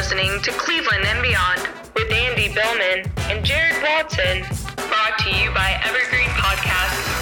listening 0.00 0.40
to 0.40 0.50
Cleveland 0.52 1.04
and 1.04 1.20
Beyond 1.20 1.60
with 1.94 2.10
Andy 2.10 2.48
Billman 2.54 3.04
and 3.28 3.44
Jarid 3.44 3.82
Watson, 3.82 4.40
brought 4.88 5.18
to 5.18 5.28
you 5.28 5.50
by 5.52 5.78
Evergreen 5.84 6.30
Podcasts. 6.30 7.18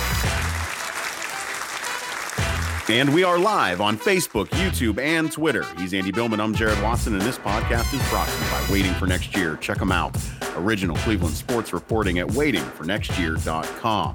And 2.88 3.12
we 3.12 3.24
are 3.24 3.36
live 3.36 3.80
on 3.80 3.98
Facebook, 3.98 4.46
YouTube, 4.50 5.00
and 5.00 5.32
Twitter. 5.32 5.64
He's 5.76 5.92
Andy 5.92 6.12
Billman. 6.12 6.38
I'm 6.38 6.54
Jarid 6.54 6.80
Watson, 6.80 7.14
and 7.14 7.22
this 7.22 7.36
podcast 7.36 7.92
is 7.92 8.10
brought 8.10 8.28
to 8.28 8.44
you 8.44 8.50
by 8.52 8.64
Waiting 8.70 8.94
for 8.94 9.08
Next 9.08 9.36
Year. 9.36 9.56
Check 9.56 9.78
them 9.78 9.90
out. 9.90 10.16
Original 10.54 10.94
Cleveland 10.98 11.34
sports 11.34 11.72
reporting 11.72 12.20
at 12.20 12.28
waitingfornextyear.com. 12.28 14.14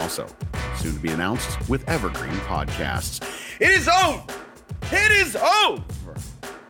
Also, 0.00 0.26
soon 0.78 0.94
to 0.94 0.98
be 0.98 1.10
announced 1.10 1.68
with 1.68 1.86
Evergreen 1.86 2.32
Podcasts. 2.46 3.20
It 3.60 3.68
is 3.68 3.86
over! 3.86 4.22
It 4.92 5.12
is 5.12 5.36
over! 5.36 5.84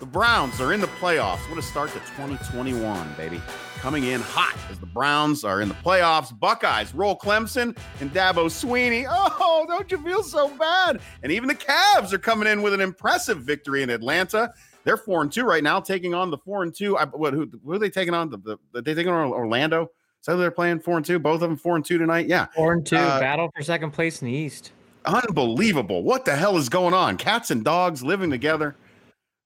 The 0.08 0.12
Browns 0.12 0.58
are 0.58 0.72
in 0.72 0.80
the 0.80 0.86
playoffs. 0.86 1.46
What 1.50 1.58
a 1.58 1.62
start 1.62 1.90
to 1.90 1.98
2021, 1.98 3.12
baby. 3.18 3.42
Coming 3.80 4.04
in 4.04 4.22
hot 4.22 4.56
as 4.70 4.78
the 4.78 4.86
Browns 4.86 5.44
are 5.44 5.60
in 5.60 5.68
the 5.68 5.74
playoffs. 5.74 6.32
Buckeyes 6.40 6.94
roll 6.94 7.14
Clemson 7.14 7.76
and 8.00 8.10
Dabo 8.14 8.46
Swinney. 8.46 9.06
Oh, 9.06 9.66
don't 9.68 9.92
you 9.92 9.98
feel 10.02 10.22
so 10.22 10.48
bad? 10.56 11.02
And 11.22 11.30
even 11.30 11.46
the 11.46 11.54
Cavs 11.54 12.14
are 12.14 12.18
coming 12.18 12.48
in 12.48 12.62
with 12.62 12.72
an 12.72 12.80
impressive 12.80 13.42
victory 13.42 13.82
in 13.82 13.90
Atlanta. 13.90 14.50
They're 14.84 14.96
four 14.96 15.20
and 15.20 15.30
two 15.30 15.44
right 15.44 15.62
now, 15.62 15.78
taking 15.78 16.14
on 16.14 16.30
the 16.30 16.38
four 16.38 16.62
and 16.62 16.74
two. 16.74 16.96
I, 16.96 17.04
what, 17.04 17.34
who, 17.34 17.46
who 17.62 17.72
are 17.72 17.78
they 17.78 17.90
taking 17.90 18.14
on? 18.14 18.30
The, 18.30 18.38
the, 18.38 18.56
the 18.72 18.80
they 18.80 18.94
taking 18.94 19.12
on 19.12 19.30
Orlando? 19.30 19.90
So 20.22 20.38
they're 20.38 20.50
playing 20.50 20.80
four 20.80 20.96
and 20.96 21.04
two. 21.04 21.18
Both 21.18 21.42
of 21.42 21.50
them 21.50 21.58
four 21.58 21.76
and 21.76 21.84
two 21.84 21.98
tonight. 21.98 22.28
Yeah, 22.28 22.46
four 22.56 22.72
and 22.72 22.86
two. 22.86 22.96
Uh, 22.96 23.20
battle 23.20 23.50
for 23.54 23.62
second 23.62 23.90
place 23.90 24.22
in 24.22 24.28
the 24.28 24.32
East. 24.32 24.72
Unbelievable! 25.04 26.02
What 26.02 26.24
the 26.24 26.34
hell 26.34 26.56
is 26.56 26.70
going 26.70 26.94
on? 26.94 27.18
Cats 27.18 27.50
and 27.50 27.62
dogs 27.62 28.02
living 28.02 28.30
together. 28.30 28.74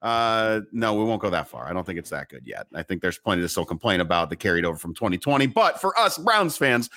Uh, 0.02 0.63
no, 0.73 0.95
we 0.95 1.04
won't 1.04 1.23
go 1.23 1.30
that 1.30 1.46
far. 1.46 1.68
I 1.68 1.73
don't 1.73 1.87
think 1.87 1.99
it's 1.99 2.10
that 2.10 2.29
good 2.29 2.43
yet. 2.45 2.66
I 2.74 2.82
think 2.82 3.01
there's 3.01 3.18
plenty 3.18 3.40
to 3.43 3.49
still 3.49 3.65
complain 3.65 4.01
about 4.01 4.30
that 4.30 4.37
carried 4.37 4.65
over 4.65 4.76
from 4.76 4.95
2020. 4.95 5.46
But 5.46 5.80
for 5.80 5.96
us 5.99 6.18
Browns 6.18 6.57
fans, 6.57 6.90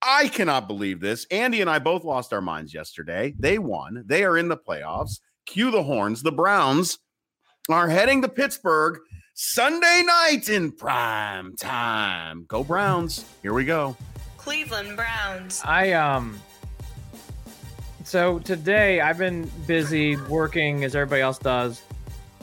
I 0.00 0.28
cannot 0.28 0.68
believe 0.68 1.00
this. 1.00 1.26
Andy 1.30 1.60
and 1.60 1.68
I 1.68 1.78
both 1.78 2.04
lost 2.04 2.32
our 2.32 2.40
minds 2.40 2.72
yesterday. 2.72 3.34
They 3.38 3.58
won. 3.58 4.04
They 4.06 4.24
are 4.24 4.38
in 4.38 4.48
the 4.48 4.56
playoffs. 4.56 5.20
Cue 5.44 5.70
the 5.70 5.82
horns. 5.82 6.22
The 6.22 6.32
Browns 6.32 6.98
are 7.68 7.88
heading 7.88 8.22
to 8.22 8.28
Pittsburgh 8.28 9.00
Sunday 9.34 10.02
night 10.06 10.48
in 10.48 10.72
prime 10.72 11.56
time. 11.56 12.46
Go 12.48 12.64
Browns. 12.64 13.26
Here 13.42 13.52
we 13.52 13.66
go. 13.66 13.96
Cleveland 14.38 14.96
Browns. 14.96 15.60
I 15.64 15.92
um 15.92 16.40
so 18.02 18.38
today 18.38 19.02
I've 19.02 19.18
been 19.18 19.50
busy 19.66 20.16
working 20.16 20.84
as 20.84 20.96
everybody 20.96 21.20
else 21.20 21.38
does 21.38 21.82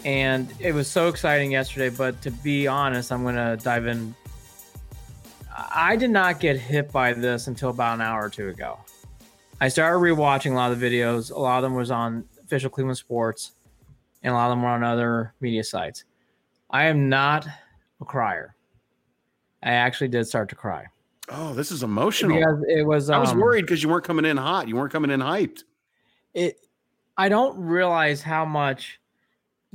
and 0.06 0.48
it 0.60 0.74
was 0.74 0.88
so 0.88 1.10
exciting 1.10 1.52
yesterday. 1.52 1.90
But 1.90 2.22
to 2.22 2.32
be 2.32 2.68
honest, 2.68 3.12
I'm 3.12 3.24
going 3.24 3.36
to 3.36 3.58
dive 3.62 3.88
in. 3.88 4.16
I 5.74 5.96
did 5.96 6.12
not 6.12 6.40
get 6.40 6.58
hit 6.58 6.92
by 6.92 7.12
this 7.14 7.48
until 7.48 7.72
about 7.72 7.96
an 7.96 8.02
hour 8.02 8.26
or 8.26 8.30
two 8.30 8.50
ago. 8.50 8.80
I 9.60 9.68
started 9.68 9.98
rewatching 9.98 10.52
a 10.52 10.56
lot 10.56 10.72
of 10.72 10.80
the 10.80 10.86
videos. 10.86 11.32
A 11.32 11.40
lot 11.40 11.58
of 11.58 11.64
them 11.64 11.74
was 11.74 11.92
on 11.92 12.24
official 12.44 12.70
Cleveland 12.70 12.98
Sports, 12.98 13.54
and 14.22 14.32
a 14.32 14.36
lot 14.36 14.46
of 14.46 14.52
them 14.52 14.64
were 14.64 14.70
on 14.70 14.84
other 14.84 15.34
media 15.42 15.64
sites. 15.64 16.04
I 16.70 16.86
am 16.86 17.10
not 17.10 17.48
a 18.00 18.06
crier. 18.06 18.56
I 19.64 19.72
actually 19.72 20.10
did 20.10 20.28
start 20.28 20.50
to 20.50 20.56
cry. 20.56 20.86
Oh, 21.30 21.54
this 21.54 21.72
is 21.72 21.82
emotional. 21.82 22.38
Because 22.38 22.64
it 22.68 22.86
was. 22.86 23.10
I 23.10 23.18
was 23.18 23.32
um, 23.32 23.40
worried 23.40 23.62
because 23.62 23.82
you 23.82 23.90
weren't 23.90 24.04
coming 24.04 24.26
in 24.26 24.38
hot. 24.38 24.68
You 24.68 24.76
weren't 24.76 24.92
coming 24.92 25.10
in 25.10 25.22
hyped. 25.22 25.64
It. 26.36 26.60
I 27.18 27.30
don't 27.30 27.58
realize 27.58 28.22
how 28.22 28.44
much 28.44 29.00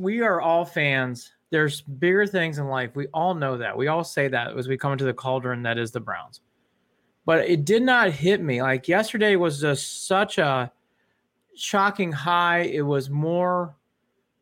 we 0.00 0.22
are 0.22 0.40
all 0.40 0.64
fans. 0.64 1.32
There's 1.50 1.82
bigger 1.82 2.26
things 2.26 2.58
in 2.58 2.68
life. 2.68 2.94
We 2.94 3.08
all 3.08 3.34
know 3.34 3.58
that. 3.58 3.76
We 3.76 3.88
all 3.88 4.04
say 4.04 4.28
that 4.28 4.56
as 4.56 4.66
we 4.66 4.78
come 4.78 4.92
into 4.92 5.04
the 5.04 5.12
cauldron 5.12 5.62
that 5.64 5.78
is 5.78 5.90
the 5.90 6.00
Browns. 6.00 6.40
But 7.26 7.48
it 7.48 7.64
did 7.64 7.82
not 7.82 8.10
hit 8.10 8.40
me. 8.40 8.62
Like 8.62 8.88
yesterday 8.88 9.36
was 9.36 9.60
just 9.60 10.06
such 10.06 10.38
a 10.38 10.72
shocking 11.54 12.12
high. 12.12 12.60
It 12.60 12.80
was 12.80 13.10
more 13.10 13.76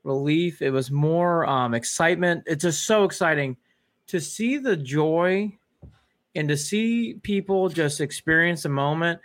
relief. 0.04 0.62
It 0.62 0.70
was 0.70 0.90
more 0.90 1.44
um, 1.46 1.74
excitement. 1.74 2.44
It's 2.46 2.62
just 2.62 2.84
so 2.84 3.04
exciting 3.04 3.56
to 4.06 4.20
see 4.20 4.58
the 4.58 4.76
joy 4.76 5.52
and 6.36 6.48
to 6.48 6.56
see 6.56 7.14
people 7.22 7.68
just 7.68 8.00
experience 8.00 8.64
a 8.64 8.68
moment. 8.68 9.20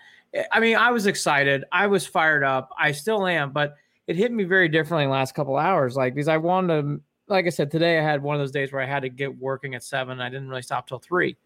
I 0.52 0.60
mean, 0.60 0.78
I 0.78 0.90
was 0.90 1.06
excited. 1.06 1.64
I 1.72 1.86
was 1.86 2.08
fired 2.08 2.44
up. 2.44 2.70
I 2.78 2.92
still 2.92 3.28
am, 3.28 3.52
but 3.52 3.76
it 4.08 4.16
hit 4.16 4.32
me 4.32 4.44
very 4.44 4.68
differently 4.68 5.04
in 5.04 5.10
the 5.10 5.16
last 5.16 5.36
couple 5.36 5.58
hours. 5.58 5.96
Like 5.96 6.14
because 6.14 6.28
I 6.28 6.38
wanted 6.38 6.82
to, 6.82 7.02
like 7.28 7.46
I 7.46 7.50
said, 7.50 7.72
today 7.72 8.00
I 8.00 8.04
had 8.04 8.22
one 8.22 8.36
of 8.36 8.42
those 8.42 8.52
days 8.52 8.72
where 8.72 8.82
I 8.82 8.86
had 8.86 9.02
to 9.02 9.10
get 9.10 9.38
working 9.38 9.76
at 9.76 9.84
seven. 9.84 10.20
I 10.20 10.30
didn't 10.30 10.50
really 10.50 10.62
stop 10.62 10.88
till 10.88 11.00
three, 11.00 11.38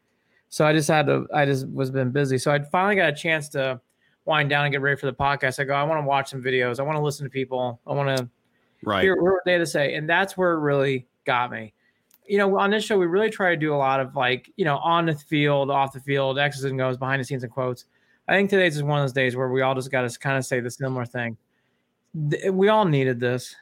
so 0.49 0.65
I 0.65 0.73
just 0.73 0.87
had 0.87 1.05
to. 1.07 1.27
I 1.33 1.45
just 1.45 1.67
was 1.69 1.91
been 1.91 2.11
busy. 2.11 2.37
So 2.37 2.51
I 2.51 2.59
finally 2.59 2.95
got 2.95 3.09
a 3.09 3.15
chance 3.15 3.49
to 3.49 3.79
wind 4.25 4.49
down 4.49 4.65
and 4.65 4.71
get 4.71 4.81
ready 4.81 4.99
for 4.99 5.05
the 5.05 5.13
podcast. 5.13 5.59
I 5.59 5.63
go, 5.63 5.73
I 5.73 5.83
want 5.83 6.01
to 6.01 6.07
watch 6.07 6.29
some 6.29 6.41
videos. 6.41 6.79
I 6.79 6.83
want 6.83 6.97
to 6.97 7.03
listen 7.03 7.25
to 7.25 7.29
people. 7.29 7.79
I 7.87 7.93
want 7.93 8.17
to 8.17 8.29
right. 8.83 9.03
hear 9.03 9.21
what 9.21 9.43
they 9.45 9.53
have 9.53 9.61
to 9.61 9.67
say, 9.67 9.95
and 9.95 10.09
that's 10.09 10.35
where 10.35 10.53
it 10.53 10.59
really 10.59 11.07
got 11.25 11.51
me. 11.51 11.73
You 12.25 12.39
know, 12.39 12.59
on 12.59 12.71
this 12.71 12.83
show, 12.83 12.97
we 12.97 13.05
really 13.05 13.29
try 13.29 13.51
to 13.51 13.57
do 13.57 13.73
a 13.73 13.77
lot 13.77 14.01
of 14.01 14.15
like, 14.15 14.51
you 14.57 14.65
know, 14.65 14.77
on 14.79 15.05
the 15.05 15.15
field, 15.15 15.71
off 15.71 15.93
the 15.93 16.01
field, 16.01 16.37
X's 16.37 16.65
and 16.65 16.81
O's, 16.81 16.97
behind 16.97 17.21
the 17.21 17.23
scenes 17.23 17.43
and 17.43 17.51
quotes. 17.51 17.85
I 18.27 18.33
think 18.33 18.49
today's 18.49 18.75
is 18.75 18.83
one 18.83 18.99
of 18.99 19.03
those 19.03 19.13
days 19.13 19.37
where 19.37 19.47
we 19.47 19.61
all 19.61 19.73
just 19.73 19.91
got 19.91 20.09
to 20.09 20.19
kind 20.19 20.37
of 20.37 20.45
say 20.45 20.59
the 20.59 20.69
similar 20.69 21.05
thing 21.05 21.37
we 22.51 22.69
all 22.69 22.85
needed 22.85 23.19
this. 23.19 23.55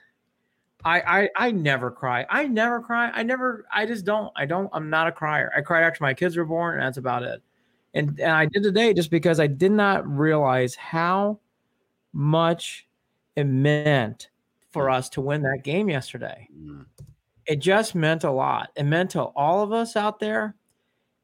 I, 0.84 1.02
I 1.02 1.30
I 1.48 1.52
never 1.52 1.90
cry. 1.90 2.26
I 2.30 2.46
never 2.48 2.80
cry. 2.80 3.10
I 3.10 3.24
never. 3.24 3.66
I 3.74 3.86
just 3.86 4.06
don't. 4.06 4.32
I 4.36 4.46
don't. 4.46 4.70
I'm 4.72 4.90
not 4.90 5.08
a 5.08 5.12
crier. 5.12 5.52
I 5.58 5.62
cried 5.62 5.84
after 5.84 6.04
my 6.04 6.14
kids 6.14 6.38
were 6.38 6.46
born, 6.46 6.76
and 6.76 6.84
that's 6.84 6.98
about 6.98 7.24
it. 7.24 7.42
And 7.96 8.20
and 8.20 8.32
I 8.32 8.46
did 8.46 8.62
today 8.62 8.94
just 8.94 9.10
because 9.10 9.40
I 9.40 9.48
did 9.48 9.72
not 9.72 10.08
realize 10.08 10.76
how 10.76 11.40
much 12.14 12.88
it 13.36 13.46
meant 13.46 14.30
for 14.72 14.90
us 14.90 15.10
to 15.10 15.22
win 15.22 15.42
that 15.42 15.64
game 15.64 15.90
yesterday. 15.90 16.48
Mm. 16.56 16.86
It 17.48 17.58
just 17.58 17.96
meant 17.96 18.24
a 18.24 18.32
lot. 18.32 18.70
It 18.76 18.84
meant 18.84 19.12
to 19.12 19.22
all 19.22 19.64
of 19.64 19.72
us 19.72 19.96
out 19.96 20.20
there. 20.20 20.56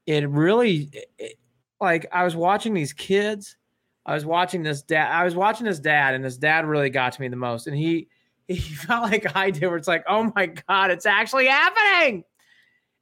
It 0.05 0.27
really, 0.29 0.89
it, 1.17 1.35
like 1.79 2.07
I 2.11 2.23
was 2.23 2.35
watching 2.35 2.73
these 2.73 2.93
kids 2.93 3.57
I 4.05 4.13
was 4.13 4.25
watching 4.25 4.63
this 4.63 4.81
dad. 4.81 5.11
I 5.11 5.23
was 5.23 5.35
watching 5.35 5.65
his 5.65 5.79
dad, 5.79 6.15
and 6.15 6.23
his 6.23 6.37
dad 6.37 6.65
really 6.65 6.89
got 6.89 7.13
to 7.13 7.21
me 7.21 7.27
the 7.27 7.35
most. 7.35 7.67
And 7.67 7.77
he 7.77 8.07
he 8.47 8.59
felt 8.59 9.03
like 9.03 9.35
I 9.35 9.51
did, 9.51 9.67
where 9.67 9.77
it's 9.77 9.87
like, 9.87 10.03
oh 10.07 10.31
my 10.35 10.47
god, 10.47 10.91
it's 10.91 11.05
actually 11.05 11.47
happening. 11.47 12.23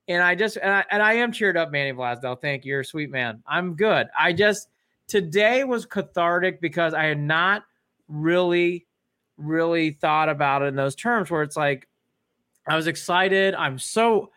And 0.07 0.21
I 0.23 0.35
just 0.35 0.57
and 0.57 0.71
I, 0.71 0.85
and 0.91 1.01
I 1.01 1.13
am 1.13 1.31
cheered 1.31 1.57
up, 1.57 1.71
Manny 1.71 1.93
Blasdell. 1.93 2.39
Thank 2.41 2.65
you, 2.65 2.71
you're 2.71 2.81
a 2.81 2.85
sweet 2.85 3.11
man. 3.11 3.41
I'm 3.47 3.75
good. 3.75 4.07
I 4.17 4.33
just 4.33 4.69
today 5.07 5.63
was 5.63 5.85
cathartic 5.85 6.61
because 6.61 6.93
I 6.93 7.05
had 7.05 7.19
not 7.19 7.63
really, 8.07 8.85
really 9.37 9.91
thought 9.91 10.29
about 10.29 10.63
it 10.63 10.65
in 10.65 10.75
those 10.75 10.95
terms. 10.95 11.31
Where 11.31 11.43
it's 11.43 11.57
like, 11.57 11.87
I 12.67 12.75
was 12.75 12.87
excited. 12.87 13.55
I'm 13.55 13.79
so. 13.79 14.31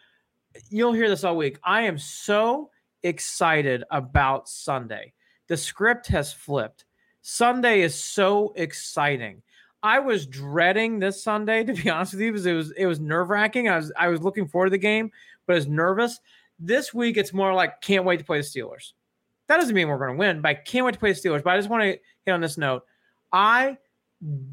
You'll 0.68 0.92
hear 0.92 1.08
this 1.08 1.24
all 1.24 1.36
week. 1.36 1.58
I 1.64 1.82
am 1.82 1.96
so 1.96 2.70
excited 3.02 3.84
about 3.90 4.48
Sunday 4.48 5.14
the 5.48 5.56
script 5.56 6.06
has 6.08 6.32
flipped. 6.32 6.84
Sunday 7.22 7.82
is 7.82 7.94
so 7.94 8.52
exciting. 8.56 9.42
I 9.82 9.98
was 9.98 10.26
dreading 10.26 10.98
this 10.98 11.22
Sunday 11.22 11.64
to 11.64 11.72
be 11.72 11.90
honest 11.90 12.14
with 12.14 12.22
you 12.22 12.32
because 12.32 12.46
it 12.46 12.52
was 12.52 12.70
it 12.72 12.86
was 12.86 13.00
nerve 13.00 13.30
wracking. 13.30 13.68
I 13.68 13.76
was 13.76 13.92
I 13.96 14.08
was 14.08 14.22
looking 14.22 14.48
forward 14.48 14.66
to 14.66 14.70
the 14.70 14.78
game, 14.78 15.10
but 15.46 15.54
I 15.54 15.56
was 15.56 15.68
nervous. 15.68 16.20
This 16.58 16.94
week 16.94 17.16
it's 17.16 17.32
more 17.32 17.54
like 17.54 17.80
can't 17.80 18.04
wait 18.04 18.18
to 18.18 18.24
play 18.24 18.38
the 18.38 18.44
Steelers. 18.44 18.92
That 19.48 19.56
doesn't 19.58 19.74
mean 19.74 19.88
we're 19.88 19.98
going 19.98 20.12
to 20.12 20.18
win, 20.18 20.40
but 20.40 20.48
I 20.50 20.54
can't 20.54 20.86
wait 20.86 20.92
to 20.92 20.98
play 20.98 21.12
the 21.12 21.18
Steelers. 21.18 21.42
But 21.42 21.54
I 21.54 21.58
just 21.58 21.68
want 21.68 21.82
to 21.82 21.98
hit 22.24 22.32
on 22.32 22.40
this 22.40 22.56
note. 22.56 22.84
I 23.32 23.76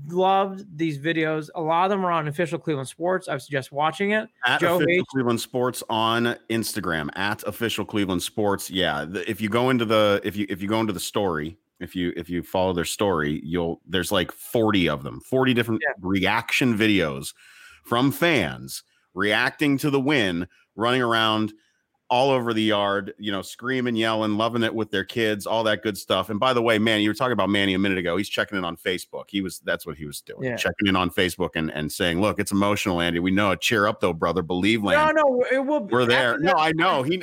loved 0.08 0.66
these 0.78 0.98
videos. 0.98 1.50
A 1.56 1.62
lot 1.62 1.86
of 1.86 1.90
them 1.92 2.06
are 2.06 2.12
on 2.12 2.28
official 2.28 2.58
Cleveland 2.58 2.88
Sports. 2.88 3.28
I 3.28 3.38
suggest 3.38 3.72
watching 3.72 4.12
it. 4.12 4.30
At 4.46 4.60
Joe 4.60 4.76
official 4.76 5.02
H- 5.02 5.06
Cleveland 5.12 5.42
Sports 5.42 5.84
on 5.90 6.36
Instagram. 6.50 7.10
At 7.16 7.44
official 7.44 7.86
Cleveland 7.86 8.24
Sports. 8.24 8.70
Yeah, 8.70 9.06
the, 9.06 9.30
if 9.30 9.42
you 9.42 9.50
go 9.50 9.70
into 9.70 9.86
the 9.86 10.22
if 10.24 10.36
you 10.36 10.46
if 10.50 10.62
you 10.62 10.68
go 10.68 10.80
into 10.80 10.94
the 10.94 11.00
story, 11.00 11.58
if 11.80 11.96
you 11.96 12.14
if 12.18 12.30
you 12.30 12.42
follow 12.44 12.74
their 12.74 12.86
story, 12.86 13.42
you'll 13.44 13.82
there's 13.88 14.12
like 14.12 14.32
40 14.32 14.90
of 14.90 15.04
them, 15.04 15.22
40 15.22 15.54
different 15.54 15.82
yeah. 15.84 15.94
reaction 16.02 16.78
videos 16.78 17.34
from 17.84 18.12
fans 18.12 18.84
reacting 19.14 19.78
to 19.80 19.90
the 19.90 20.00
win, 20.00 20.48
running 20.76 21.02
around 21.02 21.54
all 22.10 22.32
over 22.32 22.54
the 22.54 22.64
yard, 22.64 23.14
you 23.20 23.32
know, 23.32 23.42
screaming, 23.42 23.96
yelling, 23.96 24.36
loving 24.36 24.64
it 24.64 24.74
with 24.74 24.90
their 24.90 25.04
kids, 25.04 25.46
all 25.46 25.64
that 25.64 25.84
good 25.84 25.98
stuff. 25.98 26.30
And 26.30 26.40
by 26.40 26.54
the 26.54 26.62
way, 26.62 26.80
man, 26.80 27.02
you 27.02 27.10
were 27.10 27.14
talking 27.14 27.34
about 27.34 27.50
Manny 27.50 27.76
a 27.76 27.80
minute 27.80 28.00
ago. 28.00 28.18
He's 28.18 28.30
checking 28.30 28.58
in 28.58 28.66
on 28.66 28.78
Facebook. 28.78 29.26
He 29.28 29.42
was 29.42 29.60
that's 29.60 29.86
what 29.86 29.96
he 29.96 30.06
was 30.06 30.22
doing, 30.22 30.44
yeah. 30.44 30.56
checking 30.56 30.88
in 30.88 30.96
on 30.96 31.10
Facebook 31.12 31.52
and, 31.56 31.72
and 31.72 31.92
saying, 31.92 32.20
Look, 32.20 32.40
it's 32.40 32.52
emotional, 32.52 33.00
Andy. 33.00 33.20
We 33.20 33.32
know 33.32 33.52
it. 33.52 33.62
Cheer 33.62 33.88
up 33.88 34.00
though, 34.00 34.14
brother. 34.14 34.42
Believeland. 34.42 34.94
No, 34.94 35.12
no, 35.12 35.46
it 35.52 35.66
will 35.66 35.82
we're 35.82 36.06
there. 36.06 36.40
No, 36.40 36.54
I 36.54 36.72
know. 36.72 37.06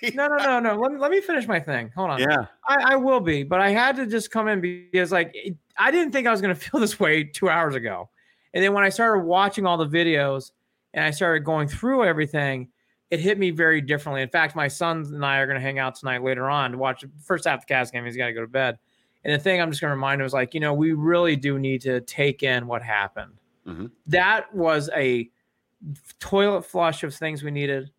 He 0.00 0.12
no, 0.14 0.28
no, 0.28 0.36
no, 0.36 0.60
no. 0.60 0.76
Let 0.76 0.92
me 0.92 0.98
let 0.98 1.10
me 1.10 1.20
finish 1.20 1.48
my 1.48 1.58
thing. 1.58 1.90
Hold 1.96 2.10
on. 2.10 2.20
Yeah. 2.20 2.46
I, 2.66 2.92
I 2.92 2.96
will 2.96 3.20
be, 3.20 3.42
but 3.42 3.60
I 3.60 3.70
had 3.70 3.96
to 3.96 4.06
just 4.06 4.30
come 4.30 4.46
in 4.46 4.60
because 4.60 5.10
like 5.10 5.32
it, 5.34 5.56
I 5.76 5.90
didn't 5.90 6.12
think 6.12 6.26
I 6.26 6.30
was 6.30 6.40
gonna 6.40 6.54
feel 6.54 6.80
this 6.80 7.00
way 7.00 7.24
two 7.24 7.48
hours 7.48 7.74
ago. 7.74 8.08
And 8.54 8.62
then 8.62 8.72
when 8.72 8.84
I 8.84 8.88
started 8.88 9.24
watching 9.24 9.66
all 9.66 9.76
the 9.76 9.88
videos 9.88 10.52
and 10.94 11.04
I 11.04 11.10
started 11.10 11.44
going 11.44 11.68
through 11.68 12.04
everything, 12.04 12.68
it 13.10 13.20
hit 13.20 13.38
me 13.38 13.50
very 13.50 13.80
differently. 13.80 14.22
In 14.22 14.28
fact, 14.28 14.54
my 14.54 14.68
sons 14.68 15.10
and 15.10 15.24
I 15.24 15.38
are 15.38 15.46
going 15.46 15.56
to 15.56 15.62
hang 15.62 15.78
out 15.78 15.94
tonight 15.94 16.22
later 16.22 16.50
on 16.50 16.72
to 16.72 16.78
watch 16.78 17.02
the 17.02 17.10
first 17.22 17.46
half 17.46 17.60
of 17.60 17.66
the 17.66 17.74
Cavs 17.74 17.90
game. 17.90 18.04
He's 18.04 18.16
got 18.16 18.26
to 18.26 18.32
go 18.32 18.42
to 18.42 18.46
bed. 18.46 18.78
And 19.24 19.32
the 19.32 19.38
thing 19.38 19.60
I'm 19.60 19.70
just 19.70 19.80
going 19.80 19.90
to 19.90 19.94
remind 19.94 20.20
him 20.20 20.26
is 20.26 20.32
like, 20.32 20.54
you 20.54 20.60
know, 20.60 20.74
we 20.74 20.92
really 20.92 21.36
do 21.36 21.58
need 21.58 21.80
to 21.82 22.00
take 22.02 22.42
in 22.42 22.66
what 22.66 22.82
happened. 22.82 23.32
Mm-hmm. 23.66 23.86
That 24.06 24.54
was 24.54 24.90
a 24.94 25.30
toilet 26.20 26.62
flush 26.64 27.02
of 27.02 27.14
things 27.14 27.42
we 27.42 27.50
needed. 27.50 27.90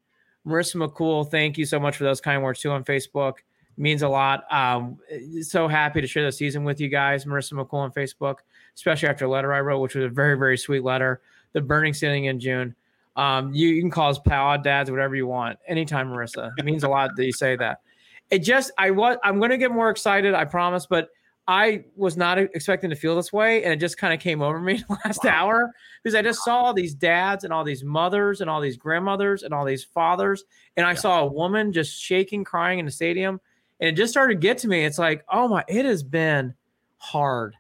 Marissa 0.46 0.76
McCool, 0.76 1.30
thank 1.30 1.58
you 1.58 1.66
so 1.66 1.80
much 1.80 1.98
for 1.98 2.04
those 2.04 2.22
kind 2.22 2.42
words 2.42 2.60
too 2.60 2.72
on 2.72 2.84
Facebook. 2.84 3.40
It 3.40 3.82
means 3.82 4.02
a 4.02 4.10
lot. 4.10 4.44
Um, 4.52 4.98
so 5.42 5.68
happy 5.68 6.02
to 6.02 6.08
share 6.08 6.24
the 6.24 6.32
season 6.32 6.64
with 6.64 6.80
you 6.80 6.88
guys, 6.88 7.26
Marissa 7.26 7.54
McCool 7.54 7.80
on 7.80 7.92
Facebook, 7.92 8.38
especially 8.76 9.10
after 9.10 9.26
a 9.26 9.30
letter 9.30 9.54
I 9.54 9.60
wrote, 9.62 9.80
which 9.80 9.96
was 9.96 10.06
a 10.06 10.10
very, 10.10 10.38
very 10.38 10.58
sweet 10.58 10.84
letter. 10.84 11.22
The 11.54 11.62
burning 11.62 11.94
ceiling 11.94 12.26
in 12.26 12.40
June. 12.40 12.76
Um, 13.20 13.54
you, 13.54 13.68
you, 13.68 13.82
can 13.82 13.92
call 13.92 14.10
us 14.10 14.18
pal 14.18 14.62
dads, 14.62 14.90
whatever 14.90 15.14
you 15.14 15.28
want, 15.28 15.60
anytime, 15.68 16.10
Marissa. 16.10 16.52
It 16.58 16.64
means 16.64 16.86
a 16.86 16.88
lot 16.88 17.18
that 17.18 17.26
you 17.26 17.34
say 17.34 17.58
that. 17.58 17.82
It 18.30 18.40
just, 18.40 18.72
I 18.78 18.92
was, 18.92 19.18
I'm 19.26 19.40
going 19.40 19.52
to 19.52 19.58
get 19.58 19.72
more 19.72 19.90
excited, 19.90 20.34
I 20.34 20.46
promise, 20.46 20.86
but 20.86 21.10
I 21.46 21.84
was 21.98 22.16
not 22.16 22.38
expecting 22.38 22.90
to 22.92 22.96
feel 22.96 23.18
this 23.18 23.34
way, 23.34 23.66
and 23.66 23.74
it 23.74 23.78
just 23.78 23.98
kind 23.98 24.14
of 24.14 24.22
came 24.22 24.42
over 24.42 24.62
me 24.62 24.86
the 24.88 24.98
last 25.06 25.26
wow. 25.26 25.32
hour 25.32 25.72
because 26.02 26.16
I 26.16 26.22
just 26.22 26.46
saw 26.46 26.62
all 26.62 26.74
these 26.74 26.94
dads 26.94 27.44
and 27.44 27.52
all 27.52 27.66
these 27.66 27.84
mothers 27.84 28.40
and 28.40 28.50
all 28.50 28.62
these 28.62 28.78
grandmothers 28.78 29.44
and 29.44 29.54
all 29.54 29.66
these 29.66 29.84
fathers, 29.84 30.46
and 30.78 30.86
I 30.86 30.92
yeah. 30.92 30.96
saw 30.96 31.20
a 31.22 31.28
woman 31.28 31.74
just 31.74 32.02
shaking, 32.02 32.46
crying 32.46 32.80
in 32.80 32.86
the 32.86 32.92
stadium, 32.92 33.42
and 33.82 33.90
it 33.90 33.98
just 33.98 34.14
started 34.14 34.36
to 34.36 34.40
get 34.40 34.60
to 34.60 34.70
me. 34.70 34.86
It's 34.86 35.00
like, 35.00 35.26
oh 35.28 35.50
my, 35.50 35.66
it 35.68 35.84
has 35.84 36.04
been 36.04 36.54
hard, 37.00 37.56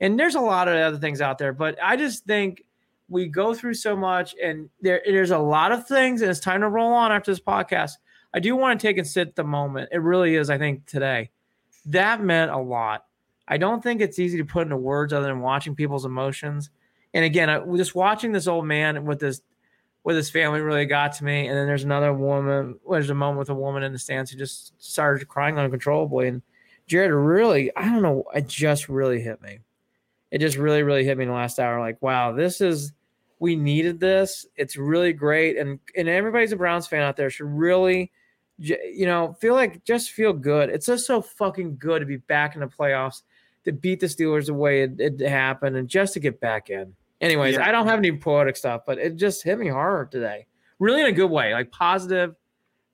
and 0.00 0.18
there's 0.18 0.34
a 0.34 0.40
lot 0.40 0.66
of 0.66 0.74
other 0.74 0.98
things 0.98 1.20
out 1.20 1.38
there, 1.38 1.52
but 1.52 1.78
I 1.80 1.96
just 1.96 2.24
think 2.24 2.64
we 3.14 3.28
go 3.28 3.54
through 3.54 3.74
so 3.74 3.96
much, 3.96 4.34
and 4.42 4.68
there, 4.82 5.00
there's 5.06 5.30
a 5.30 5.38
lot 5.38 5.72
of 5.72 5.86
things, 5.86 6.20
and 6.20 6.30
it's 6.30 6.40
time 6.40 6.60
to 6.60 6.68
roll 6.68 6.92
on 6.92 7.12
after 7.12 7.30
this 7.30 7.40
podcast. 7.40 7.92
I 8.34 8.40
do 8.40 8.54
want 8.56 8.78
to 8.78 8.86
take 8.86 8.98
and 8.98 9.06
sit 9.06 9.34
the 9.36 9.44
moment. 9.44 9.88
It 9.92 10.02
really 10.02 10.34
is, 10.34 10.50
I 10.50 10.58
think, 10.58 10.84
today. 10.84 11.30
That 11.86 12.22
meant 12.22 12.50
a 12.50 12.58
lot 12.58 13.04
I 13.46 13.58
don't 13.58 13.82
think 13.82 14.00
it's 14.00 14.18
easy 14.18 14.38
to 14.38 14.44
put 14.44 14.62
into 14.62 14.76
words 14.76 15.12
other 15.12 15.26
than 15.26 15.40
watching 15.40 15.74
people's 15.74 16.04
emotions. 16.04 16.70
And 17.12 17.24
again, 17.24 17.50
I, 17.50 17.60
just 17.76 17.94
watching 17.94 18.32
this 18.32 18.46
old 18.46 18.64
man 18.66 19.04
with 19.04 19.20
this 19.20 19.42
with 20.02 20.16
his 20.16 20.30
family 20.30 20.60
really 20.60 20.84
got 20.84 21.14
to 21.14 21.24
me. 21.24 21.46
And 21.46 21.56
then 21.56 21.66
there's 21.66 21.84
another 21.84 22.12
woman. 22.12 22.78
There's 22.90 23.10
a 23.10 23.14
moment 23.14 23.38
with 23.38 23.48
a 23.48 23.54
woman 23.54 23.82
in 23.82 23.92
the 23.92 23.98
stands 23.98 24.30
who 24.30 24.38
just 24.38 24.74
started 24.82 25.26
crying 25.28 25.58
uncontrollably. 25.58 26.28
And 26.28 26.42
Jarid 26.88 27.10
really, 27.26 27.74
I 27.76 27.84
don't 27.84 28.02
know, 28.02 28.24
it 28.34 28.46
just 28.46 28.88
really 28.88 29.20
hit 29.20 29.40
me. 29.40 29.60
It 30.30 30.38
just 30.38 30.56
really, 30.56 30.82
really 30.82 31.04
hit 31.04 31.16
me 31.16 31.24
in 31.24 31.30
the 31.30 31.34
last 31.34 31.58
hour. 31.58 31.80
Like, 31.80 32.02
wow, 32.02 32.32
this 32.32 32.60
is 32.60 32.92
we 33.44 33.54
needed 33.56 34.00
this. 34.00 34.46
It's 34.56 34.76
really 34.76 35.12
great. 35.12 35.58
And 35.58 35.78
and 35.94 36.08
everybody's 36.08 36.52
a 36.52 36.56
Browns 36.56 36.86
fan 36.86 37.02
out 37.02 37.16
there 37.16 37.30
should 37.30 37.46
really 37.46 38.10
you 38.58 39.06
know, 39.06 39.32
feel 39.40 39.54
like 39.54 39.84
just 39.84 40.10
feel 40.10 40.32
good. 40.32 40.70
It's 40.70 40.86
just 40.86 41.06
so 41.06 41.20
fucking 41.20 41.76
good 41.76 42.00
to 42.00 42.06
be 42.06 42.18
back 42.18 42.54
in 42.54 42.60
the 42.60 42.66
playoffs 42.66 43.22
to 43.64 43.72
beat 43.72 44.00
the 44.00 44.06
Steelers 44.06 44.46
the 44.46 44.54
way 44.54 44.82
it, 44.82 45.00
it 45.00 45.20
happened 45.20 45.76
and 45.76 45.88
just 45.88 46.14
to 46.14 46.20
get 46.20 46.40
back 46.40 46.70
in. 46.70 46.94
Anyways, 47.20 47.54
yeah. 47.54 47.68
I 47.68 47.72
don't 47.72 47.86
have 47.86 47.98
any 47.98 48.16
poetic 48.16 48.56
stuff, 48.56 48.82
but 48.86 48.98
it 48.98 49.16
just 49.16 49.42
hit 49.42 49.58
me 49.58 49.68
hard 49.68 50.12
today. 50.12 50.46
Really 50.78 51.00
in 51.00 51.06
a 51.06 51.12
good 51.12 51.30
way, 51.30 51.52
like 51.52 51.70
positive, 51.70 52.34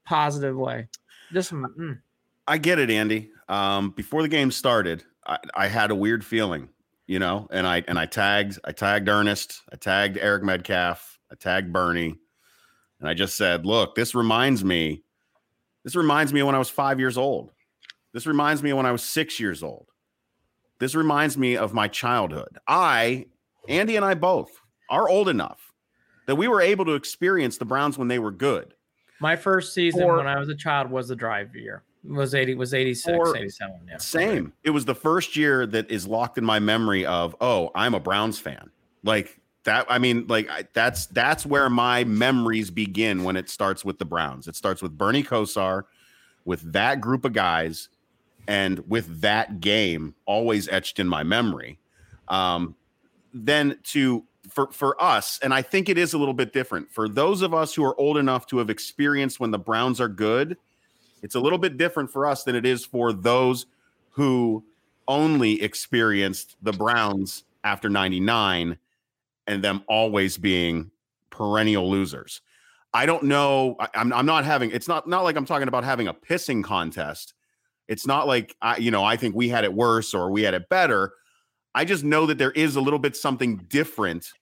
positive 0.04 0.56
way. 0.56 0.88
Just 1.32 1.52
mm. 1.52 1.98
I 2.46 2.58
get 2.58 2.78
it, 2.78 2.90
Andy. 2.90 3.30
Um, 3.48 3.90
before 3.90 4.22
the 4.22 4.28
game 4.28 4.50
started, 4.50 5.04
I, 5.26 5.38
I 5.54 5.68
had 5.68 5.90
a 5.90 5.94
weird 5.94 6.24
feeling, 6.24 6.68
you 7.10 7.18
know, 7.18 7.48
and 7.50 7.66
I 7.66 7.82
and 7.88 7.98
I 7.98 8.06
tagged 8.06 8.60
I 8.64 8.70
tagged 8.70 9.08
Ernest, 9.08 9.62
I 9.72 9.74
tagged 9.74 10.16
Eric 10.16 10.44
Metcalf, 10.44 11.18
I 11.28 11.34
tagged 11.34 11.72
Bernie, 11.72 12.14
and 13.00 13.08
I 13.08 13.14
just 13.14 13.36
said, 13.36 13.66
look, 13.66 13.96
this 13.96 14.14
reminds 14.14 14.62
me, 14.64 15.02
this 15.82 15.96
reminds 15.96 16.32
me 16.32 16.38
of 16.38 16.46
when 16.46 16.54
I 16.54 16.60
was 16.60 16.70
five 16.70 17.00
years 17.00 17.18
old. 17.18 17.50
This 18.12 18.28
reminds 18.28 18.62
me 18.62 18.70
of 18.70 18.76
when 18.76 18.86
I 18.86 18.92
was 18.92 19.02
six 19.02 19.40
years 19.40 19.64
old. 19.64 19.88
This 20.78 20.94
reminds 20.94 21.36
me 21.36 21.56
of 21.56 21.74
my 21.74 21.88
childhood. 21.88 22.58
I, 22.68 23.26
Andy 23.68 23.96
and 23.96 24.04
I 24.04 24.14
both 24.14 24.52
are 24.88 25.08
old 25.08 25.28
enough 25.28 25.72
that 26.28 26.36
we 26.36 26.46
were 26.46 26.60
able 26.60 26.84
to 26.84 26.92
experience 26.92 27.58
the 27.58 27.64
Browns 27.64 27.98
when 27.98 28.06
they 28.06 28.20
were 28.20 28.30
good. 28.30 28.72
My 29.20 29.34
first 29.34 29.74
season 29.74 30.06
when 30.06 30.28
I 30.28 30.38
was 30.38 30.48
a 30.48 30.54
child 30.54 30.92
was 30.92 31.08
the 31.08 31.16
drive 31.16 31.56
year. 31.56 31.82
Was 32.02 32.34
80 32.34 32.54
was 32.54 32.72
86, 32.72 33.34
87. 33.36 33.74
Yeah. 33.86 33.98
Same. 33.98 34.52
It 34.64 34.70
was 34.70 34.86
the 34.86 34.94
first 34.94 35.36
year 35.36 35.66
that 35.66 35.90
is 35.90 36.06
locked 36.06 36.38
in 36.38 36.44
my 36.44 36.58
memory 36.58 37.04
of, 37.04 37.36
oh, 37.40 37.70
I'm 37.74 37.94
a 37.94 38.00
Browns 38.00 38.38
fan. 38.38 38.70
Like 39.04 39.38
that 39.64 39.86
I 39.88 39.98
mean 39.98 40.26
like 40.26 40.48
I, 40.48 40.64
that's 40.72 41.06
that's 41.06 41.44
where 41.44 41.68
my 41.68 42.04
memories 42.04 42.70
begin 42.70 43.24
when 43.24 43.36
it 43.36 43.50
starts 43.50 43.84
with 43.84 43.98
the 43.98 44.04
Browns. 44.04 44.48
It 44.48 44.56
starts 44.56 44.80
with 44.82 44.96
Bernie 44.96 45.22
Kosar 45.22 45.84
with 46.44 46.72
that 46.72 47.00
group 47.00 47.24
of 47.24 47.32
guys 47.32 47.88
and 48.48 48.88
with 48.88 49.20
that 49.20 49.60
game 49.60 50.14
always 50.26 50.68
etched 50.68 50.98
in 50.98 51.06
my 51.06 51.22
memory 51.22 51.78
um, 52.28 52.74
then 53.34 53.78
to 53.84 54.24
for 54.48 54.72
for 54.72 55.00
us 55.00 55.38
and 55.42 55.52
i 55.52 55.60
think 55.62 55.88
it 55.88 55.98
is 55.98 56.14
a 56.14 56.18
little 56.18 56.34
bit 56.34 56.52
different 56.52 56.90
for 56.90 57.08
those 57.08 57.42
of 57.42 57.52
us 57.52 57.74
who 57.74 57.84
are 57.84 57.98
old 58.00 58.16
enough 58.16 58.46
to 58.46 58.58
have 58.58 58.70
experienced 58.70 59.38
when 59.38 59.50
the 59.50 59.58
browns 59.58 60.00
are 60.00 60.08
good 60.08 60.56
it's 61.22 61.34
a 61.34 61.40
little 61.40 61.58
bit 61.58 61.76
different 61.76 62.10
for 62.10 62.26
us 62.26 62.44
than 62.44 62.54
it 62.54 62.66
is 62.66 62.84
for 62.84 63.12
those 63.12 63.66
who 64.10 64.64
only 65.08 65.60
experienced 65.62 66.56
the 66.62 66.72
browns 66.72 67.44
after 67.64 67.88
99 67.88 68.78
and 69.46 69.64
them 69.64 69.82
always 69.88 70.36
being 70.36 70.90
perennial 71.30 71.90
losers 71.90 72.42
i 72.94 73.06
don't 73.06 73.22
know 73.22 73.76
I, 73.80 73.88
I'm, 73.94 74.12
I'm 74.12 74.26
not 74.26 74.44
having 74.44 74.70
it's 74.70 74.88
not 74.88 75.08
not 75.08 75.24
like 75.24 75.36
i'm 75.36 75.46
talking 75.46 75.68
about 75.68 75.84
having 75.84 76.08
a 76.08 76.14
pissing 76.14 76.62
contest 76.62 77.34
it's 77.90 78.06
not 78.06 78.28
like 78.28 78.54
I, 78.62 78.76
you 78.76 78.92
know, 78.92 79.02
I 79.02 79.16
think 79.16 79.34
we 79.34 79.48
had 79.48 79.64
it 79.64 79.74
worse 79.74 80.14
or 80.14 80.30
we 80.30 80.42
had 80.42 80.54
it 80.54 80.68
better. 80.68 81.12
I 81.74 81.84
just 81.84 82.04
know 82.04 82.24
that 82.26 82.38
there 82.38 82.52
is 82.52 82.76
a 82.76 82.80
little 82.80 83.00
bit 83.00 83.16
something 83.16 83.56
different 83.68 84.32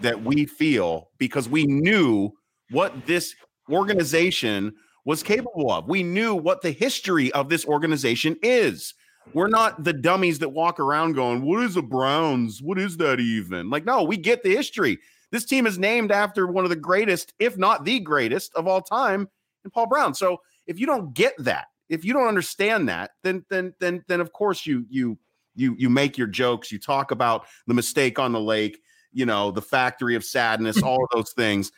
that 0.00 0.24
we 0.24 0.46
feel 0.46 1.10
because 1.18 1.46
we 1.46 1.66
knew 1.66 2.32
what 2.70 3.04
this 3.04 3.34
organization 3.70 4.74
was 5.06 5.22
capable 5.22 5.70
of. 5.70 5.88
We 5.88 6.02
knew 6.02 6.34
what 6.34 6.60
the 6.60 6.72
history 6.72 7.32
of 7.32 7.48
this 7.48 7.64
organization 7.64 8.36
is. 8.42 8.92
We're 9.32 9.48
not 9.48 9.82
the 9.82 9.92
dummies 9.92 10.40
that 10.40 10.50
walk 10.50 10.78
around 10.78 11.14
going, 11.14 11.42
What 11.42 11.62
is 11.62 11.74
the 11.74 11.82
Browns? 11.82 12.60
What 12.60 12.78
is 12.78 12.98
that 12.98 13.18
even? 13.20 13.70
Like, 13.70 13.86
no, 13.86 14.02
we 14.02 14.18
get 14.18 14.42
the 14.42 14.54
history. 14.54 14.98
This 15.32 15.44
team 15.44 15.66
is 15.66 15.78
named 15.78 16.12
after 16.12 16.46
one 16.46 16.64
of 16.64 16.70
the 16.70 16.76
greatest, 16.76 17.32
if 17.38 17.56
not 17.56 17.84
the 17.84 18.00
greatest 18.00 18.54
of 18.54 18.66
all 18.66 18.82
time, 18.82 19.28
in 19.64 19.70
Paul 19.70 19.86
Brown. 19.86 20.14
So 20.14 20.40
if 20.66 20.78
you 20.78 20.86
don't 20.86 21.14
get 21.14 21.34
that, 21.38 21.66
if 21.88 22.04
you 22.04 22.12
don't 22.12 22.28
understand 22.28 22.88
that, 22.88 23.12
then 23.22 23.44
then 23.48 23.74
then 23.80 24.04
then 24.08 24.20
of 24.20 24.32
course 24.32 24.66
you 24.66 24.86
you 24.88 25.18
you 25.54 25.74
you 25.78 25.88
make 25.88 26.18
your 26.18 26.26
jokes, 26.26 26.70
you 26.70 26.78
talk 26.78 27.10
about 27.10 27.46
the 27.66 27.74
mistake 27.74 28.18
on 28.18 28.32
the 28.32 28.40
lake, 28.40 28.80
you 29.12 29.26
know, 29.26 29.50
the 29.50 29.62
factory 29.62 30.14
of 30.14 30.24
sadness, 30.24 30.82
all 30.82 31.02
of 31.04 31.10
those 31.12 31.32
things. 31.32 31.70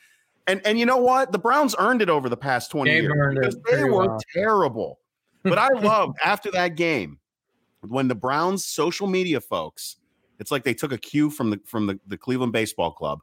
And 0.48 0.60
and 0.64 0.78
you 0.78 0.86
know 0.86 0.96
what? 0.96 1.30
The 1.30 1.38
Browns 1.38 1.76
earned 1.78 2.02
it 2.02 2.08
over 2.08 2.28
the 2.28 2.36
past 2.36 2.70
20 2.70 2.90
they 2.90 3.00
years 3.00 3.34
because 3.34 3.56
they 3.70 3.84
were 3.84 4.08
well. 4.08 4.18
terrible. 4.34 4.98
But 5.44 5.58
I 5.58 5.68
loved 5.80 6.16
after 6.24 6.50
that 6.52 6.74
game 6.74 7.18
when 7.86 8.08
the 8.08 8.14
Browns 8.14 8.64
social 8.64 9.06
media 9.06 9.40
folks, 9.40 9.96
it's 10.40 10.50
like 10.50 10.64
they 10.64 10.74
took 10.74 10.90
a 10.90 10.98
cue 10.98 11.30
from 11.30 11.50
the 11.50 11.60
from 11.64 11.86
the, 11.86 12.00
the 12.06 12.16
Cleveland 12.16 12.52
Baseball 12.52 12.90
Club 12.90 13.20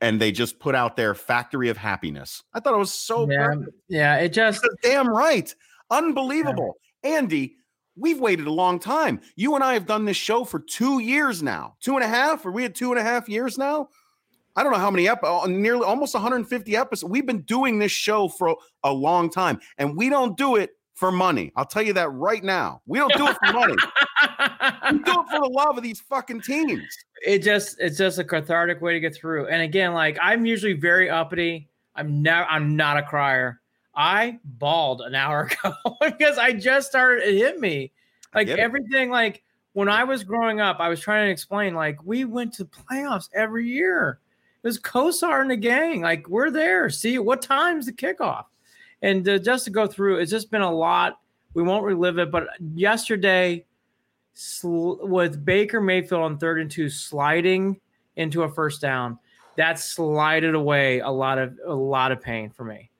and 0.00 0.20
they 0.20 0.30
just 0.30 0.58
put 0.58 0.74
out 0.74 0.96
their 0.96 1.14
factory 1.14 1.68
of 1.68 1.76
happiness. 1.76 2.42
I 2.54 2.60
thought 2.60 2.74
it 2.74 2.78
was 2.78 2.94
so 2.94 3.28
yeah, 3.28 3.48
perfect. 3.48 3.76
yeah 3.88 4.16
it 4.16 4.32
just 4.32 4.66
damn 4.82 5.08
right. 5.08 5.52
Unbelievable. 5.90 6.76
Yeah. 7.02 7.16
Andy, 7.16 7.56
we've 7.96 8.20
waited 8.20 8.46
a 8.46 8.52
long 8.52 8.78
time. 8.78 9.20
You 9.36 9.54
and 9.54 9.64
I 9.64 9.74
have 9.74 9.86
done 9.86 10.04
this 10.04 10.16
show 10.16 10.44
for 10.44 10.60
two 10.60 11.00
years 11.00 11.42
now. 11.42 11.76
Two 11.80 11.94
and 11.94 12.04
a 12.04 12.08
half? 12.08 12.44
Are 12.46 12.52
we 12.52 12.64
at 12.64 12.74
two 12.74 12.92
and 12.92 12.98
a 13.00 13.02
half 13.02 13.28
years 13.28 13.58
now? 13.58 13.88
I 14.58 14.64
don't 14.64 14.72
know 14.72 14.80
how 14.80 14.90
many 14.90 15.06
episodes, 15.06 15.44
uh, 15.44 15.46
nearly 15.46 15.84
almost 15.84 16.14
150 16.14 16.76
episodes. 16.76 17.08
We've 17.08 17.24
been 17.24 17.42
doing 17.42 17.78
this 17.78 17.92
show 17.92 18.26
for 18.26 18.56
a 18.82 18.92
long 18.92 19.30
time, 19.30 19.60
and 19.78 19.96
we 19.96 20.10
don't 20.10 20.36
do 20.36 20.56
it 20.56 20.70
for 20.94 21.12
money. 21.12 21.52
I'll 21.54 21.64
tell 21.64 21.82
you 21.82 21.92
that 21.92 22.10
right 22.10 22.42
now. 22.42 22.82
We 22.84 22.98
don't 22.98 23.14
do 23.14 23.28
it 23.28 23.36
for 23.36 23.52
money. 23.52 23.76
we 24.90 24.98
do 24.98 25.12
it 25.12 25.26
for 25.30 25.38
the 25.38 25.48
love 25.48 25.76
of 25.76 25.84
these 25.84 26.00
fucking 26.00 26.40
teams. 26.40 26.82
It 27.24 27.44
just 27.44 27.76
it's 27.78 27.98
just 27.98 28.18
a 28.18 28.24
cathartic 28.24 28.82
way 28.82 28.94
to 28.94 29.00
get 29.00 29.14
through. 29.14 29.46
And 29.46 29.62
again, 29.62 29.94
like 29.94 30.18
I'm 30.20 30.44
usually 30.44 30.72
very 30.72 31.08
uppity. 31.08 31.68
I'm 31.94 32.20
never 32.20 32.44
I'm 32.50 32.74
not 32.74 32.96
a 32.96 33.04
crier. 33.04 33.60
I 33.94 34.40
bawled 34.44 35.02
an 35.02 35.14
hour 35.14 35.42
ago 35.64 35.72
because 36.00 36.36
I 36.36 36.52
just 36.52 36.88
started. 36.88 37.28
It 37.28 37.36
hit 37.36 37.60
me 37.60 37.92
like 38.34 38.48
everything. 38.48 39.10
Like 39.10 39.44
when 39.74 39.88
I 39.88 40.02
was 40.02 40.24
growing 40.24 40.60
up, 40.60 40.80
I 40.80 40.88
was 40.88 40.98
trying 40.98 41.28
to 41.28 41.30
explain. 41.30 41.76
Like 41.76 42.02
we 42.02 42.24
went 42.24 42.54
to 42.54 42.64
playoffs 42.64 43.28
every 43.32 43.68
year. 43.68 44.18
It 44.62 44.66
was 44.66 44.78
Kosar 44.80 45.40
and 45.40 45.50
the 45.50 45.56
gang. 45.56 46.00
Like 46.00 46.28
we're 46.28 46.50
there. 46.50 46.90
See 46.90 47.18
what 47.18 47.42
time's 47.42 47.86
the 47.86 47.92
kickoff? 47.92 48.44
And 49.02 49.28
uh, 49.28 49.38
just 49.38 49.64
to 49.66 49.70
go 49.70 49.86
through, 49.86 50.18
it's 50.18 50.30
just 50.30 50.50
been 50.50 50.62
a 50.62 50.72
lot. 50.72 51.20
We 51.54 51.62
won't 51.62 51.84
relive 51.84 52.18
it, 52.18 52.30
but 52.30 52.48
yesterday 52.74 53.64
sl- 54.34 54.96
with 55.00 55.44
Baker 55.44 55.80
Mayfield 55.80 56.22
on 56.22 56.38
third 56.38 56.60
and 56.60 56.70
two 56.70 56.88
sliding 56.88 57.80
into 58.16 58.42
a 58.42 58.48
first 58.48 58.80
down 58.80 59.18
that 59.56 59.78
slided 59.78 60.54
away 60.54 61.00
a 61.00 61.08
lot 61.10 61.38
of 61.38 61.56
a 61.66 61.74
lot 61.74 62.12
of 62.12 62.20
pain 62.20 62.50
for 62.50 62.64
me. 62.64 62.90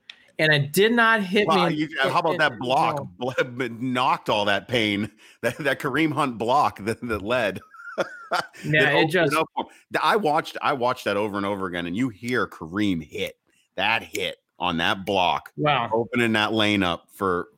And 0.41 0.53
it 0.53 0.73
did 0.73 0.93
not 0.93 1.21
hit 1.23 1.49
Wow, 1.49 1.69
me. 1.69 1.75
you- 1.75 1.89
how 2.03 2.21
about 2.21 2.39
that 2.39 2.59
block? 2.61 3.05
Bl- 3.19 3.31
knocked 3.81 4.29
all 4.29 4.45
that 4.47 4.69
pain. 4.69 5.11
That 5.41 5.57
that 5.59 5.79
Kareem 5.81 6.13
Hunt 6.13 6.37
block 6.37 6.85
that, 6.85 7.01
that 7.07 7.23
led. 7.23 7.61
Yeah, 8.65 8.91
it 8.99 9.11
just 9.11 9.35
up 9.35 9.47
for 9.55 9.65
him. 9.65 9.71
I 10.03 10.17
watched 10.17 10.57
I 10.63 10.73
watched 10.73 11.05
that 11.05 11.17
over 11.17 11.37
and 11.37 11.47
over 11.47 11.67
again, 11.67 11.87
and 11.87 11.97
you 11.97 12.09
hear 12.09 12.47
Kareem 12.47 13.03
hit 13.03 13.37
that 13.77 14.03
hit 14.03 14.37
on 14.59 14.77
that 14.79 15.05
block, 15.05 15.53
wow. 15.57 15.89
opening 15.93 16.33
that 16.33 16.53
lane 16.53 16.83
up 16.83 17.07
for 17.13 17.49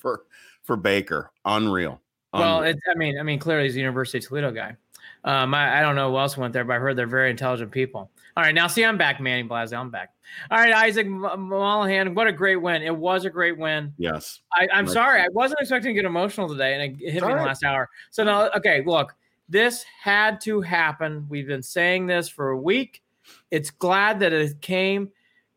for 0.00 0.22
for 0.64 0.76
Baker. 0.76 1.30
Unreal. 1.44 2.00
Well, 2.34 2.62
it's 2.62 2.80
I 2.90 2.96
mean, 2.96 3.18
I 3.18 3.22
mean, 3.22 3.38
clearly 3.38 3.64
he's 3.64 3.76
a 3.76 3.78
University 3.80 4.18
of 4.18 4.26
Toledo 4.28 4.50
guy. 4.52 4.76
Um, 5.24 5.52
I, 5.54 5.78
I 5.78 5.82
don't 5.82 5.96
know 5.96 6.10
who 6.10 6.18
else 6.18 6.36
went 6.36 6.52
there, 6.52 6.64
but 6.64 6.74
I 6.74 6.78
heard 6.78 6.96
they're 6.96 7.06
very 7.06 7.30
intelligent 7.30 7.72
people. 7.72 8.10
All 8.36 8.44
right, 8.44 8.54
now 8.54 8.68
see, 8.68 8.84
I'm 8.84 8.96
back, 8.96 9.20
Manny 9.20 9.42
Blasey. 9.48 9.76
I'm 9.76 9.90
back. 9.90 10.10
All 10.50 10.58
right, 10.58 10.72
Isaac 10.72 11.06
M- 11.06 11.20
Mollahan, 11.48 12.14
what 12.14 12.28
a 12.28 12.32
great 12.32 12.56
win! 12.56 12.82
It 12.82 12.94
was 12.94 13.24
a 13.24 13.30
great 13.30 13.58
win. 13.58 13.92
yes. 13.98 14.40
I, 14.52 14.68
I'm 14.72 14.84
Right. 14.84 14.92
sorry, 14.94 15.20
I 15.22 15.28
wasn't 15.32 15.60
expecting 15.60 15.90
to 15.90 15.94
get 15.94 16.04
emotional 16.06 16.48
today, 16.48 16.74
and 16.74 16.82
it 17.00 17.10
hit 17.12 17.14
me 17.14 17.16
in 17.18 17.22
all 17.24 17.30
the 17.30 17.34
right. 17.36 17.46
last 17.46 17.64
hour. 17.64 17.88
So 18.10 18.22
now, 18.22 18.48
okay, 18.56 18.82
look, 18.86 19.14
this 19.48 19.84
had 20.02 20.40
to 20.42 20.60
happen. 20.60 21.26
We've 21.28 21.46
been 21.46 21.62
saying 21.62 22.06
this 22.06 22.28
for 22.28 22.50
a 22.50 22.58
week. 22.58 23.02
It's 23.50 23.70
glad 23.70 24.20
that 24.20 24.32
it 24.32 24.60
came. 24.60 25.10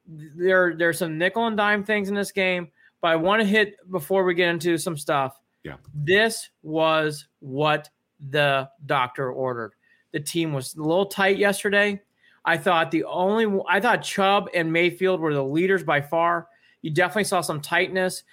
There, 0.07 0.75
there's 0.75 0.99
some 0.99 1.17
nickel 1.17 1.47
and 1.47 1.57
dime 1.57 1.83
things 1.83 2.09
in 2.09 2.15
this 2.15 2.31
game, 2.31 2.69
but 3.01 3.09
I 3.09 3.15
want 3.15 3.41
to 3.41 3.47
hit 3.47 3.75
before 3.89 4.23
we 4.23 4.33
get 4.33 4.49
into 4.49 4.77
some 4.77 4.97
stuff. 4.97 5.39
Yeah. 5.63 5.75
This 5.93 6.49
was 6.63 7.27
what 7.39 7.89
the 8.29 8.69
doctor 8.85 9.31
ordered. 9.31 9.73
The 10.11 10.19
team 10.19 10.53
was 10.53 10.75
a 10.75 10.81
little 10.81 11.05
tight 11.05 11.37
yesterday. 11.37 12.01
I 12.43 12.57
thought 12.57 12.91
the 12.91 13.03
only 13.03 13.61
I 13.69 13.79
thought 13.79 14.01
Chubb 14.01 14.49
and 14.53 14.73
Mayfield 14.73 15.19
were 15.19 15.33
the 15.33 15.43
leaders 15.43 15.83
by 15.83 16.01
far. 16.01 16.47
You 16.81 16.91
definitely 16.91 17.25
saw 17.25 17.41
some 17.41 17.61
tightness. 17.61 18.23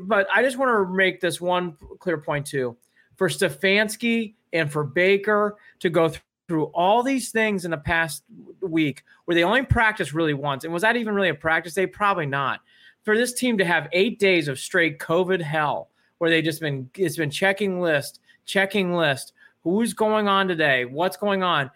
But 0.00 0.26
I 0.32 0.42
just 0.42 0.56
want 0.56 0.70
to 0.70 0.94
make 0.94 1.20
this 1.20 1.40
one 1.40 1.76
clear 1.98 2.18
point 2.18 2.46
too. 2.46 2.76
For 3.16 3.28
Stefanski 3.28 4.34
and 4.52 4.70
for 4.70 4.84
Baker 4.84 5.56
to 5.80 5.90
go 5.90 6.08
th- 6.08 6.20
through 6.48 6.64
all 6.66 7.02
these 7.02 7.30
things 7.30 7.64
in 7.64 7.70
the 7.70 7.78
past 7.78 8.24
week 8.60 9.04
where 9.24 9.34
they 9.36 9.44
only 9.44 9.62
practiced 9.62 10.12
really 10.12 10.34
once. 10.34 10.64
And 10.64 10.72
was 10.72 10.82
that 10.82 10.96
even 10.96 11.14
really 11.14 11.28
a 11.28 11.34
practice 11.34 11.74
day? 11.74 11.86
Probably 11.86 12.26
not. 12.26 12.60
For 13.04 13.16
this 13.16 13.32
team 13.32 13.56
to 13.58 13.64
have 13.64 13.88
eight 13.92 14.18
days 14.18 14.48
of 14.48 14.58
straight 14.58 14.98
COVID 14.98 15.40
hell 15.40 15.90
where 16.18 16.28
they 16.28 16.42
just 16.42 16.60
been 16.60 16.90
it's 16.96 17.16
been 17.16 17.30
checking 17.30 17.80
list, 17.80 18.20
checking 18.46 18.94
list, 18.94 19.32
who's 19.62 19.94
going 19.94 20.28
on 20.28 20.48
today, 20.48 20.84
what's 20.84 21.16
going 21.16 21.42
on. 21.42 21.70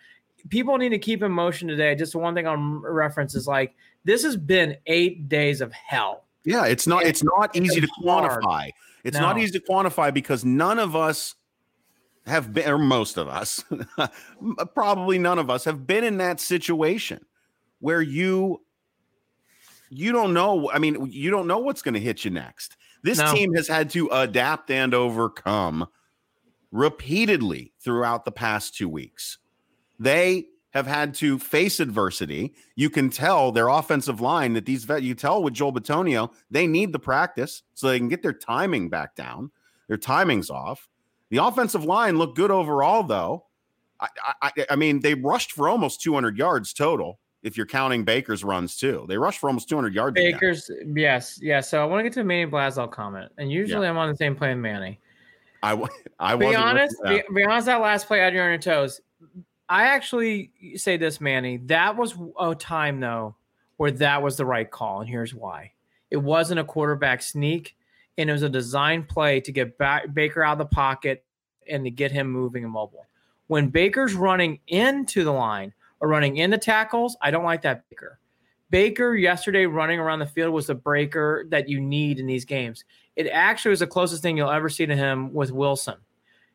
People 0.51 0.77
need 0.77 0.91
to 0.91 0.99
keep 0.99 1.23
in 1.23 1.33
motion 1.33 1.69
today. 1.69 1.95
Just 1.95 2.13
the 2.13 2.19
one 2.19 2.35
thing 2.35 2.47
on 2.47 2.81
reference 2.81 3.35
is 3.35 3.47
like 3.47 3.75
this 4.05 4.23
has 4.23 4.37
been 4.37 4.77
eight 4.87 5.29
days 5.29 5.61
of 5.61 5.73
hell. 5.73 6.25
Yeah, 6.45 6.67
it's 6.67 6.87
not 6.87 7.03
And 7.03 7.09
it's 7.11 7.25
not 7.25 7.57
easy 7.57 7.81
to 7.81 7.87
it's 7.87 8.07
hard. 8.07 8.43
quantify. 8.43 8.71
It's 9.05 9.19
not 9.19 9.39
easy 9.39 9.59
to 9.59 9.65
quantify 9.65 10.13
because 10.13 10.45
none 10.45 10.79
of 10.79 10.95
us 10.97 11.37
have 12.27 12.53
been 12.55 12.71
or 12.71 12.79
most 12.79 13.17
of 13.19 13.29
us 13.29 13.63
probably 14.75 15.19
none 15.19 15.39
of 15.39 15.51
us 15.51 15.65
have 15.65 15.87
been 15.87 16.05
in 16.05 16.17
that 16.19 16.41
situation 16.41 17.25
where 17.81 18.01
you 18.01 18.61
you 19.91 20.11
don't 20.11 20.33
know 20.33 20.71
I 20.71 20.79
mean 20.79 21.07
you 21.11 21.31
don't 21.31 21.47
know 21.47 21.59
what's 21.59 21.83
going 21.83 21.95
to 21.95 22.01
hit 22.01 22.25
you 22.25 22.31
next. 22.31 22.77
This 23.03 23.19
No. 23.19 23.33
team 23.35 23.53
has 23.55 23.69
had 23.69 23.91
to 23.91 24.09
adapt 24.09 24.71
and 24.71 24.95
overcome 24.95 25.87
repeatedly 26.73 27.73
throughout 27.81 28.25
the 28.25 28.33
past 28.33 28.75
2 28.77 28.89
weeks. 28.89 29.39
They 30.01 30.47
have 30.71 30.87
had 30.87 31.15
to 31.15 31.39
face 31.39 31.79
adversity. 31.79 32.55
You 32.75 32.91
can 32.91 33.09
tell 33.11 33.53
their 33.53 33.69
offensive 33.69 34.21
line 34.21 34.55
that 34.55 34.67
these 34.67 34.85
vet, 34.85 35.03
you 35.03 35.15
tell 35.15 35.43
with 35.43 35.55
Joel 35.55 35.73
Bitonio, 35.73 36.33
they 36.51 36.67
need 36.67 36.93
the 36.93 36.99
practice 36.99 37.63
so 37.75 37.87
they 37.89 37.99
can 37.99 38.09
get 38.09 38.23
their 38.23 38.33
timing 38.33 38.89
back 38.89 39.15
down. 39.15 39.53
Their 39.87 39.99
timing's 39.99 40.51
off. 40.51 40.89
The 41.31 41.39
offensive 41.39 41.85
line 41.85 42.19
looked 42.19 42.37
good 42.37 42.51
overall, 42.51 43.03
though. 43.03 43.47
I, 44.01 44.09
I, 44.43 44.67
I 44.71 44.77
mean, 44.77 45.01
they 45.01 45.15
rushed 45.15 45.53
for 45.53 45.69
almost 45.69 46.03
200 46.03 46.37
yards 46.37 46.73
total. 46.73 47.19
If 47.43 47.57
you're 47.57 47.67
counting 47.67 48.05
Baker's 48.05 48.43
runs 48.43 48.77
too, 48.77 49.05
they 49.07 49.19
rushed 49.19 49.39
for 49.39 49.49
almost 49.49 49.69
200 49.69 49.95
yards. 49.95 50.15
Baker's 50.15 50.71
yes, 50.87 51.39
yes. 51.43 51.69
So 51.69 51.83
I 51.83 51.85
want 51.85 52.01
to 52.01 52.05
get 52.05 52.15
to 52.15 52.25
Manny 52.25 52.51
Blaswell 52.51 52.91
comment, 52.91 53.31
and 53.37 53.53
usually 53.53 53.87
I'm 53.87 53.99
on 53.99 54.09
the 54.09 54.17
same 54.17 54.35
plane 54.35 54.57
with 54.57 54.63
Manny. 54.63 54.99
I 55.63 55.75
be 55.75 55.83
wasn't 56.47 56.57
honest, 56.57 56.97
be, 57.05 57.23
be 57.35 57.45
honest. 57.45 57.67
That 57.67 57.81
last 57.81 58.07
play 58.07 58.23
out 58.23 58.29
on 58.29 58.35
your 58.35 58.59
toes. 58.59 59.01
I 59.69 59.85
actually 59.85 60.53
say 60.77 60.97
this, 60.97 61.21
Manny. 61.21 61.59
That 61.67 61.97
was 61.97 62.15
a 62.41 62.55
time 62.55 63.01
though 63.01 63.37
where 63.77 63.91
that 63.91 64.23
was 64.23 64.37
the 64.37 64.47
right 64.47 64.71
call, 64.71 65.01
and 65.01 65.09
here's 65.09 65.35
why. 65.35 65.73
It 66.11 66.19
wasn't 66.19 66.61
a 66.61 66.65
quarterback 66.65 67.23
sneak, 67.23 67.77
and 68.19 68.31
it 68.31 68.33
was 68.33 68.43
a 68.43 68.49
design 68.49 69.05
play 69.05 69.41
to 69.41 69.53
get 69.53 69.77
back 69.79 70.13
Baker 70.13 70.43
out 70.43 70.53
of 70.53 70.59
the 70.59 70.75
pocket 70.75 71.25
and 71.69 71.85
to 71.85 71.91
get 71.91 72.13
him 72.13 72.31
moving 72.31 72.65
and 72.65 72.73
mobile. 72.73 73.07
When 73.47 73.69
Baker's 73.69 74.15
running 74.15 74.61
into 74.69 75.25
the 75.25 75.33
line 75.33 75.73
or 76.01 76.09
running 76.09 76.37
into 76.37 76.59
tackles, 76.59 77.17
I 77.21 77.31
don't 77.31 77.45
like 77.45 77.63
that 77.63 77.89
Baker. 77.89 78.19
Baker 78.71 79.15
yesterday 79.15 79.67
running 79.67 80.01
around 80.01 80.19
the 80.19 80.27
field 80.27 80.53
was 80.53 80.67
the 80.67 80.75
breaker 80.75 81.47
that 81.51 81.69
you 81.69 81.81
need 81.81 82.19
in 82.19 82.27
these 82.27 82.45
games. 82.45 82.85
It 83.17 83.29
actually 83.29 83.71
was 83.71 83.81
the 83.81 83.87
closest 83.87 84.23
thing 84.23 84.37
you'll 84.37 84.51
ever 84.51 84.69
see 84.69 84.87
to 84.87 84.97
him 84.97 85.33
with 85.33 85.53
Wilson, 85.53 85.97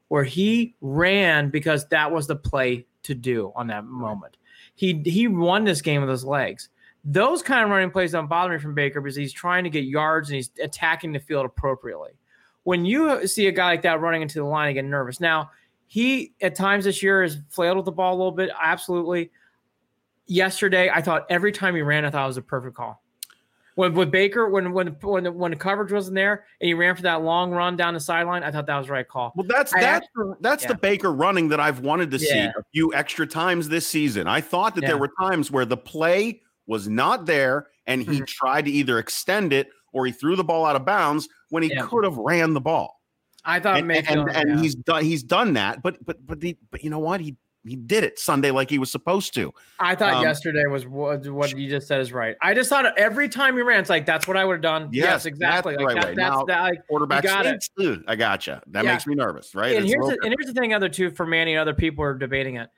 where 0.08 0.24
he 0.24 0.76
ran 0.82 1.50
because 1.50 1.88
that 1.90 2.12
was 2.12 2.28
the 2.28 2.36
play 2.36 2.86
to 3.04 3.16
do 3.16 3.54
on 3.56 3.68
that 3.68 3.86
moment. 3.86 4.38
He 4.76 5.02
he 5.06 5.28
won 5.28 5.64
this 5.64 5.82
game 5.82 6.02
with 6.02 6.10
his 6.10 6.26
legs. 6.26 6.70
Those 7.06 7.42
kind 7.42 7.64
of 7.64 7.70
running 7.70 7.92
plays 7.92 8.12
don't 8.12 8.28
bother 8.28 8.52
me 8.52 8.60
from 8.60 8.74
Baker 8.74 9.02
because 9.02 9.16
he's 9.16 9.34
trying 9.34 9.64
to 9.64 9.70
get 9.70 9.86
yards 9.86 10.30
and 10.30 10.36
he's 10.36 10.52
attacking 10.62 11.14
the 11.14 11.20
field 11.20 11.46
appropriately. 11.46 12.12
When 12.64 12.86
you 12.86 13.26
see 13.26 13.48
a 13.48 13.52
guy 13.52 13.68
like 13.68 13.82
that 13.84 14.02
running 14.02 14.22
into 14.22 14.40
the 14.40 14.46
line, 14.46 14.68
I 14.68 14.74
get 14.74 14.86
nervous. 14.86 15.20
Now, 15.20 15.52
he 15.88 16.34
at 16.42 16.56
times 16.56 16.86
this 16.86 17.02
year 17.02 17.24
has 17.24 17.38
flailed 17.50 17.78
with 17.78 17.86
the 17.86 17.92
ball 17.92 18.14
a 18.14 18.18
little 18.18 18.32
bit. 18.32 18.52
Absolutely. 18.62 19.32
Yesterday, 20.28 20.90
I 20.90 21.02
thought 21.02 21.26
every 21.30 21.52
time 21.52 21.74
he 21.74 21.82
ran, 21.82 22.06
I 22.06 22.12
thought 22.12 22.26
it 22.26 22.28
was 22.28 22.38
a 22.38 22.42
perfect 22.44 22.76
call. 22.76 23.02
When 23.74 23.94
with 23.94 24.12
Baker, 24.12 24.50
when 24.50 24.74
when 24.74 24.88
when 25.02 25.24
the, 25.24 25.32
when 25.32 25.52
the 25.52 25.58
coverage 25.58 25.92
wasn't 25.92 26.16
there 26.16 26.46
and 26.60 26.68
he 26.68 26.74
ran 26.74 26.98
for 26.98 27.02
that 27.04 27.22
long 27.24 27.52
run 27.52 27.78
down 27.78 27.94
the 27.94 28.00
sideline, 28.02 28.44
I 28.44 28.52
thought 28.52 28.68
that 28.68 28.78
was 28.78 28.88
the 28.88 28.94
right 28.94 29.08
call. 29.08 29.32
Well, 29.38 29.48
that's 29.48 29.74
I 29.74 29.80
that's 29.80 30.08
the, 30.14 30.36
that's 30.42 30.66
the. 30.66 30.76
Baker 30.76 31.14
running 31.14 31.48
that 31.48 31.62
I've 31.62 31.80
wanted 31.80 32.12
to 32.12 32.20
see 32.20 32.38
a 32.38 32.54
few 32.74 32.94
extra 32.94 33.26
times 33.26 33.70
this 33.70 33.88
season. 33.88 34.28
I 34.28 34.42
thought 34.42 34.76
that 34.76 34.82
Yeah. 34.82 34.90
there 34.90 34.98
were 34.98 35.12
times 35.20 35.50
where 35.50 35.64
the 35.64 35.78
play 35.78 36.42
was 36.70 36.88
not 36.88 37.26
there, 37.26 37.68
and 37.88 38.04
he 38.04 38.22
Mhm. 38.22 38.28
tried 38.28 38.66
to 38.66 38.72
either 38.72 39.00
extend 39.00 39.52
it 39.52 39.70
or 39.92 40.06
he 40.06 40.12
threw 40.12 40.36
the 40.36 40.44
ball 40.44 40.66
out 40.66 40.76
of 40.76 40.86
bounds 40.86 41.28
when 41.50 41.64
he 41.64 41.74
Yeah. 41.74 41.88
could 41.88 42.04
have 42.06 42.16
ran 42.16 42.54
the 42.54 42.62
ball. 42.62 43.02
I 43.44 43.60
thought 43.60 43.80
And, 43.80 43.92
and, 43.92 44.30
and 44.30 44.60
he's 44.60 44.76
done 44.76 45.04
he's 45.04 45.24
done 45.24 45.54
that, 45.54 45.82
but 45.82 45.98
but 46.06 46.26
but 46.26 46.40
the, 46.40 46.56
but 46.72 46.84
you 46.84 46.90
know 46.92 47.00
what 47.00 47.22
he 47.22 47.36
he 47.66 47.76
did 47.76 48.04
it 48.04 48.18
Sunday 48.20 48.52
like 48.52 48.70
he 48.70 48.78
was 48.80 48.92
supposed 48.92 49.34
to. 49.34 49.52
I 49.80 49.94
thought 49.96 50.14
um, 50.14 50.24
yesterday 50.24 50.66
was 50.68 50.86
what, 50.88 51.28
what 51.28 51.58
you 51.58 51.70
just 51.70 51.88
said 51.88 52.00
is 52.00 52.14
right. 52.14 52.36
I 52.42 52.54
just 52.54 52.70
thought 52.70 52.98
every 52.98 53.28
time 53.28 53.56
he 53.56 53.62
ran, 53.62 53.80
it's 53.82 53.90
like 53.90 54.06
that's 54.06 54.28
what 54.28 54.38
I 54.38 54.46
would 54.46 54.54
have 54.54 54.62
done. 54.62 54.90
Yes, 54.92 55.06
Yes, 55.06 55.26
exactly. 55.26 55.74
that's 55.74 55.84
Like 55.84 55.96
right 55.96 56.06
that, 56.08 56.16
that's 56.16 56.38
Now, 56.38 56.46
that. 56.46 56.62
Like, 56.62 56.88
Quarterback 56.88 57.24
got 57.24 57.46
it. 57.46 57.66
Ugh, 57.80 58.02
I 58.08 58.16
gotcha. 58.16 58.62
That 58.68 58.86
Yeah. 58.86 58.92
makes 58.94 59.08
me 59.08 59.16
nervous, 59.16 59.56
right? 59.56 59.76
and 59.76 59.84
It's 59.86 59.94
here's 59.94 60.06
the, 60.08 60.18
and 60.24 60.36
here's 60.38 60.54
the 60.54 60.60
thing, 60.60 60.74
other 60.74 60.90
two 60.90 61.10
for 61.12 61.26
Manny 61.26 61.54
and 61.54 61.60
other 61.60 61.74
people 61.74 62.04
are 62.04 62.14
debating 62.14 62.56
it. 62.56 62.70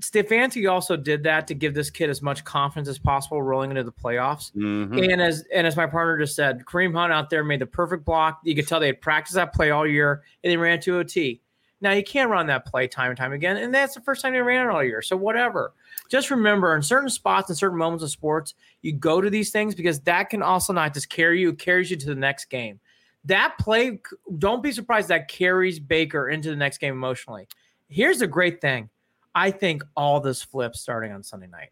Stefanski 0.00 0.70
also 0.70 0.96
did 0.96 1.22
that 1.22 1.46
to 1.46 1.54
give 1.54 1.72
this 1.74 1.88
kid 1.88 2.10
as 2.10 2.20
much 2.20 2.44
confidence 2.44 2.88
as 2.88 2.98
possible 2.98 3.42
rolling 3.42 3.70
into 3.70 3.82
the 3.82 3.92
playoffs. 3.92 4.52
Mhm. 4.54 5.12
And 5.12 5.22
as 5.22 5.46
and 5.54 5.66
as 5.66 5.76
my 5.76 5.86
partner 5.86 6.18
just 6.18 6.36
said, 6.36 6.64
Kareem 6.66 6.94
Hunt 6.94 7.12
out 7.12 7.30
there 7.30 7.42
made 7.42 7.60
the 7.60 7.66
perfect 7.66 8.04
block. 8.04 8.40
You 8.44 8.54
could 8.54 8.68
tell 8.68 8.78
they 8.78 8.88
had 8.88 9.00
practiced 9.00 9.36
that 9.36 9.54
play 9.54 9.70
all 9.70 9.86
year, 9.86 10.22
and 10.42 10.50
they 10.50 10.56
ran 10.56 10.80
to 10.80 10.98
OT. 10.98 11.40
Now 11.80 11.92
you 11.92 12.02
can't 12.02 12.30
run 12.30 12.46
that 12.48 12.66
play 12.66 12.86
time 12.88 13.10
and 13.10 13.16
time 13.16 13.32
again, 13.32 13.56
and 13.56 13.74
that's 13.74 13.94
the 13.94 14.00
first 14.00 14.22
time 14.22 14.32
they 14.32 14.40
ran 14.40 14.66
it 14.66 14.70
all 14.70 14.84
year. 14.84 15.02
So 15.02 15.16
whatever. 15.16 15.72
Just 16.10 16.30
remember, 16.30 16.74
in 16.74 16.82
certain 16.82 17.08
spots 17.08 17.48
and 17.48 17.58
certain 17.58 17.78
moments 17.78 18.04
of 18.04 18.10
sports, 18.10 18.54
you 18.82 18.92
go 18.92 19.20
to 19.20 19.30
these 19.30 19.50
things 19.50 19.74
because 19.74 20.00
that 20.00 20.28
can 20.30 20.42
also 20.42 20.72
not 20.72 20.92
just 20.92 21.08
carry 21.08 21.40
you; 21.40 21.50
it 21.50 21.58
carries 21.58 21.90
you 21.90 21.96
to 21.96 22.06
the 22.06 22.14
next 22.14 22.46
game. 22.46 22.80
That 23.24 23.56
play, 23.58 24.00
don't 24.38 24.62
be 24.62 24.72
surprised 24.72 25.08
that 25.08 25.28
carries 25.28 25.80
Baker 25.80 26.28
into 26.28 26.50
the 26.50 26.56
next 26.56 26.78
game 26.78 26.92
emotionally. 26.92 27.48
Here's 27.88 28.18
the 28.18 28.26
great 28.26 28.60
thing: 28.60 28.90
I 29.34 29.50
think 29.50 29.82
all 29.96 30.20
this 30.20 30.42
flips 30.42 30.80
starting 30.80 31.12
on 31.12 31.22
Sunday 31.22 31.48
night. 31.48 31.70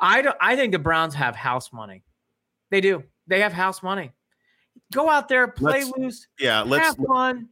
I 0.00 0.22
don't, 0.22 0.36
I 0.40 0.56
think 0.56 0.72
the 0.72 0.78
Browns 0.78 1.14
have 1.14 1.36
house 1.36 1.72
money. 1.72 2.02
They 2.70 2.80
do. 2.80 3.04
They 3.26 3.40
have 3.40 3.52
house 3.52 3.82
money. 3.82 4.12
Go 4.92 5.08
out 5.08 5.28
there, 5.28 5.46
play 5.48 5.84
Let's- 5.84 5.92
loose, 5.96 6.26
yeah, 6.38 6.62
let's 6.62 6.86
have 6.86 6.96
fun. 7.06 7.48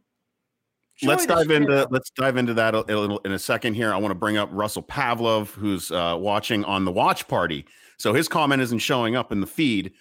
let's 1.03 1.25
dive 1.25 1.47
shit 1.47 1.61
into 1.63 1.87
let's 1.89 2.09
dive 2.11 2.37
into 2.37 2.53
that 2.55 2.75
a, 2.75 2.79
a 2.79 2.95
little 2.99 3.19
in 3.19 3.31
a 3.31 3.39
second 3.39 3.73
here. 3.75 3.93
I 3.93 3.97
want 3.97 4.11
to 4.11 4.15
bring 4.15 4.37
up 4.37 4.49
Russell 4.51 4.83
Pavlov, 4.83 5.47
who's 5.49 5.89
uh, 5.91 6.15
watching 6.19 6.65
on 6.65 6.85
the 6.85 6.91
watch 6.91 7.27
party. 7.27 7.65
So 7.97 8.13
his 8.13 8.27
comment 8.27 8.61
isn't 8.61 8.79
showing 8.79 9.15
up 9.15 9.31
in 9.31 9.39
the 9.39 9.47
feed. 9.47 9.93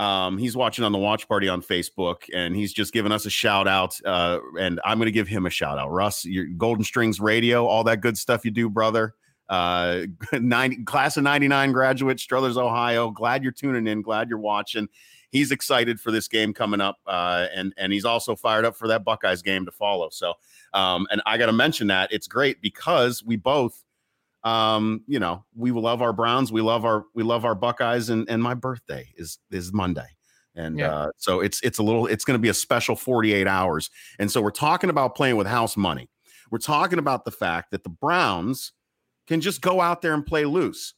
Um, 0.00 0.38
he's 0.38 0.56
watching 0.56 0.84
on 0.84 0.92
the 0.92 0.98
watch 0.98 1.28
party 1.28 1.46
on 1.48 1.60
Facebook, 1.60 2.22
and 2.34 2.56
he's 2.56 2.72
just 2.72 2.92
giving 2.92 3.12
us 3.12 3.26
a 3.26 3.30
shout 3.30 3.68
out. 3.68 3.94
Uh, 4.04 4.38
and 4.58 4.80
I'm 4.82 4.96
going 4.96 5.06
to 5.06 5.12
give 5.12 5.28
him 5.28 5.44
a 5.44 5.50
shout 5.50 5.78
out. 5.78 5.90
Russ, 5.90 6.24
your 6.24 6.46
Golden 6.46 6.84
Strings 6.84 7.20
Radio, 7.20 7.66
all 7.66 7.84
that 7.84 8.00
good 8.00 8.16
stuff 8.16 8.44
you 8.44 8.50
do, 8.50 8.70
brother. 8.70 9.14
uh, 9.50 10.06
90, 10.32 10.84
class 10.84 11.16
of 11.18 11.24
99 11.24 11.72
graduate, 11.72 12.18
Struthers, 12.18 12.56
Ohio. 12.56 13.10
Glad 13.10 13.42
you're 13.42 13.52
tuning 13.52 13.86
in. 13.86 14.00
Glad 14.00 14.30
you're 14.30 14.38
watching. 14.38 14.88
He's 15.30 15.52
excited 15.52 16.00
for 16.00 16.10
this 16.10 16.28
game 16.28 16.54
coming 16.54 16.80
up, 16.80 16.98
uh, 17.06 17.46
and 17.54 17.72
and 17.76 17.92
he's 17.92 18.04
also 18.04 18.34
fired 18.34 18.64
up 18.64 18.74
for 18.76 18.88
that 18.88 19.04
Buckeyes 19.04 19.42
game 19.42 19.64
to 19.66 19.70
follow. 19.70 20.08
So, 20.10 20.34
um, 20.72 21.06
and 21.10 21.20
I 21.26 21.36
got 21.38 21.46
to 21.46 21.52
mention 21.52 21.86
that 21.88 22.10
it's 22.12 22.26
great 22.26 22.60
because 22.60 23.22
we 23.22 23.36
both, 23.36 23.84
um, 24.44 25.02
you 25.06 25.18
know, 25.18 25.44
we 25.54 25.70
love 25.70 26.02
our 26.02 26.12
Browns, 26.12 26.50
we 26.52 26.60
love 26.62 26.84
our 26.84 27.04
we 27.14 27.22
love 27.22 27.44
our 27.44 27.54
Buckeyes, 27.54 28.08
and 28.08 28.28
and 28.28 28.42
my 28.42 28.54
birthday 28.54 29.08
is 29.16 29.38
is 29.50 29.72
Monday. 29.72 30.06
And 30.54 30.78
Yeah. 30.78 30.92
uh, 30.92 31.10
so 31.16 31.40
it's 31.40 31.60
it's 31.62 31.78
a 31.78 31.82
little 31.82 32.06
it's 32.06 32.24
going 32.24 32.38
to 32.38 32.42
be 32.42 32.48
a 32.48 32.54
special 32.54 32.96
48 32.96 33.46
hours. 33.46 33.90
And 34.18 34.30
so 34.30 34.42
we're 34.42 34.50
talking 34.50 34.90
about 34.90 35.14
playing 35.14 35.36
with 35.36 35.46
house 35.46 35.76
money. 35.76 36.08
We're 36.50 36.58
talking 36.58 36.98
about 36.98 37.24
the 37.24 37.30
fact 37.30 37.70
that 37.70 37.84
the 37.84 37.90
Browns 37.90 38.72
can 39.28 39.40
just 39.40 39.60
go 39.60 39.80
out 39.80 40.02
there 40.02 40.14
and 40.14 40.26
play 40.26 40.44
loose. 40.44 40.94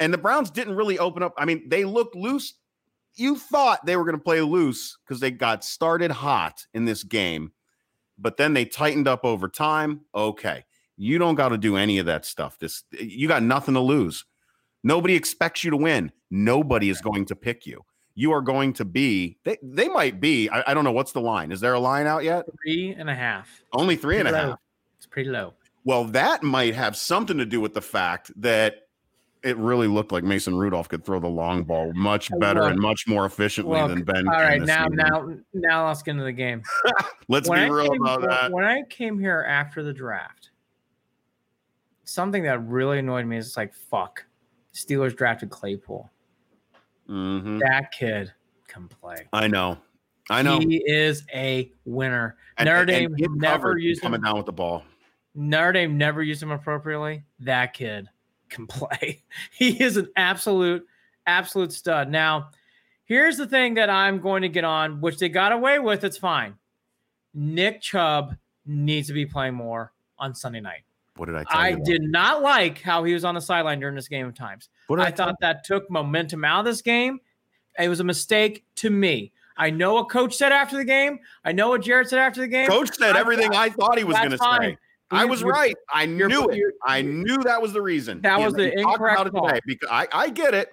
And 0.00 0.14
the 0.14 0.18
Browns 0.18 0.50
didn't 0.50 0.76
really 0.76 0.98
open 0.98 1.22
up. 1.22 1.34
I 1.36 1.44
mean, 1.44 1.68
they 1.68 1.84
looked 1.84 2.14
loose. 2.14 2.54
You 3.16 3.36
thought 3.36 3.84
they 3.84 3.96
were 3.96 4.04
going 4.04 4.16
to 4.16 4.22
play 4.22 4.40
loose 4.40 4.96
because 5.04 5.20
they 5.20 5.30
got 5.32 5.64
started 5.64 6.10
hot 6.12 6.64
in 6.72 6.84
this 6.84 7.02
game, 7.02 7.52
but 8.16 8.36
then 8.36 8.54
they 8.54 8.64
tightened 8.64 9.08
up 9.08 9.24
over 9.24 9.48
time. 9.48 10.02
Okay. 10.14 10.64
You 10.98 11.18
don't 11.18 11.36
got 11.36 11.50
to 11.50 11.58
do 11.58 11.76
any 11.76 11.98
of 11.98 12.06
that 12.06 12.24
stuff. 12.24 12.58
This 12.58 12.84
you 12.90 13.28
got 13.28 13.42
nothing 13.42 13.74
to 13.74 13.80
lose. 13.80 14.24
Nobody 14.84 15.14
expects 15.14 15.64
you 15.64 15.70
to 15.70 15.76
win. 15.76 16.12
Nobody 16.30 16.90
is 16.90 17.00
going 17.00 17.24
to 17.26 17.36
pick 17.36 17.66
you. 17.66 17.84
You 18.14 18.32
are 18.32 18.40
going 18.40 18.72
to 18.74 18.84
be, 18.84 19.38
they, 19.44 19.58
they 19.62 19.88
might 19.88 20.20
be. 20.20 20.48
I, 20.48 20.70
I 20.70 20.74
don't 20.74 20.84
know. 20.84 20.92
What's 20.92 21.12
the 21.12 21.20
line? 21.20 21.52
Is 21.52 21.60
there 21.60 21.74
a 21.74 21.78
line 21.78 22.06
out 22.06 22.24
yet? 22.24 22.46
Three 22.64 22.94
and 22.98 23.08
a 23.08 23.14
half. 23.14 23.48
Only 23.72 23.96
three 23.96 24.18
and 24.18 24.28
a 24.28 24.32
Pretty 24.32 24.48
half. 24.48 24.58
It's 24.96 25.06
pretty 25.06 25.30
low. 25.30 25.54
Well, 25.84 26.04
that 26.06 26.42
might 26.42 26.74
have 26.74 26.96
something 26.96 27.38
to 27.38 27.46
do 27.46 27.60
with 27.60 27.74
the 27.74 27.80
fact 27.80 28.32
that 28.40 28.88
it 29.42 29.56
really 29.56 29.86
looked 29.86 30.12
like 30.12 30.24
Mason 30.24 30.56
Rudolph 30.56 30.88
could 30.88 31.04
throw 31.04 31.20
the 31.20 31.28
long 31.28 31.62
ball 31.62 31.92
much 31.94 32.30
better 32.40 32.64
and 32.64 32.80
much 32.80 33.06
more 33.06 33.24
efficiently 33.24 33.80
than 33.86 34.02
Ben. 34.02 34.26
All 34.28 34.34
right, 34.34 34.60
now 34.60 34.84
season. 34.84 34.96
now 34.96 35.34
now 35.54 35.88
let's 35.88 36.02
get 36.02 36.12
into 36.12 36.24
the 36.24 36.32
game. 36.32 36.62
let's 37.28 37.48
when 37.48 37.60
be 37.60 37.64
I 37.64 37.68
real 37.68 37.92
came, 37.92 38.02
about 38.02 38.22
that. 38.28 38.52
When 38.52 38.64
I 38.64 38.82
came 38.90 39.18
here 39.18 39.44
after 39.48 39.82
the 39.82 39.92
draft, 39.92 40.50
something 42.08 42.42
that 42.44 42.64
really 42.66 42.98
annoyed 42.98 43.26
me 43.26 43.36
is 43.36 43.56
like, 43.56 43.74
fuck, 43.74 44.24
Steelers 44.72 45.16
drafted 45.16 45.50
Claypool. 45.50 46.10
Mhm. 47.08 47.60
That 47.60 47.92
kid 47.92 48.32
can 48.66 48.88
play. 48.88 49.28
I 49.32 49.46
know, 49.48 49.78
I 50.30 50.42
know. 50.42 50.58
He 50.58 50.82
is 50.86 51.24
a 51.34 51.72
winner. 51.84 52.36
And- 52.56 52.66
Notre 52.66 52.84
Dame 52.86 53.14
and 53.18 53.36
never 53.36 53.78
used 53.78 54.02
coming 54.02 54.18
him. 54.20 54.24
down 54.24 54.36
with 54.36 54.46
the 54.46 54.52
ball. 54.52 54.84
Notre 55.34 55.72
Dame 55.72 55.96
never 55.96 56.22
used 56.22 56.42
him 56.42 56.50
appropriately. 56.50 57.24
That 57.40 57.72
kid 57.74 58.08
can 58.50 58.66
play. 58.68 59.22
He 59.52 59.82
is 59.82 59.96
an 59.96 60.08
absolute, 60.16 60.86
absolute 61.26 61.72
stud. 61.72 62.10
Now, 62.10 62.50
here's 63.04 63.36
the 63.36 63.46
thing 63.46 63.74
that 63.74 63.88
I'm 63.90 64.20
going 64.20 64.42
to 64.42 64.48
get 64.48 64.64
on, 64.64 65.00
which 65.00 65.18
they 65.18 65.28
got 65.28 65.52
away 65.52 65.78
with. 65.78 66.04
It's 66.04 66.18
fine. 66.18 66.54
Nick 67.34 67.80
Chubb 67.80 68.36
needs 68.66 69.06
to 69.08 69.14
be 69.14 69.24
playing 69.26 69.54
more 69.54 69.92
on 70.18 70.34
Sunday 70.34 70.60
night. 70.60 70.82
What 71.18 71.26
did 71.26 71.34
I 71.34 71.44
tell 71.44 71.60
I 71.60 71.68
you? 71.68 71.74
about? 71.74 71.86
did 71.86 72.02
not 72.02 72.42
like 72.42 72.80
how 72.80 73.04
he 73.04 73.12
was 73.12 73.24
on 73.24 73.34
the 73.34 73.40
sideline 73.40 73.80
during 73.80 73.94
this 73.96 74.08
game 74.08 74.26
of 74.26 74.34
times. 74.34 74.68
I 74.90 75.10
tell 75.10 75.26
thought 75.26 75.36
that 75.40 75.64
took 75.64 75.90
momentum 75.90 76.44
out 76.44 76.60
of 76.60 76.64
this 76.64 76.82
game. 76.82 77.20
It 77.78 77.88
was 77.88 78.00
a 78.00 78.04
mistake 78.04 78.64
to 78.76 78.90
me. 78.90 79.32
I 79.56 79.70
know 79.70 79.94
what 79.94 80.08
coach 80.08 80.36
said 80.36 80.52
after 80.52 80.76
the 80.76 80.84
game. 80.84 81.18
I 81.44 81.52
know 81.52 81.70
what 81.70 81.82
Jared 81.82 82.08
said 82.08 82.20
after 82.20 82.40
the 82.40 82.48
game. 82.48 82.68
Coach 82.68 82.90
said 82.96 83.16
I- 83.16 83.20
everything 83.20 83.54
I 83.54 83.70
thought 83.70 83.98
he 83.98 84.04
was 84.04 84.16
going 84.16 84.30
to 84.30 84.38
say. 84.38 84.78
I 85.10 85.24
was 85.24 85.42
right. 85.42 85.74
I 85.92 86.06
knew 86.06 86.48
it. 86.50 86.74
I 86.84 87.02
knew 87.02 87.38
that 87.38 87.60
was 87.60 87.72
the 87.72 87.82
reason. 87.82 88.20
That 88.20 88.38
was 88.40 88.54
the 88.54 88.72
incorrect 88.78 89.20
about 89.20 89.26
it 89.26 89.30
today 89.30 89.40
call. 89.40 89.60
because 89.66 89.88
I, 89.90 90.06
I 90.12 90.28
get 90.30 90.54
it. 90.54 90.70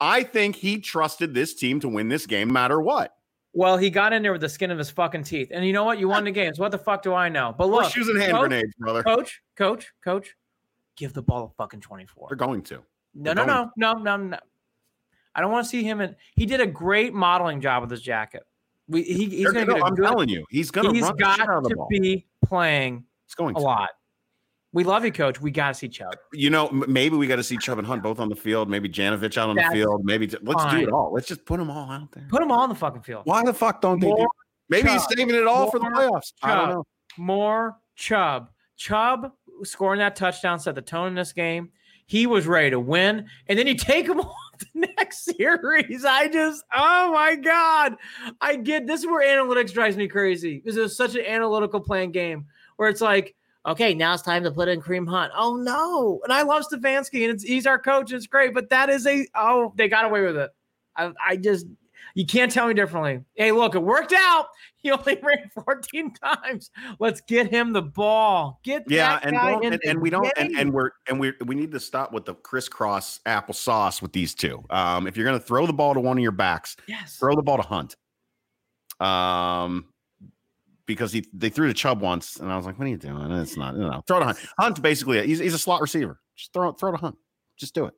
I 0.00 0.24
think 0.24 0.56
he 0.56 0.78
trusted 0.78 1.32
this 1.34 1.54
team 1.54 1.80
to 1.80 1.88
win 1.88 2.08
this 2.08 2.26
game 2.26 2.48
no 2.48 2.54
matter 2.54 2.80
what. 2.80 3.15
Well, 3.56 3.78
he 3.78 3.88
got 3.88 4.12
in 4.12 4.22
there 4.22 4.32
with 4.32 4.42
the 4.42 4.50
skin 4.50 4.70
of 4.70 4.76
his 4.76 4.90
fucking 4.90 5.22
teeth. 5.24 5.48
And 5.50 5.64
you 5.64 5.72
know 5.72 5.82
what? 5.84 5.98
You 5.98 6.08
won 6.08 6.24
the 6.24 6.30
games. 6.30 6.58
What 6.58 6.72
the 6.72 6.78
fuck 6.78 7.02
do 7.02 7.14
I 7.14 7.30
know? 7.30 7.54
But 7.56 7.70
look, 7.70 7.90
shoes 7.90 8.06
and 8.08 8.20
hand 8.20 8.32
coach, 8.32 8.40
grenades, 8.40 8.74
brother. 8.78 9.02
coach, 9.02 9.40
coach, 9.56 9.92
coach, 10.04 10.36
give 10.94 11.14
the 11.14 11.22
ball 11.22 11.44
a 11.44 11.48
fucking 11.62 11.80
24. 11.80 12.28
They're 12.28 12.36
going 12.36 12.60
to. 12.64 12.82
No, 13.14 13.32
they're 13.32 13.46
no, 13.46 13.70
no, 13.78 13.94
no, 13.94 14.02
no, 14.02 14.16
no. 14.18 14.38
I 15.34 15.40
don't 15.40 15.50
want 15.50 15.64
to 15.64 15.70
see 15.70 15.82
him 15.82 16.02
in. 16.02 16.14
He 16.34 16.44
did 16.44 16.60
a 16.60 16.66
great 16.66 17.14
modeling 17.14 17.62
job 17.62 17.80
with 17.80 17.90
his 17.90 18.02
jacket. 18.02 18.42
We, 18.88 19.02
he, 19.02 19.24
he's 19.24 19.44
They're 19.44 19.52
going 19.54 19.66
to 19.66 19.72
gonna- 19.72 19.80
get 19.80 19.82
a 19.82 19.86
I'm 19.86 19.94
good. 19.94 20.04
telling 20.06 20.28
you, 20.28 20.44
he's 20.50 20.70
going 20.70 20.88
to 20.88 20.92
He's 20.92 21.02
run 21.04 21.16
the 21.16 21.24
out 21.24 21.38
got 21.38 21.64
to 21.68 21.86
be 21.88 22.26
playing 22.44 23.04
He's 23.26 23.34
going 23.34 23.56
a 23.56 23.58
to. 23.58 23.64
lot. 23.64 23.88
We 24.76 24.84
love 24.84 25.06
you, 25.06 25.10
coach. 25.10 25.40
We 25.40 25.50
got 25.50 25.68
to 25.68 25.74
see 25.74 25.88
Chubb. 25.88 26.16
You 26.34 26.50
know, 26.50 26.68
maybe 26.70 27.16
we 27.16 27.26
got 27.26 27.36
to 27.36 27.42
see 27.42 27.56
Chubb 27.56 27.78
and 27.78 27.86
Hunt 27.86 28.02
both 28.02 28.20
on 28.20 28.28
the 28.28 28.36
field. 28.36 28.68
Maybe 28.68 28.90
Janovich 28.90 29.38
out 29.38 29.48
on 29.48 29.56
That's 29.56 29.70
the 29.70 29.76
field. 29.76 30.04
Maybe 30.04 30.30
let's 30.42 30.70
do 30.70 30.80
it 30.80 30.92
all. 30.92 31.14
Let's 31.14 31.26
just 31.26 31.46
put 31.46 31.56
them 31.56 31.70
all 31.70 31.90
out 31.90 32.12
there. 32.12 32.26
Put 32.28 32.40
them 32.40 32.52
all 32.52 32.60
on 32.60 32.68
the 32.68 32.74
fucking 32.74 33.00
field. 33.00 33.22
Why 33.24 33.42
the 33.42 33.54
fuck 33.54 33.80
don't 33.80 34.00
they 34.00 34.08
do? 34.08 34.14
More 34.14 34.28
Maybe 34.68 34.90
he's 34.90 35.06
saving 35.08 35.34
it 35.34 35.46
all 35.46 35.70
for 35.70 35.78
the 35.78 35.88
More 35.88 35.92
playoffs. 35.98 36.34
I 36.42 36.54
don't 36.54 36.68
know. 36.68 36.86
more 37.16 37.78
Chubb. 37.94 38.50
Chubb 38.76 39.32
scoring 39.62 40.00
that 40.00 40.14
touchdown 40.14 40.60
set 40.60 40.74
the 40.74 40.82
tone 40.82 41.08
in 41.08 41.14
this 41.14 41.32
game. 41.32 41.70
He 42.04 42.26
was 42.26 42.46
ready 42.46 42.68
to 42.68 42.78
win, 42.78 43.28
and 43.46 43.58
then 43.58 43.66
you 43.66 43.76
take 43.76 44.06
him 44.06 44.20
off 44.20 44.58
the 44.58 44.88
next 44.98 45.24
series. 45.24 46.04
I 46.04 46.28
just, 46.28 46.62
oh 46.76 47.12
my 47.14 47.34
god, 47.34 47.96
I 48.42 48.56
get 48.56 48.86
this 48.86 49.00
is 49.00 49.06
where 49.06 49.26
analytics 49.26 49.72
drives 49.72 49.96
me 49.96 50.06
crazy 50.06 50.60
This 50.66 50.76
is 50.76 50.94
such 50.94 51.14
an 51.14 51.24
analytical 51.24 51.80
playing 51.80 52.12
game 52.12 52.44
where 52.76 52.90
it's 52.90 53.00
like, 53.00 53.34
okay, 53.66 53.94
now 53.94 54.14
it's 54.14 54.22
time 54.22 54.44
to 54.44 54.50
put 54.50 54.68
in 54.68 54.80
Kareem 54.80 55.08
Hunt. 55.08 55.32
Oh 55.36 55.56
no, 55.56 56.20
and 56.24 56.32
I 56.32 56.42
love 56.42 56.64
Stefanski, 56.70 57.24
and 57.24 57.34
it's 57.34 57.42
he's 57.42 57.66
our 57.66 57.78
coach. 57.78 58.12
It's 58.12 58.26
great, 58.26 58.54
but 58.54 58.70
that 58.70 58.88
is 58.88 59.06
a 59.06 59.26
oh 59.34 59.72
they 59.76 59.88
got 59.88 60.04
away 60.04 60.22
with 60.22 60.36
it. 60.36 60.50
I, 60.96 61.12
I 61.24 61.36
just 61.36 61.66
you 62.14 62.24
can't 62.24 62.50
tell 62.50 62.66
me 62.66 62.72
differently. 62.72 63.22
Hey, 63.34 63.52
look, 63.52 63.74
it 63.74 63.82
worked 63.82 64.14
out. 64.14 64.46
He 64.86 64.92
only 64.92 65.18
ran 65.20 65.50
14 65.52 66.14
times. 66.14 66.70
Let's 67.00 67.20
get 67.22 67.50
him 67.50 67.72
the 67.72 67.82
ball. 67.82 68.60
Get 68.62 68.84
Yeah, 68.86 69.14
that 69.14 69.24
and 69.24 69.36
guy 69.36 69.50
don't, 69.50 69.64
in 69.64 69.72
and, 69.72 69.82
and 69.84 70.00
we 70.00 70.10
don't 70.10 70.32
and, 70.36 70.56
and 70.56 70.72
we're 70.72 70.90
and 71.08 71.18
we 71.18 71.32
we 71.44 71.56
need 71.56 71.72
to 71.72 71.80
stop 71.80 72.12
with 72.12 72.24
the 72.24 72.34
crisscross 72.34 73.18
applesauce 73.26 74.00
with 74.00 74.12
these 74.12 74.32
two. 74.32 74.64
Um, 74.70 75.08
if 75.08 75.16
you're 75.16 75.26
gonna 75.26 75.40
throw 75.40 75.66
the 75.66 75.72
ball 75.72 75.92
to 75.94 75.98
one 75.98 76.16
of 76.16 76.22
your 76.22 76.30
backs, 76.30 76.76
yes. 76.86 77.16
throw 77.16 77.34
the 77.34 77.42
ball 77.42 77.56
to 77.56 77.64
Hunt. 77.64 77.96
Um, 79.00 79.86
because 80.86 81.12
he 81.12 81.26
they 81.32 81.48
threw 81.48 81.66
to 81.66 81.74
Chubb 81.74 82.00
once, 82.00 82.36
and 82.36 82.50
I 82.50 82.56
was 82.56 82.64
like, 82.64 82.78
"What 82.78 82.86
are 82.86 82.90
you 82.90 82.96
doing?" 82.96 83.20
And 83.20 83.34
it's 83.34 83.56
not, 83.56 83.74
you 83.74 83.82
know, 83.82 84.02
throw 84.06 84.20
to 84.20 84.24
Hunt. 84.24 84.38
Hunt 84.58 84.82
basically, 84.82 85.26
he's, 85.26 85.38
he's 85.38 85.54
a 85.54 85.58
slot 85.58 85.80
receiver. 85.80 86.20
Just 86.36 86.52
throw 86.52 86.72
throw 86.72 86.92
to 86.92 86.96
Hunt. 86.96 87.16
Just 87.56 87.74
do 87.74 87.86
it. 87.86 87.94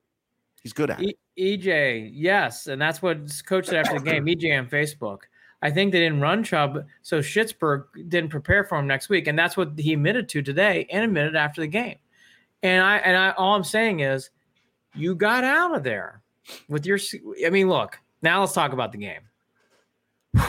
He's 0.63 0.73
good 0.73 0.91
at 0.91 1.01
it. 1.01 1.17
E- 1.37 1.59
EJ, 1.59 2.11
yes, 2.13 2.67
and 2.67 2.81
that's 2.81 3.01
what 3.01 3.31
coach 3.47 3.67
said 3.67 3.77
after 3.77 3.99
the 3.99 4.05
game. 4.05 4.25
EJ 4.25 4.59
on 4.59 4.67
Facebook. 4.67 5.21
I 5.61 5.71
think 5.71 5.93
they 5.93 6.01
didn't 6.01 6.21
run 6.21 6.45
Chubb, 6.45 6.85
so 7.03 7.19
Schittsburg 7.19 7.85
didn't 8.09 8.31
prepare 8.31 8.65
for 8.65 8.79
him 8.79 8.87
next 8.87 9.09
week, 9.09 9.27
and 9.27 9.39
that's 9.39 9.57
what 9.57 9.73
he 9.77 9.93
admitted 9.93 10.29
to 10.31 10.43
today 10.43 10.87
and 10.91 11.05
admitted 11.05 11.35
after 11.37 11.61
the 11.61 11.67
game. 11.67 11.97
And 12.63 12.83
I 12.83 12.97
and 12.99 13.17
I 13.17 13.31
all 13.33 13.55
I'm 13.55 13.65
saying 13.65 14.01
is, 14.01 14.31
you 14.95 15.15
got 15.15 15.45
out 15.45 15.77
of 15.77 15.83
there 15.83 16.23
with 16.69 16.87
your. 16.87 16.99
I 17.45 17.51
mean, 17.51 17.69
look. 17.69 17.99
Now 18.21 18.41
let's 18.41 18.53
talk 18.53 18.73
about 18.73 18.93
the 18.93 18.99
game. 18.99 19.21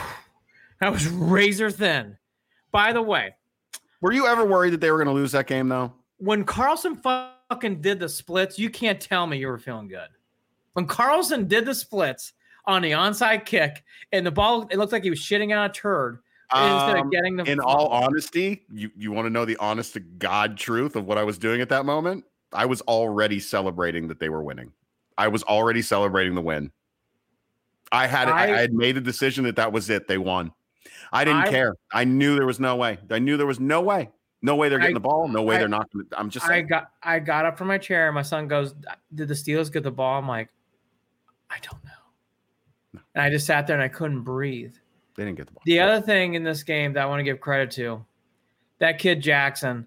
That 0.80 0.94
was 0.94 1.10
razor 1.10 1.70
thin. 1.70 2.18
By 2.72 2.94
the 2.94 3.02
way, 3.02 3.36
Were 4.02 4.12
you 4.14 4.28
ever 4.28 4.46
worried 4.46 4.72
that 4.72 4.82
they 4.82 4.92
were 4.92 4.98
going 4.98 5.08
to 5.08 5.14
lose 5.14 5.32
that 5.34 5.48
game 5.48 5.68
though? 5.70 5.94
when 6.22 6.44
Carlson 6.44 6.96
fucking 6.98 7.80
did 7.82 7.98
the 8.00 8.10
splits, 8.10 8.60
you 8.60 8.70
can't 8.70 9.00
tell 9.00 9.26
me 9.26 9.38
you 9.38 9.48
were 9.48 9.58
feeling 9.58 9.88
good. 9.88 10.10
When 10.74 10.86
Carlson 10.86 11.48
did 11.48 11.66
the 11.66 11.74
splits 11.74 12.34
on 12.66 12.82
the 12.82 12.92
onside 12.92 13.46
kick 13.46 13.84
and 14.12 14.26
the 14.26 14.32
ball, 14.32 14.68
it 14.70 14.78
looked 14.78 14.92
like 14.92 15.04
he 15.04 15.10
was 15.10 15.20
shitting 15.20 15.54
out 15.54 15.70
a 15.70 15.74
turd 15.74 16.20
instead 16.54 16.98
Um, 16.98 17.06
of 17.08 17.12
getting 17.12 17.38
the. 17.38 17.44
in 17.50 17.60
all 17.62 17.88
honesty, 17.88 18.66
you, 18.70 18.92
you 18.98 19.12
want 19.14 19.28
to 19.28 19.30
know 19.30 19.46
the 19.46 19.56
honest 19.58 19.94
to 19.94 20.02
God 20.02 20.58
truth 20.58 20.96
of 20.98 21.06
what 21.06 21.18
I 21.18 21.24
was 21.24 21.38
doing 21.38 21.62
at 21.62 21.70
that 21.70 21.86
moment? 21.86 22.26
I 22.52 22.66
was 22.66 22.82
already 22.82 23.40
celebrating 23.40 24.08
that 24.10 24.20
they 24.20 24.28
were 24.30 24.44
winning. 24.44 24.74
I 25.18 25.30
was 25.30 25.44
already 25.44 25.82
celebrating 25.82 26.36
the 26.36 26.42
win. 26.42 26.72
I 27.92 28.08
had 28.08 28.28
I, 28.28 28.32
I- 28.32 28.56
I 28.58 28.60
had 28.62 28.74
made 28.74 28.98
a 28.98 29.02
decision 29.02 29.46
that 29.46 29.56
that 29.56 29.72
was 29.72 29.90
it. 29.90 30.08
They 30.08 30.18
won. 30.18 30.52
I 31.12 31.24
didn't 31.26 31.44
I- 31.44 31.50
care. 31.50 31.76
I 31.94 32.04
knew 32.04 32.36
there 32.36 32.46
was 32.46 32.60
no 32.60 32.76
way. 32.76 32.98
I 33.10 33.20
knew 33.20 33.38
there 33.38 33.48
was 33.48 33.60
no 33.60 33.82
way. 33.82 34.10
No 34.42 34.56
way 34.56 34.70
they're 34.70 34.80
getting 34.80 34.96
I- 34.96 35.00
the 35.00 35.02
ball. 35.02 35.28
No 35.28 35.42
way 35.44 35.56
I- 35.56 35.60
they're 35.60 35.68
not. 35.68 35.90
I'm 36.14 36.30
just 36.30 36.46
I 36.48 36.62
got 36.62 36.92
I 37.04 37.20
got 37.20 37.46
up 37.46 37.58
from 37.58 37.68
my 37.68 37.78
chair. 37.78 38.08
and 38.08 38.16
My 38.16 38.22
son 38.22 38.48
goes, 38.48 38.74
"Did 39.14 39.28
the 39.28 39.34
Steelers 39.34 39.72
get 39.72 39.84
the 39.84 39.92
ball?" 39.92 40.18
I'm 40.20 40.28
like, 40.28 40.50
I 41.50 41.58
don't 41.62 41.84
know. 41.84 43.02
And 43.16 43.24
I 43.24 43.30
just 43.30 43.46
sat 43.46 43.68
there 43.68 43.76
and 43.76 43.84
I 43.84 43.88
couldn't 43.90 44.22
breathe. 44.22 44.76
they 45.16 45.26
didn't 45.26 45.38
get 45.38 45.48
the 45.48 45.54
ball. 45.54 45.62
The 45.66 45.80
other 45.82 46.00
thing 46.02 46.36
in 46.36 46.44
this 46.44 46.64
game 46.64 46.94
that 46.94 47.02
I 47.02 47.06
want 47.06 47.20
to 47.20 47.24
give 47.26 47.42
credit 47.42 47.72
to, 47.72 48.06
that 48.78 49.00
kid 49.00 49.22
Jackson. 49.22 49.86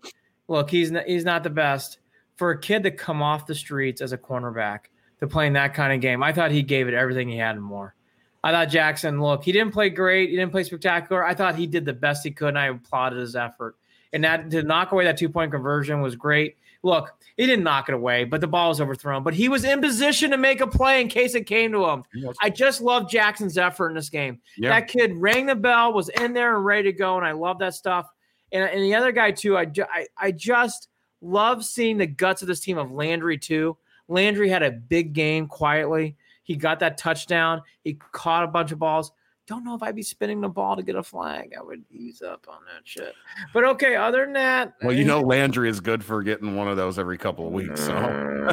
Look, 0.49 0.69
he's 0.71 0.91
not, 0.91 1.05
he's 1.07 1.25
not 1.25 1.43
the 1.43 1.49
best 1.51 2.01
for 2.37 2.51
a 2.51 2.61
kid 2.61 2.83
to 2.83 2.91
come 2.91 3.23
off 3.23 3.47
the 3.47 3.55
streets 3.55 4.03
as 4.03 4.12
a 4.12 4.19
cornerback 4.19 4.81
to 5.21 5.27
playing 5.27 5.55
that 5.55 5.73
kind 5.73 5.93
of 5.95 6.01
game. 6.01 6.23
I 6.23 6.33
thought 6.35 6.51
he 6.51 6.62
gave 6.62 6.88
it 6.88 6.95
everything 6.95 7.29
he 7.29 7.38
had 7.38 7.55
and 7.57 7.65
more. 7.65 7.95
I 8.44 8.50
thought 8.52 8.68
Jackson, 8.70 9.20
look, 9.20 9.44
he 9.44 9.52
didn't 9.52 9.72
play 9.72 9.88
great, 9.88 10.31
he 10.31 10.37
didn't 10.37 10.50
play 10.52 10.64
spectacular. 10.64 11.24
I 11.24 11.35
thought 11.35 11.55
he 11.55 11.66
did 11.66 11.85
the 11.85 11.92
best 11.92 12.24
he 12.24 12.31
could, 12.33 12.48
and 12.48 12.59
I 12.59 12.66
applauded 12.66 13.18
his 13.18 13.37
effort. 13.37 13.76
And 14.12 14.24
that 14.24 14.50
to 14.50 14.62
knock 14.62 14.92
away 14.92 15.05
that 15.05 15.16
two 15.16 15.28
point 15.28 15.52
conversion 15.52 16.00
was 16.02 16.16
great. 16.16 16.57
look, 16.83 17.14
he 17.37 17.46
didn't 17.46 17.64
knock 17.64 17.88
it 17.88 17.94
away, 17.94 18.24
but 18.24 18.40
the 18.40 18.46
ball 18.46 18.68
was 18.68 18.81
overthrown. 18.81 19.22
But 19.22 19.35
he 19.35 19.48
was 19.48 19.64
in 19.64 19.81
position 19.81 20.33
to 20.33 20.37
make 20.37 20.61
a 20.61 20.66
play 20.66 21.00
in 21.00 21.09
case 21.09 21.35
it 21.35 21.46
came 21.46 21.72
to 21.72 21.87
him. 21.87 22.02
I 22.42 22.50
just 22.50 22.81
love 22.81 23.09
Jackson's 23.09 23.57
effort 23.57 23.90
in 23.90 23.94
this 23.94 24.09
game. 24.09 24.40
Yeah. 24.59 24.70
That 24.70 24.88
kid 24.88 25.12
rang 25.14 25.46
the 25.46 25.55
bell, 25.55 25.92
was 25.92 26.09
in 26.09 26.33
there 26.33 26.57
and 26.57 26.64
ready 26.64 26.90
to 26.90 26.92
go, 26.92 27.16
and 27.16 27.24
I 27.24 27.33
love 27.33 27.59
that 27.61 27.74
stuff. 27.74 28.09
And, 28.50 28.64
and 28.64 28.83
the 28.83 28.94
other 28.94 29.12
guy 29.12 29.31
too, 29.31 29.57
I, 29.57 29.70
I 29.90 30.07
I 30.18 30.33
just 30.33 30.88
love 31.20 31.64
seeing 31.64 31.98
the 31.98 32.07
guts 32.07 32.42
of 32.42 32.48
this 32.48 32.61
team 32.61 32.76
of 32.78 32.90
Landry 32.90 33.38
too. 33.38 33.76
Landry 34.09 34.48
had 34.48 34.62
a 34.62 34.72
big 34.72 35.12
game 35.14 35.46
quietly. 35.46 36.16
He 36.42 36.57
got 36.57 36.81
that 36.81 36.98
touchdown. 36.98 37.62
He 37.85 37.98
caught 38.12 38.44
a 38.44 38.48
bunch 38.48 38.72
of 38.72 38.78
balls. 38.78 39.12
Don't 39.48 39.64
know 39.64 39.74
if 39.74 39.83
I'd 39.83 39.96
be 39.96 40.02
spinning 40.02 40.40
the 40.40 40.48
ball 40.48 40.76
to 40.76 40.83
get 40.83 40.94
a 40.94 41.02
flag. 41.02 41.52
I 41.59 41.62
would 41.62 41.83
ease 41.90 42.22
up 42.22 42.46
on 42.48 42.59
that 42.72 42.83
shit. 42.85 43.12
But 43.52 43.64
okay, 43.64 43.96
other 43.96 44.24
than 44.24 44.35
that, 44.35 44.74
Well, 44.83 44.94
you 44.94 45.02
eh. 45.02 45.07
know 45.07 45.20
Landry 45.20 45.68
is 45.68 45.81
good 45.81 46.05
for 46.05 46.22
getting 46.22 46.55
one 46.55 46.68
of 46.68 46.76
those 46.76 46.98
every 46.98 47.18
couple 47.18 47.48
of 47.48 47.52
weeks. 47.52 47.81
So 47.85 47.92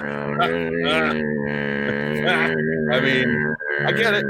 I 2.92 3.00
mean, 3.00 3.56
I 3.86 3.92
get 3.92 4.14
it. 4.16 4.26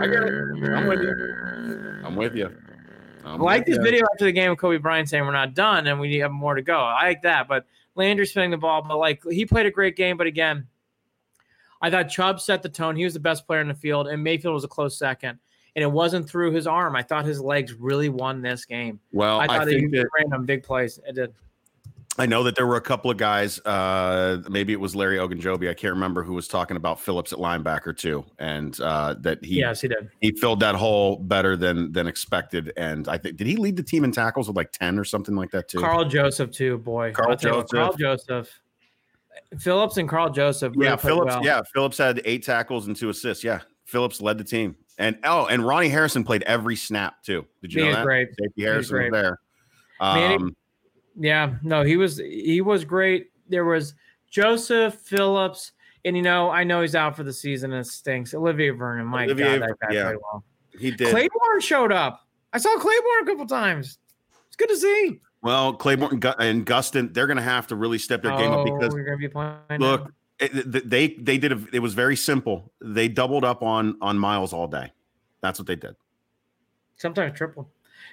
I 0.00 0.06
get 0.06 0.22
it. 0.22 0.70
I'm 0.74 0.86
with 0.86 1.00
you. 1.00 2.00
I'm 2.04 2.16
with 2.16 2.36
you. 2.36 2.50
I'm 3.24 3.40
I 3.40 3.44
like 3.44 3.66
this 3.66 3.76
ya. 3.76 3.82
video 3.82 4.04
after 4.12 4.24
the 4.26 4.32
game 4.32 4.50
of 4.50 4.58
Kobe 4.58 4.78
Bryant 4.78 5.08
saying 5.08 5.24
we're 5.24 5.32
not 5.32 5.54
done 5.54 5.86
and 5.86 5.98
we 6.00 6.16
have 6.16 6.30
more 6.32 6.54
to 6.54 6.62
go. 6.62 6.78
I 6.78 7.04
like 7.08 7.22
that. 7.22 7.48
But 7.48 7.64
Landry 7.94 8.26
spinning 8.26 8.50
the 8.50 8.56
ball, 8.58 8.82
but 8.82 8.98
like 8.98 9.22
he 9.30 9.46
played 9.46 9.66
a 9.66 9.70
great 9.70 9.96
game. 9.96 10.16
But 10.16 10.26
again, 10.26 10.66
I 11.82 11.90
thought 11.90 12.08
Chubb 12.08 12.40
set 12.40 12.62
the 12.62 12.68
tone. 12.68 12.96
He 12.96 13.04
was 13.04 13.14
the 13.14 13.20
best 13.20 13.46
player 13.46 13.60
in 13.60 13.68
the 13.68 13.74
field, 13.74 14.08
and 14.08 14.22
Mayfield 14.22 14.54
was 14.54 14.64
a 14.64 14.68
close 14.68 14.96
second. 14.96 15.38
And 15.74 15.82
it 15.82 15.90
wasn't 15.90 16.28
through 16.28 16.52
his 16.52 16.66
arm. 16.66 16.94
I 16.94 17.02
thought 17.02 17.24
his 17.24 17.40
legs 17.40 17.72
really 17.72 18.10
won 18.10 18.42
this 18.42 18.66
game. 18.66 19.00
Well, 19.10 19.40
I 19.40 19.44
I, 19.44 19.46
thought 19.46 19.68
he 19.68 19.80
think 19.80 19.92
that 19.92 20.06
ran 20.18 20.28
them 20.28 20.44
big 20.44 20.62
plays. 20.62 21.00
It 21.06 21.14
did. 21.14 21.32
I 22.18 22.26
know 22.26 22.42
that 22.42 22.56
there 22.56 22.66
were 22.66 22.76
a 22.76 22.82
couple 22.82 23.10
of 23.10 23.16
guys. 23.16 23.58
Uh, 23.60 24.42
maybe 24.50 24.74
it 24.74 24.80
was 24.80 24.94
Larry 24.94 25.16
Ogunjobi. 25.16 25.70
I 25.70 25.74
can't 25.74 25.94
remember 25.94 26.22
who 26.22 26.34
was 26.34 26.46
talking 26.46 26.76
about 26.76 27.00
Phillips 27.00 27.32
at 27.32 27.38
linebacker 27.38 27.96
too, 27.96 28.22
and 28.38 28.78
uh, 28.80 29.14
that 29.20 29.42
he 29.42 29.60
yes, 29.60 29.80
he 29.80 29.88
did. 29.88 30.10
he 30.20 30.32
filled 30.32 30.60
that 30.60 30.74
hole 30.74 31.16
better 31.16 31.56
than 31.56 31.90
than 31.90 32.06
expected. 32.06 32.70
And 32.76 33.08
I 33.08 33.16
think 33.16 33.38
did 33.38 33.46
he 33.46 33.56
lead 33.56 33.76
the 33.76 33.82
team 33.82 34.04
in 34.04 34.12
tackles 34.12 34.46
with 34.46 34.58
like 34.58 34.72
ten 34.72 34.98
or 34.98 35.04
something 35.04 35.34
like 35.34 35.50
that 35.52 35.68
too? 35.68 35.80
Karl 35.80 36.04
Joseph 36.04 36.50
too, 36.50 36.76
boy. 36.78 37.12
Karl 37.12 37.30
I'll 37.30 37.36
tell 37.36 37.52
you 37.52 37.56
what, 37.58 37.70
Karl 37.70 37.94
Joseph. 37.94 38.60
Phillips 39.58 39.96
and 39.96 40.08
Karl 40.08 40.30
Joseph. 40.30 40.72
really 40.76 40.86
yeah, 40.90 40.96
Phillips. 40.96 41.34
well. 41.34 41.44
Yeah, 41.44 41.60
Phillips 41.74 41.98
had 41.98 42.20
eight 42.24 42.44
tackles 42.44 42.86
and 42.86 42.96
two 42.96 43.08
assists. 43.10 43.42
Yeah, 43.44 43.60
Phillips 43.84 44.20
led 44.20 44.38
the 44.38 44.44
team, 44.44 44.76
and 44.98 45.18
oh, 45.24 45.46
and 45.46 45.66
Ronnie 45.66 45.88
Harrison 45.88 46.24
played 46.24 46.42
every 46.44 46.76
snap 46.76 47.22
too. 47.22 47.46
Did 47.60 47.72
you 47.72 47.82
He 47.82 47.88
know 47.88 47.96
that? 47.96 48.04
great. 48.04 48.28
Safety 48.40 48.62
Harrison 48.62 48.78
was 48.96 49.00
great. 49.10 49.12
there. 49.12 49.38
Manny- 50.00 50.34
Um, 50.36 50.56
Yeah, 51.16 51.54
no, 51.62 51.82
he 51.82 51.96
was 51.96 52.18
he 52.18 52.60
was 52.60 52.84
great. 52.84 53.28
There 53.48 53.64
was 53.64 53.94
Joseph 54.30 54.94
Phillips, 54.94 55.72
and 56.04 56.16
you 56.16 56.22
know, 56.22 56.48
I 56.50 56.64
know 56.64 56.80
he's 56.80 56.94
out 56.94 57.14
for 57.16 57.22
the 57.22 57.32
season 57.32 57.72
and 57.72 57.84
it 57.86 57.88
stinks. 57.90 58.32
Olivier 58.34 58.70
Vernon, 58.70 59.06
my 59.06 59.24
Olivier 59.26 59.58
God, 59.58 59.68
that 59.68 59.76
guy 59.88 59.94
yeah. 59.94 60.04
played 60.04 60.16
well. 60.22 60.44
he 60.78 60.90
did. 60.90 61.10
Claiborne 61.10 61.60
showed 61.60 61.92
up. 61.92 62.20
I 62.54 62.58
saw 62.58 62.74
Claiborne 62.78 63.22
a 63.22 63.26
couple 63.26 63.46
times. 63.46 63.98
It's 64.46 64.56
good 64.56 64.68
to 64.70 64.76
see. 64.76 65.20
Well, 65.42 65.72
Claiborne 65.74 66.12
and 66.12 66.20
Gu- 66.20 66.34
and 66.38 66.64
Gustin, 66.64 67.12
they're 67.12 67.26
going 67.26 67.36
to 67.36 67.42
have 67.42 67.66
to 67.68 67.76
really 67.76 67.98
step 67.98 68.22
their 68.22 68.36
game 68.36 68.52
up 68.52 68.64
because 68.64 68.94
we're 68.94 69.04
gonna 69.04 69.16
be 69.16 69.28
playing. 69.28 69.58
look, 69.78 70.12
it, 70.38 70.88
they 70.88 71.08
they 71.08 71.38
did 71.38 71.52
a, 71.52 71.64
it 71.72 71.80
was 71.80 71.94
very 71.94 72.16
simple. 72.16 72.72
They 72.80 73.08
doubled 73.08 73.44
up 73.44 73.62
on 73.62 73.96
on 74.00 74.18
Myles 74.18 74.52
all 74.52 74.68
day. 74.68 74.92
That's 75.40 75.58
what 75.58 75.66
they 75.66 75.76
did. 75.76 75.96
sometimes 76.96 77.36
triple. 77.36 77.68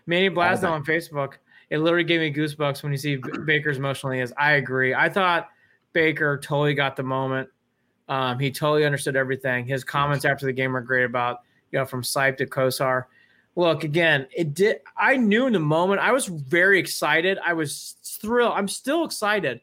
Manny 0.07 0.29
Blasno 0.29 0.71
on 0.71 0.83
Facebook. 0.83 1.33
It 1.69 1.77
literally 1.77 2.03
gave 2.03 2.19
me 2.19 2.33
goosebumps 2.33 2.81
when 2.81 2.91
you 2.91 2.97
see 2.97 3.17
Baker's 3.45 3.77
emotionally 3.77 4.21
is. 4.21 4.33
I 4.37 4.53
agree. 4.53 4.95
I 4.95 5.07
thought 5.07 5.49
Baker 5.93 6.39
totally 6.39 6.73
got 6.73 6.95
the 6.95 7.03
moment. 7.03 7.49
Um, 8.07 8.39
he 8.39 8.49
totally 8.49 8.85
understood 8.85 9.15
everything. 9.15 9.65
His 9.65 9.83
comments 9.83 10.25
after 10.25 10.47
the 10.47 10.53
game 10.53 10.73
were 10.73 10.81
great 10.81 11.03
about 11.03 11.41
you 11.71 11.77
know 11.77 11.85
from 11.85 12.01
Sipe 12.01 12.37
to 12.37 12.47
Kosar. 12.47 13.05
Look 13.59 13.83
again. 13.83 14.27
It 14.35 14.53
did. 14.53 14.81
I 14.97 15.17
knew 15.17 15.47
in 15.47 15.53
the 15.53 15.59
moment. 15.59 16.01
I 16.01 16.11
was 16.11 16.27
very 16.27 16.79
excited. 16.79 17.37
I 17.45 17.53
was 17.53 17.95
thrilled. 18.03 18.53
I'm 18.55 18.67
still 18.67 19.03
excited. 19.03 19.61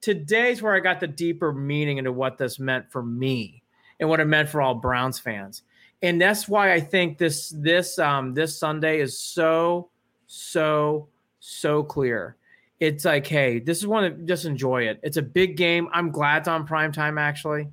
Today's 0.00 0.62
where 0.62 0.74
I 0.74 0.80
got 0.80 1.00
the 1.00 1.08
deeper 1.08 1.52
meaning 1.52 1.98
into 1.98 2.12
what 2.12 2.38
this 2.38 2.58
meant 2.58 2.90
for 2.90 3.02
me 3.02 3.62
and 4.00 4.08
what 4.08 4.20
it 4.20 4.26
meant 4.26 4.48
for 4.48 4.60
all 4.60 4.74
Browns 4.74 5.18
fans 5.18 5.62
and 6.02 6.20
that's 6.20 6.48
why 6.48 6.72
I 6.72 6.80
think 6.80 7.18
this 7.18 7.52
this 7.56 7.98
um 7.98 8.34
this 8.34 8.58
Sunday 8.58 9.00
is 9.00 9.18
so 9.18 9.90
so 10.26 11.08
so 11.40 11.82
clear. 11.82 12.36
It's 12.80 13.04
like, 13.04 13.26
hey, 13.26 13.58
this 13.58 13.78
is 13.78 13.86
one 13.86 14.04
of 14.04 14.26
just 14.26 14.44
enjoy 14.44 14.84
it. 14.84 15.00
It's 15.02 15.16
a 15.16 15.22
big 15.22 15.56
game. 15.56 15.88
I'm 15.92 16.10
glad 16.10 16.38
it's 16.38 16.48
on 16.48 16.66
prime 16.66 16.92
time. 16.92 17.18
Actually, 17.18 17.68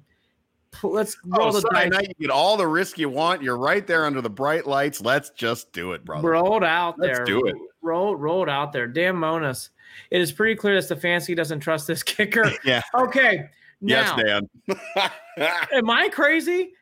let's 0.84 1.18
roll 1.26 1.48
Oh, 1.50 1.52
the 1.60 1.68
dice. 1.72 1.90
night, 1.90 2.08
you 2.08 2.14
get 2.28 2.30
all 2.32 2.58
the 2.58 2.68
risk 2.68 2.98
you 2.98 3.10
want. 3.10 3.42
You're 3.42 3.58
right 3.58 3.86
there 3.86 4.06
under 4.06 4.22
the 4.22 4.30
bright 4.30 4.66
lights. 4.68 5.02
Let's 5.02 5.30
just 5.32 5.72
do 5.74 5.94
it, 5.94 6.04
brother. 6.06 6.30
Roll 6.32 6.58
it 6.58 6.64
out 6.64 6.98
Let's 7.00 7.18
there. 7.20 7.26
do 7.26 7.46
it. 7.48 7.56
Roll 7.82 8.16
roll 8.16 8.44
it 8.44 8.50
out 8.50 8.74
there. 8.74 8.88
Damn 8.88 9.16
Monas. 9.16 9.70
It 10.12 10.20
is 10.22 10.32
pretty 10.32 10.56
clear 10.56 10.80
that 10.82 10.90
Stefanski 11.00 11.36
doesn't 11.36 11.60
trust 11.62 11.88
this 11.88 12.04
kicker. 12.04 12.52
Yeah. 12.66 12.82
Okay. 12.94 13.50
Now, 13.82 14.16
Yes, 14.18 14.48
Dan. 14.68 15.10
am 15.74 15.90
I 15.90 16.10
crazy? 16.10 16.74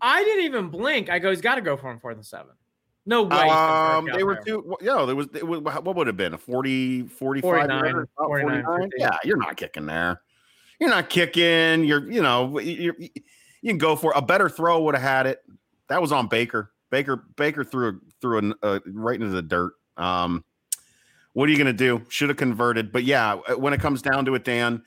I 0.00 0.22
didn't 0.24 0.44
even 0.44 0.68
blink. 0.68 1.08
I 1.10 1.18
go, 1.18 1.30
he's 1.30 1.40
got 1.40 1.54
to 1.56 1.60
go 1.60 1.76
for 1.76 1.90
him 1.90 1.98
fourth 2.00 2.16
and 2.16 2.26
seven. 2.26 2.52
No 3.06 3.22
way. 3.22 3.36
um, 3.48 4.08
they 4.12 4.22
were 4.24 4.34
there. 4.34 4.42
two. 4.44 4.76
You 4.80 4.86
know, 4.86 5.06
there 5.06 5.16
was, 5.16 5.28
it 5.34 5.46
was 5.46 5.60
what 5.60 5.84
would 5.96 6.06
it 6.06 6.10
have 6.10 6.16
been 6.16 6.34
a 6.34 6.38
40, 6.38 7.02
45 7.04 7.42
49, 7.50 7.68
yarder? 7.84 8.00
About 8.02 8.26
49, 8.28 8.64
49? 8.64 8.90
Yeah, 8.98 9.16
you're 9.24 9.36
not 9.38 9.56
kicking 9.56 9.86
there. 9.86 10.20
You're 10.78 10.90
not 10.90 11.08
kicking. 11.08 11.84
You're, 11.84 12.10
you 12.10 12.22
know, 12.22 12.58
you 12.58 12.94
you 13.62 13.70
can 13.70 13.78
go 13.78 13.96
for 13.96 14.12
a 14.14 14.22
better 14.22 14.48
throw. 14.48 14.82
Would 14.82 14.94
have 14.94 15.02
had 15.02 15.26
it. 15.26 15.42
That 15.88 16.00
was 16.00 16.12
on 16.12 16.28
Baker. 16.28 16.72
Baker 16.90 17.16
Baker 17.36 17.64
threw 17.64 18.00
threw 18.20 18.52
a, 18.62 18.66
uh, 18.66 18.80
right 18.86 19.14
into 19.14 19.28
the 19.28 19.42
dirt. 19.42 19.72
Um, 19.96 20.44
what 21.32 21.48
are 21.48 21.52
you 21.52 21.58
going 21.58 21.66
to 21.66 21.72
do? 21.72 22.04
Should 22.08 22.28
have 22.30 22.38
converted. 22.38 22.90
But 22.92 23.04
yeah, 23.04 23.34
uh, 23.34 23.54
when 23.56 23.72
it 23.72 23.80
comes 23.80 24.02
down 24.02 24.24
to 24.24 24.34
it, 24.34 24.44
Dan, 24.44 24.82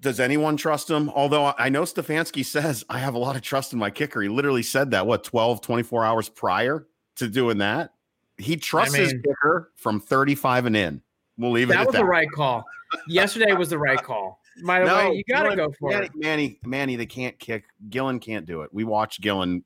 does 0.00 0.18
anyone 0.18 0.56
trust 0.56 0.90
him? 0.90 1.10
Although 1.10 1.52
I 1.58 1.68
know 1.68 1.82
Stefanski 1.82 2.44
says, 2.44 2.84
I 2.88 2.98
have 2.98 3.14
a 3.14 3.18
lot 3.18 3.36
of 3.36 3.42
trust 3.42 3.72
in 3.72 3.78
my 3.78 3.90
kicker. 3.90 4.22
He 4.22 4.28
literally 4.28 4.62
said 4.62 4.90
that, 4.92 5.06
what, 5.06 5.24
12, 5.24 5.60
24 5.60 6.04
hours 6.04 6.28
prior 6.28 6.86
to 7.16 7.28
doing 7.28 7.58
that? 7.58 7.92
He 8.38 8.56
trusts 8.56 8.94
his 8.94 9.12
mean- 9.12 9.22
kicker 9.22 9.70
from 9.76 10.00
35 10.00 10.66
and 10.66 10.76
in. 10.76 11.02
We'll 11.38 11.50
leave 11.50 11.70
it 11.70 11.74
That 11.74 11.80
at 11.82 11.86
was 11.86 11.92
that. 11.94 12.00
the 12.00 12.04
right 12.06 12.30
call. 12.30 12.64
Yesterday 13.08 13.52
was 13.52 13.70
the 13.70 13.78
right 13.78 14.02
call. 14.02 14.40
By 14.64 14.80
the 14.80 14.86
way, 14.86 15.14
you 15.14 15.24
got 15.34 15.44
to 15.44 15.50
Gillan- 15.50 15.56
go 15.56 15.72
for 15.78 15.90
Manny, 15.90 16.06
it. 16.06 16.12
Manny, 16.14 16.58
Manny, 16.64 16.96
they 16.96 17.06
can't 17.06 17.38
kick. 17.38 17.64
Gillan 17.88 18.20
can't 18.20 18.44
do 18.46 18.62
it. 18.62 18.70
We 18.72 18.84
watched 18.84 19.22
Gillan 19.22 19.62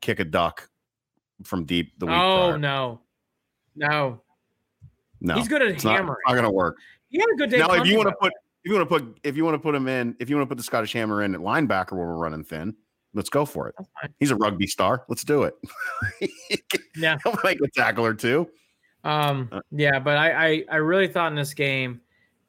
kick 0.00 0.18
a 0.20 0.24
duck 0.24 0.68
from 1.44 1.64
deep 1.64 1.92
the 1.98 2.06
week 2.06 2.14
Oh 2.16 2.48
prior. 2.48 2.58
no, 2.58 3.00
no, 3.76 4.20
No, 5.20 5.34
he's 5.36 5.46
good 5.48 5.62
at 5.62 5.68
it's 5.68 5.84
not, 5.84 5.96
hammering. 5.96 6.18
not 6.26 6.32
going 6.34 6.44
to 6.44 6.50
work. 6.50 6.76
He 7.10 7.18
had 7.18 7.28
a 7.32 7.36
good 7.36 7.50
day. 7.50 7.58
now, 7.58 7.72
if 7.74 7.86
you 7.86 7.96
want 7.96 8.08
to 8.08 8.14
put, 8.20 8.32
if 8.64 8.70
you 8.70 8.74
want 8.74 8.88
to 8.88 8.98
put, 8.98 9.20
if 9.22 9.36
you 9.36 9.44
want 9.44 9.54
to 9.54 9.58
put 9.60 9.74
him 9.74 9.86
in, 9.88 10.16
if 10.18 10.28
you 10.28 10.36
want 10.36 10.46
to 10.48 10.48
put 10.48 10.58
the 10.58 10.64
Scottish 10.64 10.92
Hammer 10.92 11.22
in 11.22 11.34
at 11.34 11.40
linebacker 11.40 11.92
where 11.92 12.06
we're 12.06 12.16
running 12.18 12.42
thin, 12.44 12.74
let's 13.14 13.30
go 13.30 13.44
for 13.44 13.68
it. 13.68 13.74
He's 14.18 14.30
a 14.32 14.36
rugby 14.36 14.66
star. 14.66 15.04
Let's 15.08 15.24
do 15.24 15.44
it. 15.44 15.54
Yeah. 16.96 17.16
He'll 17.22 17.38
make 17.44 17.60
a 17.60 17.68
tackle 17.68 18.04
or 18.04 18.14
two. 18.14 18.48
Um, 19.04 19.48
Uh, 19.52 19.60
yeah, 19.70 20.00
but 20.00 20.18
I, 20.18 20.46
I, 20.48 20.64
I 20.72 20.76
really 20.76 21.06
thought 21.06 21.30
in 21.30 21.36
this 21.36 21.54
game, 21.54 22.00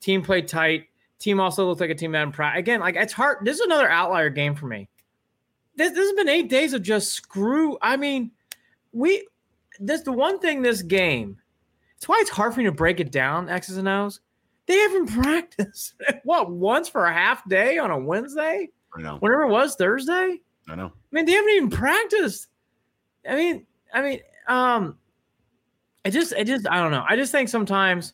team 0.02 0.24
played 0.24 0.48
tight. 0.48 0.86
Team 1.20 1.40
also 1.40 1.68
looked 1.68 1.82
like 1.82 1.90
a 1.90 1.96
team 1.96 2.14
that 2.14 2.22
I'm 2.22 2.32
proud. 2.32 2.58
Again, 2.58 2.80
like 2.80 2.96
it's 2.96 3.14
hard. 3.14 3.40
This 3.44 3.56
is 3.60 3.66
another 3.66 3.90
outlier 3.90 4.30
game 4.30 4.56
for 4.56 4.68
me. 4.68 4.88
This, 5.76 5.92
this 5.92 6.10
has 6.10 6.14
been 6.14 6.30
eight 6.30 6.50
days 6.50 6.74
of 6.74 6.82
just 6.82 7.14
screw. 7.14 7.78
I 7.82 7.98
mean, 7.98 8.32
we. 8.94 9.28
This 9.82 10.02
the 10.02 10.12
one 10.12 10.40
thing 10.40 10.62
this 10.62 10.82
game. 10.82 11.38
It's 11.98 12.08
why 12.08 12.18
it's 12.22 12.30
hard 12.30 12.54
for 12.54 12.60
me 12.62 12.66
to 12.66 12.72
break 12.72 13.00
it 13.02 13.12
down. 13.12 13.50
X's 13.50 13.78
and 13.78 13.88
O's. 13.88 14.22
They 14.66 14.78
haven't 14.78 15.08
practiced. 15.22 15.96
what 16.24 16.50
once 16.50 16.88
for 16.88 17.06
a 17.06 17.14
half 17.14 17.48
day 17.50 17.78
on 17.78 17.92
a 17.92 17.98
Wednesday, 18.00 18.70
I 18.96 19.02
know. 19.02 19.18
whenever 19.20 19.44
it 19.44 19.50
was 19.50 19.76
Thursday. 19.76 20.40
I 20.70 20.76
know. 20.76 20.88
I 20.88 20.92
mean, 21.12 21.26
they 21.26 21.34
haven't 21.34 21.50
even 21.52 21.70
practiced. 21.70 22.48
I 23.30 23.36
mean, 23.36 23.66
I 23.94 24.02
mean, 24.02 24.20
um, 24.48 24.98
I 26.06 26.10
just, 26.10 26.34
I 26.34 26.44
just, 26.44 26.68
I 26.70 26.78
don't 26.78 26.92
know. 26.92 27.04
I 27.08 27.16
just 27.16 27.32
think 27.32 27.50
sometimes 27.50 28.14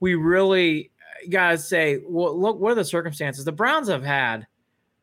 we 0.00 0.14
really 0.14 0.90
gotta 1.30 1.58
say, 1.58 2.00
well, 2.04 2.38
look, 2.38 2.58
what 2.58 2.72
are 2.72 2.76
the 2.76 2.84
circumstances? 2.84 3.44
The 3.44 3.52
Browns 3.52 3.88
have 3.88 4.04
had 4.04 4.46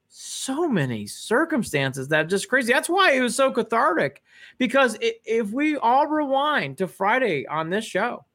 so 0.09 0.67
many 0.67 1.05
circumstances 1.05 2.07
that 2.09 2.29
just 2.29 2.49
crazy. 2.49 2.73
That's 2.73 2.89
why 2.89 3.13
it 3.13 3.21
was 3.21 3.35
so 3.35 3.51
cathartic. 3.51 4.21
Because 4.57 4.97
if 5.01 5.51
we 5.51 5.77
all 5.77 6.07
rewind 6.07 6.77
to 6.79 6.87
Friday 6.87 7.45
on 7.47 7.69
this 7.69 7.85
show, 7.85 8.25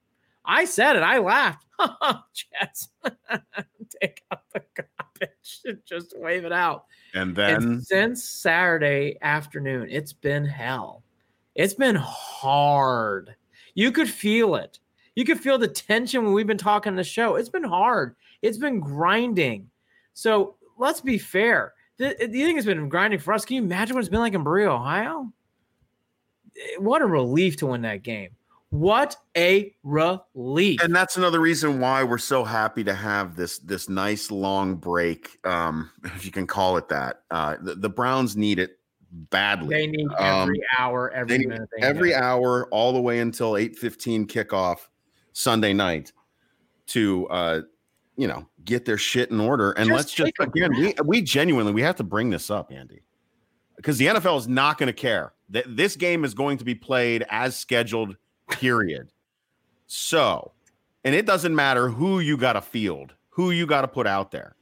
I 0.45 0.65
said 0.65 0.97
it. 0.97 1.03
I 1.03 1.19
laughed. 1.19 1.63
Oh, 1.81 2.21
Jets, 2.33 2.89
take 4.01 4.23
out 4.31 4.43
the 4.53 4.63
garbage. 4.77 5.61
And 5.65 5.79
just 5.85 6.17
wave 6.17 6.45
it 6.45 6.53
out. 6.53 6.85
And 7.15 7.37
And 7.37 7.63
then 7.63 7.81
since 7.81 8.23
Saturday 8.23 9.19
afternoon, 9.21 9.89
it's 9.91 10.13
been 10.13 10.45
hell. 10.45 11.03
It's 11.57 11.75
been 11.75 11.97
hard. 11.97 13.35
You 13.75 13.91
could 13.91 14.09
feel 14.09 14.55
it. 14.55 14.79
You 15.15 15.25
can 15.25 15.39
feel 15.39 15.59
the 15.59 15.69
tension 15.69 16.25
when 16.25 16.33
we've 16.33 16.47
been 16.47 16.59
talking 16.59 16.97
the 16.97 17.05
show. 17.05 17.37
It's 17.37 17.49
been 17.49 17.65
hard. 17.65 18.17
It's 18.43 18.59
been 18.59 18.81
grinding. 18.81 19.71
So 20.13 20.57
let's 20.77 21.01
be 21.01 21.19
fair. 21.19 21.73
The, 21.99 22.17
the 22.19 22.27
thing 22.27 22.57
has 22.57 22.67
been 22.67 22.89
grinding 22.89 23.21
for 23.21 23.33
us. 23.33 23.45
Can 23.45 23.57
you 23.57 23.63
imagine 23.63 23.95
what 23.95 24.01
it's 24.01 24.09
been 24.09 24.21
like 24.21 24.35
in 24.35 24.43
Berea, 24.43 24.71
Ohio? 24.71 25.33
Eh, 26.57 26.79
what 26.79 27.03
a 27.03 27.07
relief 27.07 27.57
to 27.59 27.67
win 27.67 27.83
that 27.83 28.03
game. 28.03 28.31
What 28.71 29.17
a 29.37 29.73
relief. 29.85 30.83
And 30.83 30.95
that's 30.95 31.17
another 31.17 31.39
reason 31.39 31.79
why 31.79 32.03
we're 32.03 32.19
so 32.19 32.43
happy 32.43 32.83
to 32.83 32.95
have 32.95 33.37
this 33.37 33.61
this 33.61 33.89
nice 33.89 34.33
long 34.33 34.75
break, 34.75 35.39
um, 35.47 35.93
if 36.03 36.25
you 36.25 36.33
can 36.33 36.49
call 36.49 36.77
it 36.77 36.89
that. 36.89 37.21
Uh, 37.31 37.57
the, 37.61 37.77
the 37.77 37.89
Browns 37.89 38.37
need 38.37 38.59
it 38.59 38.81
badly. 39.13 39.77
They 39.77 39.87
need 39.87 40.09
every 40.19 40.59
um, 40.59 40.67
hour, 40.77 41.13
every 41.13 41.47
minute. 41.47 41.69
every 41.81 42.17
hour, 42.17 42.67
all 42.73 42.93
the 42.93 43.01
way 43.01 43.21
until 43.21 43.53
8:15 43.53 44.27
kickoff 44.27 44.79
Sunday 45.35 45.75
night 45.75 46.13
to 46.87 47.27
uh, 47.29 47.61
you 48.17 48.29
know, 48.29 48.47
get 48.65 48.85
their 48.85 48.99
shit 48.99 49.31
in 49.31 49.41
order. 49.41 49.73
And 49.73 49.89
just 49.89 49.97
let's 49.97 50.13
just 50.13 50.33
again, 50.41 50.71
we, 50.73 50.95
we 51.05 51.23
genuinely 51.23 51.73
we 51.73 51.83
have 51.83 51.97
to 51.97 52.05
bring 52.05 52.31
this 52.31 52.51
up, 52.51 52.73
Andy, 52.73 53.03
because 53.77 53.99
the 53.99 54.07
NFL 54.07 54.39
is 54.39 54.49
not 54.49 54.79
going 54.79 54.87
to 54.87 54.93
care. 54.93 55.33
That 55.51 55.77
this 55.77 55.97
game 55.97 56.25
is 56.25 56.35
going 56.35 56.59
to 56.59 56.65
be 56.65 56.75
played 56.75 57.25
as 57.29 57.57
scheduled, 57.57 58.17
period. 58.51 59.11
so, 59.87 60.53
and 61.05 61.15
it 61.15 61.27
doesn't 61.27 61.55
matter 61.55 61.89
who 61.89 62.21
you 62.21 62.37
got 62.37 62.55
to 62.55 62.63
field, 62.63 63.13
who 63.29 63.51
you 63.51 63.67
got 63.67 63.83
to 63.83 63.89
put 63.89 64.07
out 64.07 64.31
there. 64.31 64.57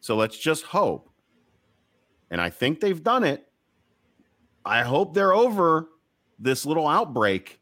So 0.00 0.14
let's 0.16 0.36
just 0.36 0.64
hope. 0.64 1.08
And 2.30 2.40
I 2.40 2.50
think 2.50 2.80
they've 2.80 3.02
done 3.02 3.24
it. 3.24 3.46
I 4.64 4.82
hope 4.82 5.14
they're 5.14 5.32
over 5.32 5.88
this 6.38 6.66
little 6.66 6.88
outbreak, 6.88 7.60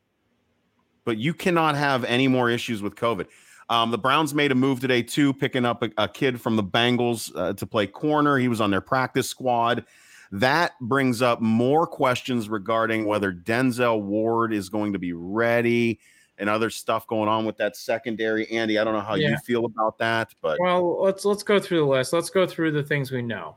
but 1.04 1.18
you 1.18 1.34
cannot 1.34 1.76
have 1.76 2.04
any 2.04 2.28
more 2.28 2.50
issues 2.50 2.82
with 2.82 2.94
COVID. 2.94 3.26
Um, 3.68 3.90
the 3.90 3.98
Browns 3.98 4.34
made 4.34 4.52
a 4.52 4.54
move 4.54 4.80
today 4.80 5.02
too, 5.02 5.32
picking 5.32 5.64
up 5.64 5.82
a, 5.82 5.90
a 5.96 6.08
kid 6.08 6.40
from 6.40 6.56
the 6.56 6.64
Bengals 6.64 7.34
uh, 7.34 7.54
to 7.54 7.66
play 7.66 7.86
corner. 7.86 8.36
He 8.38 8.48
was 8.48 8.60
on 8.60 8.70
their 8.70 8.80
practice 8.80 9.28
squad. 9.28 9.84
That 10.32 10.72
brings 10.80 11.22
up 11.22 11.40
more 11.40 11.86
questions 11.86 12.48
regarding 12.48 13.04
whether 13.04 13.32
Denzel 13.32 14.02
Ward 14.02 14.52
is 14.52 14.68
going 14.68 14.92
to 14.92 14.98
be 14.98 15.12
ready 15.12 16.00
and 16.38 16.48
other 16.48 16.70
stuff 16.70 17.06
going 17.06 17.28
on 17.28 17.44
with 17.44 17.56
that 17.58 17.76
secondary. 17.76 18.50
Andy, 18.50 18.78
I 18.78 18.84
don't 18.84 18.94
know 18.94 19.00
how 19.00 19.14
yeah. 19.14 19.30
you 19.30 19.36
feel 19.38 19.64
about 19.64 19.98
that, 19.98 20.34
but 20.42 20.58
well, 20.60 21.00
let's 21.02 21.24
let's 21.24 21.42
go 21.42 21.60
through 21.60 21.78
the 21.78 21.86
list. 21.86 22.12
Let's 22.12 22.30
go 22.30 22.46
through 22.46 22.72
the 22.72 22.82
things 22.82 23.12
we 23.12 23.22
know. 23.22 23.56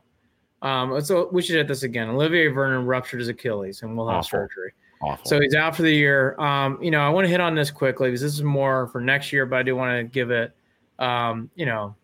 Um, 0.62 1.00
so 1.00 1.28
we 1.32 1.42
should 1.42 1.56
hit 1.56 1.68
this 1.68 1.82
again. 1.82 2.08
Olivier 2.08 2.48
Vernon 2.48 2.86
ruptured 2.86 3.20
his 3.20 3.28
Achilles 3.28 3.82
and 3.82 3.96
will 3.96 4.08
have 4.08 4.18
Awful. 4.18 4.40
surgery. 4.40 4.72
Awful. 5.00 5.24
So 5.24 5.40
he's 5.40 5.54
out 5.54 5.76
for 5.76 5.82
the 5.82 5.92
year. 5.92 6.38
Um, 6.40 6.82
you 6.82 6.90
know, 6.90 7.00
I 7.00 7.08
want 7.08 7.24
to 7.24 7.30
hit 7.30 7.40
on 7.40 7.54
this 7.54 7.70
quickly 7.70 8.08
because 8.08 8.20
this 8.20 8.34
is 8.34 8.42
more 8.42 8.88
for 8.88 9.00
next 9.00 9.32
year, 9.32 9.46
but 9.46 9.60
I 9.60 9.62
do 9.62 9.76
want 9.76 9.96
to 9.96 10.04
give 10.04 10.30
it, 10.30 10.52
um, 10.98 11.50
you 11.54 11.66
know, 11.66 11.94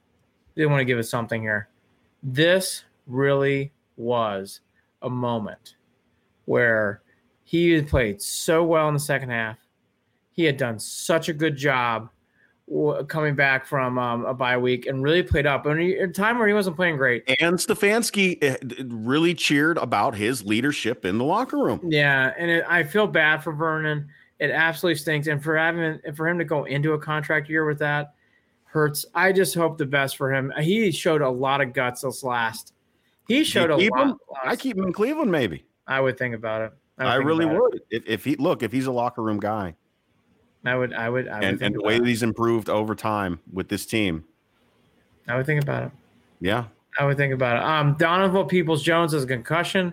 I 0.57 0.61
do 0.61 0.69
want 0.69 0.81
to 0.81 0.85
give 0.85 0.99
it 0.99 1.05
something 1.05 1.43
here. 1.43 1.69
This 2.23 2.85
really 3.07 3.73
was 3.97 4.61
a 5.03 5.11
moment 5.11 5.77
where 6.45 7.03
he 7.43 7.73
had 7.73 7.89
played 7.89 8.23
so 8.23 8.63
well 8.63 8.89
in 8.89 8.95
the 8.95 9.01
second 9.01 9.31
half. 9.31 9.59
He 10.33 10.45
had 10.45 10.57
done 10.57 10.79
such 10.79 11.29
a 11.29 11.33
good 11.33 11.57
job 11.57 12.11
coming 13.09 13.35
back 13.35 13.66
from 13.66 13.98
um, 13.98 14.24
a 14.24 14.35
bye 14.35 14.57
week 14.57 14.87
and 14.87 15.03
really 15.03 15.22
played 15.22 15.46
up. 15.46 15.66
And 15.66 15.81
a 15.81 16.09
time 16.09 16.38
where 16.38 16.48
he 16.48 16.55
wasn't 16.55 16.77
playing 16.77 16.96
great. 16.96 17.24
And 17.40 17.57
Stefanski 17.57 18.38
eh, 18.42 18.57
really 18.87 19.35
cheered 19.35 19.79
about 19.79 20.14
his 20.14 20.44
leadership 20.44 21.05
in 21.05 21.18
the 21.18 21.24
locker 21.24 21.59
room. 21.59 21.81
Yeah, 21.85 22.33
and 22.38 22.50
it, 22.50 22.64
I 22.68 22.83
feel 22.83 23.07
bad 23.07 23.42
for 23.42 23.53
Vernon. 23.53 24.09
It 24.38 24.50
absolutely 24.50 24.98
stinks, 24.98 25.29
and 25.29 25.42
for 25.42 25.57
having 25.57 26.00
for 26.14 26.29
him 26.29 26.38
to 26.38 26.44
go 26.44 26.64
into 26.64 26.92
a 26.92 26.98
contract 26.98 27.48
year 27.48 27.64
with 27.66 27.79
that 27.79 28.14
hurts. 28.64 29.07
I 29.14 29.33
just 29.33 29.55
hope 29.55 29.79
the 29.79 29.87
best 29.87 30.16
for 30.16 30.33
him. 30.35 30.53
He 30.61 30.90
showed 30.90 31.22
a 31.22 31.31
lot 31.31 31.61
of 31.61 31.72
guts 31.72 32.03
this 32.03 32.24
last. 32.24 32.72
He 33.29 33.44
showed 33.44 33.70
a 33.70 33.77
lot. 33.77 34.09
Him? 34.09 34.16
I 34.44 34.57
keep 34.57 34.77
him 34.77 34.85
in 34.85 34.92
Cleveland, 34.92 35.31
maybe. 35.31 35.64
I 35.87 36.00
would 36.00 36.18
think 36.18 36.35
about 36.35 36.62
it. 36.62 36.72
I, 36.98 37.05
I 37.05 37.14
really 37.16 37.46
would. 37.46 37.81
If, 37.90 38.05
if 38.07 38.24
he 38.24 38.37
look, 38.37 38.62
if 38.62 38.72
he's 38.72 38.87
a 38.87 38.92
locker 38.92 39.22
room 39.22 39.38
guy. 39.38 39.77
I 40.64 40.77
would, 40.77 40.94
I 40.94 41.09
would, 41.09 41.29
I 41.29 41.35
would 41.37 41.44
and, 41.44 41.62
and 41.62 41.74
the 41.74 41.83
way 41.83 41.98
that 41.98 42.07
he's 42.07 42.22
improved 42.22 42.68
over 42.70 42.94
time 42.94 43.40
with 43.53 43.68
this 43.68 43.85
team. 43.85 44.24
I 45.29 45.37
would 45.37 45.46
think 45.46 45.62
about 45.62 45.85
it. 45.85 45.90
Yeah, 46.40 46.64
I 46.98 47.05
would 47.05 47.16
think 47.16 47.35
about 47.35 47.57
it. 47.57 47.62
Um, 47.62 47.96
Donovan 47.98 48.46
Peoples 48.46 48.83
Jones 48.83 49.12
has 49.12 49.24
a 49.24 49.27
concussion. 49.27 49.92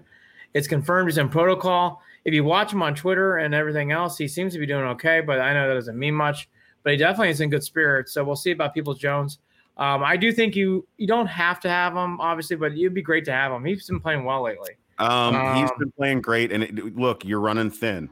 It's 0.53 0.67
confirmed 0.67 1.09
he's 1.09 1.17
in 1.17 1.29
protocol. 1.29 2.01
If 2.25 2.33
you 2.33 2.43
watch 2.43 2.71
him 2.71 2.83
on 2.83 2.93
Twitter 2.93 3.37
and 3.37 3.55
everything 3.55 3.91
else, 3.91 4.17
he 4.17 4.27
seems 4.27 4.53
to 4.53 4.59
be 4.59 4.65
doing 4.65 4.83
okay. 4.85 5.21
But 5.21 5.39
I 5.39 5.53
know 5.53 5.67
that 5.67 5.73
doesn't 5.73 5.97
mean 5.97 6.13
much. 6.13 6.49
But 6.83 6.93
he 6.93 6.97
definitely 6.97 7.29
is 7.29 7.41
in 7.41 7.49
good 7.49 7.63
spirits. 7.63 8.11
So 8.11 8.23
we'll 8.23 8.35
see 8.35 8.51
about 8.51 8.73
Peoples 8.73 8.97
Jones. 8.97 9.39
Um, 9.77 10.03
I 10.03 10.17
do 10.17 10.31
think 10.31 10.55
you 10.55 10.87
you 10.97 11.07
don't 11.07 11.27
have 11.27 11.59
to 11.61 11.69
have 11.69 11.95
him, 11.95 12.19
obviously, 12.19 12.55
but 12.55 12.73
it'd 12.73 12.93
be 12.93 13.01
great 13.01 13.25
to 13.25 13.31
have 13.31 13.51
him. 13.51 13.63
He's 13.65 13.87
been 13.87 13.99
playing 13.99 14.25
well 14.25 14.43
lately. 14.43 14.71
Um, 14.99 15.35
um 15.35 15.57
he's 15.57 15.71
been 15.79 15.91
playing 15.91 16.21
great, 16.21 16.51
and 16.51 16.63
it, 16.63 16.95
look, 16.95 17.25
you're 17.25 17.39
running 17.39 17.71
thin. 17.71 18.09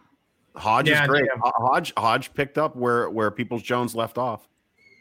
Hodge 0.56 0.90
yeah, 0.90 1.04
is 1.04 1.08
great. 1.08 1.30
Hodge 1.42 1.94
Hodge 1.98 2.34
picked 2.34 2.58
up 2.58 2.76
where 2.76 3.10
where 3.10 3.32
Peoples 3.32 3.62
Jones 3.62 3.96
left 3.96 4.18
off. 4.18 4.48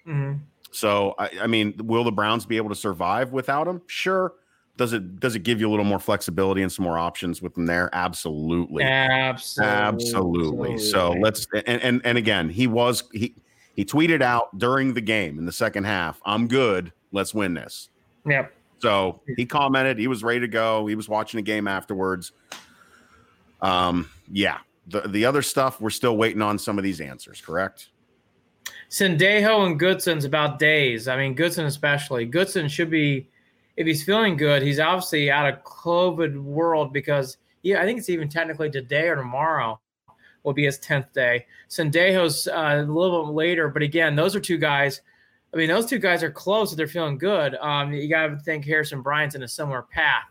Mm-hmm. 0.06 0.38
So 0.70 1.14
I, 1.18 1.30
I, 1.42 1.46
mean, 1.46 1.74
will 1.78 2.04
the 2.04 2.12
Browns 2.12 2.44
be 2.46 2.56
able 2.56 2.68
to 2.68 2.74
survive 2.74 3.32
without 3.32 3.66
him? 3.66 3.82
Sure. 3.86 4.34
Does 4.76 4.92
it 4.92 5.18
does 5.18 5.34
it 5.34 5.42
give 5.42 5.60
you 5.60 5.68
a 5.68 5.70
little 5.70 5.84
more 5.84 5.98
flexibility 5.98 6.62
and 6.62 6.70
some 6.70 6.84
more 6.84 6.98
options 6.98 7.42
with 7.42 7.54
them 7.54 7.66
there? 7.66 7.90
Absolutely. 7.92 8.84
Absolutely. 8.84 9.74
Absolutely. 9.74 10.78
So 10.78 11.10
let's 11.20 11.48
and, 11.52 11.82
and 11.82 12.00
and 12.04 12.16
again, 12.16 12.48
he 12.48 12.68
was 12.68 13.02
he 13.12 13.34
he 13.74 13.84
tweeted 13.84 14.22
out 14.22 14.56
during 14.56 14.94
the 14.94 15.00
game 15.00 15.38
in 15.38 15.46
the 15.46 15.52
second 15.52 15.84
half, 15.84 16.20
I'm 16.24 16.46
good. 16.46 16.92
Let's 17.10 17.34
win 17.34 17.54
this. 17.54 17.90
Yep. 18.24 18.52
So 18.78 19.20
he 19.36 19.46
commented, 19.46 19.98
he 19.98 20.06
was 20.06 20.22
ready 20.22 20.40
to 20.40 20.48
go. 20.48 20.86
He 20.86 20.94
was 20.94 21.08
watching 21.08 21.38
the 21.38 21.42
game 21.42 21.66
afterwards. 21.66 22.30
Um, 23.60 24.08
yeah, 24.30 24.58
the, 24.88 25.02
the 25.02 25.24
other 25.24 25.42
stuff, 25.42 25.80
we're 25.80 25.90
still 25.90 26.16
waiting 26.16 26.42
on 26.42 26.58
some 26.58 26.78
of 26.78 26.84
these 26.84 27.00
answers, 27.00 27.40
correct? 27.40 27.88
Sendejo 28.90 29.66
and 29.66 29.78
Goodson's 29.78 30.24
about 30.24 30.58
days. 30.58 31.08
I 31.08 31.16
mean, 31.16 31.34
Goodson 31.34 31.66
especially. 31.66 32.24
Goodson 32.24 32.68
should 32.68 32.90
be, 32.90 33.28
if 33.76 33.86
he's 33.86 34.02
feeling 34.02 34.36
good, 34.36 34.62
he's 34.62 34.80
obviously 34.80 35.30
out 35.30 35.52
of 35.52 35.62
COVID 35.62 36.42
world 36.42 36.92
because 36.92 37.36
yeah, 37.62 37.82
I 37.82 37.84
think 37.84 37.98
it's 37.98 38.08
even 38.08 38.28
technically 38.28 38.70
today 38.70 39.08
or 39.08 39.16
tomorrow 39.16 39.80
will 40.42 40.52
be 40.52 40.64
his 40.64 40.78
tenth 40.78 41.12
day. 41.12 41.46
Sendejo's 41.68 42.48
uh, 42.48 42.84
a 42.86 42.90
little 42.90 43.26
bit 43.26 43.34
later, 43.34 43.68
but 43.68 43.82
again, 43.82 44.16
those 44.16 44.34
are 44.34 44.40
two 44.40 44.58
guys. 44.58 45.02
I 45.52 45.56
mean, 45.56 45.68
those 45.68 45.86
two 45.86 45.98
guys 45.98 46.22
are 46.22 46.30
close. 46.30 46.72
If 46.72 46.76
they're 46.76 46.86
feeling 46.86 47.18
good. 47.18 47.56
Um, 47.56 47.92
you 47.92 48.08
got 48.08 48.28
to 48.28 48.38
think 48.38 48.64
Harrison 48.64 49.02
Bryant's 49.02 49.34
in 49.34 49.42
a 49.42 49.48
similar 49.48 49.82
path. 49.82 50.24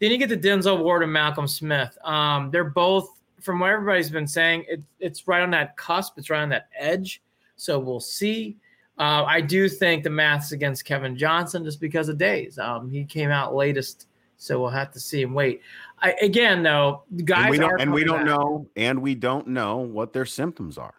Then 0.00 0.10
you 0.10 0.18
get 0.18 0.30
the 0.30 0.36
Denzel 0.36 0.82
Ward 0.82 1.02
and 1.02 1.12
Malcolm 1.12 1.46
Smith. 1.46 1.96
Um, 2.04 2.50
they're 2.50 2.64
both 2.64 3.21
from 3.42 3.58
what 3.60 3.70
everybody's 3.70 4.10
been 4.10 4.26
saying, 4.26 4.64
it, 4.68 4.82
it's 5.00 5.26
right 5.28 5.42
on 5.42 5.50
that 5.50 5.76
cusp. 5.76 6.14
It's 6.16 6.30
right 6.30 6.42
on 6.42 6.48
that 6.50 6.68
edge. 6.78 7.22
So 7.56 7.78
we'll 7.78 8.00
see. 8.00 8.56
Uh, 8.98 9.24
I 9.24 9.40
do 9.40 9.68
think 9.68 10.04
the 10.04 10.10
math's 10.10 10.52
against 10.52 10.84
Kevin 10.84 11.16
Johnson 11.16 11.64
just 11.64 11.80
because 11.80 12.08
of 12.08 12.18
days. 12.18 12.58
Um, 12.58 12.90
he 12.90 13.04
came 13.04 13.30
out 13.30 13.54
latest, 13.54 14.06
so 14.36 14.60
we'll 14.60 14.70
have 14.70 14.92
to 14.92 15.00
see 15.00 15.22
and 15.22 15.34
wait. 15.34 15.60
I, 16.00 16.12
again, 16.20 16.62
though, 16.62 17.02
guys 17.24 17.44
and 17.44 17.50
we 17.50 17.58
don't, 17.58 17.80
and 17.80 17.92
we 17.92 18.04
don't 18.04 18.24
know, 18.24 18.66
and 18.76 19.00
we 19.00 19.14
don't 19.14 19.48
know 19.48 19.78
what 19.78 20.12
their 20.12 20.26
symptoms 20.26 20.78
are. 20.78 20.94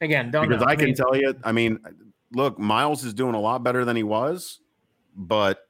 Again, 0.00 0.30
don't 0.30 0.48
because 0.48 0.62
know. 0.62 0.68
I, 0.68 0.72
I 0.72 0.76
can 0.76 0.94
tell 0.94 1.16
you. 1.16 1.34
I 1.44 1.52
mean, 1.52 1.78
look, 2.32 2.58
Myles 2.58 3.04
is 3.04 3.14
doing 3.14 3.34
a 3.34 3.40
lot 3.40 3.62
better 3.62 3.84
than 3.84 3.96
he 3.96 4.02
was, 4.02 4.60
but 5.16 5.68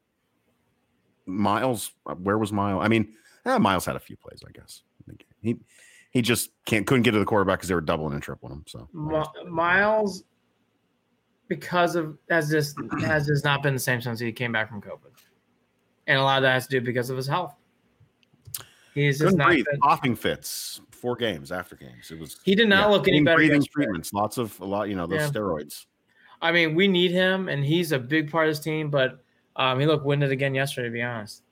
Myles, 1.27 1.93
where 2.23 2.39
was 2.39 2.53
Myles? 2.53 2.83
I 2.85 2.89
mean, 2.89 3.15
eh, 3.45 3.59
Myles 3.59 3.85
had 3.85 3.97
a 3.97 4.01
few 4.01 4.17
plays, 4.17 4.43
I 4.47 4.51
guess. 4.53 4.83
He 5.43 5.57
he 6.13 6.21
just 6.23 6.51
can't 6.67 6.87
couldn't 6.87 7.03
get 7.03 7.13
to 7.13 7.19
the 7.19 7.25
quarterback 7.25 7.59
because 7.59 7.69
they 7.69 7.75
were 7.75 7.81
doubling 7.81 8.13
and 8.13 8.23
tripling 8.23 8.53
him. 8.53 8.65
So 8.69 8.89
Myles, 9.49 10.25
because 11.49 11.97
of 11.97 12.17
has 12.31 12.51
just 12.51 12.77
has 13.01 13.27
just 13.27 13.45
not 13.45 13.63
been 13.63 13.75
the 13.75 13.81
same 13.81 14.01
since 14.01 14.21
he 14.21 14.31
came 14.31 14.53
back 14.53 14.69
from 14.69 14.81
COVID, 14.81 15.11
and 16.07 16.19
a 16.19 16.23
lot 16.23 16.37
of 16.37 16.43
that 16.43 16.53
has 16.53 16.67
to 16.69 16.81
do 16.81 16.85
because 16.85 17.11
of 17.11 17.17
his 17.17 17.27
health. 17.27 17.55
He's 18.95 19.19
just 19.19 19.37
not 19.37 19.49
breathe. 19.49 19.65
Been, 19.71 19.81
coughing 19.81 20.15
fits. 20.15 20.81
Four 20.91 21.17
games 21.17 21.51
after 21.51 21.75
games, 21.75 22.13
it 22.13 22.21
was. 22.21 22.39
He 22.45 22.55
did 22.55 22.69
not 22.69 22.83
yeah, 22.83 22.87
look 22.95 23.09
any 23.09 23.23
better. 23.23 23.39
Breathing 23.39 23.65
treatments, 23.65 24.13
lots 24.13 24.39
of 24.39 24.59
a 24.61 24.65
lot. 24.65 24.89
You 24.89 24.95
know 24.95 25.07
those 25.07 25.21
yeah. 25.21 25.29
steroids. 25.31 25.87
I 26.41 26.53
mean, 26.53 26.77
we 26.77 26.87
need 26.87 27.11
him, 27.11 27.49
and 27.49 27.65
he's 27.65 27.91
a 27.91 27.99
big 27.99 28.31
part 28.31 28.47
of 28.47 28.53
this 28.53 28.61
team. 28.61 28.89
But 28.89 29.25
um, 29.57 29.81
he 29.81 29.87
looked 29.87 30.05
winded 30.05 30.31
again 30.31 30.55
yesterday. 30.55 30.89
To 30.89 30.93
be 30.93 31.03
honest. 31.03 31.43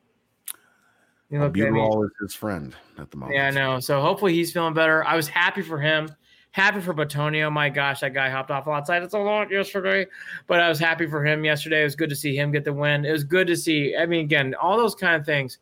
Looked 1.30 1.56
Buterol 1.56 2.04
is 2.04 2.10
his 2.20 2.34
friend 2.34 2.74
at 2.98 3.10
the 3.10 3.16
moment. 3.16 3.36
Yeah, 3.36 3.46
I 3.46 3.50
know. 3.50 3.78
So 3.78 4.00
hopefully 4.00 4.34
he's 4.34 4.52
feeling 4.52 4.74
better. 4.74 5.04
I 5.04 5.14
was 5.14 5.28
happy 5.28 5.62
for 5.62 5.78
him. 5.78 6.10
Happy 6.52 6.80
for 6.80 6.92
Bitonio. 6.92 7.52
My 7.52 7.68
gosh, 7.68 8.00
that 8.00 8.12
guy 8.12 8.28
hopped 8.28 8.50
off 8.50 8.66
outside. 8.66 9.04
It's 9.04 9.14
a 9.14 9.18
lot 9.18 9.52
yesterday, 9.52 10.06
but 10.48 10.58
I 10.58 10.68
was 10.68 10.80
happy 10.80 11.06
for 11.06 11.24
him 11.24 11.44
yesterday. 11.44 11.82
It 11.82 11.84
was 11.84 11.94
good 11.94 12.10
to 12.10 12.16
see 12.16 12.34
him 12.34 12.50
get 12.50 12.64
the 12.64 12.72
win. 12.72 13.04
It 13.04 13.12
was 13.12 13.22
good 13.22 13.46
to 13.46 13.56
see. 13.56 13.94
I 13.96 14.06
mean, 14.06 14.24
again, 14.24 14.56
all 14.60 14.76
those 14.76 14.96
kind 14.96 15.14
of 15.14 15.24
things. 15.24 15.58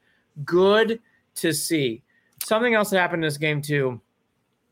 Good 0.46 1.00
to 1.34 1.52
see. 1.52 2.02
Something 2.42 2.72
else 2.72 2.88
that 2.88 2.98
happened 3.00 3.22
in 3.22 3.28
this 3.28 3.36
game 3.36 3.60
too, 3.60 4.00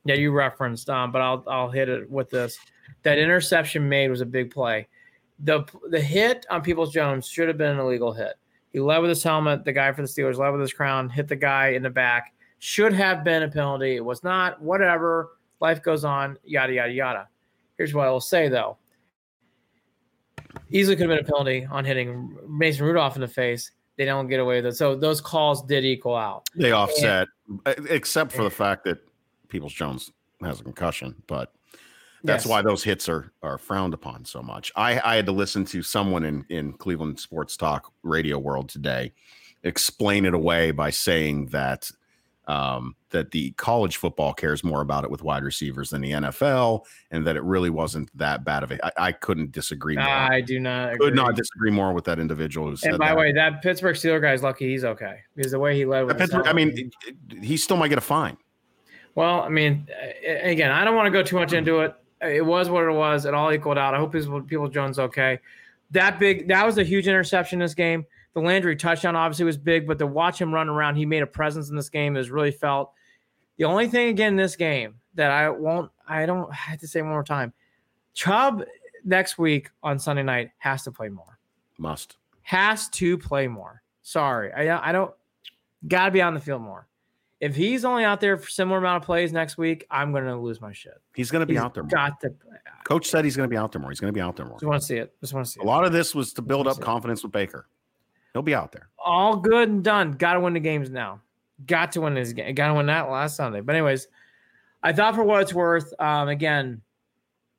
that 0.07 0.19
you 0.19 0.33
referenced, 0.33 0.89
um, 0.89 1.13
but 1.13 1.21
I'll 1.21 1.45
I'll 1.47 1.71
hit 1.71 1.91
it 1.91 2.11
with 2.11 2.31
this. 2.31 2.59
That 3.03 3.19
interception 3.19 3.87
made 3.87 4.09
was 4.09 4.23
a 4.23 4.27
big 4.27 4.51
play. 4.51 4.89
the 5.41 5.65
the 5.91 6.01
hit 6.01 6.47
on 6.49 6.63
Peoples 6.63 6.93
Jones 6.93 7.29
should 7.29 7.49
have 7.49 7.59
been 7.59 7.73
an 7.73 7.79
illegal 7.79 8.13
hit. 8.13 8.35
He 8.77 8.81
led 8.81 8.99
with 8.99 9.09
his 9.09 9.23
helmet. 9.23 9.65
The 9.65 9.73
guy 9.73 9.91
for 9.93 10.03
the 10.03 10.07
Steelers 10.07 10.37
led 10.37 10.51
with 10.51 10.61
his 10.61 10.75
crown, 10.75 11.09
hit 11.09 11.29
the 11.29 11.35
guy 11.35 11.69
in 11.69 11.83
the 11.83 11.89
back. 11.89 12.35
Should 12.59 12.93
have 12.93 13.25
been 13.25 13.43
a 13.43 13.49
penalty. 13.49 13.97
It 13.97 14.05
was 14.05 14.23
not. 14.23 14.61
Whatever. 14.61 15.39
Life 15.61 15.83
goes 15.83 16.05
on. 16.05 16.39
Yada 16.45 16.75
yada 16.75 16.93
yada. 16.93 17.29
Here's 17.79 17.95
what 17.95 18.07
I 18.07 18.11
will 18.11 18.21
say 18.21 18.51
though. 18.51 18.77
Easily 20.69 20.95
could 20.95 21.09
have 21.09 21.17
been 21.17 21.25
a 21.25 21.27
penalty 21.27 21.67
on 21.71 21.87
hitting 21.87 22.37
Mason 22.47 22.85
Rudolph 22.85 23.15
in 23.15 23.23
the 23.23 23.29
face. 23.29 23.71
They 23.97 24.05
don't 24.05 24.29
get 24.29 24.41
away 24.41 24.57
with 24.57 24.67
it. 24.67 24.77
So 24.77 24.95
those 24.95 25.23
calls 25.23 25.63
did 25.63 25.87
equal 25.87 26.15
out. 26.15 26.47
They 26.55 26.73
offset, 26.73 27.29
and, 27.65 27.87
except 27.89 28.31
for 28.31 28.43
the 28.43 28.51
fact 28.51 28.85
that 28.85 28.99
Peoples 29.49 29.73
Jones 29.73 30.13
has 30.43 30.61
a 30.61 30.65
concussion, 30.65 31.15
but 31.27 31.55
that's 32.25 32.45
yes. 32.45 32.51
why 32.51 32.63
those 32.63 32.83
hits 32.83 33.09
are 33.09 33.33
are 33.43 33.59
frowned 33.59 33.95
upon 33.95 34.25
so 34.25 34.43
much. 34.43 34.73
I, 34.77 35.01
I 35.01 35.17
had 35.17 35.27
to 35.27 35.33
listen 35.33 35.65
to 35.67 35.83
someone 35.83 36.25
in 36.25 36.45
in 36.49 36.73
Cleveland 36.75 37.21
sports 37.21 37.57
talk 37.57 37.93
radio 38.03 38.39
world 38.39 38.69
today 38.69 39.13
explain 39.67 40.25
it 40.25 40.35
away 40.35 40.71
by 40.71 40.91
saying 40.91 41.47
that 41.47 41.91
um, 42.49 42.95
that 43.11 43.33
the 43.33 43.51
college 43.53 43.97
football 43.97 44.33
cares 44.33 44.63
more 44.63 44.81
about 44.81 45.03
it 45.03 45.11
with 45.11 45.21
wide 45.21 45.43
receivers 45.43 45.91
than 45.91 46.01
the 46.01 46.13
NFL, 46.13 46.85
and 47.11 47.27
that 47.27 47.35
it 47.35 47.43
really 47.43 47.71
wasn't 47.71 48.17
that 48.17 48.45
bad 48.45 48.63
of 48.63 48.71
a. 48.71 48.87
I, 48.87 49.09
I 49.09 49.13
couldn't 49.13 49.51
distree 49.51 49.97
more. 49.97 50.07
I 50.07 50.43
do 50.43 50.61
not. 50.61 50.93
Agree. 50.93 51.09
Could 51.09 51.17
not 51.17 51.35
disagree 51.35 51.73
more 51.73 51.93
with 51.93 52.05
that 52.05 52.21
individual. 52.21 52.71
Who 52.71 52.77
and 52.85 52.99
by 52.99 53.11
the 53.11 53.17
way, 53.17 53.33
that 53.33 53.63
Pittsburgh 53.63 53.97
Steeler 53.97 54.23
guy 54.23 54.33
is 54.33 54.45
lucky 54.45 54.69
he's 54.69 54.85
okay 54.85 55.23
because 55.35 55.51
the 55.51 55.59
way 55.59 55.77
he 55.77 55.85
led. 55.85 56.07
Pittsburgh, 56.17 56.47
I 56.47 56.53
mean, 56.53 56.93
he 57.43 57.57
still 57.57 57.77
might 57.77 57.89
get 57.89 57.99
a 57.99 58.03
fine. 58.03 58.37
Well, 59.17 59.41
I 59.41 59.49
mean, 59.49 59.89
again, 60.25 60.71
I 60.71 60.85
don't 60.85 60.95
want 60.95 61.07
to 61.07 61.11
go 61.11 61.25
too 61.25 61.37
much 61.37 61.53
into 61.53 61.81
it. 61.81 61.97
It 62.23 62.45
was 62.45 62.71
what 62.71 62.85
it 62.85 62.93
was. 62.93 63.27
It 63.27 63.35
all 63.35 63.53
equaled 63.53 63.79
out. 63.79 63.95
I 63.95 63.99
hope 63.99 64.13
people 64.47 64.69
Jones 64.69 64.99
okay. 64.99 65.39
That 65.91 66.19
big, 66.19 66.49
that 66.49 66.65
was 66.65 66.79
a 66.79 66.83
huge 66.83 67.07
interception 67.07 67.59
this 67.59 67.75
game. 67.75 68.07
The 68.35 68.41
Landry 68.41 68.77
touchdown 68.77 69.17
obviously 69.17 69.45
was 69.45 69.57
big, 69.57 69.87
but 69.87 69.99
to 69.99 70.07
watch 70.07 70.41
him 70.41 70.53
run 70.53 70.69
around, 70.69 70.97
he 70.97 71.07
made 71.07 71.23
a 71.23 71.27
presence 71.27 71.71
in 71.71 71.77
this 71.77 71.89
game 71.89 72.15
was 72.15 72.31
really 72.31 72.51
felt. 72.51 72.93
The 73.57 73.65
only 73.65 73.89
thing 73.89 74.09
again 74.09 74.35
in 74.35 74.37
this 74.37 74.57
game 74.57 74.97
that 75.15 75.31
I 75.31 75.49
won't, 75.49 75.91
I 76.07 76.27
don't 76.27 76.51
I 76.51 76.55
have 76.55 76.81
to 76.81 76.89
say 76.89 77.01
one 77.01 77.13
more 77.13 77.25
time. 77.25 77.53
Chubb 78.15 78.65
next 79.05 79.39
week 79.39 79.71
on 79.83 79.99
Sunday 79.99 80.23
night 80.23 80.51
has 80.59 80.83
to 80.85 80.93
play 80.93 81.09
more. 81.09 81.39
Must. 81.79 82.17
Has 82.43 82.89
to 82.91 83.17
play 83.17 83.49
more. 83.49 83.83
Sorry. 84.03 84.53
I 84.53 84.89
I 84.89 84.93
don't 84.93 85.15
gotta 85.89 86.11
be 86.11 86.21
on 86.23 86.35
the 86.35 86.41
field 86.41 86.63
more. 86.63 86.87
If 87.41 87.55
he's 87.55 87.85
only 87.85 88.05
out 88.05 88.21
there 88.21 88.39
for 88.39 88.49
similar 88.49 88.79
amount 88.79 89.03
of 89.03 89.07
plays 89.07 89.33
next 89.33 89.59
week, 89.59 89.87
I'm 89.91 90.11
going 90.11 90.25
to 90.25 90.37
lose 90.37 90.61
my 90.61 90.73
shit. 90.73 90.95
He's 91.15 91.31
going 91.31 91.41
to 91.41 91.47
be 91.47 91.55
he's 91.55 91.63
out 91.63 91.75
there. 91.75 91.83
More. 91.83 91.91
Got 91.91 92.21
to. 92.23 92.33
Coach 92.85 93.09
said 93.09 93.25
he's 93.25 93.37
going 93.37 93.49
to 93.49 93.51
be 93.51 93.59
out 93.59 93.73
there 93.73 93.81
more. 93.81 93.91
He's 93.91 94.01
going 94.01 94.13
to 94.13 94.17
be 94.17 94.23
out 94.23 94.37
there 94.37 94.47
more. 94.47 94.57
Just 94.57 94.65
want 94.65 94.81
to 94.81 94.87
see 94.87 94.97
it. 94.97 95.15
Just 95.21 95.35
want 95.35 95.45
to 95.45 95.53
see. 95.53 95.61
A 95.61 95.63
it. 95.63 95.67
lot 95.67 95.85
of 95.85 95.93
this 95.93 96.15
was 96.15 96.33
to 96.35 96.43
build 96.43 96.67
up 96.67 96.81
confidence 96.81 97.23
with 97.23 97.33
Baker. 97.33 97.67
He'll 98.33 98.43
be 98.43 98.55
out 98.55 98.73
there. 98.73 98.89
All 98.99 99.37
good 99.37 99.69
and 99.69 99.85
done. 99.85 100.13
Got 100.13 100.35
to 100.35 100.41
win 100.41 100.55
the 100.55 100.61
games 100.61 100.91
now. 100.91 101.21
Got 101.67 101.93
to 101.93 102.01
win 102.01 102.15
this 102.15 102.33
game. 102.33 102.55
Got 102.55 102.69
to 102.69 102.75
win 102.75 102.87
that 102.87 103.11
last 103.11 103.37
Sunday. 103.37 103.61
But 103.61 103.75
anyways, 103.75 104.09
I 104.83 104.93
thought 104.93 105.15
for 105.15 105.25
what 105.25 105.43
it's 105.43 105.55
worth. 105.55 105.93
Um, 105.99 106.29
again, 106.29 106.81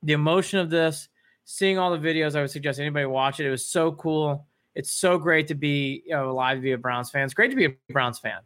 the 0.02 0.12
emotion 0.12 0.58
of 0.60 0.70
this, 0.70 1.08
seeing 1.44 1.78
all 1.78 1.96
the 1.96 1.98
videos, 1.98 2.36
I 2.36 2.40
would 2.40 2.50
suggest 2.50 2.80
anybody 2.80 3.06
watch 3.06 3.40
it. 3.40 3.46
It 3.46 3.50
was 3.50 3.66
so 3.66 3.92
cool. 3.92 4.46
It's 4.74 4.90
so 4.92 5.18
great 5.18 5.48
to 5.48 5.54
be 5.54 6.02
you 6.06 6.12
know, 6.12 6.30
alive 6.30 6.58
to 6.58 6.62
be 6.62 6.72
a 6.72 6.78
Browns 6.78 7.10
fan. 7.10 7.24
It's 7.24 7.34
great 7.34 7.50
to 7.50 7.56
be 7.56 7.64
a 7.66 7.74
Browns 7.92 8.18
fan. 8.18 8.38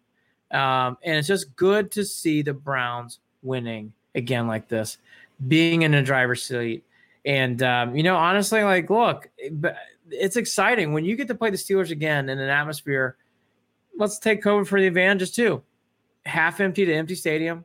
Um, 0.53 0.99
and 1.03 1.17
it's 1.17 1.29
just 1.29 1.57
good 1.57 1.91
to 1.93 2.05
see 2.05 2.43
the 2.43 2.53
Browns 2.53 3.21
winning 3.43 3.93
again 4.15 4.47
like 4.47 4.69
this, 4.69 4.99
being 5.49 5.83
in 5.83 5.93
the 5.93 6.03
driver's 6.03 6.43
seat. 6.43 6.85
And, 7.25 7.63
um, 7.63 7.97
you 7.97 8.03
know, 8.03 8.17
honestly, 8.17 8.63
like, 8.63 8.91
look, 8.91 9.31
it's 10.11 10.37
exciting 10.37 10.93
when 10.93 11.05
you 11.05 11.17
get 11.17 11.29
to 11.29 11.35
play 11.35 11.51
the 11.51 11.57
Steelers 11.57 11.91
again 11.91 12.29
in 12.29 12.39
an 12.39 12.49
atmosphere. 12.49 13.17
Let's 13.97 14.19
take 14.19 14.43
COVID 14.43 14.67
for 14.67 14.81
the 14.81 14.87
advantages 14.87 15.35
too. 15.35 15.63
Half 16.27 16.61
empty 16.61 16.85
to 16.85 16.93
empty 16.93 17.15
stadium. 17.15 17.65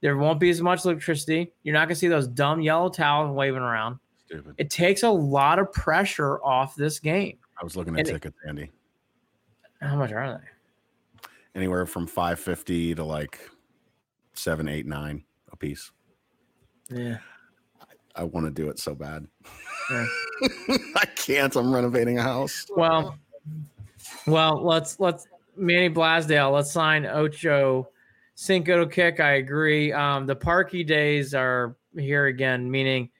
There 0.00 0.16
won't 0.16 0.40
be 0.40 0.50
as 0.50 0.60
much 0.60 0.84
electricity. 0.84 1.52
You're 1.62 1.72
not 1.72 1.88
going 1.88 1.94
to 1.94 2.00
see 2.00 2.08
those 2.08 2.26
dumb 2.26 2.60
yellow 2.60 2.88
towels 2.88 3.34
waving 3.34 3.62
around. 3.62 3.98
Stupid. 4.26 4.54
It 4.58 4.70
takes 4.70 5.02
a 5.02 5.08
lot 5.10 5.58
of 5.58 5.72
pressure 5.72 6.42
off 6.42 6.74
this 6.74 6.98
game. 6.98 7.38
I 7.60 7.64
was 7.64 7.76
looking 7.76 7.94
at 7.94 8.00
and 8.00 8.08
tickets, 8.08 8.36
Andy. 8.46 8.70
How 9.80 9.96
much 9.96 10.12
are 10.12 10.38
they? 10.38 10.53
Anywhere 11.54 11.86
from 11.86 12.06
550 12.06 12.96
to 12.96 13.04
like 13.04 13.38
seven, 14.34 14.68
eight, 14.68 14.86
nine 14.86 15.24
a 15.52 15.56
piece. 15.56 15.90
Yeah. 16.90 17.18
I, 17.80 18.22
I 18.22 18.24
want 18.24 18.46
to 18.46 18.50
do 18.50 18.68
it 18.68 18.78
so 18.78 18.94
bad. 18.94 19.26
Yeah. 19.90 20.06
I 20.96 21.04
can't. 21.16 21.54
I'm 21.56 21.72
renovating 21.72 22.18
a 22.18 22.22
house. 22.22 22.66
Well, 22.76 23.16
well, 24.26 24.62
let's 24.62 24.98
let's 25.00 25.26
Manny 25.56 25.90
Blasdale. 25.90 26.52
Let's 26.52 26.72
sign 26.72 27.06
Ocho 27.06 27.88
Cinco 28.34 28.84
to 28.84 28.90
kick. 28.90 29.20
I 29.20 29.34
agree. 29.34 29.92
Um, 29.92 30.26
the 30.26 30.36
Parkey 30.36 30.86
days 30.86 31.34
are 31.34 31.76
here 31.96 32.26
again, 32.26 32.70
meaning 32.70 33.10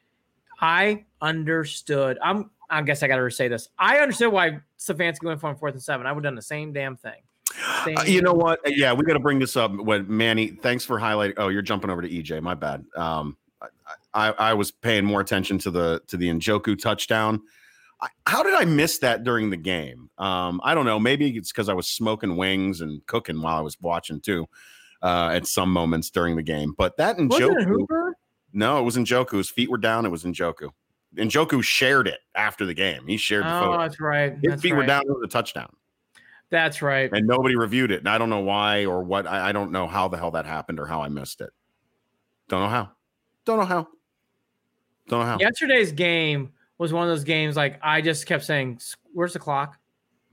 I 0.61 1.05
understood. 1.20 2.18
I'm. 2.23 2.51
I 2.70 2.81
guess 2.83 3.03
I 3.03 3.09
got 3.09 3.16
to 3.16 3.31
say 3.31 3.47
this. 3.47 3.68
I 3.79 3.99
understood 3.99 4.33
why 4.33 4.59
Stefanski 4.79 5.25
went 5.25 5.40
for 5.40 5.51
him 5.51 5.57
fourth 5.57 5.75
and 5.75 5.83
seven. 5.83 6.07
I 6.07 6.12
would 6.12 6.25
have 6.25 6.31
done 6.31 6.35
the 6.35 6.42
same 6.42 6.73
damn 6.73 6.97
thing. 6.97 7.23
Uh, 7.87 8.03
you 8.07 8.23
know 8.23 8.33
what? 8.33 8.61
Yeah, 8.67 8.93
we 8.93 9.05
got 9.05 9.14
to 9.14 9.21
bring 9.21 9.38
this 9.38 9.57
up. 9.57 9.73
When 9.75 10.07
Manny, 10.09 10.49
thanks 10.49 10.85
for 10.85 10.99
highlighting. 10.99 11.35
Oh, 11.37 11.49
you're 11.49 11.62
jumping 11.62 11.90
over 11.90 12.03
to 12.03 12.09
EJ. 12.09 12.43
My 12.43 12.55
bad. 12.55 12.85
Um, 12.97 13.37
I, 14.12 14.31
I 14.31 14.55
was 14.55 14.71
paying 14.71 15.05
more 15.05 15.21
attention 15.21 15.59
to 15.59 15.71
the 15.71 16.03
to 16.09 16.17
the 16.17 16.29
Njoku 16.29 16.81
touchdown. 16.81 17.43
I, 18.01 18.09
how 18.27 18.43
did 18.43 18.55
I 18.55 18.64
miss 18.64 18.99
that 18.99 19.25
during 19.25 19.51
the 19.51 19.57
game? 19.57 20.11
Um, 20.19 20.61
I 20.64 20.75
don't 20.75 20.87
know. 20.87 20.99
Maybe 20.99 21.29
it's 21.37 21.53
because 21.53 21.69
I 21.69 21.75
was 21.75 21.87
smoking 21.87 22.37
wings 22.37 22.81
and 22.81 23.05
cooking 23.07 23.40
while 23.40 23.57
I 23.57 23.61
was 23.61 23.81
watching 23.81 24.21
too. 24.21 24.47
Uh, 25.03 25.33
at 25.35 25.47
some 25.47 25.71
moments 25.71 26.09
during 26.09 26.35
the 26.35 26.43
game, 26.43 26.75
but 26.79 26.97
that 26.97 27.19
Njoku. 27.19 28.12
No, 28.55 28.79
it 28.79 28.83
was 28.83 28.97
Njoku. 28.97 29.37
His 29.37 29.51
feet 29.51 29.69
were 29.69 29.77
down. 29.77 30.07
It 30.07 30.09
was 30.09 30.25
Njoku. 30.25 30.71
Njoku 31.14 31.62
shared 31.62 32.09
it 32.09 32.21
after 32.35 32.64
the 32.64 32.73
game. 32.73 33.07
He 33.07 33.19
shared 33.19 33.45
the 33.45 33.55
oh, 33.55 33.61
photo. 33.61 33.79
that's 33.79 34.01
right. 34.01 34.33
His 34.33 34.40
that's 34.43 34.62
feet 34.62 34.73
right. 34.73 34.79
were 34.79 34.87
down. 34.87 35.03
It 35.03 35.11
was 35.11 35.25
a 35.25 35.29
touchdown. 35.29 35.75
That's 36.50 36.83
right. 36.83 37.11
And 37.12 37.26
nobody 37.26 37.57
reviewed 37.57 37.90
it. 37.90 38.00
And 38.00 38.09
I 38.09 38.18
don't 38.18 38.30
know 38.30 38.40
why 38.40 38.85
or 38.85 39.02
what. 39.02 39.26
I, 39.26 39.48
I 39.48 39.52
don't 39.52 39.72
know 39.72 39.87
how 39.87 40.09
the 40.09 40.16
hell 40.16 40.30
that 40.33 40.46
happened 40.46 40.78
or 40.78 40.87
how 40.87 41.02
I 41.02 41.09
missed 41.09 41.40
it. 41.40 41.50
Don't 42.48 42.62
know 42.62 42.68
how. 42.68 42.90
Don't 43.44 43.59
know 43.59 43.64
how. 43.64 43.88
Don't 45.09 45.20
know 45.20 45.26
how. 45.26 45.38
Yesterday's 45.38 45.92
game 45.92 46.52
was 46.78 46.92
one 46.92 47.02
of 47.02 47.09
those 47.09 47.24
games 47.24 47.57
like 47.57 47.78
I 47.83 48.00
just 48.00 48.26
kept 48.26 48.44
saying, 48.44 48.80
Where's 49.12 49.33
the 49.33 49.38
clock? 49.38 49.78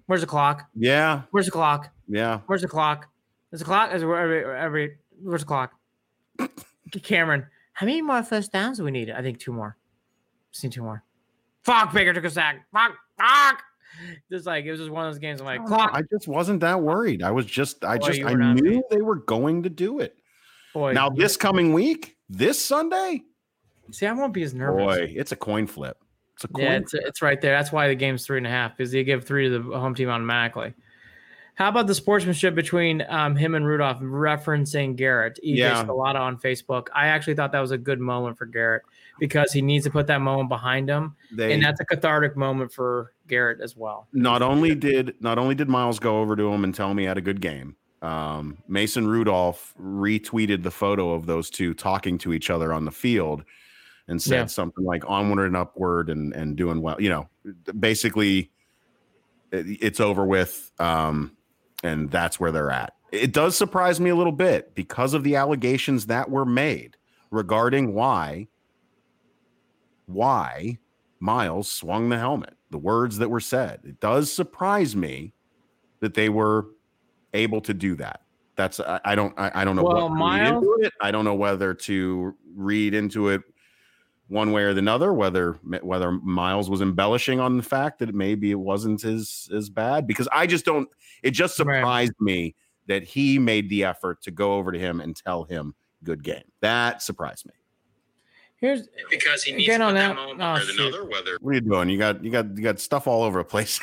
Where's 0.05 0.21
the 0.21 0.27
clock? 0.27 0.69
Yeah. 0.75 1.23
Where's 1.31 1.45
the 1.45 1.51
clock? 1.51 1.89
Yeah. 2.07 2.41
Where's 2.45 2.61
the 2.61 2.67
clock? 2.67 3.07
Is 3.51 3.59
the 3.59 3.65
clock? 3.65 3.93
Is 3.93 4.03
every, 4.03 4.45
every 4.45 4.97
where's 5.21 5.41
the 5.41 5.47
clock? 5.47 5.73
Cameron, 7.03 7.45
how 7.73 7.85
many 7.85 8.01
more 8.01 8.21
first 8.23 8.51
downs 8.51 8.77
do 8.77 8.83
we 8.83 8.91
need? 8.91 9.09
I 9.09 9.21
think 9.21 9.39
two 9.39 9.53
more. 9.53 9.77
Need 10.61 10.73
two 10.73 10.83
more. 10.83 11.03
Fuck, 11.63 11.93
Baker 11.93 12.13
took 12.13 12.25
a 12.25 12.29
sack. 12.29 12.65
Fuck, 12.73 12.95
fuck 13.17 13.63
just 14.31 14.45
like 14.45 14.65
it 14.65 14.71
was 14.71 14.79
just 14.79 14.91
one 14.91 15.05
of 15.05 15.13
those 15.13 15.19
games. 15.19 15.41
I'm 15.41 15.45
like, 15.45 15.61
oh, 15.61 15.65
clock. 15.65 15.91
I 15.93 16.01
just 16.03 16.27
wasn't 16.27 16.61
that 16.61 16.81
worried. 16.81 17.23
I 17.23 17.31
was 17.31 17.45
just, 17.45 17.83
I 17.83 17.97
Boy, 17.97 18.07
just, 18.07 18.23
I 18.23 18.33
knew 18.33 18.77
me. 18.77 18.83
they 18.89 19.01
were 19.01 19.15
going 19.15 19.63
to 19.63 19.69
do 19.69 19.99
it. 19.99 20.17
Boy, 20.73 20.93
now 20.93 21.09
this 21.09 21.37
coming 21.37 21.73
week, 21.73 22.17
this 22.29 22.63
Sunday. 22.63 23.21
See, 23.91 24.05
I 24.05 24.13
won't 24.13 24.33
be 24.33 24.43
as 24.43 24.53
nervous. 24.53 24.85
Boy, 24.85 25.13
it's 25.15 25.31
a 25.31 25.35
coin 25.35 25.67
flip. 25.67 25.97
It's 26.35 26.45
a 26.45 26.47
coin 26.47 26.63
yeah, 26.63 26.77
it's, 26.77 26.93
it's 26.93 27.21
right 27.21 27.39
there. 27.41 27.55
That's 27.55 27.71
why 27.71 27.87
the 27.87 27.95
game's 27.95 28.25
three 28.25 28.37
and 28.37 28.47
a 28.47 28.49
half 28.49 28.77
because 28.77 28.91
they 28.91 29.03
give 29.03 29.25
three 29.25 29.49
to 29.49 29.59
the 29.59 29.79
home 29.79 29.93
team 29.93 30.09
automatically. 30.09 30.73
How 31.55 31.69
about 31.69 31.87
the 31.87 31.95
sportsmanship 31.95 32.55
between 32.55 33.03
um, 33.09 33.35
him 33.35 33.55
and 33.55 33.67
Rudolph 33.67 33.99
referencing 33.99 34.95
Garrett? 34.95 35.39
EJ 35.45 35.57
yeah. 35.57 35.83
Scalata 35.83 36.19
on 36.19 36.37
Facebook. 36.37 36.87
I 36.95 37.07
actually 37.07 37.35
thought 37.35 37.51
that 37.51 37.59
was 37.59 37.71
a 37.71 37.77
good 37.77 37.99
moment 37.99 38.37
for 38.37 38.45
Garrett 38.45 38.83
because 39.19 39.51
he 39.51 39.61
needs 39.61 39.85
to 39.85 39.91
put 39.91 40.07
that 40.07 40.21
moment 40.21 40.49
behind 40.49 40.89
him, 40.89 41.15
they, 41.31 41.53
and 41.53 41.63
that's 41.63 41.79
a 41.79 41.85
cathartic 41.85 42.35
moment 42.35 42.73
for 42.73 43.13
Garrett 43.27 43.61
as 43.61 43.75
well. 43.75 44.07
Not 44.13 44.41
only 44.41 44.73
did 44.73 45.15
not 45.19 45.37
only 45.37 45.53
did 45.53 45.69
Myles 45.69 45.99
go 45.99 46.21
over 46.21 46.35
to 46.35 46.51
him 46.51 46.63
and 46.63 46.73
tell 46.73 46.89
him 46.89 46.97
he 46.97 47.05
had 47.05 47.17
a 47.17 47.21
good 47.21 47.41
game. 47.41 47.75
Um, 48.01 48.57
Mason 48.67 49.07
Rudolph 49.07 49.75
retweeted 49.79 50.63
the 50.63 50.71
photo 50.71 51.13
of 51.13 51.27
those 51.27 51.51
two 51.51 51.75
talking 51.75 52.17
to 52.19 52.33
each 52.33 52.49
other 52.49 52.73
on 52.73 52.85
the 52.85 52.91
field 52.91 53.43
and 54.07 54.19
said 54.19 54.35
yeah. 54.35 54.45
something 54.47 54.83
like 54.83 55.03
onward 55.07 55.45
and 55.45 55.55
upward 55.55 56.09
and 56.09 56.33
and 56.33 56.55
doing 56.55 56.81
well. 56.81 56.99
You 56.99 57.09
know, 57.09 57.29
basically, 57.79 58.51
it's 59.51 59.99
over 59.99 60.25
with. 60.25 60.71
Um, 60.79 61.37
and 61.83 62.09
that's 62.11 62.39
where 62.39 62.51
they're 62.51 62.71
at. 62.71 62.93
It 63.11 63.33
does 63.33 63.57
surprise 63.57 63.99
me 63.99 64.09
a 64.09 64.15
little 64.15 64.31
bit 64.31 64.73
because 64.75 65.13
of 65.13 65.23
the 65.23 65.35
allegations 65.35 66.05
that 66.05 66.29
were 66.29 66.45
made 66.45 66.97
regarding 67.29 67.93
why 67.93 68.47
why 70.05 70.77
Myles 71.19 71.71
swung 71.71 72.09
the 72.09 72.17
helmet. 72.17 72.55
The 72.71 72.77
words 72.77 73.17
that 73.17 73.29
were 73.29 73.39
said. 73.39 73.81
It 73.83 73.99
does 73.99 74.31
surprise 74.31 74.95
me 74.95 75.33
that 75.99 76.13
they 76.13 76.29
were 76.29 76.67
able 77.33 77.61
to 77.61 77.73
do 77.73 77.95
that. 77.95 78.21
That's 78.55 78.79
I, 78.79 78.99
I 79.05 79.15
don't 79.15 79.33
I, 79.37 79.51
I, 79.55 79.65
don't 79.65 79.75
know 79.75 79.83
well, 79.83 80.09
Myles, 80.09 80.65
it. 80.79 80.93
I 81.01 81.11
don't 81.11 81.25
know 81.25 81.35
whether 81.35 81.73
to 81.73 82.35
read 82.55 82.93
into 82.93 83.29
it 83.29 83.41
one 84.31 84.51
way 84.51 84.63
or 84.63 84.73
the 84.73 84.89
other, 84.89 85.13
whether 85.13 85.53
whether 85.81 86.11
Myles 86.11 86.69
was 86.69 86.81
embellishing 86.81 87.39
on 87.39 87.57
the 87.57 87.63
fact 87.63 87.99
that 87.99 88.15
maybe 88.15 88.51
it 88.51 88.59
wasn't 88.59 89.03
as 89.03 89.49
as 89.53 89.69
bad. 89.69 90.07
Because 90.07 90.27
I 90.31 90.47
just 90.47 90.65
don't. 90.65 90.89
It 91.21 91.31
just 91.31 91.55
surprised 91.55 92.13
right. 92.19 92.25
me 92.25 92.55
that 92.87 93.03
he 93.03 93.37
made 93.37 93.69
the 93.69 93.83
effort 93.83 94.21
to 94.23 94.31
go 94.31 94.55
over 94.55 94.71
to 94.71 94.79
him 94.79 95.01
and 95.01 95.15
tell 95.15 95.43
him 95.43 95.75
good 96.03 96.23
game. 96.23 96.43
That 96.61 97.01
surprised 97.01 97.45
me. 97.45 97.53
Here's 98.55 98.87
because 99.09 99.43
he 99.43 99.53
needs 99.53 99.67
to 99.67 99.81
on 99.81 99.95
that. 99.95 100.17
Oh, 100.17 100.31
another 100.31 101.05
weather. 101.05 101.37
What 101.41 101.51
are 101.51 101.53
you 101.55 101.61
doing? 101.61 101.89
You 101.89 101.97
got 101.97 102.23
you 102.23 102.31
got 102.31 102.55
you 102.55 102.63
got 102.63 102.79
stuff 102.79 103.07
all 103.07 103.23
over 103.23 103.39
the 103.39 103.45
place. 103.45 103.79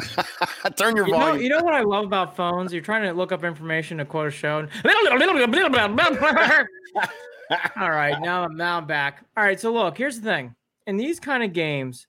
Turn 0.76 0.94
your 0.94 1.06
you 1.06 1.14
volume. 1.14 1.36
Know, 1.36 1.42
you 1.42 1.48
know 1.48 1.62
what 1.62 1.74
I 1.74 1.80
love 1.80 2.04
about 2.04 2.36
phones? 2.36 2.72
You're 2.72 2.82
trying 2.82 3.02
to 3.04 3.12
look 3.12 3.32
up 3.32 3.42
information 3.42 3.98
to 3.98 4.04
quote 4.04 4.28
a 4.28 4.30
show. 4.30 4.58
And... 4.58 4.68
all 7.80 7.90
right, 7.90 8.20
now 8.20 8.46
now 8.46 8.78
I'm 8.78 8.86
back. 8.86 9.24
All 9.36 9.44
right, 9.44 9.58
so 9.58 9.72
look, 9.72 9.96
here's 9.98 10.20
the 10.20 10.30
thing. 10.30 10.54
In 10.86 10.96
these 10.96 11.20
kind 11.20 11.42
of 11.42 11.52
games, 11.52 12.06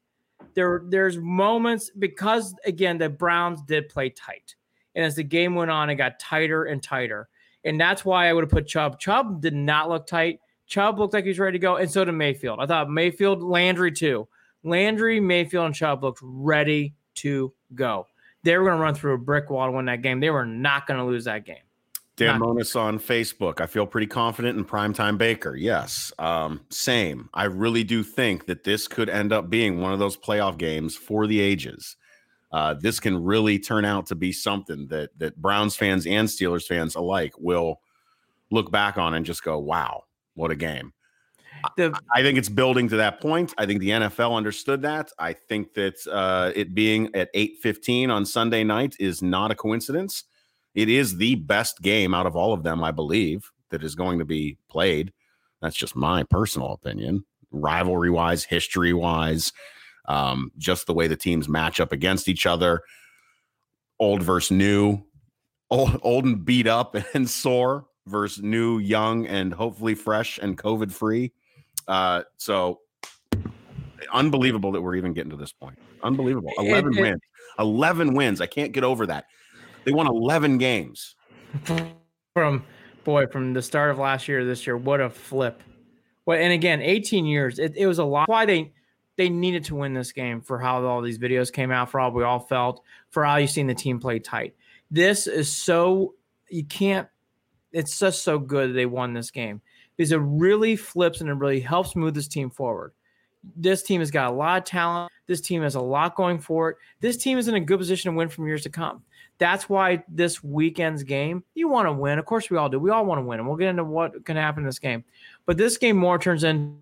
there 0.53 0.83
there's 0.87 1.17
moments 1.17 1.91
because 1.97 2.55
again 2.65 2.97
the 2.97 3.09
Browns 3.09 3.61
did 3.63 3.89
play 3.89 4.09
tight, 4.09 4.55
and 4.95 5.05
as 5.05 5.15
the 5.15 5.23
game 5.23 5.55
went 5.55 5.71
on, 5.71 5.89
it 5.89 5.95
got 5.95 6.19
tighter 6.19 6.65
and 6.65 6.81
tighter, 6.81 7.29
and 7.63 7.79
that's 7.79 8.05
why 8.05 8.27
I 8.27 8.33
would 8.33 8.43
have 8.43 8.51
put 8.51 8.67
Chubb. 8.67 8.99
Chubb 8.99 9.41
did 9.41 9.53
not 9.53 9.89
look 9.89 10.07
tight. 10.07 10.39
Chubb 10.67 10.99
looked 10.99 11.13
like 11.13 11.23
he 11.23 11.29
was 11.29 11.39
ready 11.39 11.57
to 11.57 11.61
go, 11.61 11.77
and 11.77 11.89
so 11.89 12.03
did 12.03 12.11
Mayfield. 12.11 12.59
I 12.59 12.65
thought 12.65 12.89
Mayfield, 12.89 13.41
Landry 13.41 13.91
too. 13.91 14.27
Landry, 14.63 15.19
Mayfield, 15.19 15.67
and 15.67 15.75
Chubb 15.75 16.03
looked 16.03 16.19
ready 16.21 16.93
to 17.15 17.53
go. 17.73 18.05
They 18.43 18.57
were 18.57 18.65
going 18.65 18.77
to 18.77 18.83
run 18.83 18.95
through 18.95 19.13
a 19.13 19.17
brick 19.17 19.49
wall 19.49 19.67
to 19.67 19.71
win 19.71 19.85
that 19.85 20.01
game. 20.01 20.19
They 20.19 20.29
were 20.29 20.45
not 20.45 20.87
going 20.87 20.99
to 20.99 21.05
lose 21.05 21.25
that 21.25 21.45
game. 21.45 21.57
Dan 22.17 22.39
Monis 22.39 22.75
on 22.75 22.97
Facebook. 22.97 23.61
I 23.61 23.67
feel 23.67 23.85
pretty 23.85 24.07
confident 24.07 24.57
in 24.57 24.65
primetime 24.65 25.19
Baker. 25.19 25.55
Yes. 25.55 26.11
Um, 26.17 26.61
same. 26.69 27.29
I 27.33 27.43
really 27.43 27.83
do 27.83 28.03
think 28.03 28.47
that 28.47 28.63
this 28.63 28.87
could 28.87 29.07
end 29.07 29.31
up 29.31 29.49
being 29.51 29.79
one 29.79 29.93
of 29.93 29.99
those 29.99 30.17
playoff 30.17 30.57
games 30.57 30.95
for 30.95 31.27
the 31.27 31.39
ages. 31.39 31.95
Uh, 32.51 32.73
this 32.73 32.99
can 32.99 33.23
really 33.23 33.59
turn 33.59 33.85
out 33.85 34.07
to 34.07 34.15
be 34.15 34.31
something 34.31 34.87
that 34.87 35.09
that 35.19 35.39
Browns 35.39 35.75
fans 35.75 36.07
and 36.07 36.27
Steelers 36.27 36.65
fans 36.65 36.95
alike 36.95 37.33
will 37.37 37.81
look 38.49 38.71
back 38.71 38.97
on 38.97 39.13
and 39.13 39.25
just 39.25 39.43
go, 39.43 39.59
"Wow, 39.59 40.05
what 40.33 40.49
a 40.49 40.55
game!" 40.55 40.93
The, 41.75 41.97
I 42.13 42.21
think 42.21 42.37
it's 42.37 42.49
building 42.49 42.87
to 42.89 42.97
that 42.97 43.19
point. 43.19 43.53
I 43.57 43.65
think 43.65 43.81
the 43.81 43.89
NFL 43.89 44.35
understood 44.35 44.81
that. 44.83 45.11
I 45.19 45.33
think 45.33 45.73
that 45.73 45.95
uh, 46.09 46.51
it 46.55 46.73
being 46.73 47.13
at 47.13 47.29
eight 47.33 47.57
fifteen 47.61 48.09
on 48.09 48.25
Sunday 48.25 48.63
night 48.63 48.95
is 48.99 49.21
not 49.21 49.51
a 49.51 49.55
coincidence. 49.55 50.23
It 50.77 50.89
is 50.89 51.17
the 51.17 51.33
best 51.33 51.81
game 51.81 52.13
out 52.13 52.27
of 52.27 52.35
all 52.35 52.53
of 52.53 52.61
them, 52.61 52.83
I 52.83 52.91
believe, 52.91 53.51
that 53.71 53.83
is 53.83 53.95
going 53.95 54.19
to 54.19 54.25
be 54.25 54.59
played. 54.69 55.11
That's 55.59 55.75
just 55.75 55.95
my 55.95 56.21
personal 56.21 56.71
opinion, 56.71 57.25
rivalry 57.49 58.11
wise, 58.11 58.43
history 58.43 58.93
wise, 58.93 59.53
um, 60.05 60.51
just 60.55 60.85
the 60.85 60.93
way 60.93 61.07
the 61.07 61.15
teams 61.15 61.49
match 61.49 61.79
up 61.79 61.91
against 61.91 62.29
each 62.29 62.45
other, 62.45 62.83
old 63.99 64.21
versus 64.21 64.51
new, 64.51 65.01
old, 65.71 65.99
old 66.03 66.25
and 66.25 66.45
beat 66.45 66.67
up 66.67 66.95
and 67.15 67.27
sore 67.27 67.87
versus 68.05 68.43
new, 68.43 68.77
young, 68.77 69.25
and 69.25 69.55
hopefully 69.55 69.95
fresh 69.95 70.37
and 70.37 70.59
COVID 70.59 70.91
free. 70.91 71.33
Uh, 71.87 72.21
so 72.37 72.81
unbelievable 74.13 74.71
that 74.73 74.81
we're 74.83 74.95
even 74.95 75.13
getting 75.13 75.31
to 75.31 75.37
this 75.37 75.53
point. 75.53 75.79
Unbelievable. 76.03 76.51
11 76.59 76.93
it, 76.93 76.99
it, 76.99 77.01
wins. 77.01 77.21
11 77.57 78.13
wins. 78.13 78.41
I 78.41 78.45
can't 78.45 78.73
get 78.73 78.83
over 78.83 79.07
that. 79.07 79.25
They 79.87 79.93
won 79.93 80.05
11 80.05 80.57
games. 80.57 81.15
From 82.33 82.65
boy, 83.05 83.25
from 83.27 83.53
the 83.53 83.61
start 83.61 83.89
of 83.89 83.97
last 83.97 84.27
year 84.27 84.41
to 84.41 84.45
this 84.45 84.67
year, 84.67 84.75
what 84.75 84.99
a 84.99 85.09
flip. 85.09 85.63
Well, 86.25 86.37
and 86.37 86.51
again, 86.51 86.81
18 86.81 87.25
years. 87.25 87.57
It, 87.57 87.73
it 87.77 87.87
was 87.87 87.97
a 87.97 88.03
lot. 88.03 88.27
Why 88.27 88.45
they 88.45 88.73
they 89.15 89.29
needed 89.29 89.63
to 89.63 89.75
win 89.75 89.93
this 89.93 90.11
game 90.11 90.41
for 90.41 90.59
how 90.59 90.83
all 90.83 91.01
these 91.01 91.17
videos 91.17 91.53
came 91.53 91.71
out, 91.71 91.89
for 91.89 92.01
how 92.01 92.09
we 92.09 92.25
all 92.25 92.41
felt, 92.41 92.83
for 93.11 93.23
how 93.23 93.37
you 93.37 93.47
seen 93.47 93.65
the 93.65 93.73
team 93.73 93.97
play 93.97 94.19
tight. 94.19 94.55
This 94.91 95.25
is 95.25 95.49
so 95.49 96.15
you 96.49 96.65
can't. 96.65 97.07
It's 97.71 97.97
just 97.97 98.25
so 98.25 98.37
good 98.37 98.75
they 98.75 98.85
won 98.85 99.13
this 99.13 99.31
game 99.31 99.61
because 99.95 100.11
it 100.11 100.19
really 100.21 100.75
flips 100.75 101.21
and 101.21 101.29
it 101.29 101.35
really 101.35 101.61
helps 101.61 101.95
move 101.95 102.13
this 102.13 102.27
team 102.27 102.49
forward. 102.49 102.91
This 103.55 103.83
team 103.83 104.01
has 104.01 104.11
got 104.11 104.31
a 104.31 104.35
lot 104.35 104.57
of 104.57 104.65
talent. 104.65 105.13
This 105.27 105.39
team 105.39 105.61
has 105.61 105.75
a 105.75 105.81
lot 105.81 106.17
going 106.17 106.39
for 106.39 106.71
it. 106.71 106.77
This 106.99 107.15
team 107.15 107.37
is 107.37 107.47
in 107.47 107.55
a 107.55 107.61
good 107.61 107.79
position 107.79 108.11
to 108.11 108.17
win 108.17 108.27
from 108.27 108.47
years 108.47 108.63
to 108.63 108.69
come. 108.69 109.03
That's 109.39 109.69
why 109.69 110.03
this 110.07 110.43
weekend's 110.43 111.03
game, 111.03 111.43
you 111.53 111.67
want 111.67 111.87
to 111.87 111.93
win. 111.93 112.17
Of 112.17 112.25
course, 112.25 112.49
we 112.49 112.57
all 112.57 112.69
do. 112.69 112.79
We 112.79 112.89
all 112.89 113.05
want 113.05 113.19
to 113.19 113.23
win, 113.23 113.39
and 113.39 113.47
we'll 113.47 113.57
get 113.57 113.69
into 113.69 113.83
what 113.83 114.25
can 114.25 114.35
happen 114.35 114.63
in 114.63 114.65
this 114.65 114.79
game. 114.79 115.03
But 115.45 115.57
this 115.57 115.77
game 115.77 115.97
more 115.97 116.17
turns 116.17 116.43
in 116.43 116.81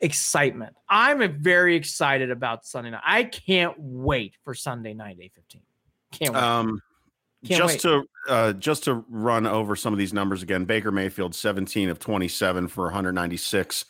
excitement. 0.00 0.74
I'm 0.88 1.40
very 1.40 1.76
excited 1.76 2.30
about 2.30 2.64
Sunday 2.64 2.90
night. 2.90 3.02
I 3.04 3.24
can't 3.24 3.74
wait 3.78 4.34
for 4.44 4.54
Sunday 4.54 4.94
night, 4.94 5.18
8:15. 5.18 5.60
Can't 6.12 6.34
wait. 6.34 6.42
Um, 6.42 6.82
can't 7.44 7.58
just 7.58 7.74
wait. 7.74 7.80
to 7.80 8.04
uh, 8.28 8.52
just 8.54 8.84
to 8.84 9.04
run 9.08 9.46
over 9.46 9.76
some 9.76 9.92
of 9.92 9.98
these 9.98 10.12
numbers 10.12 10.42
again. 10.42 10.64
Baker 10.64 10.90
Mayfield, 10.90 11.34
17 11.34 11.88
of 11.88 11.98
27 11.98 12.68
for 12.68 12.84
196, 12.84 13.84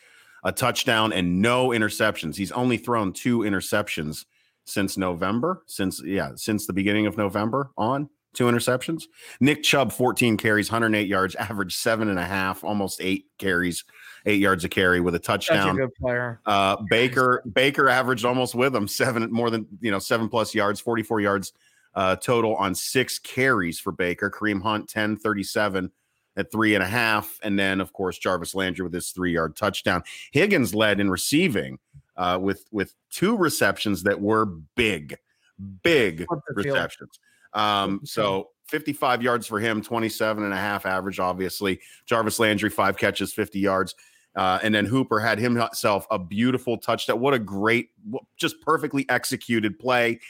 a 0.45 0.53
touchdown 0.53 1.13
and 1.13 1.41
no 1.41 1.69
interceptions. 1.69 2.37
He's 2.37 2.53
only 2.53 2.77
thrown 2.77 3.13
two 3.13 3.41
interceptions 3.41 4.25
since 4.69 4.97
November, 4.97 5.63
since 5.67 6.03
yeah, 6.05 6.33
since 6.37 6.67
the 6.67 6.73
beginning 6.73 7.07
of 7.07 7.17
November 7.17 7.71
on 7.77 8.09
two 8.35 8.45
interceptions. 8.45 9.05
Nick 9.41 9.63
Chubb, 9.63 9.93
14 9.93 10.37
carries, 10.37 10.71
108 10.71 11.09
yards, 11.09 11.35
average 11.37 11.75
seven 11.75 12.09
and 12.09 12.19
a 12.19 12.25
half, 12.25 12.63
almost 12.63 13.01
eight 13.01 13.27
carries, 13.39 13.85
eight 14.27 14.41
yards 14.41 14.65
a 14.65 14.69
carry 14.69 15.01
with 15.01 15.15
a 15.15 15.19
touchdown. 15.19 15.77
A 15.77 15.81
good 15.81 15.95
player. 15.95 16.41
Uh, 16.47 16.77
Baker 16.89 17.43
Baker 17.53 17.89
averaged 17.89 18.25
almost 18.25 18.55
with 18.55 18.75
him 18.75 18.89
seven 18.89 19.31
more 19.33 19.51
than 19.51 19.67
you 19.81 19.91
know 19.91 19.99
seven 19.99 20.29
plus 20.29 20.55
yards, 20.55 20.81
44 20.81 21.21
yards 21.21 21.53
uh, 21.95 22.17
total 22.17 22.55
on 22.57 22.75
six 22.75 23.19
carries 23.19 23.81
for 23.81 23.93
Baker. 23.93 24.31
Kareem 24.31 24.63
Hunt 24.63 24.89
10 24.89 25.17
37 25.17 25.91
at 26.37 26.53
three 26.53 26.75
and 26.75 26.85
a 26.85 26.87
half, 26.87 27.39
and 27.43 27.59
then 27.59 27.81
of 27.81 27.93
course 27.93 28.19
Jarvis 28.19 28.55
Landry 28.55 28.85
with 28.85 28.95
his 28.95 29.11
three 29.11 29.33
yard 29.33 29.57
touchdown. 29.57 30.03
Higgins 30.33 30.75
led 30.75 31.01
in 31.01 31.11
receiving 31.11 31.79
uh, 32.19 32.39
with 32.41 32.67
with 32.71 32.95
two 33.11 33.37
receptions 33.37 34.03
that 34.03 34.21
were 34.21 34.45
big, 34.75 35.17
big 35.83 36.27
receptions. 36.55 37.19
Um, 37.55 38.01
so 38.05 38.51
55 38.67 39.23
yards 39.23 39.47
for 39.47 39.59
him, 39.59 39.81
27 39.81 40.45
and 40.45 40.53
a 40.53 40.57
half 40.57 40.85
average, 40.85 41.19
obviously. 41.19 41.81
Jarvis 42.05 42.39
Landry, 42.39 42.69
five 42.69 42.99
catches, 42.99 43.33
50 43.33 43.59
yards. 43.59 43.95
Uh, 44.37 44.59
and 44.63 44.75
then 44.75 44.85
Hooper 44.85 45.21
had 45.21 45.39
himself 45.39 46.07
a 46.11 46.19
beautiful 46.19 46.77
touchdown. 46.77 47.19
What 47.19 47.35
a 47.35 47.39
great, 47.39 47.91
just 48.37 48.61
perfectly 48.61 49.07
executed 49.09 49.79
play. 49.79 50.21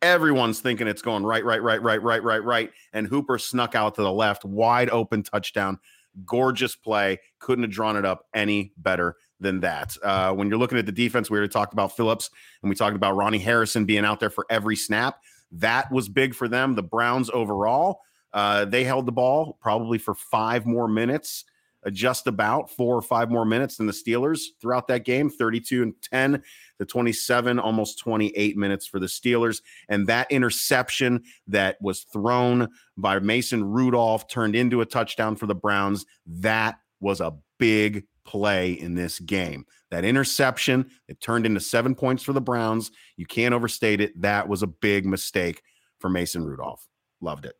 Everyone's 0.00 0.60
thinking 0.60 0.86
it's 0.86 1.02
going 1.02 1.24
right, 1.24 1.44
right, 1.44 1.62
right, 1.62 1.82
right, 1.82 2.02
right, 2.02 2.22
right, 2.22 2.42
right. 2.42 2.70
And 2.92 3.06
Hooper 3.06 3.38
snuck 3.38 3.74
out 3.74 3.94
to 3.96 4.02
the 4.02 4.12
left, 4.12 4.44
wide 4.44 4.90
open 4.90 5.22
touchdown. 5.22 5.78
Gorgeous 6.24 6.74
play. 6.74 7.20
Couldn't 7.40 7.64
have 7.64 7.70
drawn 7.70 7.96
it 7.96 8.06
up 8.06 8.26
any 8.32 8.72
better 8.78 9.16
than 9.40 9.60
that. 9.60 9.96
Uh, 10.02 10.32
when 10.32 10.48
you're 10.48 10.58
looking 10.58 10.78
at 10.78 10.86
the 10.86 10.92
defense, 10.92 11.30
we 11.30 11.38
already 11.38 11.52
talked 11.52 11.72
about 11.72 11.96
Phillips 11.96 12.30
and 12.62 12.70
we 12.70 12.76
talked 12.76 12.96
about 12.96 13.16
Ronnie 13.16 13.38
Harrison 13.38 13.84
being 13.84 14.04
out 14.04 14.20
there 14.20 14.30
for 14.30 14.46
every 14.50 14.76
snap. 14.76 15.20
That 15.52 15.90
was 15.92 16.08
big 16.08 16.34
for 16.34 16.48
them. 16.48 16.74
The 16.74 16.82
Browns 16.82 17.30
overall, 17.30 18.00
uh, 18.32 18.64
they 18.64 18.84
held 18.84 19.06
the 19.06 19.12
ball 19.12 19.58
probably 19.60 19.98
for 19.98 20.14
five 20.14 20.66
more 20.66 20.88
minutes, 20.88 21.44
uh, 21.86 21.90
just 21.90 22.26
about 22.26 22.70
four 22.70 22.96
or 22.96 23.02
five 23.02 23.30
more 23.30 23.44
minutes 23.44 23.76
than 23.76 23.86
the 23.86 23.92
Steelers 23.92 24.40
throughout 24.60 24.88
that 24.88 25.04
game 25.04 25.30
32 25.30 25.82
and 25.82 25.94
10 26.02 26.42
to 26.78 26.84
27, 26.84 27.58
almost 27.58 27.98
28 27.98 28.56
minutes 28.56 28.86
for 28.86 28.98
the 28.98 29.06
Steelers. 29.06 29.62
And 29.88 30.06
that 30.08 30.30
interception 30.30 31.22
that 31.46 31.76
was 31.80 32.02
thrown 32.12 32.68
by 32.96 33.18
Mason 33.20 33.64
Rudolph 33.64 34.28
turned 34.28 34.56
into 34.56 34.80
a 34.80 34.86
touchdown 34.86 35.36
for 35.36 35.46
the 35.46 35.54
Browns. 35.54 36.04
That 36.26 36.76
was 37.00 37.20
a 37.20 37.34
big 37.58 38.04
play 38.24 38.72
in 38.72 38.94
this 38.94 39.18
game. 39.20 39.64
That 39.90 40.04
interception, 40.04 40.90
it 41.08 41.20
turned 41.20 41.46
into 41.46 41.60
seven 41.60 41.94
points 41.94 42.22
for 42.22 42.32
the 42.32 42.40
Browns. 42.40 42.90
You 43.16 43.26
can't 43.26 43.54
overstate 43.54 44.00
it. 44.00 44.20
That 44.20 44.48
was 44.48 44.62
a 44.62 44.66
big 44.66 45.06
mistake 45.06 45.62
for 45.98 46.10
Mason 46.10 46.44
Rudolph. 46.44 46.86
Loved 47.20 47.46
it. 47.46 47.54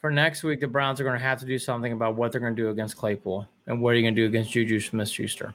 For 0.00 0.10
next 0.10 0.42
week, 0.42 0.60
the 0.60 0.68
Browns 0.68 1.00
are 1.00 1.04
going 1.04 1.18
to 1.18 1.22
have 1.22 1.40
to 1.40 1.46
do 1.46 1.58
something 1.58 1.92
about 1.92 2.14
what 2.16 2.32
they're 2.32 2.40
going 2.40 2.54
to 2.54 2.62
do 2.62 2.70
against 2.70 2.96
Claypool 2.96 3.46
and 3.66 3.80
what 3.80 3.90
are 3.90 3.96
you 3.96 4.02
going 4.02 4.14
to 4.14 4.20
do 4.20 4.26
against 4.26 4.52
Juju 4.52 4.80
Smith 4.80 5.08
Schuster. 5.08 5.54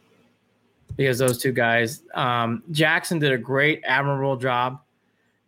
Because 0.96 1.18
those 1.18 1.40
two 1.40 1.52
guys, 1.52 2.04
um, 2.14 2.62
Jackson 2.72 3.20
did 3.20 3.32
a 3.32 3.38
great, 3.38 3.82
admirable 3.86 4.36
job. 4.36 4.82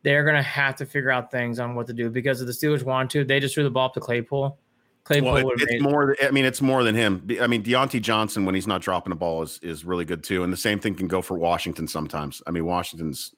They're 0.02 0.24
going 0.24 0.38
to 0.38 0.42
have 0.42 0.76
to 0.78 0.86
figure 0.86 1.12
out 1.12 1.30
things 1.30 1.60
on 1.60 1.76
what 1.76 1.88
to 1.88 1.94
do 1.94 2.10
because 2.10 2.42
if 2.42 2.48
the 2.48 2.54
Steelers 2.54 2.84
want 2.84 3.12
to, 3.12 3.24
they 3.24 3.40
just 3.40 3.54
threw 3.54 3.64
the 3.64 3.70
ball 3.70 3.88
up 3.88 3.94
to 3.96 4.00
Claypool 4.00 4.58
Claypool 5.06 5.34
well, 5.34 5.50
it, 5.50 5.62
it's 5.62 5.84
more. 5.84 6.16
I 6.22 6.32
mean, 6.32 6.46
it's 6.46 6.62
more 6.62 6.84
than 6.84 6.96
him. 6.96 7.28
I 7.40 7.46
mean, 7.46 7.64
Diontae 7.64 8.02
Johnson 8.02 8.44
when 8.44 8.56
he's 8.56 8.68
not 8.68 8.82
dropping 8.82 9.12
the 9.12 9.16
ball 9.16 9.44
is 9.44 9.60
is 9.62 9.86
really 9.86 10.04
good 10.04 10.24
too, 10.24 10.44
and 10.44 10.52
the 10.52 10.58
same 10.58 10.80
thing 10.80 10.96
can 10.96 11.08
go 11.08 11.22
for 11.22 11.38
Washington 11.38 11.88
sometimes. 11.88 12.42
I 12.46 12.52
mean, 12.52 12.66
Washington's. 12.66 13.34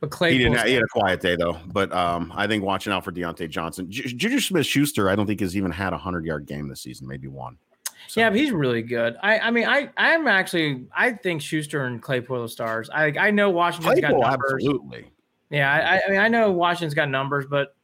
But 0.00 0.10
Claypool, 0.10 0.38
he, 0.38 0.44
didn't, 0.44 0.64
he 0.68 0.74
had 0.74 0.84
a 0.84 0.88
quiet 0.88 1.20
day 1.20 1.34
though. 1.34 1.58
But 1.66 1.90
um, 1.92 2.32
I 2.36 2.46
think 2.46 2.62
watching 2.62 2.92
out 2.92 3.02
for 3.02 3.10
Diontae 3.10 3.50
Johnson, 3.50 3.90
Juju 3.90 4.38
Smith 4.38 4.64
Schuster, 4.66 5.10
I 5.10 5.16
don't 5.16 5.26
think 5.26 5.40
has 5.40 5.56
even 5.56 5.72
had 5.72 5.92
a 5.92 5.98
hundred 5.98 6.24
yard 6.24 6.46
game 6.46 6.68
this 6.68 6.82
season, 6.82 7.08
maybe 7.08 7.26
one. 7.26 7.56
So. 8.06 8.20
Yeah, 8.20 8.30
but 8.30 8.38
he's 8.38 8.52
really 8.52 8.82
good. 8.82 9.16
I, 9.22 9.38
I 9.40 9.50
mean, 9.50 9.66
I, 9.66 9.90
I'm 9.96 10.28
actually, 10.28 10.86
I 10.96 11.12
think 11.12 11.42
Schuster 11.42 11.84
and 11.86 12.00
Claypool 12.00 12.44
are 12.44 12.48
stars. 12.48 12.88
I, 12.90 13.06
I 13.18 13.30
know 13.30 13.50
Washington's 13.50 13.98
Claypool, 13.98 14.20
got 14.20 14.30
numbers. 14.30 14.52
Absolutely. 14.54 15.10
Yeah, 15.50 15.72
I, 15.72 16.06
I 16.06 16.10
mean, 16.10 16.20
I 16.20 16.28
know 16.28 16.52
Washington's 16.52 16.94
got 16.94 17.08
numbers, 17.08 17.46
but 17.50 17.74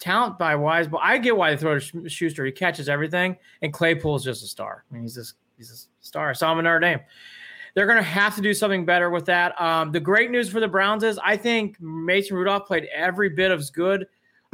talent 0.00 0.38
by 0.38 0.56
wise, 0.56 0.88
but 0.88 1.00
I 1.02 1.18
get 1.18 1.36
why 1.36 1.50
they 1.50 1.56
throw 1.56 1.78
to 1.78 2.08
Schuster. 2.08 2.44
He 2.44 2.52
catches 2.52 2.88
everything, 2.88 3.36
and 3.62 3.72
Claypool 3.72 4.16
is 4.16 4.24
just 4.24 4.42
a 4.42 4.46
star. 4.46 4.84
I 4.90 4.94
mean, 4.94 5.02
he's 5.02 5.14
just 5.14 5.34
he's 5.56 5.70
a 5.70 6.04
star. 6.04 6.30
I 6.30 6.32
saw 6.32 6.52
him 6.52 6.58
in 6.58 6.64
Notre 6.64 6.80
Dame. 6.80 7.00
They're 7.74 7.86
going 7.86 7.98
to 7.98 8.02
have 8.02 8.34
to 8.34 8.40
do 8.40 8.52
something 8.52 8.84
better 8.84 9.10
with 9.10 9.26
that. 9.26 9.60
Um, 9.60 9.92
the 9.92 10.00
great 10.00 10.32
news 10.32 10.48
for 10.48 10.58
the 10.58 10.66
Browns 10.66 11.04
is 11.04 11.20
I 11.22 11.36
think 11.36 11.80
Mason 11.80 12.36
Rudolph 12.36 12.66
played 12.66 12.88
every 12.92 13.28
bit 13.28 13.52
as 13.52 13.70
good 13.70 14.08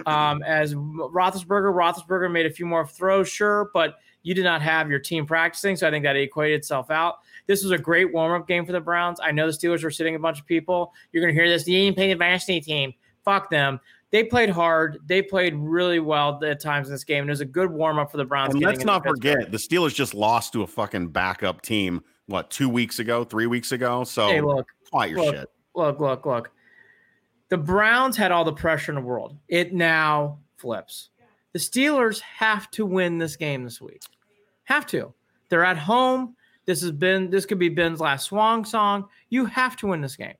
um, 0.04 0.42
as 0.42 0.74
Roethlisberger. 0.74 1.72
Roethlisberger 1.72 2.30
made 2.30 2.44
a 2.44 2.50
few 2.50 2.66
more 2.66 2.86
throws, 2.86 3.28
sure, 3.28 3.70
but 3.72 3.96
you 4.22 4.34
did 4.34 4.44
not 4.44 4.60
have 4.60 4.90
your 4.90 4.98
team 4.98 5.24
practicing, 5.24 5.76
so 5.76 5.86
I 5.86 5.90
think 5.90 6.04
that 6.04 6.16
equated 6.16 6.58
itself 6.58 6.90
out. 6.90 7.18
This 7.46 7.62
was 7.62 7.70
a 7.70 7.78
great 7.78 8.12
warm 8.12 8.38
up 8.38 8.48
game 8.48 8.66
for 8.66 8.72
the 8.72 8.80
Browns. 8.80 9.20
I 9.22 9.30
know 9.30 9.46
the 9.46 9.52
Steelers 9.52 9.84
were 9.84 9.90
sitting 9.90 10.16
a 10.16 10.18
bunch 10.18 10.40
of 10.40 10.46
people. 10.46 10.92
You're 11.12 11.22
going 11.22 11.34
to 11.34 11.40
hear 11.40 11.48
this. 11.48 11.66
You 11.66 11.78
didn't 11.78 11.96
play 11.96 12.12
the 12.12 12.60
team. 12.60 12.92
Fuck 13.24 13.50
them. 13.50 13.80
They 14.12 14.24
played 14.24 14.50
hard. 14.50 14.98
They 15.06 15.20
played 15.20 15.54
really 15.56 15.98
well 15.98 16.42
at 16.44 16.60
times 16.60 16.88
in 16.88 16.94
this 16.94 17.04
game. 17.04 17.22
And 17.22 17.30
it 17.30 17.32
was 17.32 17.40
a 17.40 17.46
good 17.46 17.70
warm 17.70 17.98
up 17.98 18.10
for 18.10 18.16
the 18.16 18.24
Browns. 18.24 18.54
And 18.54 18.62
let's 18.62 18.84
not 18.84 19.04
forget 19.04 19.50
the 19.50 19.58
Steelers 19.58 19.94
just 19.94 20.14
lost 20.14 20.52
to 20.52 20.62
a 20.62 20.66
fucking 20.66 21.08
backup 21.08 21.62
team. 21.62 22.02
What 22.26 22.50
two 22.50 22.68
weeks 22.68 22.98
ago, 22.98 23.24
three 23.24 23.46
weeks 23.46 23.72
ago? 23.72 24.04
So 24.04 24.28
hey, 24.28 24.40
look, 24.40 24.66
quiet 24.90 25.10
your 25.10 25.18
look, 25.20 25.34
shit. 25.34 25.50
Look, 25.74 26.00
look, 26.00 26.26
look. 26.26 26.50
The 27.48 27.58
Browns 27.58 28.16
had 28.16 28.32
all 28.32 28.44
the 28.44 28.52
pressure 28.52 28.90
in 28.90 28.96
the 28.96 29.02
world. 29.02 29.36
It 29.48 29.72
now 29.72 30.40
flips. 30.56 31.10
The 31.52 31.60
Steelers 31.60 32.20
have 32.20 32.70
to 32.72 32.84
win 32.84 33.18
this 33.18 33.36
game 33.36 33.62
this 33.62 33.80
week. 33.80 34.02
Have 34.64 34.86
to. 34.86 35.14
They're 35.48 35.64
at 35.64 35.78
home. 35.78 36.34
This 36.64 36.80
has 36.82 36.90
been 36.90 37.30
this 37.30 37.46
could 37.46 37.60
be 37.60 37.68
Ben's 37.68 38.00
last 38.00 38.24
swan 38.24 38.64
song. 38.64 39.08
You 39.28 39.46
have 39.46 39.76
to 39.76 39.86
win 39.86 40.00
this 40.00 40.16
game. 40.16 40.34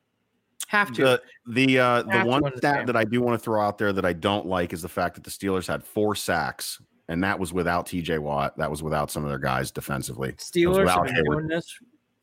Have 0.67 0.91
to. 0.93 1.01
The 1.01 1.21
the 1.47 1.79
uh, 1.79 2.03
the 2.03 2.23
one 2.23 2.43
stat 2.57 2.87
that 2.87 2.95
I 2.95 3.05
do 3.05 3.21
want 3.21 3.39
to 3.39 3.43
throw 3.43 3.61
out 3.61 3.77
there 3.77 3.93
that 3.93 4.05
I 4.05 4.13
don't 4.13 4.45
like 4.45 4.73
is 4.73 4.81
the 4.81 4.89
fact 4.89 5.15
that 5.15 5.23
the 5.23 5.29
Steelers 5.29 5.65
had 5.65 5.83
four 5.83 6.13
sacks, 6.13 6.81
and 7.07 7.23
that 7.23 7.39
was 7.39 7.53
without 7.53 7.85
T.J. 7.87 8.19
Watt. 8.19 8.57
That 8.57 8.69
was 8.69 8.83
without 8.83 9.09
some 9.09 9.23
of 9.23 9.29
their 9.29 9.39
guys 9.39 9.71
defensively. 9.71 10.33
Steelers 10.33 10.93
are 10.93 11.07
doing 11.23 11.47
this. 11.47 11.73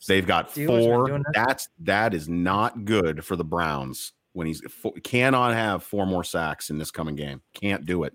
They've 0.06 0.26
got 0.26 0.50
Steelers 0.50 0.84
four. 0.84 1.22
That's 1.32 1.68
that 1.80 2.12
is 2.12 2.28
not 2.28 2.84
good 2.84 3.24
for 3.24 3.36
the 3.36 3.44
Browns 3.44 4.12
when 4.34 4.46
he's 4.46 4.60
cannot 5.02 5.54
have 5.54 5.82
four 5.82 6.06
more 6.06 6.24
sacks 6.24 6.68
in 6.68 6.76
this 6.76 6.90
coming 6.90 7.16
game. 7.16 7.40
Can't 7.54 7.86
do 7.86 8.04
it. 8.04 8.12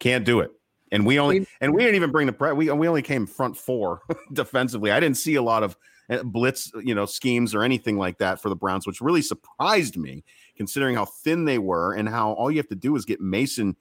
Can't 0.00 0.24
do 0.24 0.40
it. 0.40 0.50
And 0.90 1.06
we 1.06 1.20
only 1.20 1.46
and 1.60 1.72
we 1.72 1.82
didn't 1.82 1.96
even 1.96 2.10
bring 2.10 2.26
the 2.26 2.32
pre. 2.32 2.52
We 2.52 2.70
we 2.72 2.88
only 2.88 3.02
came 3.02 3.26
front 3.26 3.56
four 3.56 4.00
defensively. 4.32 4.90
I 4.90 4.98
didn't 4.98 5.18
see 5.18 5.36
a 5.36 5.42
lot 5.42 5.62
of 5.62 5.76
blitz, 6.24 6.72
you 6.82 6.94
know, 6.94 7.06
schemes 7.06 7.54
or 7.54 7.62
anything 7.62 7.98
like 7.98 8.18
that 8.18 8.40
for 8.40 8.48
the 8.48 8.56
Browns, 8.56 8.86
which 8.86 9.00
really 9.00 9.22
surprised 9.22 9.96
me, 9.96 10.24
considering 10.56 10.94
how 10.94 11.04
thin 11.04 11.44
they 11.44 11.58
were 11.58 11.94
and 11.94 12.08
how 12.08 12.32
all 12.32 12.50
you 12.50 12.56
have 12.56 12.68
to 12.68 12.74
do 12.74 12.96
is 12.96 13.04
get 13.04 13.20
Mason 13.20 13.76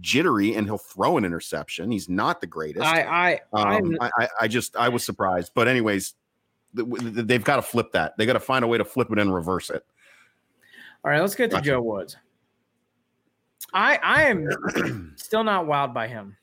jittery 0.00 0.54
and 0.54 0.66
he'll 0.66 0.78
throw 0.78 1.16
an 1.16 1.24
interception. 1.24 1.90
He's 1.90 2.08
not 2.08 2.40
the 2.40 2.46
greatest. 2.46 2.84
I 2.84 3.40
I 3.52 3.76
um, 3.76 3.96
I, 4.00 4.28
I 4.40 4.48
just 4.48 4.76
I 4.76 4.88
was 4.88 5.04
surprised, 5.04 5.52
but 5.54 5.68
anyways, 5.68 6.14
they've 6.74 7.44
got 7.44 7.56
to 7.56 7.62
flip 7.62 7.92
that. 7.92 8.16
They 8.16 8.26
got 8.26 8.34
to 8.34 8.40
find 8.40 8.64
a 8.64 8.68
way 8.68 8.78
to 8.78 8.84
flip 8.84 9.10
it 9.10 9.18
and 9.18 9.34
reverse 9.34 9.70
it. 9.70 9.84
All 11.04 11.10
right, 11.10 11.20
let's 11.20 11.34
get 11.34 11.50
to 11.50 11.56
gotcha. 11.56 11.66
Joe 11.66 11.80
Woods. 11.80 12.16
I 13.72 13.98
I 14.02 14.22
am 14.24 15.14
still 15.16 15.44
not 15.44 15.66
wowed 15.66 15.94
by 15.94 16.08
him. 16.08 16.36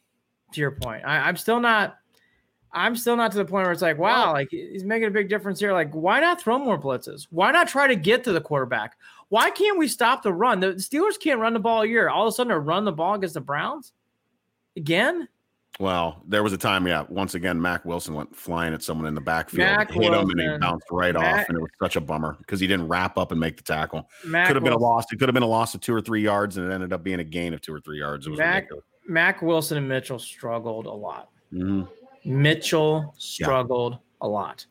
To 0.54 0.62
your 0.62 0.72
point, 0.72 1.04
I, 1.06 1.18
I'm 1.18 1.38
still 1.38 1.60
not. 1.60 1.98
I'm 2.76 2.96
still 2.96 3.16
not 3.16 3.32
to 3.32 3.38
the 3.38 3.46
point 3.46 3.64
where 3.64 3.72
it's 3.72 3.82
like, 3.82 3.98
wow, 3.98 4.34
like 4.34 4.50
he's 4.52 4.84
making 4.84 5.08
a 5.08 5.12
big 5.12 5.30
difference 5.30 5.60
here. 5.60 5.72
Like, 5.72 5.92
why 5.94 6.20
not 6.20 6.42
throw 6.42 6.60
more 6.60 6.80
blitzes? 6.80 7.26
Why 7.32 7.52
not 7.52 7.70
try 7.70 7.88
to 7.88 7.96
get 7.96 8.24
to 8.26 8.34
the 8.34 8.42
quarterback? 8.42 8.98
Why 9.30 9.50
can't 9.50 9.80
we 9.80 9.88
stop 9.88 10.22
the 10.22 10.34
run? 10.34 10.60
The 10.60 10.74
Steelers 10.74 11.20
can't 11.20 11.40
run 11.40 11.54
the 11.54 11.60
ball 11.60 11.82
a 11.84 11.88
year. 11.88 12.10
All 12.10 12.28
of 12.28 12.32
a 12.32 12.36
sudden, 12.36 12.52
to 12.52 12.60
run 12.60 12.86
the 12.86 12.92
ball 12.92 13.16
against 13.16 13.34
the 13.36 13.42
Browns 13.42 13.94
again. 14.76 15.30
Well, 15.80 16.22
there 16.28 16.42
was 16.42 16.54
a 16.54 16.58
time, 16.58 16.88
yeah. 16.88 17.04
Once 17.10 17.36
again, 17.36 17.62
Mack 17.62 17.84
Wilson 17.84 18.14
went 18.14 18.34
flying 18.34 18.74
at 18.74 18.82
someone 18.82 19.08
in 19.08 19.16
the 19.16 19.22
backfield, 19.22 19.68
Mack 19.68 19.92
hit 19.92 20.10
Wilson. 20.10 20.30
him, 20.30 20.40
and 20.40 20.52
he 20.54 20.58
bounced 20.58 20.86
right 20.90 21.14
Mack, 21.14 21.42
off, 21.42 21.50
and 21.50 21.58
it 21.58 21.62
was 21.62 21.72
such 21.82 21.98
a 21.98 22.02
bummer 22.02 22.38
because 22.40 22.62
he 22.62 22.68
didn't 22.68 22.88
wrap 22.88 23.18
up 23.18 23.32
and 23.32 23.40
make 23.40 23.58
the 23.58 23.64
tackle. 23.64 24.10
Mack 24.26 24.48
could 24.48 24.56
have 24.56 24.64
been 24.64 24.74
a 24.74 24.78
loss. 24.78 25.06
It 25.12 25.18
could 25.18 25.28
have 25.28 25.34
been 25.34 25.44
a 25.44 25.48
loss 25.48 25.76
of 25.76 25.82
two 25.82 25.94
or 25.94 26.00
three 26.00 26.22
yards, 26.22 26.56
and 26.56 26.70
it 26.70 26.74
ended 26.74 26.94
up 26.94 27.04
being 27.04 27.20
a 27.20 27.26
gain 27.26 27.54
of 27.54 27.60
two 27.60 27.74
or 27.74 27.82
three 27.82 28.00
yards. 28.00 28.26
It 28.26 28.30
was 28.30 28.40
Mack, 28.40 28.56
ridiculous. 28.56 28.86
Mack 29.08 29.42
Wilson 29.42 29.78
and 29.78 29.90
Mitchell 29.90 30.20
struggled 30.20 30.86
a 30.86 30.94
lot. 30.94 31.30
Mm-hmm. 31.52 31.84
Mitchell 32.26 33.14
struggled 33.18 33.94
yeah. 33.94 34.00
a 34.22 34.28
lot. 34.28 34.66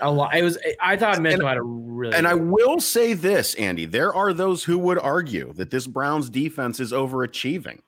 A 0.00 0.10
lot. 0.10 0.34
It 0.34 0.42
was. 0.42 0.58
I 0.80 0.96
thought 0.96 1.20
Mitchell 1.20 1.40
and, 1.40 1.48
had 1.48 1.56
a 1.58 1.62
really. 1.62 2.16
And 2.16 2.26
I 2.26 2.34
will 2.34 2.80
say 2.80 3.12
this, 3.12 3.54
Andy. 3.54 3.84
There 3.84 4.14
are 4.14 4.32
those 4.32 4.64
who 4.64 4.78
would 4.78 4.98
argue 4.98 5.52
that 5.54 5.70
this 5.70 5.86
Browns 5.86 6.30
defense 6.30 6.80
is 6.80 6.92
overachieving 6.92 7.80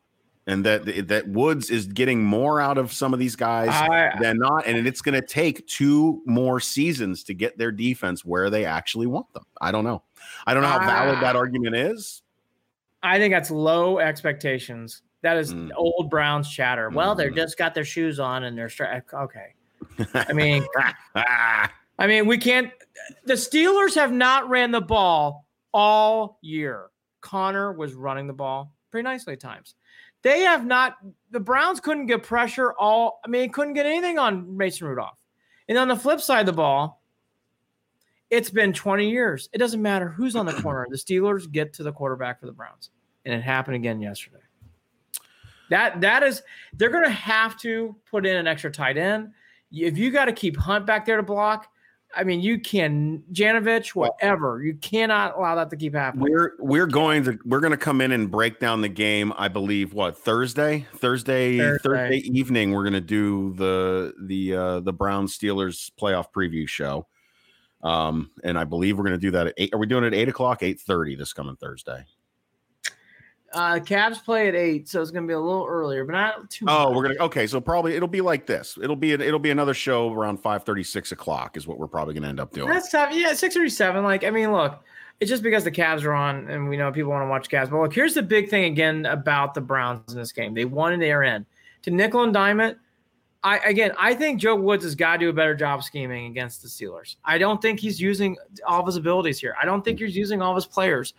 and 0.47 0.65
that 0.65 1.09
that 1.09 1.29
Woods 1.29 1.71
is 1.71 1.87
getting 1.87 2.23
more 2.23 2.61
out 2.61 2.79
of 2.79 2.93
some 2.93 3.13
of 3.13 3.19
these 3.19 3.35
guys 3.35 3.71
I, 3.71 4.13
than 4.21 4.39
not, 4.39 4.67
and 4.67 4.87
it's 4.87 5.01
going 5.01 5.21
to 5.21 5.27
take 5.27 5.67
two 5.67 6.23
more 6.27 6.61
seasons 6.61 7.25
to 7.25 7.35
get 7.35 7.59
their 7.59 7.73
defense 7.73 8.25
where 8.25 8.51
they 8.51 8.65
actually 8.65 9.07
want 9.07 9.33
them. 9.33 9.45
I 9.61 9.73
don't 9.73 9.85
know. 9.85 10.03
I 10.47 10.55
don't 10.55 10.63
know 10.63 10.69
how 10.69 10.81
valid 10.81 11.21
that 11.21 11.35
argument 11.35 11.77
is. 11.77 12.23
I 13.03 13.19
think 13.19 13.33
that's 13.33 13.51
low 13.51 13.99
expectations. 13.99 15.03
That 15.27 15.39
is 15.39 15.53
mm. 15.53 15.73
old 15.75 16.09
Browns 16.09 16.49
chatter. 16.49 16.89
Well, 16.89 17.17
mm. 17.17 17.19
they 17.19 17.31
just 17.31 17.59
got 17.59 17.75
their 17.75 17.85
shoes 17.85 18.21
on 18.21 18.45
and 18.45 18.57
they're 18.57 18.69
stra- 18.69 19.03
okay. 19.13 19.55
I 20.15 20.33
mean, 20.33 20.65
I 21.17 22.07
mean, 22.07 22.29
we 22.29 22.39
can't. 22.39 22.71
The 23.25 23.33
Steelers 23.33 23.97
have 23.97 24.13
not 24.13 24.49
ran 24.49 24.71
the 24.71 24.81
ball 24.81 25.49
all 25.75 26.39
year. 26.43 26.91
Conner 27.23 27.73
was 27.73 27.95
running 27.95 28.29
the 28.29 28.35
ball 28.35 28.73
pretty 28.93 29.03
nicely 29.03 29.33
at 29.33 29.41
times. 29.41 29.75
They 30.23 30.43
have 30.43 30.65
not. 30.65 30.95
The 31.33 31.41
Browns 31.41 31.81
couldn't 31.81 32.07
get 32.07 32.23
pressure 32.23 32.73
all. 32.75 33.19
I 33.25 33.29
mean, 33.29 33.51
couldn't 33.51 33.75
get 33.75 33.85
anything 33.85 34.21
on 34.21 34.57
Mason 34.57 34.87
Rudolph. 34.87 35.19
And 35.69 35.77
on 35.77 35.89
the 35.89 35.97
flip 35.97 36.21
side 36.21 36.39
of 36.39 36.47
the 36.47 36.53
ball, 36.53 37.03
it's 38.31 38.51
been 38.51 38.73
20 38.73 39.11
years. 39.11 39.49
It 39.53 39.59
doesn't 39.59 39.83
matter 39.83 40.09
who's 40.09 40.37
on 40.37 40.47
the 40.47 40.53
corner. 40.53 40.87
The 40.89 40.97
Steelers 40.97 41.51
get 41.51 41.73
to 41.73 41.83
the 41.83 41.91
quarterback 41.91 42.39
for 42.39 42.47
the 42.47 42.53
Browns, 42.53 42.91
and 43.25 43.35
it 43.35 43.43
happened 43.43 43.75
again 43.75 44.01
yesterday. 44.01 44.39
That 45.71 46.01
that 46.01 46.23
is 46.23 46.43
they're 46.75 46.91
going 46.91 47.05
to 47.05 47.11
have 47.11 47.57
to 47.59 47.97
put 48.11 48.27
in 48.27 48.37
an 48.37 48.47
extra 48.47 48.71
tight 48.71 48.97
end. 48.97 49.31
If 49.73 49.99
you 49.99 50.11
got 50.11 50.27
to 50.27 50.33
keep 50.33 50.57
Hunt 50.57 50.87
back 50.87 51.07
there 51.07 51.17
to 51.17 51.23
block, 51.23 51.69
I 52.15 52.25
mean, 52.25 52.41
you 52.41 52.59
can 52.59 53.23
Janovich, 53.33 53.95
whatever. 53.95 54.63
You 54.63 54.75
cannot 54.75 55.37
allow 55.37 55.57
that 55.57 55.71
to 55.71 55.77
keep 55.77 55.95
happening. 55.95 56.29
We're 56.31 56.53
we're 56.59 56.87
going 56.87 57.25
to 57.25 57.39
we're 57.45 57.61
going 57.61 57.73
to 57.73 57.77
come 57.77 58.01
in 58.01 58.13
and 58.13 58.31
break 58.31 58.61
down 58.61 58.81
the 58.81 58.89
game. 58.89 59.33
I 59.37 59.49
believe 59.49 59.93
what 59.93 60.17
Thursday, 60.17 60.87
Thursday, 60.95 61.59
Thursday, 61.59 61.83
Thursday 61.83 62.17
evening. 62.19 62.73
We're 62.73 62.85
going 62.85 62.95
to 62.95 63.01
do 63.01 63.53
the 63.55 64.15
the 64.23 64.55
uh, 64.55 64.81
the 64.81 64.93
Brown 64.93 65.27
Steelers 65.27 65.91
playoff 66.01 66.27
preview 66.35 66.69
show. 66.69 67.07
Um, 67.83 68.31
and 68.43 68.59
I 68.59 68.65
believe 68.65 68.97
we're 68.97 69.05
going 69.05 69.21
to 69.21 69.27
do 69.27 69.33
that 69.33 69.49
at 69.49 69.55
eight. 69.59 69.75
Are 69.75 69.79
we 69.79 69.87
doing 69.87 70.05
it 70.05 70.09
at 70.09 70.15
eight 70.15 70.29
o'clock, 70.29 70.63
eight 70.63 70.81
thirty 70.81 71.17
this 71.17 71.33
coming 71.33 71.57
Thursday? 71.57 72.05
Uh, 73.57 73.81
Cavs 73.81 74.23
play 74.23 74.49
at 74.49 74.55
eight, 74.55 74.87
so 74.87 75.01
it's 75.01 75.11
gonna 75.11 75.27
be 75.27 75.33
a 75.33 75.41
little 75.41 75.67
earlier, 75.67 76.05
but 76.05 76.13
not 76.13 76.51
too. 76.51 76.67
Oh, 76.69 76.85
much. 76.85 76.95
we're 76.95 77.03
gonna 77.09 77.25
okay. 77.25 77.47
So 77.47 77.59
probably 77.59 77.95
it'll 77.95 78.07
be 78.07 78.21
like 78.21 78.45
this. 78.45 78.79
It'll 78.83 78.97
be 78.97 79.13
it'll 79.13 79.39
be 79.39 79.51
another 79.51 79.73
show 79.73 80.13
around 80.13 80.39
five 80.39 80.65
thirty 80.65 80.83
six 80.83 81.11
o'clock 81.11 81.57
is 81.57 81.67
what 81.67 81.79
we're 81.79 81.87
probably 81.87 82.13
gonna 82.13 82.29
end 82.29 82.39
up 82.39 82.53
doing. 82.53 82.69
That's 82.69 82.91
tough. 82.91 83.15
Yeah, 83.15 83.33
six 83.33 83.55
thirty 83.55 83.71
seven. 83.71 84.05
Like 84.05 84.25
I 84.25 84.31
mean, 84.31 84.53
look, 84.53 84.85
it's 85.21 85.31
just 85.31 85.43
because 85.43 85.65
the 85.65 85.71
Cavs 85.71 86.05
are 86.05 86.13
on, 86.13 86.51
and 86.51 86.69
we 86.69 86.77
know 86.77 86.93
people 86.93 87.11
want 87.11 87.25
to 87.25 87.31
watch 87.31 87.49
Cavs. 87.49 87.71
But 87.71 87.81
look, 87.81 87.95
here's 87.95 88.13
the 88.13 88.23
big 88.23 88.51
thing 88.51 88.65
again 88.65 89.07
about 89.07 89.55
the 89.55 89.63
Browns 89.63 90.13
in 90.13 90.19
this 90.19 90.33
game. 90.33 90.53
They 90.53 90.67
won 90.67 90.93
in 90.93 91.01
the 91.01 91.07
air 91.07 91.25
end 91.25 91.47
to 91.83 91.91
nickel 91.91 92.25
and 92.25 92.35
diamond. 92.35 92.77
I 93.43 93.57
again, 93.61 93.93
I 93.99 94.13
think 94.13 94.39
Joe 94.39 94.57
Woods 94.57 94.85
has 94.85 94.95
got 94.95 95.15
to 95.15 95.19
do 95.21 95.29
a 95.31 95.33
better 95.33 95.55
job 95.55 95.83
scheming 95.83 96.27
against 96.27 96.61
the 96.61 96.69
Steelers. 96.69 97.17
I 97.25 97.39
don't 97.39 97.63
think 97.63 97.81
he's 97.81 97.99
using 97.99 98.37
all 98.67 98.81
of 98.81 98.87
his 98.87 98.97
abilities 98.97 99.41
here. 99.41 99.55
I 99.59 99.65
don't 99.65 99.83
think 99.83 99.99
he's 99.99 100.15
using 100.15 100.43
all 100.43 100.51
of 100.51 100.57
his 100.57 100.67
players 100.67 101.15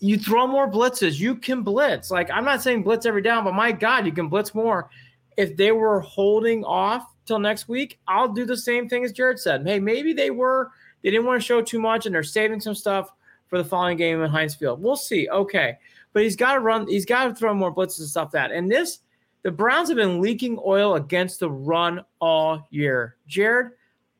you 0.00 0.18
throw 0.18 0.46
more 0.46 0.70
blitzes. 0.70 1.18
You 1.18 1.36
can 1.36 1.62
blitz. 1.62 2.10
Like 2.10 2.30
I'm 2.30 2.44
not 2.44 2.62
saying 2.62 2.82
blitz 2.82 3.06
every 3.06 3.22
down, 3.22 3.44
but 3.44 3.54
my 3.54 3.70
God, 3.70 4.06
you 4.06 4.12
can 4.12 4.28
blitz 4.28 4.54
more. 4.54 4.90
If 5.36 5.56
they 5.56 5.72
were 5.72 6.00
holding 6.00 6.64
off 6.64 7.06
till 7.26 7.38
next 7.38 7.68
week, 7.68 8.00
I'll 8.08 8.32
do 8.32 8.44
the 8.44 8.56
same 8.56 8.88
thing 8.88 9.04
as 9.04 9.12
Jarid 9.12 9.38
said. 9.38 9.66
Hey, 9.66 9.78
maybe 9.78 10.12
they 10.12 10.30
were 10.30 10.70
they 11.02 11.10
didn't 11.10 11.26
want 11.26 11.40
to 11.40 11.46
show 11.46 11.62
too 11.62 11.80
much 11.80 12.06
and 12.06 12.14
they're 12.14 12.22
saving 12.22 12.60
some 12.60 12.74
stuff 12.74 13.12
for 13.48 13.58
the 13.58 13.64
following 13.64 13.96
game 13.96 14.22
in 14.22 14.30
Heinz 14.30 14.54
Field. 14.54 14.82
We'll 14.82 14.96
see. 14.96 15.28
Okay. 15.28 15.78
But 16.12 16.22
he's 16.22 16.36
got 16.36 16.54
to 16.54 16.60
run, 16.60 16.88
he's 16.88 17.06
got 17.06 17.24
to 17.24 17.34
throw 17.34 17.54
more 17.54 17.74
blitzes 17.74 18.00
and 18.00 18.08
stuff 18.08 18.32
that. 18.32 18.50
And 18.50 18.70
this, 18.70 19.00
the 19.42 19.50
Browns 19.50 19.88
have 19.88 19.96
been 19.96 20.20
leaking 20.20 20.58
oil 20.64 20.96
against 20.96 21.40
the 21.40 21.50
run 21.50 22.04
all 22.20 22.66
year. 22.70 23.16
Jarid, 23.28 23.70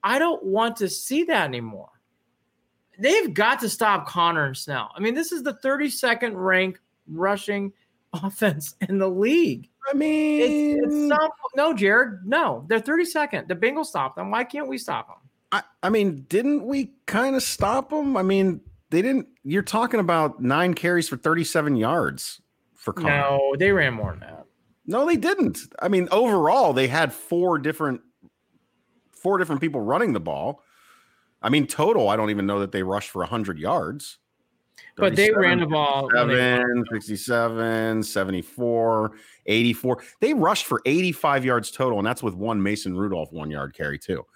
I 0.03 0.19
don't 0.19 0.43
want 0.45 0.77
to 0.77 0.89
see 0.89 1.25
that 1.25 1.49
anymore 1.49 1.90
they've 3.01 3.33
got 3.33 3.61
to 3.61 3.69
stop 3.69 4.07
Conner 4.07 4.47
and 4.47 4.57
Snell. 4.57 4.91
I 4.95 5.01
mean, 5.01 5.15
this 5.15 5.33
is 5.33 5.43
the 5.43 5.55
32nd 5.55 6.33
ranked 6.35 6.81
rushing 7.09 7.73
offense 8.13 8.75
in 8.89 8.99
the 8.99 9.09
league. 9.09 9.69
I 9.91 9.95
mean, 9.95 10.41
it's, 10.43 10.87
it's 10.87 11.09
some, 11.09 11.31
no, 11.57 11.75
Jarid, 11.75 12.25
no, 12.25 12.65
they're 12.69 12.81
32nd. 12.81 13.49
The 13.49 13.57
Bengals 13.57 13.87
stopped 13.87 14.17
them. 14.17 14.31
Why 14.31 14.45
can't 14.45 14.69
we 14.69 14.79
stop 14.79 15.09
them? 15.09 15.17
I, 15.53 15.63
I 15.83 15.89
mean, 15.91 16.27
didn't 16.29 16.65
we 16.65 16.93
kind 17.07 17.35
of 17.35 17.43
stop 17.43 17.91
them? 17.91 18.17
I 18.17 18.23
mean, 18.23 18.61
they 18.91 19.03
didn't. 19.03 19.27
You're 19.43 19.63
talking 19.63 19.99
about 19.99 20.41
nine 20.41 20.75
carries 20.75 21.09
for 21.09 21.17
37 21.17 21.77
yards 21.77 22.41
for 22.75 22.93
Conner. 22.93 23.11
No, 23.11 23.57
they 23.59 23.73
ran 23.73 23.95
more 23.95 24.13
than 24.13 24.21
that. 24.21 24.47
No, 24.87 25.07
they 25.07 25.17
didn't. 25.17 25.59
I 25.81 25.89
mean, 25.89 26.09
overall, 26.11 26.73
they 26.73 26.89
had 26.89 27.13
four 27.13 27.59
different 27.59 28.01
four 29.13 29.39
different 29.39 29.61
people 29.61 29.81
running 29.81 30.13
the 30.13 30.21
ball. 30.21 30.63
I 31.43 31.49
mean, 31.49 31.67
total, 31.67 32.09
I 32.09 32.17
don't 32.17 32.31
even 32.31 32.47
know 32.47 32.61
that 32.61 32.73
they 32.73 32.83
rushed 32.83 33.11
for 33.11 33.21
100 33.21 33.59
yards. 33.59 34.19
But 34.97 35.17
they 35.17 35.31
ran 35.33 35.61
the 35.61 35.67
ball 35.67 36.11
7, 36.13 36.85
67, 36.93 38.03
74, 38.03 39.13
84. 39.47 40.03
They 40.21 40.35
rushed 40.35 40.67
for 40.67 40.83
85 40.85 41.45
yards 41.45 41.71
total, 41.71 41.99
and 41.99 42.07
that's 42.07 42.23
with 42.23 42.35
one 42.35 42.63
Mason 42.63 42.97
Rudolph 42.97 43.33
one 43.33 43.51
yard 43.51 43.75
carry, 43.75 43.99
too. 43.99 44.27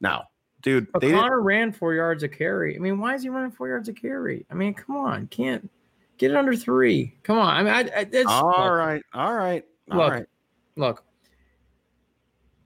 Now, 0.00 0.28
dude, 0.62 0.90
but 0.92 1.02
Conner 1.02 1.40
ran 1.40 1.72
four 1.72 1.94
yards 1.94 2.22
a 2.22 2.28
carry. 2.28 2.74
I 2.74 2.78
mean, 2.78 2.98
why 2.98 3.14
is 3.14 3.22
he 3.22 3.28
running 3.28 3.50
four 3.50 3.68
yards 3.68 3.88
a 3.88 3.92
carry? 3.92 4.46
I 4.50 4.54
mean, 4.54 4.74
come 4.74 4.96
on, 4.96 5.26
can't 5.28 5.70
get 6.18 6.30
it 6.30 6.36
under 6.36 6.56
three. 6.56 7.16
Come 7.22 7.38
on. 7.38 7.54
I 7.54 7.62
mean, 7.62 7.72
I, 7.72 8.00
I, 8.00 8.06
it's, 8.10 8.28
all 8.28 8.46
look, 8.46 8.72
right, 8.72 9.02
all 9.14 9.34
right, 9.34 9.64
all 9.90 9.98
look, 9.98 10.12
right. 10.12 10.26
Look, 10.76 11.04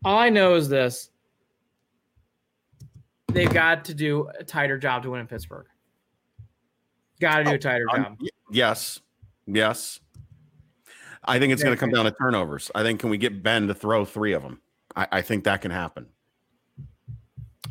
all 0.05 0.19
I 0.19 0.31
know 0.31 0.55
is 0.55 0.69
this: 0.69 1.11
they've 3.37 3.53
got 3.53 3.85
to 3.87 3.95
do 3.95 4.29
a 4.39 4.45
tighter 4.45 4.79
job 4.79 5.03
to 5.05 5.11
win 5.11 5.21
in 5.21 5.27
Pittsburgh. 5.27 5.67
Got 7.21 7.39
to 7.39 7.45
do 7.45 7.51
a 7.53 7.59
tighter 7.59 7.87
um, 7.91 8.03
job. 8.03 8.19
Yes, 8.51 9.01
yes. 9.47 10.01
I 11.25 11.39
think 11.39 11.53
it's 11.53 11.63
going 11.63 11.75
to 11.75 11.81
come 11.81 11.91
down 11.91 12.05
to 12.05 12.13
turnovers. 12.13 12.71
I 12.75 12.83
think 12.83 13.01
can 13.01 13.11
we 13.11 13.19
get 13.19 13.43
Ben 13.43 13.67
to 13.69 13.75
throw 13.75 14.05
three 14.05 14.33
of 14.33 14.43
them? 14.43 14.61
I, 14.95 15.09
I 15.13 15.23
think 15.23 15.45
that 15.45 15.61
can 15.61 15.71
happen. 15.71 16.07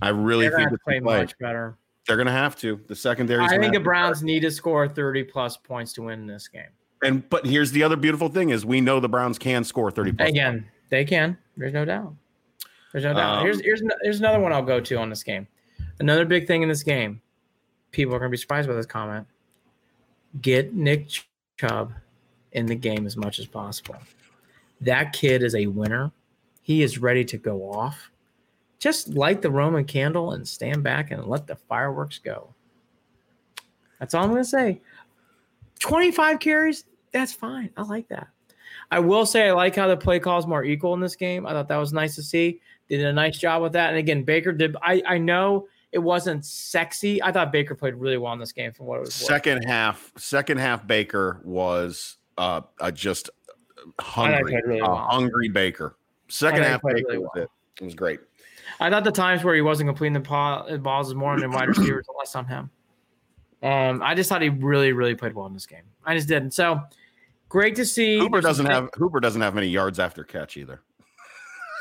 I 0.01 0.09
really 0.09 0.49
think 0.49 0.71
to 0.71 0.77
play, 0.79 0.99
play 0.99 1.19
much 1.19 1.37
better. 1.37 1.77
They're 2.07 2.17
going 2.17 2.27
to 2.27 2.33
have 2.33 2.55
to. 2.57 2.79
The 2.87 2.95
secondary. 2.95 3.43
I 3.43 3.57
think 3.57 3.73
the 3.73 3.79
Browns 3.79 4.23
need 4.23 4.41
to 4.41 4.51
score 4.51 4.87
30 4.87 5.23
plus 5.23 5.57
points 5.57 5.93
to 5.93 6.03
win 6.03 6.27
this 6.27 6.47
game. 6.47 6.63
And 7.03 7.27
but 7.29 7.45
here's 7.45 7.71
the 7.71 7.83
other 7.83 7.95
beautiful 7.95 8.29
thing 8.29 8.49
is 8.49 8.65
we 8.65 8.81
know 8.81 8.99
the 8.99 9.09
Browns 9.09 9.39
can 9.39 9.63
score 9.63 9.89
30 9.89 10.13
plus. 10.13 10.29
Again, 10.29 10.53
points. 10.53 10.69
they 10.89 11.05
can. 11.05 11.37
There's 11.57 11.73
no 11.73 11.85
doubt. 11.85 12.13
There's 12.91 13.03
no 13.03 13.13
doubt. 13.13 13.39
Um, 13.39 13.43
here's 13.45 13.61
here's 13.61 13.81
here's 14.03 14.19
another 14.19 14.39
one 14.39 14.53
I'll 14.53 14.61
go 14.61 14.79
to 14.79 14.95
on 14.97 15.09
this 15.09 15.23
game. 15.23 15.47
Another 15.99 16.25
big 16.25 16.47
thing 16.47 16.61
in 16.61 16.69
this 16.69 16.83
game. 16.83 17.21
People 17.91 18.13
are 18.13 18.19
going 18.19 18.29
to 18.29 18.33
be 18.33 18.37
surprised 18.37 18.67
by 18.67 18.75
this 18.75 18.85
comment. 18.85 19.25
Get 20.41 20.73
Nick 20.73 21.09
Chubb 21.57 21.93
in 22.51 22.65
the 22.65 22.75
game 22.75 23.05
as 23.05 23.15
much 23.15 23.39
as 23.39 23.45
possible. 23.45 23.95
That 24.81 25.13
kid 25.13 25.43
is 25.43 25.55
a 25.55 25.67
winner. 25.67 26.11
He 26.61 26.83
is 26.83 26.97
ready 26.97 27.23
to 27.25 27.37
go 27.37 27.71
off 27.71 28.11
just 28.85 29.09
light 29.09 29.41
the 29.41 29.49
Roman 29.49 29.83
candle 29.83 30.33
and 30.33 30.47
stand 30.47 30.83
back 30.83 31.09
and 31.09 31.25
let 31.25 31.47
the 31.47 31.55
fireworks 31.55 32.19
go. 32.19 32.53
That's 33.99 34.13
all 34.13 34.23
I'm 34.23 34.29
going 34.29 34.43
to 34.43 34.47
say. 34.47 34.79
25 35.79 36.39
carries, 36.39 36.85
that's 37.11 37.33
fine. 37.33 37.71
I 37.77 37.81
like 37.81 38.07
that. 38.09 38.27
I 38.91 38.99
will 38.99 39.25
say 39.25 39.47
I 39.47 39.53
like 39.53 39.75
how 39.75 39.87
the 39.87 39.97
play 39.97 40.19
calls 40.19 40.45
more 40.45 40.63
equal 40.63 40.93
in 40.93 40.99
this 40.99 41.15
game. 41.15 41.47
I 41.47 41.53
thought 41.53 41.67
that 41.69 41.77
was 41.77 41.93
nice 41.93 42.13
to 42.13 42.21
see. 42.21 42.61
They 42.87 42.97
did 42.97 43.07
a 43.07 43.13
nice 43.13 43.39
job 43.39 43.63
with 43.63 43.73
that. 43.73 43.89
And 43.89 43.97
again, 43.97 44.21
Baker 44.21 44.51
did. 44.51 44.75
I, 44.83 45.01
I 45.07 45.17
know 45.17 45.67
it 45.95 46.03
wasn't 46.03 46.43
sexy. 46.43 47.23
I 47.23 47.31
thought 47.31 47.53
Baker 47.53 47.73
played 47.73 47.95
really 47.95 48.17
well 48.17 48.33
in 48.33 48.39
this 48.39 48.51
game 48.51 48.73
from 48.73 48.85
what 48.85 48.97
it 48.97 49.05
was. 49.05 49.15
Second 49.15 49.59
worth. 49.59 49.65
half, 49.65 50.11
second 50.17 50.57
half, 50.57 50.85
Baker 50.85 51.39
was 51.45 52.17
uh, 52.37 52.61
uh 52.81 52.91
just 52.91 53.29
hungry, 53.97 54.61
really 54.65 54.81
well. 54.81 55.07
hungry 55.09 55.47
Baker. 55.47 55.95
Second 56.27 56.63
half, 56.63 56.81
Baker 56.81 56.95
really 57.07 57.19
well. 57.19 57.31
was 57.33 57.43
it. 57.43 57.49
It 57.79 57.85
was 57.85 57.95
great. 57.95 58.19
I 58.81 58.89
thought 58.89 59.05
the 59.05 59.11
times 59.11 59.45
where 59.45 59.55
he 59.55 59.61
wasn't 59.61 59.87
completing 59.87 60.11
the 60.11 60.19
balls 60.19 61.07
was 61.07 61.15
more 61.15 61.31
on 61.31 61.51
wide 61.51 61.69
receivers 61.69 62.05
and 62.09 62.15
less 62.19 62.35
on 62.35 62.45
him. 62.45 62.69
Um, 63.63 64.01
I 64.03 64.15
just 64.15 64.27
thought 64.27 64.41
he 64.41 64.49
really, 64.49 64.91
really 64.91 65.15
played 65.15 65.33
well 65.33 65.45
in 65.45 65.53
this 65.53 65.65
game. 65.65 65.83
I 66.03 66.13
just 66.13 66.27
didn't. 66.27 66.51
So 66.51 66.81
great 67.47 67.75
to 67.77 67.85
see. 67.85 68.19
Hooper 68.19 68.41
doesn't 68.41 68.65
have 68.65 68.89
Hooper 68.95 69.21
doesn't 69.21 69.41
have 69.41 69.55
many 69.55 69.67
yards 69.67 69.97
after 69.97 70.25
catch 70.25 70.57
either. 70.57 70.81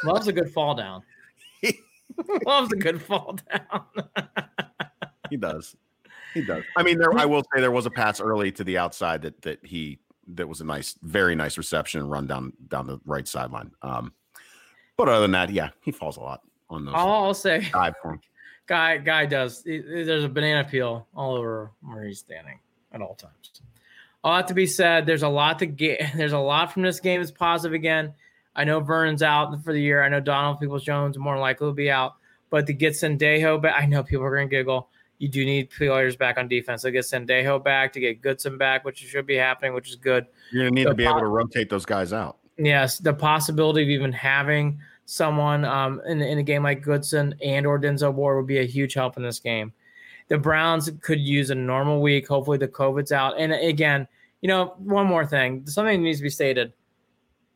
Loves 0.05 0.29
a 0.29 0.33
good 0.33 0.53
fall 0.53 0.77
down. 0.77 1.03
Loves 2.47 2.73
a 2.73 2.77
good 2.77 3.03
fall 3.03 3.39
down. 3.51 3.85
he 5.31 5.37
does. 5.37 5.77
He 6.33 6.45
does. 6.45 6.65
I 6.77 6.83
mean, 6.83 6.99
there. 6.99 7.17
I 7.17 7.25
will 7.25 7.43
say 7.43 7.61
there 7.61 7.71
was 7.71 7.87
a 7.87 7.91
pass 7.91 8.21
early 8.21 8.53
to 8.53 8.65
the 8.65 8.79
outside 8.79 9.23
that 9.23 9.43
that 9.43 9.65
he 9.65 9.99
that 10.29 10.49
was 10.49 10.61
a 10.61 10.65
nice, 10.65 10.97
very 11.03 11.35
nice 11.35 11.59
reception 11.59 12.01
and 12.01 12.11
run 12.11 12.27
down 12.27 12.53
down 12.69 12.87
the 12.87 13.01
right 13.05 13.27
sideline. 13.27 13.71
Um, 13.83 14.13
but 14.97 15.09
other 15.09 15.23
than 15.23 15.33
that, 15.33 15.51
yeah, 15.51 15.71
he 15.81 15.93
falls 15.93 16.17
a 16.17 16.21
lot 16.21 16.43
on 16.71 16.85
those. 16.85 16.95
All 16.95 17.25
I'll 17.25 17.35
say, 17.35 17.69
guy, 18.67 18.99
guy 18.99 19.27
does. 19.27 19.63
There's 19.63 20.25
a 20.25 20.29
banana 20.29 20.65
peel 20.65 21.07
all 21.15 21.35
over 21.35 21.71
where 21.83 22.05
he's 22.05 22.21
standing 22.21 22.59
at 22.93 23.01
all 23.01 23.15
times. 23.15 23.53
A 24.23 24.29
lot 24.29 24.49
to 24.49 24.55
be 24.55 24.67
said. 24.67 25.05
There's 25.07 25.23
a 25.23 25.29
lot 25.29 25.59
to 25.59 25.67
get. 25.67 26.01
There's 26.17 26.33
a 26.33 26.39
lot 26.39 26.73
from 26.73 26.83
this 26.83 27.01
game 27.01 27.21
is 27.21 27.31
positive 27.31 27.75
again. 27.75 28.15
I 28.57 28.65
know 28.65 28.81
Vernon's 28.81 29.23
out 29.23 29.63
for 29.65 29.73
the 29.73 29.81
year. 29.81 30.03
I 30.03 30.09
know 30.09 30.21
Donald 30.21 30.61
Peoples 30.61 30.85
Jones 30.85 31.19
more 31.19 31.39
likely 31.39 31.67
will 31.67 31.75
be 31.75 31.91
out. 31.91 32.15
But 32.51 32.67
to 32.69 32.73
get 32.73 32.93
Sendejo 32.93 33.61
back, 33.61 33.75
I 33.77 33.87
know 33.87 34.03
people 34.03 34.25
are 34.25 34.35
going 34.35 34.49
to 34.49 34.57
giggle. 34.57 34.89
You 35.19 35.29
do 35.29 35.45
need 35.45 35.71
players 35.71 36.17
back 36.17 36.39
on 36.39 36.47
defense. 36.47 36.83
To 36.83 36.91
get 36.91 37.05
Sendejo 37.05 37.63
back, 37.63 37.93
to 37.95 38.01
get 38.01 38.21
Goodson 38.21 38.59
back, 38.59 38.85
which 38.85 38.99
should 38.99 39.27
be 39.27 39.37
happening, 39.37 39.75
which 39.75 39.89
is 39.89 39.97
good. 39.97 40.27
You're 40.53 40.65
going 40.65 40.75
to 40.75 40.81
need 40.81 40.87
the 40.87 40.91
to 40.91 40.95
be 40.95 41.05
able 41.05 41.21
to 41.21 41.27
rotate 41.27 41.69
those 41.69 41.85
guys 41.85 42.13
out. 42.13 42.39
Yes, 42.57 42.99
the 42.99 43.13
possibility 43.13 43.83
of 43.83 43.89
even 43.89 44.13
having 44.13 44.79
someone 45.07 45.65
um, 45.65 46.01
in, 46.07 46.23
in 46.23 46.39
a 46.39 46.43
game 46.43 46.63
like 46.63 46.83
Goodson 46.83 47.35
and 47.43 47.67
or 47.67 47.79
Denzel 47.79 48.15
Ward 48.15 48.37
would 48.37 48.47
be 48.47 48.59
a 48.59 48.67
huge 48.67 48.95
help 48.95 49.17
in 49.17 49.23
this 49.23 49.41
game. 49.41 49.73
The 50.29 50.39
Browns 50.39 50.91
could 51.03 51.21
use 51.21 51.51
a 51.51 51.55
normal 51.55 52.01
week. 52.01 52.29
Hopefully 52.29 52.59
the 52.59 52.69
COVID's 52.69 53.13
out. 53.13 53.35
And 53.39 53.53
again, 53.53 54.07
you 54.41 54.49
know, 54.49 54.75
one 54.79 55.07
more 55.07 55.27
thing, 55.27 55.67
something 55.67 56.03
needs 56.03 56.19
to 56.19 56.23
be 56.23 56.31
stated. 56.31 56.73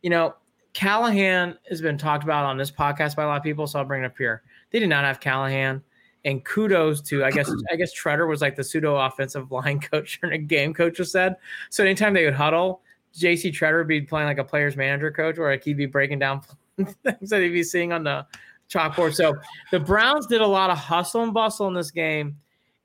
You 0.02 0.10
know, 0.10 0.34
Callahan 0.74 1.58
has 1.68 1.80
been 1.80 1.98
talked 1.98 2.24
about 2.24 2.44
on 2.44 2.56
this 2.56 2.70
podcast 2.70 3.16
by 3.16 3.24
a 3.24 3.26
lot 3.26 3.36
of 3.36 3.42
people, 3.42 3.66
so 3.66 3.78
I'll 3.78 3.84
bring 3.84 4.02
it 4.02 4.06
up 4.06 4.16
here. 4.16 4.42
They 4.70 4.78
did 4.78 4.88
not 4.88 5.04
have 5.04 5.20
Callahan. 5.20 5.82
And 6.24 6.44
kudos 6.44 7.00
to 7.02 7.24
I 7.24 7.30
guess 7.30 7.50
I 7.70 7.76
guess 7.76 7.98
Tretter 7.98 8.28
was 8.28 8.42
like 8.42 8.56
the 8.56 8.64
pseudo 8.64 8.96
offensive 8.96 9.50
line 9.52 9.80
coach 9.80 10.18
or 10.22 10.30
a 10.30 10.38
game 10.38 10.74
coach 10.74 10.96
just 10.96 11.12
said. 11.12 11.36
So 11.70 11.84
anytime 11.84 12.12
they 12.12 12.24
would 12.24 12.34
huddle, 12.34 12.82
JC 13.16 13.52
Tretter 13.52 13.78
would 13.78 13.88
be 13.88 14.02
playing 14.02 14.26
like 14.26 14.38
a 14.38 14.44
player's 14.44 14.76
manager 14.76 15.10
coach, 15.10 15.38
or 15.38 15.50
like 15.50 15.64
he'd 15.64 15.76
be 15.76 15.86
breaking 15.86 16.18
down 16.18 16.42
things 16.76 17.30
that 17.30 17.40
he'd 17.40 17.50
be 17.50 17.62
seeing 17.62 17.92
on 17.92 18.04
the 18.04 18.26
chalkboard. 18.68 19.14
So 19.14 19.34
the 19.70 19.80
Browns 19.80 20.26
did 20.26 20.40
a 20.40 20.46
lot 20.46 20.70
of 20.70 20.78
hustle 20.78 21.22
and 21.22 21.32
bustle 21.32 21.68
in 21.68 21.74
this 21.74 21.90
game. 21.90 22.36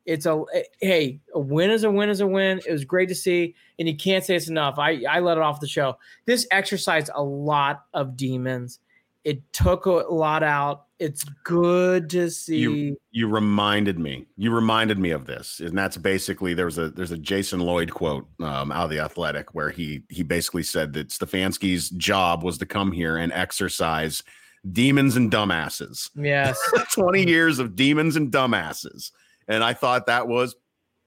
It's 0.05 0.25
a 0.25 0.43
hey, 0.81 1.19
a 1.33 1.39
win 1.39 1.71
is 1.71 1.83
a 1.83 1.91
win 1.91 2.09
is 2.09 2.19
a 2.19 2.27
win. 2.27 2.59
It 2.67 2.71
was 2.71 2.83
great 2.83 3.09
to 3.09 3.15
see, 3.15 3.55
and 3.79 3.87
you 3.87 3.95
can't 3.95 4.23
say 4.23 4.35
it's 4.35 4.49
enough. 4.49 4.77
I 4.77 5.03
I 5.09 5.19
let 5.19 5.37
it 5.37 5.43
off 5.43 5.61
the 5.61 5.67
show. 5.67 5.97
This 6.25 6.45
exercised 6.51 7.09
a 7.13 7.23
lot 7.23 7.85
of 7.93 8.17
demons. 8.17 8.79
It 9.23 9.41
took 9.53 9.85
a 9.85 9.91
lot 9.91 10.43
out. 10.43 10.87
It's 10.99 11.23
good 11.45 12.09
to 12.09 12.29
see. 12.29 12.57
You, 12.57 12.97
you 13.11 13.27
reminded 13.27 13.97
me. 13.97 14.25
You 14.35 14.51
reminded 14.51 14.99
me 14.99 15.11
of 15.11 15.25
this, 15.25 15.61
and 15.61 15.77
that's 15.77 15.95
basically 15.95 16.53
there's 16.53 16.77
a 16.77 16.89
there's 16.89 17.11
a 17.11 17.17
Jason 17.17 17.61
Lloyd 17.61 17.91
quote 17.91 18.27
um, 18.41 18.71
out 18.71 18.85
of 18.85 18.89
the 18.89 18.99
Athletic 18.99 19.55
where 19.55 19.69
he 19.69 20.03
he 20.09 20.23
basically 20.23 20.63
said 20.63 20.91
that 20.93 21.09
Stefanski's 21.09 21.89
job 21.91 22.43
was 22.43 22.57
to 22.57 22.65
come 22.65 22.91
here 22.91 23.15
and 23.15 23.31
exercise 23.31 24.23
demons 24.71 25.15
and 25.15 25.31
dumbasses. 25.31 26.09
Yes, 26.15 26.59
twenty 26.91 27.25
years 27.25 27.59
of 27.59 27.77
demons 27.77 28.17
and 28.17 28.29
dumbasses, 28.29 29.11
and 29.47 29.63
I 29.63 29.73
thought 29.73 30.07
that 30.07 30.27
was 30.27 30.55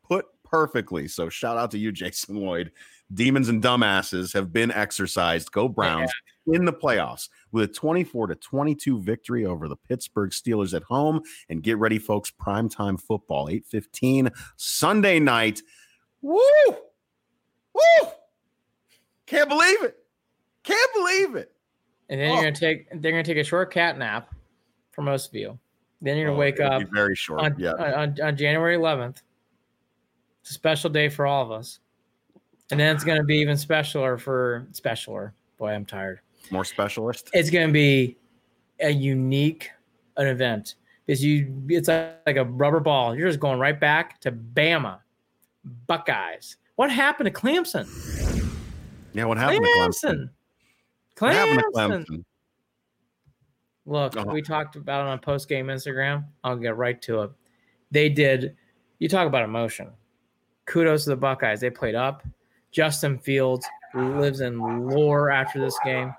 put 0.03 0.27
perfectly. 0.45 1.09
So 1.09 1.29
shout 1.29 1.57
out 1.57 1.71
to 1.73 1.79
you, 1.79 1.93
Jason 1.93 2.37
Lloyd. 2.37 2.73
Demons 3.13 3.49
and 3.49 3.63
dumbasses 3.63 4.33
have 4.35 4.53
been 4.53 4.73
exercised. 4.73 5.53
Go 5.53 5.69
Browns 5.69 6.11
yeah. 6.45 6.57
in 6.57 6.65
the 6.65 6.73
playoffs 6.73 7.29
with 7.53 7.71
a 7.71 7.73
24 7.73 8.29
to 8.29 8.35
22 8.35 9.01
victory 9.01 9.47
over 9.47 9.69
the 9.69 9.77
Pittsburgh 9.77 10.31
Steelers 10.31 10.75
at 10.75 10.83
home. 10.83 11.23
And 11.49 11.63
get 11.63 11.79
ready, 11.79 12.01
folks, 12.01 12.33
primetime 12.33 13.01
football, 13.01 13.49
8:15 13.49 14.33
Sunday 14.57 15.21
night. 15.21 15.63
Woo! 16.21 16.41
Woo! 17.75 18.11
Can't 19.27 19.49
believe 19.49 19.85
it. 19.85 19.99
Can't 20.65 20.95
believe 20.95 21.37
it. 21.37 21.53
And 22.09 22.21
then 22.21 22.31
oh. 22.31 22.35
you're 22.35 22.43
gonna 22.51 22.57
oh. 22.57 22.61
take 22.61 23.03
they're 23.03 23.13
gonna 23.13 23.23
take 23.23 23.37
a 23.37 23.45
short 23.45 23.73
cat 23.73 23.99
nap 23.99 24.35
for 24.91 25.03
most 25.03 25.29
of 25.29 25.35
you. 25.35 25.59
Then 26.03 26.17
you're 26.17 26.27
gonna 26.27 26.37
oh, 26.37 26.41
wake 26.41 26.61
up 26.61 26.83
very 26.93 27.17
short. 27.17 27.41
On, 27.41 27.55
yeah. 27.59 27.73
On, 27.73 28.21
on 28.21 28.37
January 28.37 28.77
11th. 28.77 29.23
It's 30.43 30.51
a 30.51 30.55
special 30.55 30.91
day 30.91 31.09
for 31.09 31.27
all 31.27 31.43
of 31.43 31.51
us. 31.51 31.81
And 32.71 32.79
then 32.79 32.95
it's 32.95 33.05
gonna 33.05 33.25
be 33.25 33.39
even 33.39 33.57
specialer 33.57 34.21
for 34.21 34.67
specialer. 34.73 35.33
Boy, 35.59 35.71
I'm 35.71 35.87
tired 35.87 36.21
more 36.51 36.65
specialist. 36.65 37.31
It's 37.33 37.51
going 37.51 37.69
to 37.69 37.73
be 37.73 38.17
a 38.81 38.91
unique 38.91 39.71
an 40.17 40.27
event 40.27 40.77
because 41.07 41.23
you 41.25 41.63
it's 41.69 41.89
like 41.89 42.37
a 42.37 42.45
rubber 42.45 42.81
ball. 42.81 43.15
You're 43.15 43.29
just 43.29 43.41
going 43.41 43.59
right 43.59 43.79
back 43.79 44.21
to 44.23 44.33
Bama, 44.33 45.01
Buckeyes. 45.87 46.57
What 46.77 46.91
happened 46.91 47.33
to 47.33 47.41
Clemson? 47.41 47.87
Yeah, 49.13 49.25
what 49.25 49.39
happened 49.39 49.65
Clemson. 49.65 50.01
to 50.01 50.07
Clemson? 50.07 50.31
What 51.19 51.33
happened 51.33 51.59
to 51.59 51.79
Clemson. 51.79 52.07
Clemson? 52.07 52.25
Look, 53.87 54.17
Uh-huh. 54.17 54.31
we 54.33 54.43
talked 54.43 54.77
about 54.77 55.07
it 55.07 55.11
on 55.11 55.19
post 55.21 55.49
game 55.49 55.67
Instagram. 55.69 56.25
I'll 56.45 56.57
get 56.57 56.77
right 56.77 57.01
to 57.03 57.23
it. 57.23 57.31
They 57.91 58.09
did. 58.09 58.57
You 58.99 59.09
talk 59.09 59.27
about 59.27 59.43
emotion. 59.45 59.91
Kudos 60.65 61.05
to 61.05 61.11
the 61.11 61.17
Buckeyes. 61.17 61.61
They 61.61 61.71
played 61.71 61.95
up. 61.95 62.23
Justin 62.73 63.19
Fields 63.19 63.67
lives 63.95 64.41
in 64.41 64.59
lore 64.59 65.31
after 65.31 65.61
this 65.61 65.79
game. 65.85 66.15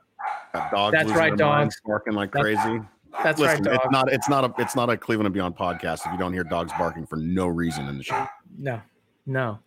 Dogs 0.72 0.94
That's 0.94 1.12
right, 1.12 1.36
dogs. 1.36 1.80
barking 1.86 2.14
like 2.14 2.32
That's- 2.32 2.56
crazy. 2.64 2.82
That's 3.24 3.40
Listen, 3.40 3.64
right, 3.64 3.76
it's 3.76 3.92
not 3.92 4.14
it's 4.14 4.30
not 4.30 4.44
a 4.46 4.54
it's 4.62 4.76
not 4.76 4.90
a 4.92 4.98
Cleveland 4.98 5.26
and 5.26 5.34
Beyond 5.34 5.56
podcast 5.56 6.06
if 6.06 6.12
you 6.12 6.20
don't 6.20 6.34
hear 6.34 6.44
dogs 6.44 6.72
barking 6.78 7.06
for 7.08 7.16
no 7.16 7.48
reason 7.48 7.88
in 7.88 7.98
the 7.98 8.04
show. 8.04 8.28
No, 8.60 8.80
no. 9.26 9.58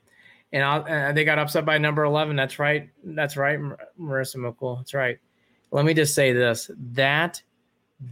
And, 0.52 1.16
they 1.16 1.24
got 1.24 1.38
upset 1.38 1.64
by 1.64 1.76
number 1.78 2.04
11. 2.04 2.36
That's 2.36 2.58
right. 2.60 2.90
That's 3.04 3.36
right, 3.36 3.58
Mar- 3.60 3.78
Marissa 3.98 4.36
McCool. 4.36 4.78
That's 4.78 4.94
right. 4.94 5.18
Let 5.72 5.84
me 5.84 5.94
just 5.94 6.14
say 6.14 6.32
this 6.32 6.70
that, 6.92 7.42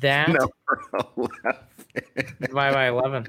that, 0.01 0.29
No. 0.29 1.29
by, 2.53 2.73
by 2.73 2.89
11. 2.89 3.27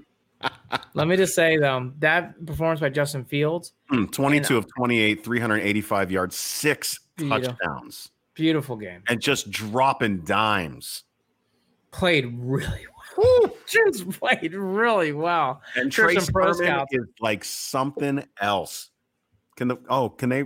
Let 0.94 1.08
me 1.08 1.18
just 1.18 1.36
say, 1.36 1.58
though, 1.58 1.92
that 2.00 2.46
performance 2.46 2.80
by 2.80 2.90
Justin 2.90 3.26
Fields, 3.26 3.74
Hmm, 3.90 4.06
22 4.06 4.58
of 4.58 4.66
28, 4.78 5.24
385 5.24 6.12
yards, 6.12 6.36
six 6.36 7.00
Beautiful. 7.18 7.54
touchdowns, 7.54 8.12
beautiful 8.36 8.76
game. 8.78 9.04
and 9.10 9.20
just 9.22 9.52
dropping 9.52 10.20
dimes. 10.22 11.04
Played 11.92 12.34
really 12.38 12.86
well. 13.18 13.52
Just 13.68 14.08
played 14.12 14.54
really 14.54 15.12
well. 15.12 15.62
And 15.76 15.92
Sure, 15.94 16.06
Trace 16.06 16.30
pro 16.32 16.52
is 16.52 16.62
like 17.20 17.44
something 17.44 18.24
else. 18.40 18.92
Can 19.58 19.68
the 19.68 19.78
oh 19.90 20.08
can 20.10 20.30
they? 20.30 20.46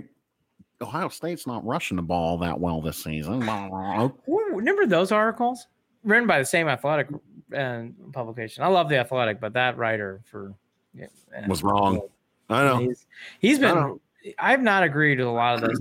Ohio 0.80 1.08
State's 1.10 1.46
not 1.46 1.64
rushing 1.64 1.96
the 1.98 2.02
ball 2.02 2.38
that 2.38 2.58
well 2.58 2.80
this 2.80 3.04
season. 3.04 3.42
Ooh, 3.48 4.12
Remember 4.54 4.86
those 4.86 5.12
articles 5.12 5.66
written 6.04 6.26
by 6.26 6.38
the 6.38 6.44
same 6.44 6.68
athletic 6.68 7.08
uh, 7.56 7.82
publication? 8.12 8.62
I 8.62 8.68
love 8.68 8.88
the 8.88 8.98
athletic, 8.98 9.40
but 9.40 9.54
that 9.54 9.76
writer 9.76 10.22
for 10.30 10.54
uh, 11.00 11.06
Was 11.48 11.62
wrong. 11.62 12.00
I 12.48 12.64
know. 12.64 12.78
He's, 12.78 13.06
he's 13.40 13.58
been. 13.58 13.98
I've 14.38 14.62
not 14.62 14.82
agreed 14.82 15.18
with 15.18 15.26
a 15.26 15.30
lot 15.30 15.62
of 15.62 15.68
this. 15.68 15.80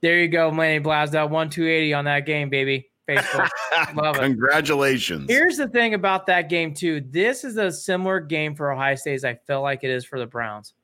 There 0.00 0.18
you 0.18 0.28
go, 0.28 0.50
Manny 0.50 0.82
Blasdell, 0.82 1.30
one 1.30 1.50
two 1.50 1.66
eighty 1.66 1.94
on 1.94 2.04
that 2.04 2.26
game, 2.26 2.50
baby. 2.50 2.90
Facebook. 3.08 3.48
Love 3.94 4.16
it. 4.16 4.20
Congratulations. 4.20 5.26
Here's 5.28 5.56
the 5.56 5.68
thing 5.68 5.94
about 5.94 6.26
that 6.26 6.48
game 6.48 6.74
too. 6.74 7.02
This 7.10 7.44
is 7.44 7.56
a 7.56 7.70
similar 7.70 8.20
game 8.20 8.54
for 8.54 8.72
Ohio 8.72 8.94
State 8.94 9.14
as 9.14 9.24
I 9.24 9.34
feel 9.46 9.62
like 9.62 9.84
it 9.84 9.90
is 9.90 10.04
for 10.04 10.18
the 10.18 10.26
Browns. 10.26 10.74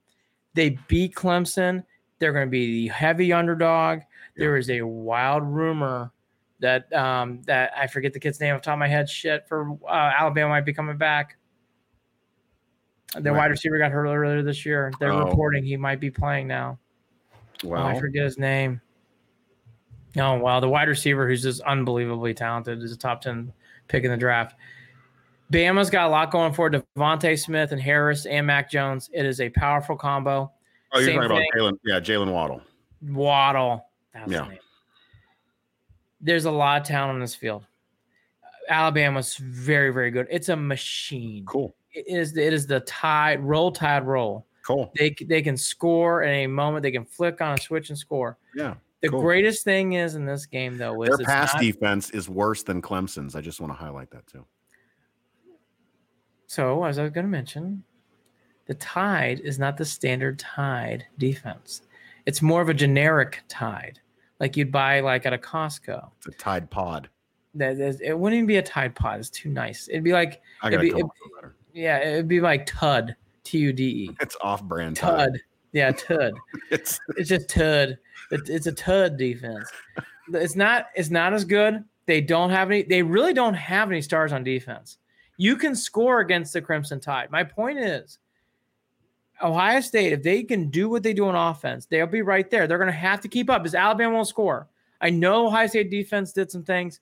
They 0.54 0.78
beat 0.88 1.14
Clemson. 1.14 1.84
They're 2.18 2.32
going 2.32 2.46
to 2.46 2.50
be 2.50 2.86
the 2.86 2.92
heavy 2.92 3.32
underdog. 3.32 4.00
There 4.36 4.56
is 4.56 4.68
a 4.70 4.82
wild 4.82 5.42
rumor 5.44 6.12
that 6.60 6.92
um, 6.92 7.42
that 7.46 7.72
I 7.76 7.86
forget 7.86 8.12
the 8.12 8.20
kid's 8.20 8.40
name 8.40 8.54
off 8.54 8.62
the 8.62 8.66
top 8.66 8.74
of 8.74 8.78
my 8.78 8.88
head. 8.88 9.08
Shit, 9.08 9.46
for 9.48 9.72
uh, 9.88 10.12
Alabama 10.18 10.50
might 10.50 10.64
be 10.66 10.72
coming 10.72 10.96
back. 10.96 11.36
The 13.14 13.32
Right. 13.32 13.38
wide 13.38 13.50
receiver 13.50 13.76
got 13.78 13.90
hurt 13.90 14.06
earlier 14.06 14.42
this 14.42 14.64
year. 14.64 14.92
They're 15.00 15.12
Oh. 15.12 15.24
reporting 15.26 15.64
he 15.64 15.76
might 15.76 15.98
be 16.00 16.10
playing 16.10 16.46
now. 16.46 16.78
Oh, 17.64 17.74
I 17.74 17.98
forget 17.98 18.22
his 18.24 18.38
name. 18.38 18.80
Oh 20.16 20.34
wow, 20.38 20.60
the 20.60 20.68
wide 20.68 20.88
receiver 20.88 21.28
who's 21.28 21.42
just 21.42 21.60
unbelievably 21.62 22.34
talented 22.34 22.82
is 22.82 22.92
a 22.92 22.96
top 22.98 23.20
ten 23.20 23.52
pick 23.88 24.04
in 24.04 24.10
the 24.10 24.16
draft. 24.16 24.56
Bama's 25.52 25.90
got 25.90 26.06
a 26.06 26.10
lot 26.10 26.30
going 26.30 26.52
for 26.52 26.68
it. 26.68 26.84
DeVonta 26.96 27.36
Smith 27.38 27.72
and 27.72 27.80
Harris 27.80 28.24
and 28.26 28.46
Mac 28.46 28.70
Jones. 28.70 29.10
It 29.12 29.26
is 29.26 29.40
a 29.40 29.48
powerful 29.50 29.96
combo. 29.96 30.52
oh, 30.92 30.98
you're 30.98 31.08
same 31.08 31.20
talking 31.20 31.36
about. 31.36 31.42
Jaylen. 31.56 31.78
Yeah, 31.84 32.00
Jaylen 32.00 32.32
Waddle. 32.32 32.62
Waddle. 33.02 33.86
That 34.14 34.26
was 34.28 34.32
his 34.36 34.40
Yeah. 34.48 34.56
There's 36.20 36.44
a 36.44 36.50
lot 36.50 36.80
of 36.82 36.86
talent 36.86 37.14
on 37.14 37.20
this 37.20 37.34
field. 37.34 37.66
Alabama's 38.68 39.36
very, 39.36 39.92
very 39.92 40.10
good. 40.10 40.26
It's 40.30 40.48
a 40.48 40.56
machine. 40.56 41.44
Cool. 41.46 41.74
It 41.92 42.04
is 42.06 42.36
it 42.36 42.52
is 42.52 42.66
the 42.66 42.80
tide 42.80 43.40
roll 43.40 43.72
tide 43.72 44.06
roll. 44.06 44.46
Cool. 44.64 44.92
They 44.96 45.14
they 45.26 45.42
can 45.42 45.56
score 45.56 46.22
at 46.22 46.30
a 46.30 46.46
moment. 46.46 46.82
They 46.82 46.92
can 46.92 47.04
flick 47.04 47.40
on 47.40 47.58
a 47.58 47.60
switch 47.60 47.88
and 47.88 47.98
score. 47.98 48.38
Yeah. 48.54 48.74
The 49.00 49.08
Cool. 49.08 49.22
greatest 49.22 49.64
thing 49.64 49.94
is 49.94 50.14
in 50.14 50.26
this 50.26 50.44
game 50.46 50.76
though 50.76 51.02
is 51.02 51.16
Their 51.16 51.26
pass 51.26 51.54
not- 51.54 51.62
defense 51.62 52.10
is 52.10 52.28
worse 52.28 52.62
than 52.62 52.80
Clemson's. 52.82 53.34
I 53.34 53.40
just 53.40 53.60
want 53.60 53.72
to 53.72 53.76
highlight 53.76 54.10
that 54.10 54.26
too. 54.26 54.44
So, 56.46 56.84
as 56.84 56.98
I 56.98 57.02
was 57.02 57.12
going 57.12 57.24
to 57.26 57.30
mention, 57.30 57.82
the 58.66 58.74
Tide 58.74 59.40
is 59.40 59.58
not 59.58 59.76
the 59.76 59.84
standard 59.84 60.38
Tide 60.38 61.06
defense. 61.18 61.82
It's 62.26 62.42
more 62.42 62.60
of 62.60 62.68
a 62.68 62.74
generic 62.74 63.40
Tide, 63.48 64.00
like 64.40 64.56
you'd 64.56 64.72
buy 64.72 65.00
like 65.00 65.26
at 65.26 65.32
a 65.32 65.38
Costco. 65.38 66.10
It's 66.18 66.26
a 66.34 66.38
Tide 66.38 66.68
Pod. 66.70 67.08
That 67.54 67.78
is, 67.78 68.00
it 68.00 68.12
wouldn't 68.18 68.36
even 68.38 68.46
be 68.46 68.56
a 68.56 68.62
Tide 68.62 68.94
Pod. 68.94 69.20
It's 69.20 69.30
too 69.30 69.48
nice. 69.50 69.88
It'd 69.88 70.02
be 70.04 70.12
like, 70.12 70.40
I 70.62 70.68
It'd 70.68 70.78
gotta 70.78 70.82
be- 70.84 70.90
come 70.90 71.00
it- 71.10 71.34
better. 71.36 71.54
yeah, 71.72 71.98
it'd 71.98 72.28
be 72.28 72.40
like 72.40 72.66
Tud, 72.66 73.14
T 73.44 73.58
U 73.58 73.72
D 73.72 73.84
E, 73.84 74.10
It's 74.20 74.36
off-brand 74.40 74.96
Tide. 74.96 75.16
Tud. 75.32 75.40
Yeah, 75.72 75.92
Tud. 75.92 76.32
It's 76.70 76.98
It's 77.16 77.28
just 77.28 77.48
Tud. 77.48 77.98
It, 78.30 78.48
it's 78.48 78.66
a 78.66 78.72
Tud 78.72 79.16
defense. 79.16 79.68
It's 80.32 80.54
not. 80.54 80.86
It's 80.94 81.10
not 81.10 81.32
as 81.34 81.44
good. 81.44 81.82
They 82.06 82.20
don't 82.20 82.50
have 82.50 82.70
any. 82.70 82.82
They 82.84 83.02
really 83.02 83.34
don't 83.34 83.54
have 83.54 83.90
any 83.90 84.00
stars 84.00 84.32
on 84.32 84.44
defense. 84.44 84.98
You 85.36 85.56
can 85.56 85.74
score 85.74 86.20
against 86.20 86.52
the 86.52 86.62
Crimson 86.62 87.00
Tide. 87.00 87.30
My 87.32 87.42
point 87.42 87.78
is, 87.80 88.19
Ohio 89.42 89.80
State, 89.80 90.12
if 90.12 90.22
they 90.22 90.42
can 90.42 90.68
do 90.70 90.88
what 90.88 91.02
they 91.02 91.12
do 91.12 91.26
on 91.26 91.34
offense, 91.34 91.86
they'll 91.86 92.06
be 92.06 92.22
right 92.22 92.50
there. 92.50 92.66
They're 92.66 92.78
going 92.78 92.86
to 92.88 92.92
have 92.92 93.20
to 93.22 93.28
keep 93.28 93.48
up 93.50 93.62
because 93.62 93.74
Alabama 93.74 94.14
won't 94.14 94.28
score. 94.28 94.68
I 95.00 95.10
know 95.10 95.46
Ohio 95.46 95.66
State 95.66 95.90
defense 95.90 96.32
did 96.32 96.50
some 96.50 96.62
things. 96.64 97.00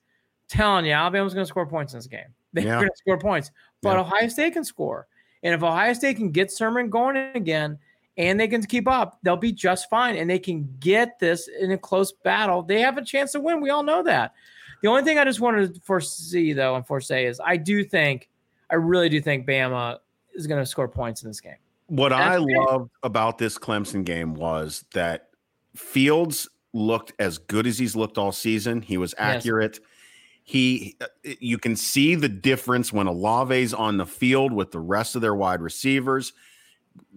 telling 0.49 0.86
you, 0.86 0.93
Alabama's 0.93 1.34
going 1.34 1.45
to 1.45 1.49
score 1.49 1.66
points 1.66 1.93
in 1.93 1.99
this 1.99 2.07
game. 2.07 2.24
They're 2.55 2.64
Yeah. 2.64 2.76
going 2.76 2.89
to 2.89 2.97
score 2.97 3.18
points, 3.18 3.51
but 3.82 3.95
Yeah. 3.95 4.01
Ohio 4.01 4.28
State 4.28 4.55
can 4.55 4.64
score. 4.64 5.07
And 5.43 5.55
if 5.55 5.62
Ohio 5.62 5.93
State 5.93 6.16
can 6.16 6.30
get 6.30 6.51
Sermon 6.51 6.89
going 6.89 7.16
again 7.34 7.78
and 8.16 8.41
they 8.41 8.49
can 8.49 8.62
keep 8.62 8.89
up, 8.89 9.18
they'll 9.22 9.36
be 9.36 9.53
just 9.53 9.91
fine. 9.91 10.16
And 10.16 10.28
they 10.30 10.39
can 10.39 10.74
get 10.80 11.18
this 11.18 11.49
in 11.61 11.70
a 11.72 11.76
close 11.78 12.12
battle. 12.12 12.62
They 12.62 12.80
have 12.80 12.97
a 12.97 13.05
chance 13.05 13.32
to 13.32 13.41
win. 13.41 13.61
We 13.61 13.68
all 13.70 13.82
know 13.82 14.03
that. 14.05 14.32
The 14.80 14.89
only 14.89 15.03
thing 15.03 15.18
I 15.18 15.24
just 15.24 15.41
wanted 15.41 15.74
to 15.74 15.80
foresee, 15.82 16.53
though, 16.55 16.76
and 16.76 16.86
foresee 16.86 17.24
is 17.24 17.41
I 17.45 17.57
do 17.59 17.84
think, 17.84 18.28
I 18.70 18.76
really 18.76 19.09
do 19.11 19.20
think 19.20 19.47
Bama 19.47 19.99
is 20.34 20.47
going 20.47 20.61
to 20.62 20.66
score 20.66 20.89
points 20.89 21.22
in 21.22 21.28
this 21.28 21.41
game. 21.41 21.57
What 21.89 22.12
I 22.12 22.39
That's 22.39 22.45
it. 22.51 22.57
loved 22.57 22.91
about 23.03 23.39
this 23.39 23.59
Clemson 23.59 24.05
game 24.05 24.34
was 24.34 24.84
that 24.95 25.30
Fields 25.74 26.49
looked 26.72 27.12
as 27.18 27.39
good 27.39 27.66
as 27.66 27.78
he's 27.78 27.97
looked 27.97 28.18
all 28.18 28.32
season. 28.32 28.82
He 28.82 28.97
was 28.99 29.14
Yes. 29.18 29.36
accurate. 29.36 29.80
He, 30.45 30.97
uh, 31.01 31.07
you 31.41 31.59
can 31.59 31.76
see 31.76 32.14
the 32.14 32.28
difference 32.28 32.93
when 32.93 33.07
Olave's 33.09 33.74
on 33.74 33.97
the 33.97 34.07
field 34.07 34.53
with 34.53 34.70
the 34.70 34.80
rest 34.80 35.14
of 35.14 35.20
their 35.22 35.34
wide 35.34 35.61
receivers, 35.61 36.32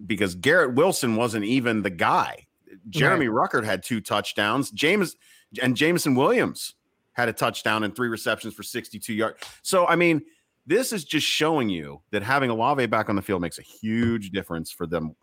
because 0.06 0.34
Garrett 0.34 0.74
Wilson 0.74 1.16
wasn't 1.16 1.44
even 1.44 1.82
the 1.82 1.90
guy. 1.90 2.46
Jeremy 2.88 3.26
Ruckert 3.26 3.64
had 3.64 3.82
two 3.82 4.00
touchdowns. 4.00 4.70
James 4.70 5.16
and 5.62 5.76
Jameson 5.76 6.14
Williams 6.14 6.74
had 7.12 7.28
a 7.28 7.32
touchdown 7.32 7.84
and 7.84 7.94
three 7.94 8.08
receptions 8.08 8.54
for 8.54 8.62
62 8.62 9.12
yards. 9.12 9.38
So, 9.62 9.86
I 9.86 9.96
mean, 9.96 10.22
this 10.66 10.92
is 10.92 11.04
just 11.04 11.26
showing 11.26 11.68
you 11.68 12.00
that 12.12 12.22
having 12.22 12.48
Olave 12.50 12.86
back 12.86 13.08
on 13.08 13.16
the 13.16 13.22
field 13.22 13.42
makes 13.42 13.58
a 13.58 13.62
huge 13.62 14.30
difference 14.30 14.70
for 14.70 14.86
them, 14.86 15.16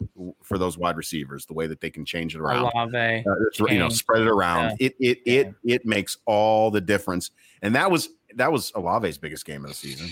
for 0.44 0.58
those 0.58 0.78
wide 0.78 0.98
receivers, 0.98 1.46
the 1.46 1.54
way 1.54 1.66
that 1.68 1.80
they 1.80 1.90
can 1.90 2.04
change 2.04 2.36
it 2.36 2.42
around, 2.42 2.72
Olave. 2.76 3.24
uh, 3.26 3.66
you 3.68 3.80
know, 3.80 3.90
spread 3.90 4.22
it 4.22 4.28
around. 4.28 4.76
It, 4.80 4.96
it, 5.00 5.20
Yeah. 5.26 5.34
it, 5.34 5.56
it 5.64 5.86
makes 5.86 6.18
all 6.26 6.72
the 6.72 6.82
difference. 6.82 7.32
And 7.62 7.74
that 7.76 7.90
was, 7.90 8.10
that 8.36 8.52
was 8.52 8.72
Olave's 8.76 9.18
biggest 9.18 9.46
game 9.46 9.64
of 9.64 9.70
the 9.70 9.76
season. 9.76 10.10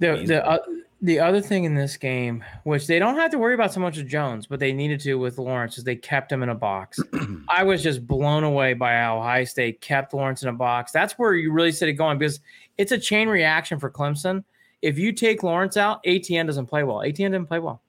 The 0.00 0.24
the 0.26 0.44
uh, 0.44 0.58
the 1.02 1.20
other 1.20 1.40
thing 1.40 1.64
in 1.64 1.74
this 1.74 1.96
game, 1.96 2.42
which 2.64 2.86
they 2.86 2.98
don't 2.98 3.14
have 3.14 3.30
to 3.30 3.38
worry 3.38 3.54
about 3.54 3.72
so 3.72 3.78
much 3.78 3.98
of 3.98 4.08
Jones, 4.08 4.46
but 4.46 4.58
they 4.58 4.72
needed 4.72 4.98
to 5.00 5.14
with 5.14 5.38
Lawrence, 5.38 5.78
is 5.78 5.84
they 5.84 5.94
kept 5.94 6.32
him 6.32 6.42
in 6.42 6.48
a 6.48 6.54
box. 6.54 6.98
I 7.48 7.62
was 7.62 7.82
just 7.82 8.06
blown 8.06 8.42
away 8.42 8.74
by 8.74 8.94
how 8.94 9.18
Ohio 9.18 9.44
State 9.44 9.80
kept 9.80 10.14
Lawrence 10.14 10.42
in 10.42 10.48
a 10.48 10.52
box. 10.52 10.90
That's 10.90 11.12
where 11.14 11.34
you 11.34 11.52
really 11.52 11.70
see 11.70 11.86
it 11.88 11.92
going 11.92 12.18
because 12.18 12.40
it's 12.76 12.90
a 12.90 12.98
chain 12.98 13.28
reaction 13.28 13.78
for 13.78 13.90
Clemson. 13.90 14.42
If 14.84 14.98
you 14.98 15.12
take 15.12 15.42
Lawrence 15.42 15.78
out, 15.78 16.00
Etienne 16.04 16.44
doesn't 16.44 16.66
play 16.66 16.82
well. 16.82 17.00
Etienne 17.00 17.32
didn't 17.32 17.48
play 17.48 17.58
well. 17.58 17.80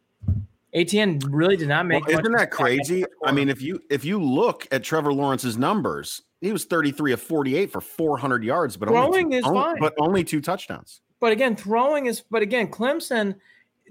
Etienne 0.74 1.20
really 1.30 1.58
did 1.58 1.68
not 1.68 1.86
make. 1.86 2.04
much 2.04 2.12
isn't 2.14 2.32
that 2.32 2.52
crazy? 2.52 3.04
I 3.26 3.34
mean, 3.34 3.50
if 3.50 3.62
you 3.62 3.82
if 3.90 4.06
you 4.06 4.22
look 4.22 4.66
at 4.72 4.82
Trevor 4.84 5.12
Lawrence's 5.14 5.58
numbers, 5.58 6.22
he 6.40 6.54
was 6.54 6.64
33 6.64 7.12
of 7.12 7.22
48 7.22 7.70
for 7.72 7.82
400 7.82 8.44
yards, 8.46 8.78
but 8.78 8.88
only 8.90 9.24
two, 9.24 9.32
is 9.32 9.44
only- 9.46 9.60
fine. 9.62 9.80
but 9.80 9.94
only 10.00 10.24
two 10.24 10.40
touchdowns. 10.40 11.02
But 11.20 11.34
again, 11.34 11.56
throwing 11.58 12.06
is. 12.06 12.22
But 12.32 12.42
again, 12.42 12.68
Clemson 12.70 13.36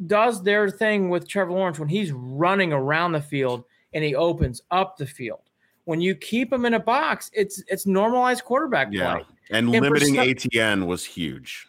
does 0.07 0.43
their 0.43 0.71
thing 0.71 1.11
with 1.11 1.29
Trevor 1.29 1.53
Lawrence 1.53 1.79
when 1.79 1.89
he's 1.89 2.11
running 2.13 2.73
around 2.73 3.13
the 3.13 3.21
field 3.21 3.65
and 3.93 4.03
he 4.03 4.15
opens 4.15 4.63
up 4.71 4.97
the 4.97 5.07
field. 5.07 5.41
When 5.85 6.01
you 6.01 6.15
keep 6.15 6.51
him 6.53 6.65
in 6.65 6.73
a 6.75 6.81
box, 6.81 7.31
it's 7.35 7.63
it's 7.69 7.85
normalized 7.87 8.45
quarterback 8.45 8.89
Yeah. 8.91 9.13
play. 9.17 9.25
And 9.51 9.69
And 9.75 9.83
limiting 9.83 10.15
some- 10.15 10.29
Etienne 10.29 10.87
was 10.87 11.05
huge. 11.05 11.67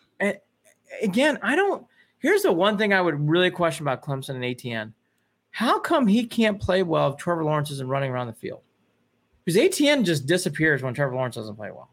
Again, 1.02 1.40
I 1.42 1.56
don't. 1.56 1.86
Here's 2.20 2.44
the 2.44 2.52
one 2.52 2.78
thing 2.78 2.94
I 2.94 3.02
would 3.02 3.28
really 3.30 3.52
question 3.52 3.84
about 3.84 4.02
Clemson 4.02 4.36
and 4.36 4.46
Etienne. 4.46 4.94
How 5.52 5.80
come 5.80 6.08
he 6.08 6.26
can't 6.26 6.60
play 6.60 6.84
well 6.84 7.14
if 7.14 7.18
Trevor 7.18 7.44
Lawrence 7.44 7.72
isn't 7.72 7.88
running 7.88 8.12
around 8.12 8.28
the 8.28 8.34
field? 8.34 8.62
Because 9.44 9.58
Etienne 9.58 10.04
just 10.04 10.26
disappears 10.26 10.82
when 10.82 10.94
Trevor 10.94 11.16
Lawrence 11.16 11.36
doesn't 11.36 11.56
play 11.56 11.72
well. 11.72 11.90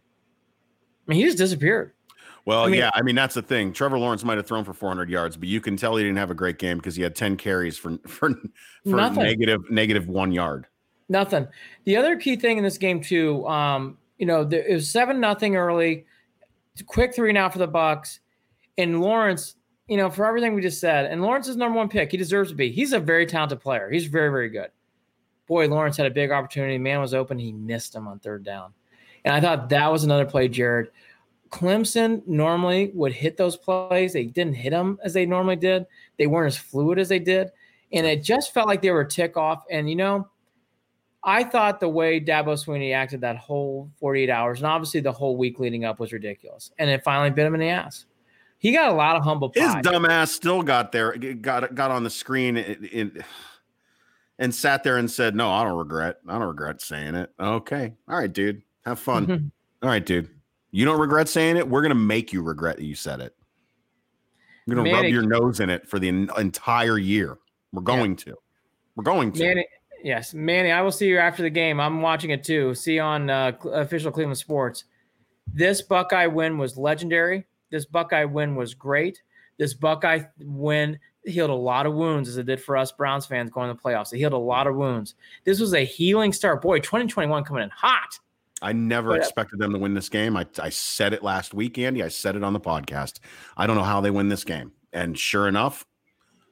I 1.06 1.10
mean, 1.10 1.20
he 1.20 1.26
just 1.26 1.38
disappeared. 1.38 1.92
Well, 2.44 2.64
I 2.64 2.68
mean, 2.68 2.80
yeah, 2.80 2.90
I 2.94 3.02
mean 3.02 3.14
that's 3.14 3.34
the 3.34 3.42
thing. 3.42 3.72
Trevor 3.72 3.98
Lawrence 3.98 4.24
might 4.24 4.36
have 4.36 4.46
thrown 4.46 4.64
for 4.64 4.72
400 4.72 5.08
yards, 5.08 5.36
but 5.36 5.48
you 5.48 5.60
can 5.60 5.76
tell 5.76 5.94
he 5.96 6.02
didn't 6.02 6.18
have 6.18 6.30
a 6.30 6.34
great 6.34 6.58
game 6.58 6.78
because 6.78 6.96
he 6.96 7.02
had 7.02 7.14
10 7.14 7.36
carries 7.36 7.78
for 7.78 7.98
for, 8.06 8.30
for 8.84 8.96
negative 8.96 9.70
negative 9.70 10.08
one 10.08 10.32
yard. 10.32 10.66
Nothing. 11.08 11.46
The 11.84 11.96
other 11.96 12.16
key 12.16 12.36
thing 12.36 12.58
in 12.58 12.64
this 12.64 12.78
game 12.78 13.00
too, 13.00 13.46
um, 13.46 13.98
you 14.18 14.26
know, 14.26 14.44
there, 14.44 14.66
it 14.66 14.74
was 14.74 14.90
seven 14.90 15.20
nothing 15.20 15.56
early, 15.56 16.06
quick 16.86 17.14
three 17.14 17.32
now 17.32 17.48
for 17.48 17.58
the 17.58 17.66
Bucks, 17.66 18.20
and 18.78 19.00
Lawrence. 19.00 19.56
You 19.88 19.96
know, 19.96 20.08
for 20.08 20.24
everything 20.24 20.54
we 20.54 20.62
just 20.62 20.80
said, 20.80 21.06
and 21.06 21.20
Lawrence 21.20 21.48
is 21.48 21.56
number 21.56 21.76
one 21.76 21.88
pick. 21.88 22.12
He 22.12 22.16
deserves 22.16 22.50
to 22.50 22.54
be. 22.54 22.70
He's 22.70 22.92
a 22.92 23.00
very 23.00 23.26
talented 23.26 23.60
player. 23.60 23.90
He's 23.90 24.06
very 24.06 24.30
very 24.30 24.48
good. 24.48 24.70
Boy, 25.46 25.68
Lawrence 25.68 25.96
had 25.96 26.06
a 26.06 26.10
big 26.10 26.30
opportunity. 26.30 26.78
Man 26.78 27.00
was 27.00 27.12
open. 27.12 27.38
He 27.38 27.52
missed 27.52 27.94
him 27.94 28.06
on 28.06 28.20
third 28.20 28.44
down, 28.44 28.72
and 29.24 29.34
I 29.34 29.40
thought 29.40 29.68
that 29.70 29.90
was 29.90 30.04
another 30.04 30.24
play, 30.24 30.48
Jarid 30.48 30.88
Clemson 31.52 32.26
normally 32.26 32.90
would 32.94 33.12
hit 33.12 33.36
those 33.36 33.56
plays. 33.56 34.14
They 34.14 34.24
didn't 34.24 34.54
hit 34.54 34.70
them 34.70 34.98
as 35.04 35.12
they 35.12 35.26
normally 35.26 35.56
did. 35.56 35.86
They 36.18 36.26
weren't 36.26 36.46
as 36.46 36.56
fluid 36.56 36.98
as 36.98 37.10
they 37.10 37.18
did. 37.18 37.50
And 37.92 38.06
it 38.06 38.22
just 38.22 38.54
felt 38.54 38.66
like 38.66 38.80
they 38.80 38.90
were 38.90 39.04
tick 39.04 39.36
off. 39.36 39.64
And, 39.70 39.88
you 39.88 39.94
know, 39.94 40.28
I 41.22 41.44
thought 41.44 41.78
the 41.78 41.90
way 41.90 42.18
Dabo 42.18 42.54
Swinney 42.54 42.94
acted 42.94 43.20
that 43.20 43.36
whole 43.36 43.90
48 44.00 44.30
hours 44.30 44.58
and 44.58 44.66
obviously 44.66 45.00
the 45.00 45.12
whole 45.12 45.36
week 45.36 45.60
leading 45.60 45.84
up 45.84 46.00
was 46.00 46.12
ridiculous. 46.12 46.72
And 46.78 46.88
it 46.88 47.04
finally 47.04 47.30
bit 47.30 47.46
him 47.46 47.54
in 47.54 47.60
the 47.60 47.68
ass. 47.68 48.06
He 48.62 48.70
got 48.70 48.92
a 48.92 48.94
lot 48.94 49.16
of 49.16 49.24
humble 49.24 49.50
pie. 49.50 49.60
His 49.60 49.74
dumbass 49.84 50.28
still 50.28 50.62
got 50.62 50.92
there, 50.92 51.16
got 51.16 51.74
got 51.74 51.90
on 51.90 52.04
the 52.04 52.10
screen 52.10 52.56
in, 52.56 52.84
in, 52.84 53.24
and 54.38 54.54
sat 54.54 54.84
there 54.84 54.98
and 54.98 55.10
said, 55.10 55.34
"No, 55.34 55.50
I 55.50 55.64
don't 55.64 55.76
regret. 55.76 56.18
I 56.28 56.38
don't 56.38 56.46
regret 56.46 56.80
saying 56.80 57.16
it." 57.16 57.32
Okay, 57.40 57.92
all 58.08 58.16
right, 58.16 58.32
dude, 58.32 58.62
have 58.84 59.00
fun. 59.00 59.50
all 59.82 59.88
right, 59.88 60.06
dude. 60.06 60.30
You 60.70 60.84
don't 60.84 61.00
regret 61.00 61.28
saying 61.28 61.56
it. 61.56 61.68
We're 61.68 61.82
gonna 61.82 61.96
make 61.96 62.32
you 62.32 62.40
regret 62.40 62.76
that 62.76 62.84
you 62.84 62.94
said 62.94 63.20
it. 63.20 63.34
We're 64.68 64.76
gonna 64.76 64.92
Manny, 64.92 65.12
rub 65.12 65.12
your 65.12 65.26
nose 65.26 65.58
in 65.58 65.68
it 65.68 65.88
for 65.88 65.98
the 65.98 66.06
entire 66.06 66.98
year. 66.98 67.38
We're 67.72 67.82
going 67.82 68.12
yeah. 68.12 68.26
to. 68.26 68.36
We're 68.94 69.02
going 69.02 69.32
to. 69.32 69.44
Manny, 69.44 69.66
yes, 70.04 70.34
Manny. 70.34 70.70
I 70.70 70.82
will 70.82 70.92
see 70.92 71.08
you 71.08 71.18
after 71.18 71.42
the 71.42 71.50
game. 71.50 71.80
I'm 71.80 72.00
watching 72.00 72.30
it 72.30 72.44
too. 72.44 72.76
See 72.76 73.00
on 73.00 73.28
uh, 73.28 73.54
official 73.72 74.12
Cleveland 74.12 74.38
Sports. 74.38 74.84
This 75.52 75.82
Buckeye 75.82 76.26
win 76.26 76.58
was 76.58 76.76
legendary. 76.76 77.44
This 77.72 77.86
Buckeye 77.86 78.24
win 78.24 78.54
was 78.54 78.74
great. 78.74 79.22
This 79.58 79.74
Buckeye 79.74 80.20
win 80.38 81.00
healed 81.24 81.50
a 81.50 81.54
lot 81.54 81.86
of 81.86 81.94
wounds 81.94 82.28
as 82.28 82.36
it 82.36 82.46
did 82.46 82.60
for 82.60 82.76
us 82.76 82.92
Browns 82.92 83.26
fans 83.26 83.50
going 83.50 83.68
to 83.68 83.74
the 83.74 83.80
playoffs. 83.80 84.12
It 84.12 84.18
healed 84.18 84.34
a 84.34 84.38
lot 84.38 84.66
of 84.66 84.76
wounds. 84.76 85.14
This 85.44 85.58
was 85.58 85.72
a 85.72 85.84
healing 85.84 86.32
start. 86.32 86.62
Boy, 86.62 86.78
2021 86.80 87.44
coming 87.44 87.64
in 87.64 87.70
hot. 87.70 88.18
I 88.60 88.72
never 88.72 89.10
but, 89.10 89.20
uh, 89.20 89.22
expected 89.22 89.58
them 89.58 89.72
to 89.72 89.78
win 89.78 89.94
this 89.94 90.08
game. 90.08 90.36
I, 90.36 90.46
I 90.60 90.68
said 90.68 91.12
it 91.12 91.22
last 91.22 91.54
week, 91.54 91.78
Andy. 91.78 92.02
I 92.02 92.08
said 92.08 92.36
it 92.36 92.44
on 92.44 92.52
the 92.52 92.60
podcast. 92.60 93.18
I 93.56 93.66
don't 93.66 93.76
know 93.76 93.82
how 93.82 94.00
they 94.00 94.10
win 94.10 94.28
this 94.28 94.44
game. 94.44 94.72
And 94.92 95.18
sure 95.18 95.48
enough, 95.48 95.86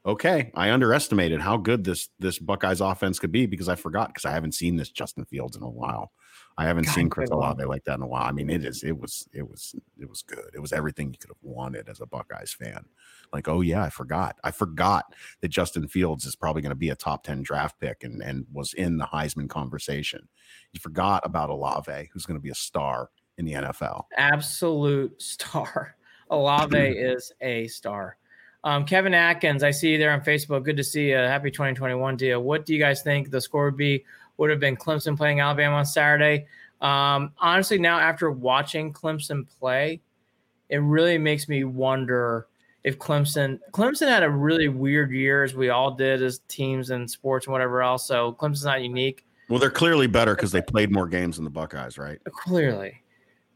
okay, 0.07 0.51
I 0.55 0.71
underestimated 0.71 1.41
how 1.41 1.59
good 1.59 1.85
this 1.85 2.09
this 2.19 2.39
Buckeyes 2.39 2.81
offense 2.81 3.19
could 3.19 3.31
be 3.31 3.47
because 3.47 3.69
I 3.69 3.77
forgot 3.77 4.09
because 4.09 4.25
I 4.25 4.33
haven't 4.33 4.55
seen 4.55 4.77
this 4.77 4.91
Justin 4.91 5.25
Fields 5.27 5.57
in 5.57 5.63
a 5.63 5.71
while. 5.71 6.13
I 6.59 6.65
haven't 6.65 6.87
God, 6.87 6.95
seen 6.95 7.11
Chris 7.11 7.31
Olave 7.31 7.65
like 7.65 7.85
that 7.85 7.95
in 7.95 8.03
a 8.03 8.07
while. 8.07 8.25
I 8.25 8.33
mean, 8.33 8.51
it 8.51 8.65
is 8.65 8.83
it 8.83 8.99
was 8.99 9.29
it 9.33 9.49
was 9.49 9.75
it 9.99 10.09
was 10.09 10.23
good. 10.23 10.51
It 10.55 10.61
was 10.61 10.73
everything 10.73 11.11
you 11.11 11.19
could 11.19 11.31
have 11.31 11.43
wanted 11.43 11.89
as 11.89 12.01
a 12.01 12.07
Buckeyes 12.07 12.53
fan. 12.53 12.85
Like, 13.33 13.49
oh 13.49 13.61
yeah, 13.61 13.83
I 13.83 13.91
forgot. 13.91 14.37
I 14.45 14.51
forgot 14.51 15.15
that 15.41 15.49
Justin 15.49 15.89
Fields 15.89 16.27
is 16.27 16.37
probably 16.37 16.63
going 16.63 16.71
to 16.71 16.77
be 16.77 16.91
a 16.91 16.97
top 16.97 17.25
10 17.25 17.43
draft 17.43 17.79
pick 17.81 18.05
and 18.05 18.23
and 18.23 18.47
was 18.53 18.75
in 18.75 18.99
the 18.99 19.07
Heisman 19.07 19.49
conversation. 19.49 20.29
You 20.73 20.81
forgot 20.81 21.25
about 21.25 21.51
Olave, 21.51 22.11
who's 22.13 22.27
going 22.27 22.39
to 22.39 22.43
be 22.43 22.51
a 22.51 22.55
star 22.55 23.11
in 23.39 23.45
the 23.45 23.53
NFL. 23.53 24.05
Absolute 24.17 25.21
star. 25.21 25.97
Olave 26.31 26.79
is 26.79 27.33
a 27.41 27.67
star. 27.67 28.17
Um, 28.63 28.85
Kevin 28.85 29.15
Atkins, 29.15 29.63
I 29.63 29.71
see 29.71 29.93
you 29.93 29.99
there 29.99 30.13
on 30.13 30.21
Facebook. 30.21 30.65
Good 30.65 30.77
to 30.77 30.85
see 30.85 31.09
you. 31.11 31.17
Happy 31.17 31.51
2021 31.51 32.19
to 32.19 32.27
you. 32.27 32.41
What 32.41 32.67
do 32.67 32.75
you 32.75 32.79
guys 32.79 33.03
think 33.03 33.31
the 33.31 33.41
score 33.41 33.65
would 33.65 33.77
be? 33.77 34.05
Would 34.41 34.49
have 34.49 34.59
been 34.59 34.75
Clemson 34.75 35.19
playing 35.19 35.41
Alabama 35.41 35.77
on 35.77 35.85
Saturday. 35.85 36.47
Um, 36.81 37.33
honestly, 37.39 37.79
now 37.79 38.01
after 38.01 38.31
watching 38.31 38.91
Clemson 38.91 39.47
play, 39.59 40.01
it 40.71 40.79
really 40.79 41.19
makes 41.19 41.47
me 41.47 41.65
wonder 41.65 42.47
if 42.83 42.99
Clemson 42.99 43.61
Clemson 43.73 44.09
had 44.09 44.23
a 44.23 44.31
really 44.31 44.69
weird 44.69 45.11
year 45.11 45.45
as 45.45 45.55
we 45.55 45.69
all 45.69 45.91
did 45.91 46.23
as 46.23 46.39
teams 46.49 46.89
and 46.89 47.11
sports 47.11 47.45
and 47.47 47.53
whatever 47.53 47.83
else. 47.83 48.07
So 48.07 48.33
Clemson's 48.33 48.65
not 48.65 48.81
unique. 48.81 49.27
Well, 49.51 49.59
they're 49.59 49.69
clearly 49.69 50.07
better 50.07 50.35
because 50.35 50.53
they 50.53 50.63
played 50.63 50.91
more 50.91 51.07
games 51.07 51.37
than 51.37 51.45
the 51.45 51.51
Buckeyes, 51.51 51.99
right? 51.99 52.19
Clearly. 52.25 53.03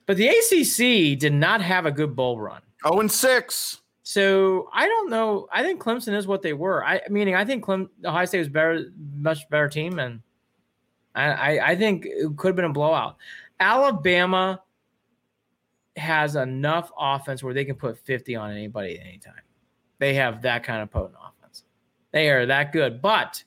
But 0.04 0.18
the 0.18 0.28
ACC 0.28 1.18
did 1.18 1.32
not 1.32 1.62
have 1.62 1.86
a 1.86 1.90
good 1.90 2.14
bowl 2.14 2.38
run. 2.38 2.60
Oh, 2.84 3.00
and 3.00 3.10
six. 3.10 3.80
So 4.02 4.68
I 4.74 4.86
don't 4.86 5.08
know. 5.08 5.48
I 5.50 5.62
think 5.62 5.80
Clemson 5.80 6.14
is 6.14 6.26
what 6.26 6.42
they 6.42 6.52
were. 6.52 6.84
I 6.84 7.00
meaning 7.08 7.36
I 7.36 7.46
think 7.46 7.64
Clem 7.64 7.88
Ohio 8.04 8.26
State 8.26 8.40
was 8.40 8.50
better, 8.50 8.92
much 9.16 9.48
better 9.48 9.70
team, 9.70 9.98
and 9.98 10.20
I, 11.14 11.58
I, 11.60 11.76
think 11.76 12.06
it 12.06 12.36
could 12.36 12.48
have 12.48 12.56
been 12.56 12.64
a 12.64 12.72
blowout. 12.72 13.16
Alabama 13.60 14.60
has 15.96 16.34
enough 16.34 16.90
offense 16.98 17.42
where 17.42 17.54
they 17.54 17.64
can 17.64 17.76
put 17.76 17.98
50 17.98 18.34
on 18.34 18.50
anybody 18.50 18.98
at 18.98 19.06
any 19.06 19.18
time. 19.18 19.34
They 19.98 20.14
have 20.14 20.42
that 20.42 20.64
kind 20.64 20.82
of 20.82 20.90
potent 20.90 21.14
offense. 21.20 21.64
They 22.10 22.30
are 22.30 22.46
that 22.46 22.72
good. 22.72 23.00
But 23.00 23.42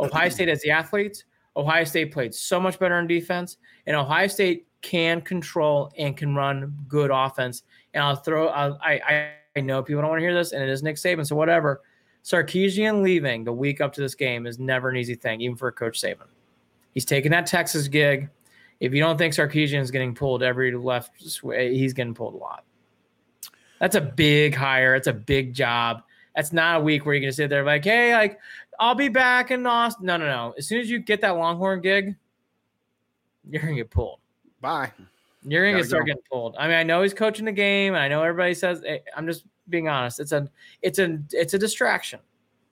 Ohio 0.00 0.30
State 0.30 0.48
has 0.48 0.62
the 0.62 0.70
athletes. 0.70 1.24
Ohio 1.56 1.84
State 1.84 2.10
played 2.10 2.34
so 2.34 2.58
much 2.58 2.78
better 2.78 2.98
in 2.98 3.06
defense, 3.06 3.58
and 3.86 3.94
Ohio 3.94 4.26
State 4.26 4.66
can 4.80 5.20
control 5.20 5.92
and 5.98 6.16
can 6.16 6.34
run 6.34 6.74
good 6.88 7.10
offense. 7.12 7.62
And 7.92 8.02
I'll 8.02 8.16
throw. 8.16 8.48
I'll, 8.48 8.78
I 8.82 9.34
I 9.56 9.60
know 9.60 9.82
people 9.82 10.02
don't 10.02 10.10
want 10.10 10.20
to 10.20 10.24
hear 10.24 10.34
this, 10.34 10.52
and 10.52 10.62
it 10.62 10.68
is 10.68 10.82
Nick 10.82 10.96
Saban, 10.96 11.26
so 11.26 11.36
whatever. 11.36 11.82
Sarkisian 12.24 13.02
leaving 13.02 13.44
the 13.44 13.52
week 13.52 13.80
up 13.80 13.92
to 13.92 14.00
this 14.00 14.14
game 14.14 14.46
is 14.46 14.58
never 14.58 14.88
an 14.88 14.96
easy 14.96 15.14
thing, 15.14 15.40
even 15.42 15.56
for 15.56 15.68
a 15.68 15.72
Coach 15.72 16.00
Saban. 16.00 16.26
He's 16.94 17.04
taking 17.04 17.32
that 17.32 17.46
Texas 17.46 17.88
gig. 17.88 18.30
If 18.80 18.94
you 18.94 19.00
don't 19.00 19.18
think 19.18 19.34
Sarkisian 19.34 19.80
is 19.80 19.90
getting 19.90 20.14
pulled 20.14 20.42
every 20.42 20.74
left 20.74 21.12
way, 21.42 21.76
he's 21.76 21.92
getting 21.92 22.14
pulled 22.14 22.34
a 22.34 22.38
lot. 22.38 22.64
That's 23.80 23.96
a 23.96 24.00
big 24.00 24.54
hire. 24.54 24.94
It's 24.94 25.08
a 25.08 25.12
big 25.12 25.52
job. 25.52 26.02
That's 26.34 26.52
not 26.52 26.80
a 26.80 26.80
week 26.80 27.04
where 27.04 27.14
you're 27.14 27.20
gonna 27.20 27.32
sit 27.32 27.50
there 27.50 27.64
like, 27.64 27.84
hey, 27.84 28.14
like 28.14 28.38
I'll 28.80 28.94
be 28.94 29.08
back 29.08 29.50
in 29.50 29.66
Austin. 29.66 30.06
No, 30.06 30.16
no, 30.16 30.26
no. 30.26 30.54
As 30.56 30.66
soon 30.66 30.80
as 30.80 30.90
you 30.90 30.98
get 30.98 31.20
that 31.20 31.30
Longhorn 31.30 31.80
gig, 31.80 32.16
you're 33.48 33.62
gonna 33.62 33.74
get 33.74 33.90
pulled. 33.90 34.20
Bye. 34.60 34.92
You're 35.42 35.70
gonna 35.70 35.84
start 35.84 36.04
go. 36.04 36.06
getting 36.06 36.22
pulled. 36.30 36.56
I 36.58 36.66
mean, 36.66 36.76
I 36.76 36.82
know 36.82 37.02
he's 37.02 37.14
coaching 37.14 37.44
the 37.44 37.52
game. 37.52 37.94
I 37.94 38.08
know 38.08 38.22
everybody 38.22 38.54
says. 38.54 38.82
Hey, 38.84 39.02
I'm 39.16 39.26
just 39.26 39.44
being 39.68 39.88
honest. 39.88 40.18
It's 40.20 40.32
a, 40.32 40.48
it's 40.82 40.98
a, 40.98 41.18
it's 41.30 41.54
a 41.54 41.58
distraction. 41.58 42.20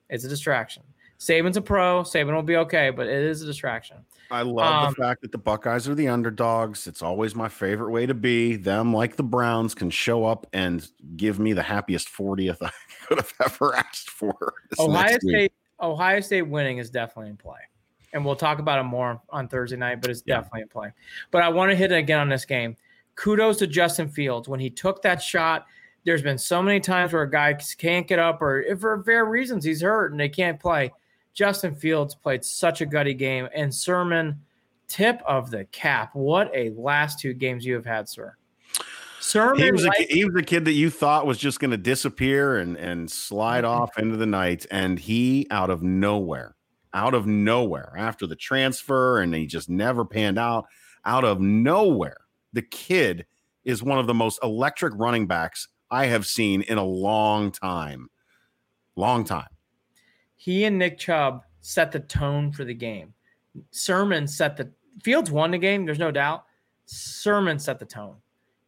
It's 0.09 0.25
a 0.25 0.29
distraction. 0.29 0.83
Saban's 1.23 1.57
a 1.57 1.63
pro. 1.63 2.03
Saban 2.03 2.35
will 2.35 2.43
be 2.43 2.57
okay, 2.57 2.91
but 2.91 3.07
it 3.07 3.23
is 3.23 3.43
a 3.43 3.47
distraction. 3.47 3.99
I 4.33 4.43
love 4.43 4.87
um, 4.87 4.95
the 4.97 5.05
fact 5.05 5.23
that 5.23 5.31
the 5.31 5.39
Buckeyes 5.39 5.87
are 5.87 5.95
the 5.95 6.09
underdogs. 6.09 6.89
It's 6.89 7.01
always 7.01 7.37
my 7.37 7.49
favorite 7.49 7.93
way 7.93 8.07
to 8.07 8.15
be. 8.15 8.57
Them, 8.57 8.93
like 8.93 9.15
the 9.15 9.23
Browns, 9.23 9.73
can 9.73 9.89
show 9.89 10.25
up 10.25 10.49
and 10.53 10.85
give 11.17 11.39
me 11.39 11.53
the 11.53 11.63
happiest 11.63 12.09
40th 12.09 12.57
I 12.61 12.71
could 13.07 13.19
have 13.19 13.33
ever 13.41 13.73
asked 13.77 14.11
for. 14.11 14.55
Ohio 14.81 15.17
State. 15.21 15.53
Ohio 15.81 16.21
State 16.21 16.43
winning 16.43 16.79
is 16.79 16.91
definitely 16.91 17.31
in 17.31 17.37
play. 17.37 17.61
And 18.13 18.25
we'll 18.25 18.37
talk 18.37 18.59
about 18.59 18.81
it 18.81 18.85
more 18.85 19.23
on 19.31 19.47
Thursday 19.47 19.77
night, 19.77 20.01
but 20.01 20.11
it's 20.11 20.25
yeah. 20.27 20.37
definitely 20.37 20.63
in 20.63 20.69
play. 20.69 20.93
But 21.31 21.43
I 21.43 21.51
want 21.51 21.71
to 21.71 21.77
hit 21.77 21.93
it 21.93 21.99
again 21.99 22.19
on 22.19 22.29
this 22.29 22.45
game. 22.45 22.77
Kudos 23.15 23.59
to 23.59 23.69
Justin 23.69 24.09
Fields. 24.09 24.49
When 24.49 24.59
he 24.59 24.71
took 24.71 25.03
that 25.03 25.23
shot, 25.23 25.67
there's 26.05 26.23
been 26.23 26.39
so 26.39 26.61
many 26.61 26.81
times 26.81 27.13
where 27.13 27.23
a 27.23 27.31
guy 27.31 27.55
can't 27.79 28.09
get 28.09 28.19
up 28.19 28.43
or 28.43 28.61
if 28.61 28.81
for 28.81 28.97
various 28.97 29.31
reasons 29.31 29.65
he's 29.65 29.83
hurt 29.83 30.11
and 30.11 30.19
they 30.19 30.29
can't 30.29 30.59
play. 30.59 30.91
Justin 31.35 31.75
Fields 31.75 32.15
played 32.15 32.45
such 32.45 32.81
a 32.81 32.87
gutty 32.87 33.15
game. 33.15 33.49
And 33.55 33.75
Sermon, 33.75 34.41
tip 34.89 35.23
of 35.27 35.51
the 35.51 35.65
cap. 35.67 36.11
What 36.15 36.51
a 36.55 36.71
last 36.71 37.19
two 37.19 37.33
games 37.33 37.65
you 37.65 37.75
have 37.75 37.87
had, 37.87 38.09
sir. 38.09 38.37
Sermon 39.21 39.63
he 39.63 39.71
was, 39.71 39.85
a, 39.85 39.91
he 40.11 40.25
was 40.25 40.35
a 40.35 40.43
kid 40.43 40.65
that 40.65 40.73
you 40.73 40.91
thought 40.91 41.27
was 41.27 41.39
just 41.39 41.61
going 41.61 41.71
to 41.71 41.77
disappear 41.77 42.59
and, 42.59 42.77
and 42.77 43.11
slide 43.11 43.65
mm-hmm. 43.65 43.83
off 43.83 43.99
into 43.99 44.17
the 44.17 44.27
night. 44.27 44.67
And 44.71 44.99
he, 44.99 45.47
out 45.51 45.71
of 45.71 45.83
nowhere, 45.83 46.57
out 46.93 47.15
of 47.15 47.27
nowhere, 47.27 47.93
after 47.97 48.27
the 48.27 48.37
transfer, 48.37 49.21
and 49.21 49.35
he 49.35 49.47
just 49.47 49.71
never 49.71 50.05
panned 50.05 50.39
out, 50.39 50.67
out 51.05 51.25
of 51.25 51.41
nowhere, 51.41 52.19
the 52.53 52.63
kid 52.63 53.25
is 53.65 53.83
one 53.83 53.99
of 53.99 54.09
the 54.09 54.15
most 54.15 54.41
electric 54.43 54.93
running 54.97 55.27
backs 55.27 55.69
I 55.91 56.07
have 56.07 56.27
seen 56.27 56.63
in 56.63 56.79
a 56.79 56.85
long 56.85 57.53
time. 57.53 58.09
Long 58.97 59.25
time 59.25 59.47
he 60.43 60.65
and 60.65 60.77
Nick 60.77 60.99
Chubb 60.99 61.45
set 61.61 61.93
the 61.93 62.01
tone 62.01 62.51
for 62.51 62.65
the 62.65 62.75
game. 62.75 63.15
Sermon 63.71 64.27
set 64.27 64.57
the 64.57 64.69
Fields 65.01 65.31
won 65.31 65.53
the 65.53 65.59
game. 65.59 65.87
There's 65.87 66.01
no 66.01 66.11
doubt. 66.11 66.47
Sermon 66.85 67.61
set 67.61 67.79
the 67.79 67.85
tone. 67.85 68.17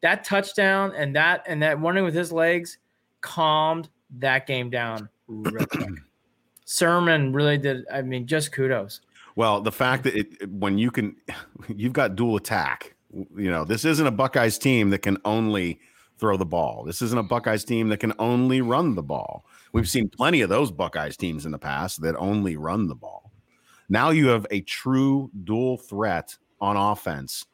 That 0.00 0.22
touchdown 0.22 0.92
and 0.96 1.16
that 1.16 1.42
and 1.48 1.60
that 1.64 1.80
running 1.80 2.04
with 2.04 2.14
his 2.14 2.30
legs 2.30 2.78
calmed 3.22 3.88
that 4.18 4.46
game 4.46 4.70
down 4.70 5.08
real 5.26 5.66
quick. 5.66 5.88
Sermon 6.64 7.32
really 7.32 7.58
did. 7.58 7.84
I 7.92 8.02
mean, 8.02 8.24
just 8.24 8.52
kudos. 8.52 9.00
Well, 9.34 9.60
the 9.60 9.72
fact 9.72 10.04
that 10.04 10.14
it, 10.14 10.48
when 10.48 10.78
you 10.78 10.92
can, 10.92 11.16
you've 11.74 11.92
got 11.92 12.14
dual 12.14 12.36
attack 12.36 12.94
You 13.36 13.50
know, 13.50 13.64
this 13.64 13.84
isn't 13.84 14.06
a 14.06 14.12
Buckeyes 14.12 14.58
team 14.58 14.90
that 14.90 15.00
can 15.00 15.18
only 15.24 15.80
throw 16.18 16.36
the 16.36 16.46
ball. 16.46 16.84
This 16.84 17.02
isn't 17.02 17.18
a 17.18 17.22
Buckeyes 17.22 17.64
team 17.64 17.88
that 17.88 18.00
can 18.00 18.12
only 18.18 18.60
run 18.60 18.94
the 18.94 19.02
ball. 19.02 19.44
We've 19.72 19.88
seen 19.88 20.08
plenty 20.08 20.40
of 20.42 20.48
those 20.48 20.70
Buckeyes 20.70 21.16
teams 21.16 21.46
in 21.46 21.52
the 21.52 21.58
past 21.58 22.02
that 22.02 22.16
only 22.16 22.56
run 22.56 22.88
the 22.88 22.94
ball. 22.94 23.32
Now 23.88 24.10
you 24.10 24.28
have 24.28 24.46
a 24.50 24.60
true 24.62 25.30
dual 25.44 25.76
threat 25.76 26.36
on 26.60 26.76
offense 26.76 27.44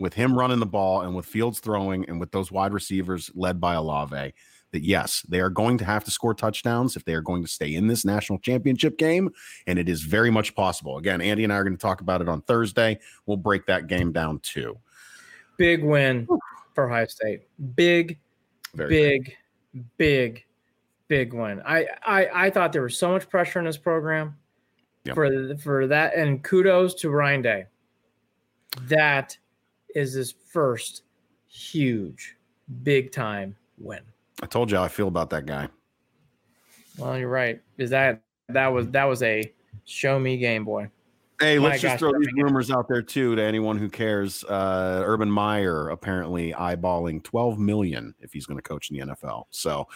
with 0.00 0.14
him 0.14 0.36
running 0.36 0.58
the 0.58 0.66
ball 0.66 1.02
and 1.02 1.14
with 1.14 1.26
Fields 1.26 1.60
throwing 1.60 2.08
and 2.08 2.18
with 2.18 2.32
those 2.32 2.50
wide 2.50 2.72
receivers 2.72 3.30
led 3.34 3.60
by 3.60 3.74
Olave 3.74 4.32
that 4.72 4.82
yes, 4.82 5.24
they 5.28 5.38
are 5.38 5.50
going 5.50 5.78
to 5.78 5.84
have 5.84 6.02
to 6.02 6.10
score 6.10 6.34
touchdowns 6.34 6.96
if 6.96 7.04
they 7.04 7.14
are 7.14 7.22
going 7.22 7.42
to 7.44 7.48
stay 7.48 7.74
in 7.74 7.86
this 7.86 8.04
national 8.04 8.40
championship 8.40 8.98
game. 8.98 9.30
And 9.68 9.78
it 9.78 9.88
is 9.88 10.02
very 10.02 10.30
much 10.30 10.56
possible. 10.56 10.98
Again, 10.98 11.20
Andy 11.20 11.44
and 11.44 11.52
I 11.52 11.56
are 11.56 11.62
going 11.62 11.76
to 11.76 11.80
talk 11.80 12.00
about 12.00 12.20
it 12.20 12.28
on 12.28 12.42
Thursday. 12.42 12.98
We'll 13.24 13.36
break 13.36 13.66
that 13.66 13.86
game 13.86 14.10
down 14.10 14.40
too. 14.40 14.76
Big 15.58 15.84
win 15.84 16.26
for 16.74 16.90
Ohio 16.90 17.06
State. 17.06 17.42
Big, 17.74 18.18
very 18.74 18.88
big, 18.88 19.24
good. 19.72 19.84
big, 19.96 20.44
big 21.08 21.32
win. 21.32 21.62
I, 21.64 21.86
I 22.04 22.28
I 22.46 22.50
thought 22.50 22.72
there 22.72 22.82
was 22.82 22.98
so 22.98 23.12
much 23.12 23.28
pressure 23.28 23.58
in 23.58 23.64
this 23.64 23.76
program 23.76 24.36
yep. 25.04 25.14
for 25.14 25.56
for 25.58 25.86
that, 25.86 26.14
and 26.14 26.42
kudos 26.42 26.94
to 26.96 27.10
Ryan 27.10 27.42
Day. 27.42 27.66
That 28.82 29.36
is 29.94 30.14
his 30.14 30.32
first 30.32 31.02
huge, 31.46 32.36
big 32.82 33.12
time 33.12 33.56
win. 33.78 34.00
I 34.42 34.46
told 34.46 34.70
you 34.70 34.76
how 34.76 34.82
I 34.82 34.88
feel 34.88 35.08
about 35.08 35.30
that 35.30 35.46
guy. 35.46 35.68
Well, 36.98 37.18
you're 37.18 37.28
right. 37.28 37.60
Is 37.78 37.90
that 37.90 38.22
that 38.48 38.68
was 38.68 38.90
that 38.90 39.04
was 39.04 39.22
a 39.22 39.52
show 39.84 40.18
me 40.18 40.36
game, 40.36 40.64
boy. 40.64 40.90
Hey, 41.40 41.58
let's 41.58 41.82
just 41.82 41.98
throw 41.98 42.12
these 42.12 42.32
rumors 42.36 42.70
out 42.70 42.88
there 42.88 43.02
too 43.02 43.34
to 43.34 43.42
anyone 43.42 43.76
who 43.76 43.88
cares. 43.88 44.44
Uh, 44.44 45.02
Urban 45.04 45.30
Meyer 45.30 45.88
apparently 45.88 46.52
eyeballing 46.52 47.22
12 47.22 47.58
million 47.58 48.14
if 48.20 48.32
he's 48.32 48.46
going 48.46 48.58
to 48.58 48.62
coach 48.62 48.90
in 48.90 48.96
the 48.98 49.14
NFL. 49.14 49.44
So, 49.50 49.88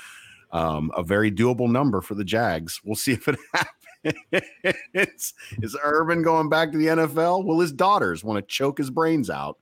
um, 0.50 0.90
a 0.96 1.02
very 1.02 1.30
doable 1.30 1.70
number 1.70 2.00
for 2.00 2.14
the 2.14 2.24
Jags. 2.24 2.80
We'll 2.84 2.96
see 2.96 3.12
if 3.12 3.28
it 3.28 3.38
happens. 3.54 5.34
is 5.62 5.76
Urban 5.82 6.22
going 6.22 6.48
back 6.48 6.72
to 6.72 6.78
the 6.78 6.86
NFL? 6.86 7.44
Will 7.44 7.60
his 7.60 7.72
daughters 7.72 8.24
want 8.24 8.38
to 8.38 8.42
choke 8.42 8.78
his 8.78 8.90
brains 8.90 9.30
out? 9.30 9.58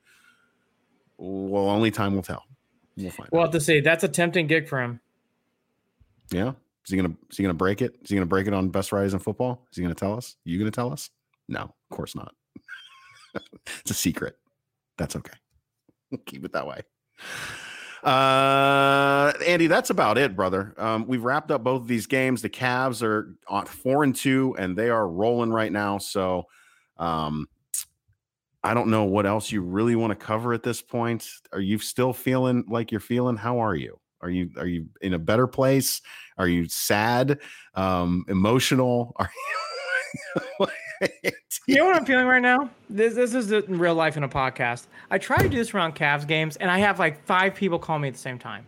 Well, 1.19 1.69
only 1.69 1.91
time 1.91 2.15
will 2.15 2.23
tell. 2.23 2.45
We'll 2.97 3.11
find. 3.11 3.29
We'll 3.33 3.43
have 3.43 3.51
to 3.53 3.61
see. 3.61 3.81
That's 3.81 4.05
a 4.05 4.09
tempting 4.09 4.47
gig 4.47 4.69
for 4.69 4.81
him. 4.81 5.01
Yeah. 6.31 6.53
Is 6.85 6.91
he 6.93 6.97
gonna 6.97 7.15
is 7.31 7.37
he 7.37 7.43
gonna 7.43 7.55
break 7.55 7.83
it? 7.83 7.97
Is 8.03 8.11
he 8.11 8.15
gonna 8.15 8.27
break 8.27 8.47
it 8.47 8.55
on 8.55 8.69
best 8.69 8.91
Fridays 8.91 9.13
in 9.13 9.19
football? 9.19 9.67
Is 9.71 9.77
he 9.77 9.83
gonna 9.83 9.95
tell 9.95 10.17
us? 10.17 10.37
You 10.45 10.59
gonna 10.59 10.71
tell 10.71 10.93
us? 10.93 11.11
No, 11.49 11.61
of 11.61 11.97
course 11.97 12.15
not. 12.15 12.35
it's 13.81 13.91
a 13.91 13.95
secret. 13.95 14.37
That's 14.99 15.17
okay. 15.17 15.37
Keep 16.27 16.45
it 16.45 16.53
that 16.53 16.67
way. 16.67 16.83
Uh, 18.03 19.33
Andy, 19.45 19.67
that's 19.67 19.91
about 19.91 20.17
it, 20.17 20.37
brother. 20.37 20.75
Um, 20.79 21.07
we've 21.07 21.25
wrapped 21.25 21.51
up 21.51 21.65
both 21.65 21.83
of 21.83 21.89
these 21.89 22.07
games. 22.07 22.41
The 22.41 22.49
Cavs 22.49 23.03
are 23.03 23.35
on 23.49 23.67
four 23.67 24.05
and 24.05 24.15
two, 24.15 24.55
and 24.59 24.77
they 24.77 24.91
are 24.91 25.09
rolling 25.09 25.51
right 25.51 25.73
now. 25.73 25.99
So, 25.99 26.45
um, 26.99 27.49
I 28.63 28.75
don't 28.75 28.91
know 28.91 29.05
what 29.05 29.27
else 29.27 29.51
you 29.51 29.63
really 29.63 29.97
want 29.97 30.11
to 30.13 30.17
cover 30.17 30.53
at 30.53 30.63
this 30.63 30.83
point. 30.83 31.29
Are 31.53 31.61
you 31.61 31.79
still 31.79 32.13
feeling 32.13 32.65
like 32.69 32.91
you're 32.91 33.01
feeling? 33.01 33.37
How 33.37 33.59
are 33.59 33.75
you? 33.75 33.99
Are 34.21 34.31
you 34.31 34.51
are 34.57 34.67
you 34.67 34.87
in 35.01 35.15
a 35.15 35.19
better 35.19 35.47
place? 35.47 36.01
Are 36.39 36.49
you 36.49 36.69
sad? 36.69 37.39
Um, 37.75 38.25
emotional? 38.29 39.15
Are 39.17 39.31
you? 40.37 40.43
you 41.67 41.77
know 41.77 41.87
what 41.87 41.97
I'm 41.97 42.05
feeling 42.05 42.27
right 42.27 42.43
now? 42.43 42.71
This 42.89 43.15
this 43.15 43.35
is 43.35 43.53
in 43.53 43.79
real 43.79 43.95
life 43.95 44.17
in 44.17 44.25
a 44.25 44.29
podcast. 44.29 44.87
I 45.11 45.19
try 45.19 45.37
to 45.39 45.49
do 45.49 45.57
this 45.57 45.75
around 45.75 45.95
Cavs 45.95 46.27
games, 46.27 46.57
and 46.57 46.71
I 46.71 46.79
have 46.79 46.99
like 46.99 47.25
five 47.25 47.55
people 47.55 47.79
call 47.79 47.99
me 47.99 48.09
at 48.09 48.15
the 48.15 48.21
same 48.21 48.39
time. 48.39 48.65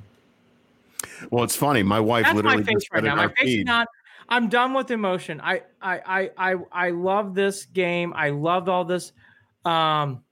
Well, 1.31 1.45
it's 1.45 1.57
funny. 1.57 1.83
My 1.83 2.01
wife 2.01 2.25
That's 2.25 2.37
literally 2.37 2.59
my 2.59 2.63
face 2.63 2.87
right 2.93 3.05
now. 3.05 3.15
My 3.15 3.29
face 3.29 3.61
is 3.61 3.65
not. 3.65 3.89
I'm 4.29 4.49
done 4.49 4.75
with 4.75 4.91
emotion. 4.91 5.41
I 5.41 5.63
I 5.81 5.99
I 5.99 6.31
I 6.53 6.55
I 6.73 6.91
love 6.91 7.35
this 7.35 7.65
game. 7.67 8.13
I 8.15 8.31
loved 8.31 8.69
all 8.69 8.85
this 8.85 9.13
um, 9.69 10.23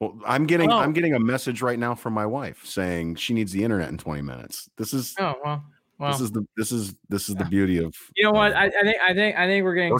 well, 0.00 0.16
I'm 0.24 0.46
getting 0.46 0.70
oh. 0.70 0.78
I'm 0.78 0.92
getting 0.92 1.14
a 1.14 1.20
message 1.20 1.60
right 1.60 1.78
now 1.78 1.94
from 1.94 2.14
my 2.14 2.26
wife 2.26 2.64
saying 2.64 3.16
she 3.16 3.34
needs 3.34 3.52
the 3.52 3.64
internet 3.64 3.88
in 3.88 3.98
20 3.98 4.22
minutes. 4.22 4.70
This 4.76 4.94
is 4.94 5.14
oh 5.18 5.34
well. 5.44 5.64
well 5.98 6.12
this 6.12 6.20
is 6.20 6.30
the 6.30 6.46
this 6.56 6.70
is 6.72 6.94
this 7.08 7.28
is 7.28 7.34
the 7.34 7.44
beauty 7.44 7.78
of 7.78 7.94
you 8.14 8.24
know 8.24 8.30
what 8.30 8.54
I, 8.54 8.66
I 8.66 8.82
think 8.82 8.96
I 9.02 9.14
think 9.14 9.36
I 9.36 9.46
think 9.46 9.64
we're 9.64 9.74
getting 9.74 9.98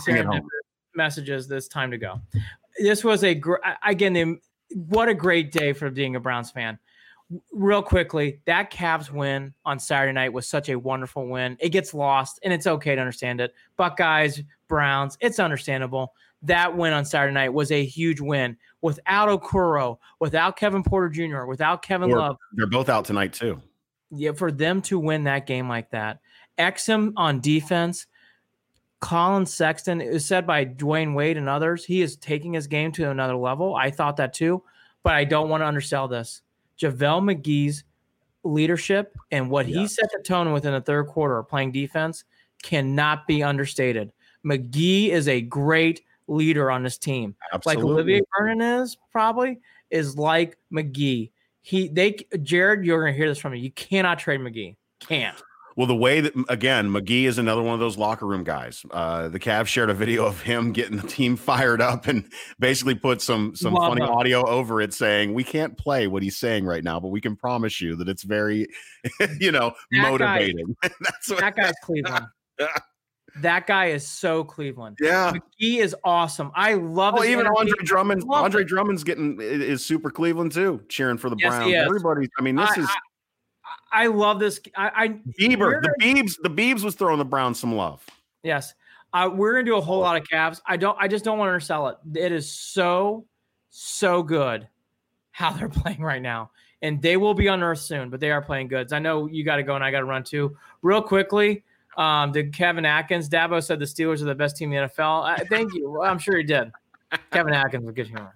messages. 0.99 1.49
This 1.49 1.67
time 1.67 1.91
to 1.91 1.99
go. 1.99 2.21
This 2.79 3.03
was 3.03 3.25
a 3.25 3.35
gr- 3.35 3.57
again 3.87 4.39
what 4.91 5.09
a 5.09 5.15
great 5.15 5.51
day 5.51 5.73
for 5.73 5.89
being 5.91 6.17
a 6.17 6.21
Browns 6.21 6.51
fan. 6.51 6.79
Real 7.53 7.83
quickly, 7.83 8.41
that 8.47 8.71
Cavs 8.71 9.11
win 9.11 9.55
on 9.65 9.79
Saturday 9.79 10.13
night 10.13 10.33
was 10.33 10.47
such 10.47 10.69
a 10.69 10.79
wonderful 10.79 11.27
win. 11.27 11.57
It 11.61 11.71
gets 11.71 11.95
lost, 11.95 12.39
and 12.43 12.53
it's 12.53 12.67
okay 12.67 12.95
to 12.95 13.01
understand 13.01 13.41
it. 13.41 13.55
Buckeyes, 13.77 14.43
Browns, 14.69 15.17
it's 15.21 15.39
understandable 15.39 16.13
that 16.43 16.77
win 16.77 16.93
on 16.93 17.05
Saturday 17.05 17.35
night 17.35 17.53
was 17.53 17.71
a 17.73 17.85
huge 17.85 18.21
win. 18.21 18.57
Without 18.81 19.29
Okoro, 19.29 19.99
without 20.21 20.57
Kevin 20.57 20.83
Porter 20.83 21.09
Jr., 21.09 21.45
without 21.45 21.83
Kevin 21.83 22.11
or, 22.11 22.19
Love, 22.19 22.37
they're 22.53 22.67
both 22.67 22.89
out 22.89 23.05
tonight 23.05 23.33
too. 23.33 23.61
Yeah, 24.11 24.33
for 24.33 24.53
them 24.53 24.81
to 24.83 24.99
win 24.99 25.25
that 25.25 25.47
game 25.47 25.69
like 25.69 25.91
that, 25.91 26.21
Exum 26.59 27.13
on 27.17 27.41
defense, 27.41 28.07
Collin 29.01 29.47
Sexton, 29.47 29.99
was 29.99 30.25
said 30.25 30.47
by 30.47 30.65
Dwyane 30.65 31.15
Wade 31.15 31.37
and 31.37 31.49
others, 31.49 31.85
he 31.85 32.03
is 32.03 32.17
taking 32.17 32.55
his 32.55 32.67
game 32.67 32.91
to 32.93 33.11
another 33.11 33.37
level. 33.37 33.75
I 33.77 33.91
thought 33.91 34.17
that 34.17 34.33
too, 34.35 34.63
but 35.03 35.15
I 35.15 35.25
don't 35.25 35.49
want 35.49 35.61
to 35.63 35.67
undersell 35.67 36.09
this. 36.09 36.43
JaVale 36.81 37.37
McGee's 37.37 37.85
leadership 38.45 39.17
and 39.31 39.51
what 39.51 39.69
yeah. 39.69 39.81
he 39.81 39.87
set 39.89 40.11
the 40.13 40.23
tone 40.23 40.53
within 40.53 40.73
the 40.73 40.81
third 40.81 41.07
quarter 41.07 41.43
playing 41.43 41.73
defense 41.73 42.25
cannot 42.63 43.27
be 43.27 43.43
understated. 43.43 44.13
McGee 44.45 45.11
is 45.11 45.29
a 45.29 45.41
great 45.41 46.03
leader 46.27 46.71
on 46.71 46.83
this 46.83 46.99
team. 46.99 47.35
Absolutely. 47.53 47.83
Like 47.83 47.91
Olivier 47.91 48.21
Vernon 48.37 48.61
is 48.61 48.97
probably 49.11 49.59
is 49.91 50.17
like 50.17 50.57
McGee. 50.73 51.31
He 51.63 51.89
they 51.89 52.13
Jarid, 52.13 52.85
you're 52.85 53.01
gonna 53.01 53.17
hear 53.17 53.29
this 53.29 53.39
from 53.39 53.53
me. 53.53 53.59
You 53.59 53.71
cannot 53.73 54.19
trade 54.19 54.41
McGee. 54.41 54.77
Can't. 55.01 55.41
Well, 55.79 55.87
the 55.87 55.95
way 55.95 56.21
that 56.21 56.35
again, 56.49 56.91
McGee 56.91 57.27
is 57.27 57.39
another 57.39 57.63
one 57.63 57.73
of 57.73 57.79
those 57.79 57.97
locker 57.97 58.27
room 58.27 58.43
guys. 58.43 58.85
Uh, 58.91 59.29
the 59.29 59.39
Cavs 59.39 59.69
shared 59.69 59.91
a 59.91 59.95
video 59.95 60.27
of 60.27 60.43
him 60.43 60.73
getting 60.73 60.97
the 60.97 61.07
team 61.07 61.37
fired 61.37 61.81
up 61.81 62.09
and 62.09 62.29
basically 62.59 62.97
put 62.97 63.23
some 63.23 63.55
some 63.55 63.75
Love 63.75 63.91
funny 63.91 64.03
him. 64.03 64.09
audio 64.11 64.45
over 64.45 64.81
it 64.81 64.93
saying, 64.93 65.35
"We 65.35 65.45
can't 65.45 65.79
play 65.79 66.09
what 66.09 66.25
he's 66.25 66.37
saying 66.37 66.65
right 66.65 66.83
now, 66.83 66.99
but 66.99 67.11
we 67.11 67.21
can 67.21 67.37
promise 67.37 67.81
you 67.81 67.95
that 67.95 68.09
it's 68.09 68.25
very, 68.25 68.67
you 69.39 69.53
know, 69.53 69.73
that 69.93 70.03
motivating." 70.03 70.75
Guy, 70.83 70.91
That's 71.01 71.31
what, 71.31 71.39
that 71.39 71.55
guy's 71.55 71.75
Cleveland. 71.85 72.27
That 73.37 73.69
guy 73.69 73.91
is 73.91 74.05
so 74.05 74.43
Cleveland. 74.43 74.97
Yeah, 75.01 75.33
McGee 75.33 75.79
is 75.79 75.95
awesome. 76.03 76.51
I 76.57 76.75
love. 76.75 77.15
Oh, 77.17 77.23
even 77.23 77.47
Andre 77.47 77.79
Drummond. 77.85 78.25
Andre 78.29 78.65
Drummond's 78.65 79.05
getting 79.05 79.41
is 79.41 79.87
super 79.87 80.11
Cleveland 80.11 80.51
too, 80.51 80.81
cheering 80.89 81.19
for 81.19 81.31
the 81.31 81.37
yes, 81.39 81.55
Browns. 81.55 81.73
Everybody. 81.73 82.29
I 82.37 82.43
mean, 82.43 82.57
this 82.57 82.69
I, 82.77 82.81
is. 82.81 82.87
I, 82.89 82.97
I, 83.93 84.07
love 84.07 84.39
this. 84.39 84.61
I, 84.77 84.91
I 84.95 85.09
Bieber, 85.41 85.81
the 85.83 85.95
Beebs, 86.01 86.37
the 86.43 86.51
Beebs 86.51 86.83
was 86.83 86.95
throwing 86.95 87.19
the 87.19 87.25
Browns 87.25 87.59
some 87.59 87.75
love. 87.75 88.05
Yes, 88.43 88.75
uh, 89.13 89.31
we're 89.33 89.53
gonna 89.55 89.65
do 89.65 89.77
a 89.77 89.81
whole 89.81 90.01
lot 90.01 90.17
of 90.17 90.27
Cavs. 90.27 90.61
I 90.67 90.77
don't. 90.77 90.97
I 91.01 91.09
just 91.09 91.25
don't 91.25 91.39
want 91.39 91.59
to 91.59 91.65
sell 91.65 91.89
it. 91.89 91.97
It 92.15 92.33
is 92.33 92.51
so, 92.51 93.27
so 93.71 94.23
good 94.23 94.69
how 95.31 95.53
they're 95.53 95.69
playing 95.69 96.01
right 96.01 96.23
now, 96.23 96.51
and 96.83 97.01
they 97.01 97.17
will 97.17 97.35
be 97.35 97.49
on 97.49 97.63
Earth 97.63 97.81
soon. 97.81 98.11
But 98.11 98.21
they 98.21 98.31
are 98.31 98.43
playing 98.43 98.69
goods. 98.69 98.93
I 98.93 98.99
know 98.99 99.27
you 99.27 99.45
got 99.45 99.57
to 99.57 99.63
go, 99.63 99.75
and 99.75 99.85
I 99.85 99.91
got 99.91 100.01
to 100.01 100.05
run 100.07 100.25
too. 100.25 100.57
Real 100.83 101.03
quickly, 101.03 101.65
um, 101.97 102.33
did 102.33 102.55
Kevin 102.55 102.85
Atkins? 102.85 103.29
Dabo 103.29 103.63
said 103.63 103.79
the 103.79 103.87
Steelers 103.87 104.23
are 104.23 104.27
the 104.27 104.35
best 104.35 104.57
team 104.57 104.73
in 104.73 104.83
the 104.83 104.89
NFL. 104.89 105.49
Thank 105.49 105.75
you. 105.75 105.91
Well, 105.91 106.03
I'm 106.03 106.19
sure 106.19 106.37
he 106.37 106.45
did. 106.45 106.71
Kevin 107.33 107.55
Atkins 107.55 107.85
was 107.85 107.95
good 107.95 108.07
humor. 108.07 108.33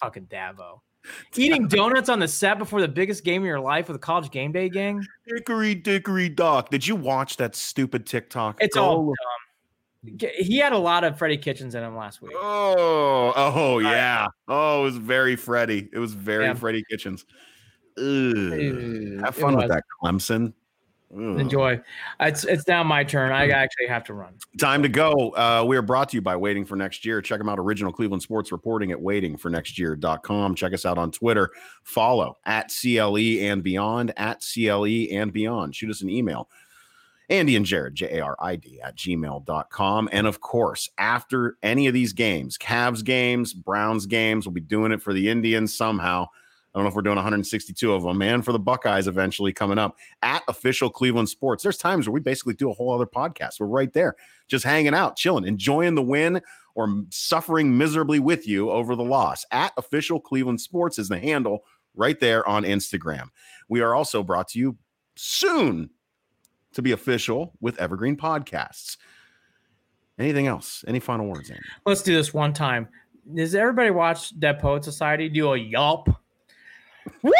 Fucking 0.00 0.26
Dabo. 0.26 0.80
Eating 1.36 1.68
donuts 1.68 2.08
on 2.08 2.18
the 2.18 2.28
set 2.28 2.58
before 2.58 2.80
the 2.80 2.88
biggest 2.88 3.24
game 3.24 3.42
of 3.42 3.46
your 3.46 3.60
life 3.60 3.88
with 3.88 3.96
a 3.96 4.00
college 4.00 4.30
game 4.30 4.52
day 4.52 4.68
gang. 4.68 5.04
Hickory 5.26 5.74
dickory 5.74 6.28
dock. 6.28 6.70
Did 6.70 6.86
you 6.86 6.96
watch 6.96 7.36
that 7.38 7.54
stupid 7.54 8.06
TikTok? 8.06 8.58
It's 8.60 8.76
Go. 8.76 8.84
all 8.84 9.04
dumb. 9.06 10.18
He 10.20 10.58
had 10.58 10.72
a 10.72 10.78
lot 10.78 11.04
of 11.04 11.16
Freddie 11.16 11.36
Kitchens 11.38 11.76
in 11.76 11.82
him 11.84 11.96
last 11.96 12.20
week. 12.20 12.32
Oh, 12.34 13.32
oh 13.36 13.78
yeah. 13.78 14.26
Oh, 14.48 14.80
it 14.80 14.84
was 14.84 14.96
very 14.96 15.36
Freddie. 15.36 15.88
It 15.92 15.98
was 15.98 16.14
very 16.14 16.46
yeah. 16.46 16.54
Freddie 16.54 16.82
Kitchens. 16.90 17.24
Ugh. 17.98 19.20
Have 19.20 19.36
fun 19.36 19.56
with 19.56 19.68
that, 19.68 19.84
Clemson. 20.02 20.54
Ugh. 21.14 21.38
Enjoy. 21.38 21.80
It's 22.20 22.44
it's 22.44 22.66
now 22.66 22.82
my 22.82 23.04
turn. 23.04 23.32
I 23.32 23.48
actually 23.48 23.86
have 23.86 24.04
to 24.04 24.14
run. 24.14 24.34
Time 24.58 24.82
to 24.82 24.88
go. 24.88 25.12
Uh, 25.30 25.64
we 25.66 25.76
are 25.76 25.82
brought 25.82 26.08
to 26.10 26.16
you 26.16 26.22
by 26.22 26.36
Waiting 26.36 26.64
for 26.64 26.76
Next 26.76 27.04
Year. 27.04 27.20
Check 27.20 27.38
them 27.38 27.48
out. 27.48 27.58
Original 27.58 27.92
Cleveland 27.92 28.22
Sports 28.22 28.50
Reporting 28.50 28.92
at 28.92 28.98
waitingfornextyear.com. 28.98 30.54
Check 30.54 30.72
us 30.72 30.86
out 30.86 30.96
on 30.96 31.10
Twitter. 31.10 31.50
Follow 31.82 32.38
at 32.46 32.72
CLE 32.72 33.16
and 33.16 33.62
beyond 33.62 34.12
at 34.16 34.42
CLE 34.42 35.08
and 35.12 35.32
beyond. 35.32 35.74
Shoot 35.74 35.90
us 35.90 36.00
an 36.00 36.08
email 36.08 36.48
Andy 37.32 37.56
and 37.56 37.64
Jarid, 37.64 37.94
J 37.94 38.18
A 38.18 38.24
R 38.24 38.36
I 38.40 38.56
D, 38.56 38.80
at 38.82 38.96
gmail.com. 38.96 40.08
And 40.12 40.26
of 40.26 40.40
course, 40.40 40.90
after 40.98 41.56
any 41.62 41.86
of 41.86 41.94
these 41.94 42.12
games, 42.12 42.58
Cavs 42.58 43.04
games, 43.04 43.54
Browns 43.54 44.06
games, 44.06 44.46
we'll 44.46 44.52
be 44.52 44.60
doing 44.60 44.92
it 44.92 45.02
for 45.02 45.12
the 45.12 45.28
Indians 45.28 45.74
somehow. 45.74 46.26
I 46.74 46.78
don't 46.78 46.84
know 46.84 46.88
if 46.88 46.94
we're 46.94 47.02
doing 47.02 47.16
162 47.16 47.92
of 47.92 48.02
them, 48.02 48.22
and 48.22 48.44
for 48.44 48.52
the 48.52 48.58
Buckeyes 48.58 49.06
eventually 49.06 49.52
coming 49.52 49.78
up 49.78 49.98
at 50.22 50.42
official 50.48 50.88
Cleveland 50.88 51.28
Sports. 51.28 51.62
There's 51.62 51.76
times 51.76 52.06
where 52.06 52.14
we 52.14 52.20
basically 52.20 52.54
do 52.54 52.70
a 52.70 52.74
whole 52.74 52.92
other 52.92 53.06
podcast. 53.06 53.60
We're 53.60 53.66
right 53.66 53.92
there, 53.92 54.16
just 54.48 54.64
hanging 54.64 54.94
out, 54.94 55.16
chilling, 55.16 55.44
enjoying 55.44 55.94
the 55.94 56.02
win 56.02 56.40
or 56.74 57.04
suffering 57.10 57.76
miserably 57.76 58.20
with 58.20 58.48
you 58.48 58.70
over 58.70 58.96
the 58.96 59.04
loss. 59.04 59.44
At 59.50 59.72
official 59.76 60.18
Cleveland 60.18 60.62
Sports 60.62 60.98
is 60.98 61.08
the 61.08 61.18
handle 61.18 61.64
right 61.94 62.18
there 62.18 62.46
on 62.48 62.62
Instagram. 62.64 63.28
We 63.68 63.82
are 63.82 63.94
also 63.94 64.22
brought 64.22 64.48
to 64.48 64.58
you 64.58 64.78
soon 65.14 65.90
to 66.72 66.80
be 66.80 66.92
official 66.92 67.52
with 67.60 67.78
Evergreen 67.78 68.16
Podcasts. 68.16 68.96
Anything 70.18 70.46
else? 70.46 70.84
Any 70.86 71.00
final 71.00 71.26
words, 71.26 71.50
Andy? 71.50 71.62
Let's 71.84 72.02
do 72.02 72.14
this 72.14 72.32
one 72.32 72.52
time. 72.52 72.88
Does 73.34 73.54
everybody 73.54 73.90
watch 73.90 74.38
Dead 74.38 74.58
Poet 74.58 74.84
Society 74.84 75.28
do 75.28 75.52
a 75.52 75.56
yelp? 75.58 76.08
Woo! 77.22 77.30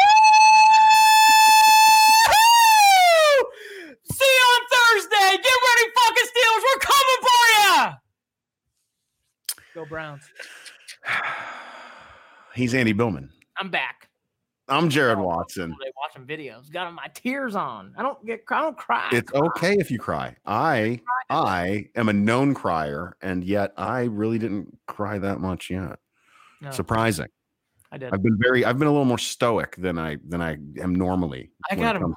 See 4.05 4.25
you 4.25 4.45
on 4.53 4.61
Thursday. 4.71 5.29
Get 5.43 5.57
ready, 5.67 5.85
fucking 5.95 6.27
Steelers. 6.31 6.63
We're 6.63 6.79
coming 6.79 7.19
for 7.21 7.43
you. 7.57 7.71
Go 9.75 9.85
Browns. 9.85 10.23
He's 12.55 12.73
Andy 12.73 12.93
Billman. 12.93 13.29
I'm 13.57 13.69
back. 13.69 14.09
I'm 14.69 14.89
Jarid 14.89 15.17
oh, 15.17 15.23
Watson. 15.23 15.75
Watching 16.01 16.25
videos, 16.25 16.71
got 16.71 16.91
my 16.93 17.07
tears 17.13 17.55
on. 17.55 17.93
I 17.97 18.01
don't 18.01 18.25
get, 18.25 18.43
I 18.49 18.61
don't 18.61 18.77
cry. 18.77 19.09
It's 19.11 19.33
okay 19.33 19.75
if 19.77 19.91
you 19.91 19.99
cry. 19.99 20.35
I, 20.45 21.01
I 21.29 21.87
am 21.95 22.07
a 22.07 22.13
known 22.13 22.53
crier, 22.53 23.17
and 23.21 23.43
yet 23.43 23.73
I 23.75 24.03
really 24.03 24.39
didn't 24.39 24.77
cry 24.87 25.19
that 25.19 25.41
much 25.41 25.69
yet. 25.69 25.99
No. 26.61 26.71
Surprising. 26.71 27.27
I 27.93 27.97
did. 27.97 28.11
I've 28.11 28.23
been 28.23 28.39
very. 28.41 28.65
I've 28.65 28.79
been 28.79 28.87
a 28.87 28.91
little 28.91 29.05
more 29.05 29.19
stoic 29.19 29.75
than 29.77 29.99
I 29.99 30.17
than 30.27 30.41
I 30.41 30.57
am 30.81 30.95
normally. 30.95 31.51
I 31.69 31.75
got 31.75 31.95
him. 31.95 32.15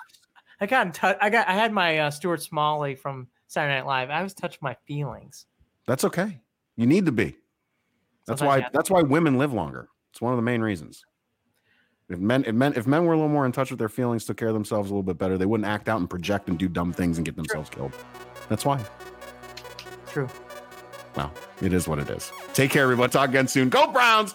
I 0.59 0.65
got 0.65 0.87
in 0.87 0.93
touch. 0.93 1.19
I 1.21 1.29
got. 1.29 1.47
I 1.47 1.53
had 1.53 1.71
my 1.71 1.99
uh, 1.99 2.11
Stuart 2.11 2.43
Smalley 2.43 2.95
from 2.95 3.29
Saturday 3.47 3.75
Night 3.75 3.87
Live. 3.87 4.09
I 4.09 4.23
was 4.23 4.33
touching 4.33 4.61
my 4.63 4.75
feelings. 4.87 5.45
That's 5.87 6.03
okay. 6.05 6.41
You 6.77 6.87
need 6.87 7.05
to 7.05 7.13
be. 7.13 7.37
That's 8.27 8.41
Sometimes 8.41 8.63
why. 8.63 8.69
That's 8.73 8.91
why 8.91 9.03
women 9.03 9.37
live 9.37 9.53
longer. 9.53 9.91
It's 10.13 10.23
one 10.23 10.33
of 10.33 10.39
the 10.39 10.43
main 10.43 10.63
reasons. 10.63 11.05
If 12.09 12.21
men, 12.21 12.45
if 12.47 12.55
men, 12.55 12.73
if 12.75 12.87
men 12.87 13.05
were 13.05 13.13
a 13.13 13.17
little 13.17 13.29
more 13.29 13.45
in 13.45 13.53
touch 13.53 13.69
with 13.69 13.79
their 13.79 13.91
feelings, 13.91 14.25
took 14.25 14.39
care 14.39 14.49
of 14.49 14.55
themselves 14.55 14.91
a 14.91 14.95
little 14.95 15.03
bit 15.03 15.19
better, 15.19 15.37
they 15.37 15.45
wouldn't 15.45 15.69
act 15.69 15.91
out 15.91 16.01
and 16.01 16.09
project 16.09 16.49
and 16.49 16.59
do 16.59 16.69
dumb 16.69 16.91
things 16.91 17.19
and 17.19 17.27
get 17.27 17.37
themselves 17.37 17.69
True. 17.69 17.91
killed. 17.91 17.93
That's 18.49 18.65
why. 18.65 18.83
True. 20.07 20.29
Well, 21.17 21.33
it 21.61 21.75
is 21.75 21.87
what 21.87 21.99
it 21.99 22.09
is. 22.09 22.33
Take 22.55 22.71
care, 22.71 22.85
everybody. 22.85 23.13
Talk 23.13 23.29
again 23.29 23.49
soon. 23.49 23.69
Go 23.69 23.91
Browns. 23.91 24.35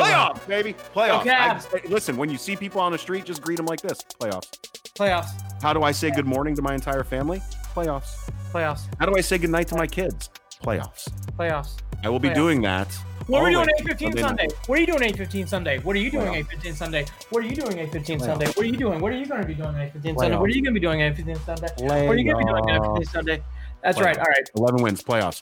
Playoffs, 0.00 0.46
baby. 0.46 0.74
Playoffs. 0.94 1.20
Okay. 1.20 1.30
I, 1.30 1.60
listen, 1.88 2.16
when 2.16 2.30
you 2.30 2.38
see 2.38 2.56
people 2.56 2.80
on 2.80 2.92
the 2.92 2.98
street, 2.98 3.24
just 3.24 3.42
greet 3.42 3.56
them 3.56 3.66
like 3.66 3.80
this. 3.80 4.00
Playoffs. 4.20 4.50
Playoffs. 4.94 5.62
How 5.62 5.72
do 5.72 5.82
I 5.82 5.92
say 5.92 6.10
good 6.10 6.26
morning 6.26 6.54
to 6.56 6.62
my 6.62 6.74
entire 6.74 7.04
family? 7.04 7.40
Playoffs. 7.74 8.30
Playoffs. 8.52 8.88
How 8.98 9.06
do 9.06 9.14
I 9.16 9.20
say 9.20 9.38
good 9.38 9.50
night 9.50 9.68
to 9.68 9.76
my 9.76 9.86
kids? 9.86 10.30
Playoffs. 10.62 11.08
Playoffs. 11.38 11.78
I 12.02 12.08
will 12.08 12.18
be 12.18 12.28
Playoffs. 12.28 12.34
doing 12.34 12.62
that. 12.62 12.92
What 13.26 13.42
are 13.42 13.46
we 13.46 13.52
doing 13.52 13.68
815 13.78 14.16
Sunday? 14.18 14.48
What 14.66 14.76
are 14.76 14.80
you 14.80 14.86
doing 14.86 15.02
815 15.02 15.46
Sunday? 15.46 15.78
What 15.78 15.96
are 15.96 15.98
you 16.00 16.10
doing 16.10 16.28
815 16.28 16.74
Sunday? 16.74 17.06
What 17.30 17.44
are 17.44 17.46
you 17.46 17.56
doing 17.56 17.78
815 17.78 18.18
Sunday? 18.20 18.46
What 18.46 18.58
are 18.58 18.64
you 18.64 18.76
doing? 18.76 19.00
What 19.00 19.12
are 19.12 19.16
you 19.16 19.26
going 19.26 19.40
to 19.42 19.46
be 19.46 19.54
doing 19.54 19.76
815 19.76 20.18
Sunday? 20.18 20.36
What 20.36 20.48
are 20.48 20.52
you 20.52 20.62
going 20.62 20.74
to 20.74 20.80
be 20.80 20.80
doing 20.80 21.00
815 21.00 21.44
Sunday? 21.46 21.86
What 21.86 21.92
are 21.92 22.18
you 22.18 22.24
going 22.24 22.36
to 22.36 22.44
be 22.44 22.50
doing 22.50 22.68
815 22.70 23.04
Sunday? 23.04 23.42
That's 23.82 24.00
right. 24.00 24.18
All 24.18 24.24
right. 24.24 24.50
11 24.56 24.82
wins, 24.82 25.02
playoffs 25.02 25.40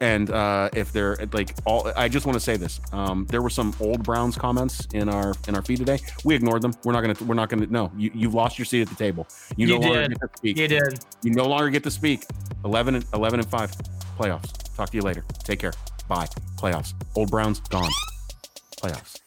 and 0.00 0.30
uh, 0.30 0.68
if 0.72 0.92
they're 0.92 1.16
like 1.32 1.54
all 1.66 1.90
i 1.96 2.08
just 2.08 2.26
want 2.26 2.34
to 2.34 2.40
say 2.40 2.56
this 2.56 2.80
um, 2.92 3.26
there 3.28 3.42
were 3.42 3.50
some 3.50 3.74
old 3.80 4.02
browns 4.02 4.36
comments 4.36 4.86
in 4.94 5.08
our 5.08 5.34
in 5.48 5.54
our 5.54 5.62
feed 5.62 5.78
today. 5.78 5.98
We 6.24 6.34
ignored 6.34 6.62
them. 6.62 6.74
We're 6.84 6.92
not 6.92 7.02
gonna 7.02 7.16
we're 7.26 7.34
not 7.34 7.48
gonna 7.48 7.66
no 7.66 7.90
you, 7.96 8.10
you've 8.14 8.34
lost 8.34 8.58
your 8.58 8.66
seat 8.66 8.82
at 8.82 8.88
the 8.88 8.94
table. 8.94 9.26
You, 9.56 9.66
you 9.66 9.74
no 9.74 9.80
did. 9.80 9.88
longer 9.88 10.08
get 10.08 10.20
to 10.20 10.36
speak. 10.36 10.58
You 10.58 10.68
did. 10.68 11.04
You 11.22 11.30
no 11.32 11.46
longer 11.46 11.70
get 11.70 11.82
to 11.84 11.90
speak. 11.90 12.26
11 12.64 12.94
and 12.96 13.04
11 13.14 13.40
and 13.40 13.48
5 13.48 13.70
playoffs. 14.18 14.76
Talk 14.76 14.90
to 14.90 14.96
you 14.96 15.02
later. 15.02 15.24
Take 15.44 15.60
care. 15.60 15.72
Bye. 16.08 16.26
Playoffs. 16.56 16.94
Old 17.14 17.30
browns 17.30 17.60
gone. 17.60 17.90
Playoffs 18.76 19.18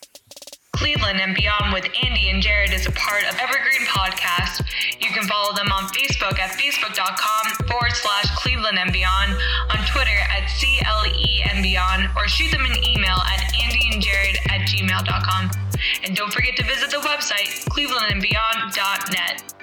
Cleveland 0.73 1.21
and 1.21 1.35
Beyond 1.35 1.73
with 1.73 1.85
Andy 2.03 2.29
and 2.29 2.41
Jarid 2.41 2.73
is 2.73 2.87
a 2.87 2.91
part 2.91 3.23
of 3.29 3.37
Evergreen 3.39 3.85
Podcast. 3.87 4.65
You 4.99 5.09
can 5.11 5.23
follow 5.27 5.53
them 5.53 5.71
on 5.71 5.83
Facebook 5.89 6.39
at 6.39 6.51
facebook.com 6.57 7.67
forward 7.67 7.93
slash 7.93 8.25
Cleveland 8.35 8.77
and 8.79 8.91
Beyond, 8.91 9.33
on 9.69 9.85
Twitter 9.87 10.17
at 10.29 10.49
CLE 10.59 11.49
and 11.51 11.63
Beyond, 11.63 12.09
or 12.17 12.27
shoot 12.27 12.51
them 12.51 12.65
an 12.65 12.75
email 12.83 13.17
at 13.31 13.39
andyandjarid 13.53 14.37
at 14.51 14.67
gmail.com. 14.67 15.51
And 16.03 16.15
don't 16.15 16.33
forget 16.33 16.55
to 16.57 16.63
visit 16.65 16.89
the 16.91 16.97
website, 16.97 17.65
clevelandandbeyond.net. 17.69 19.62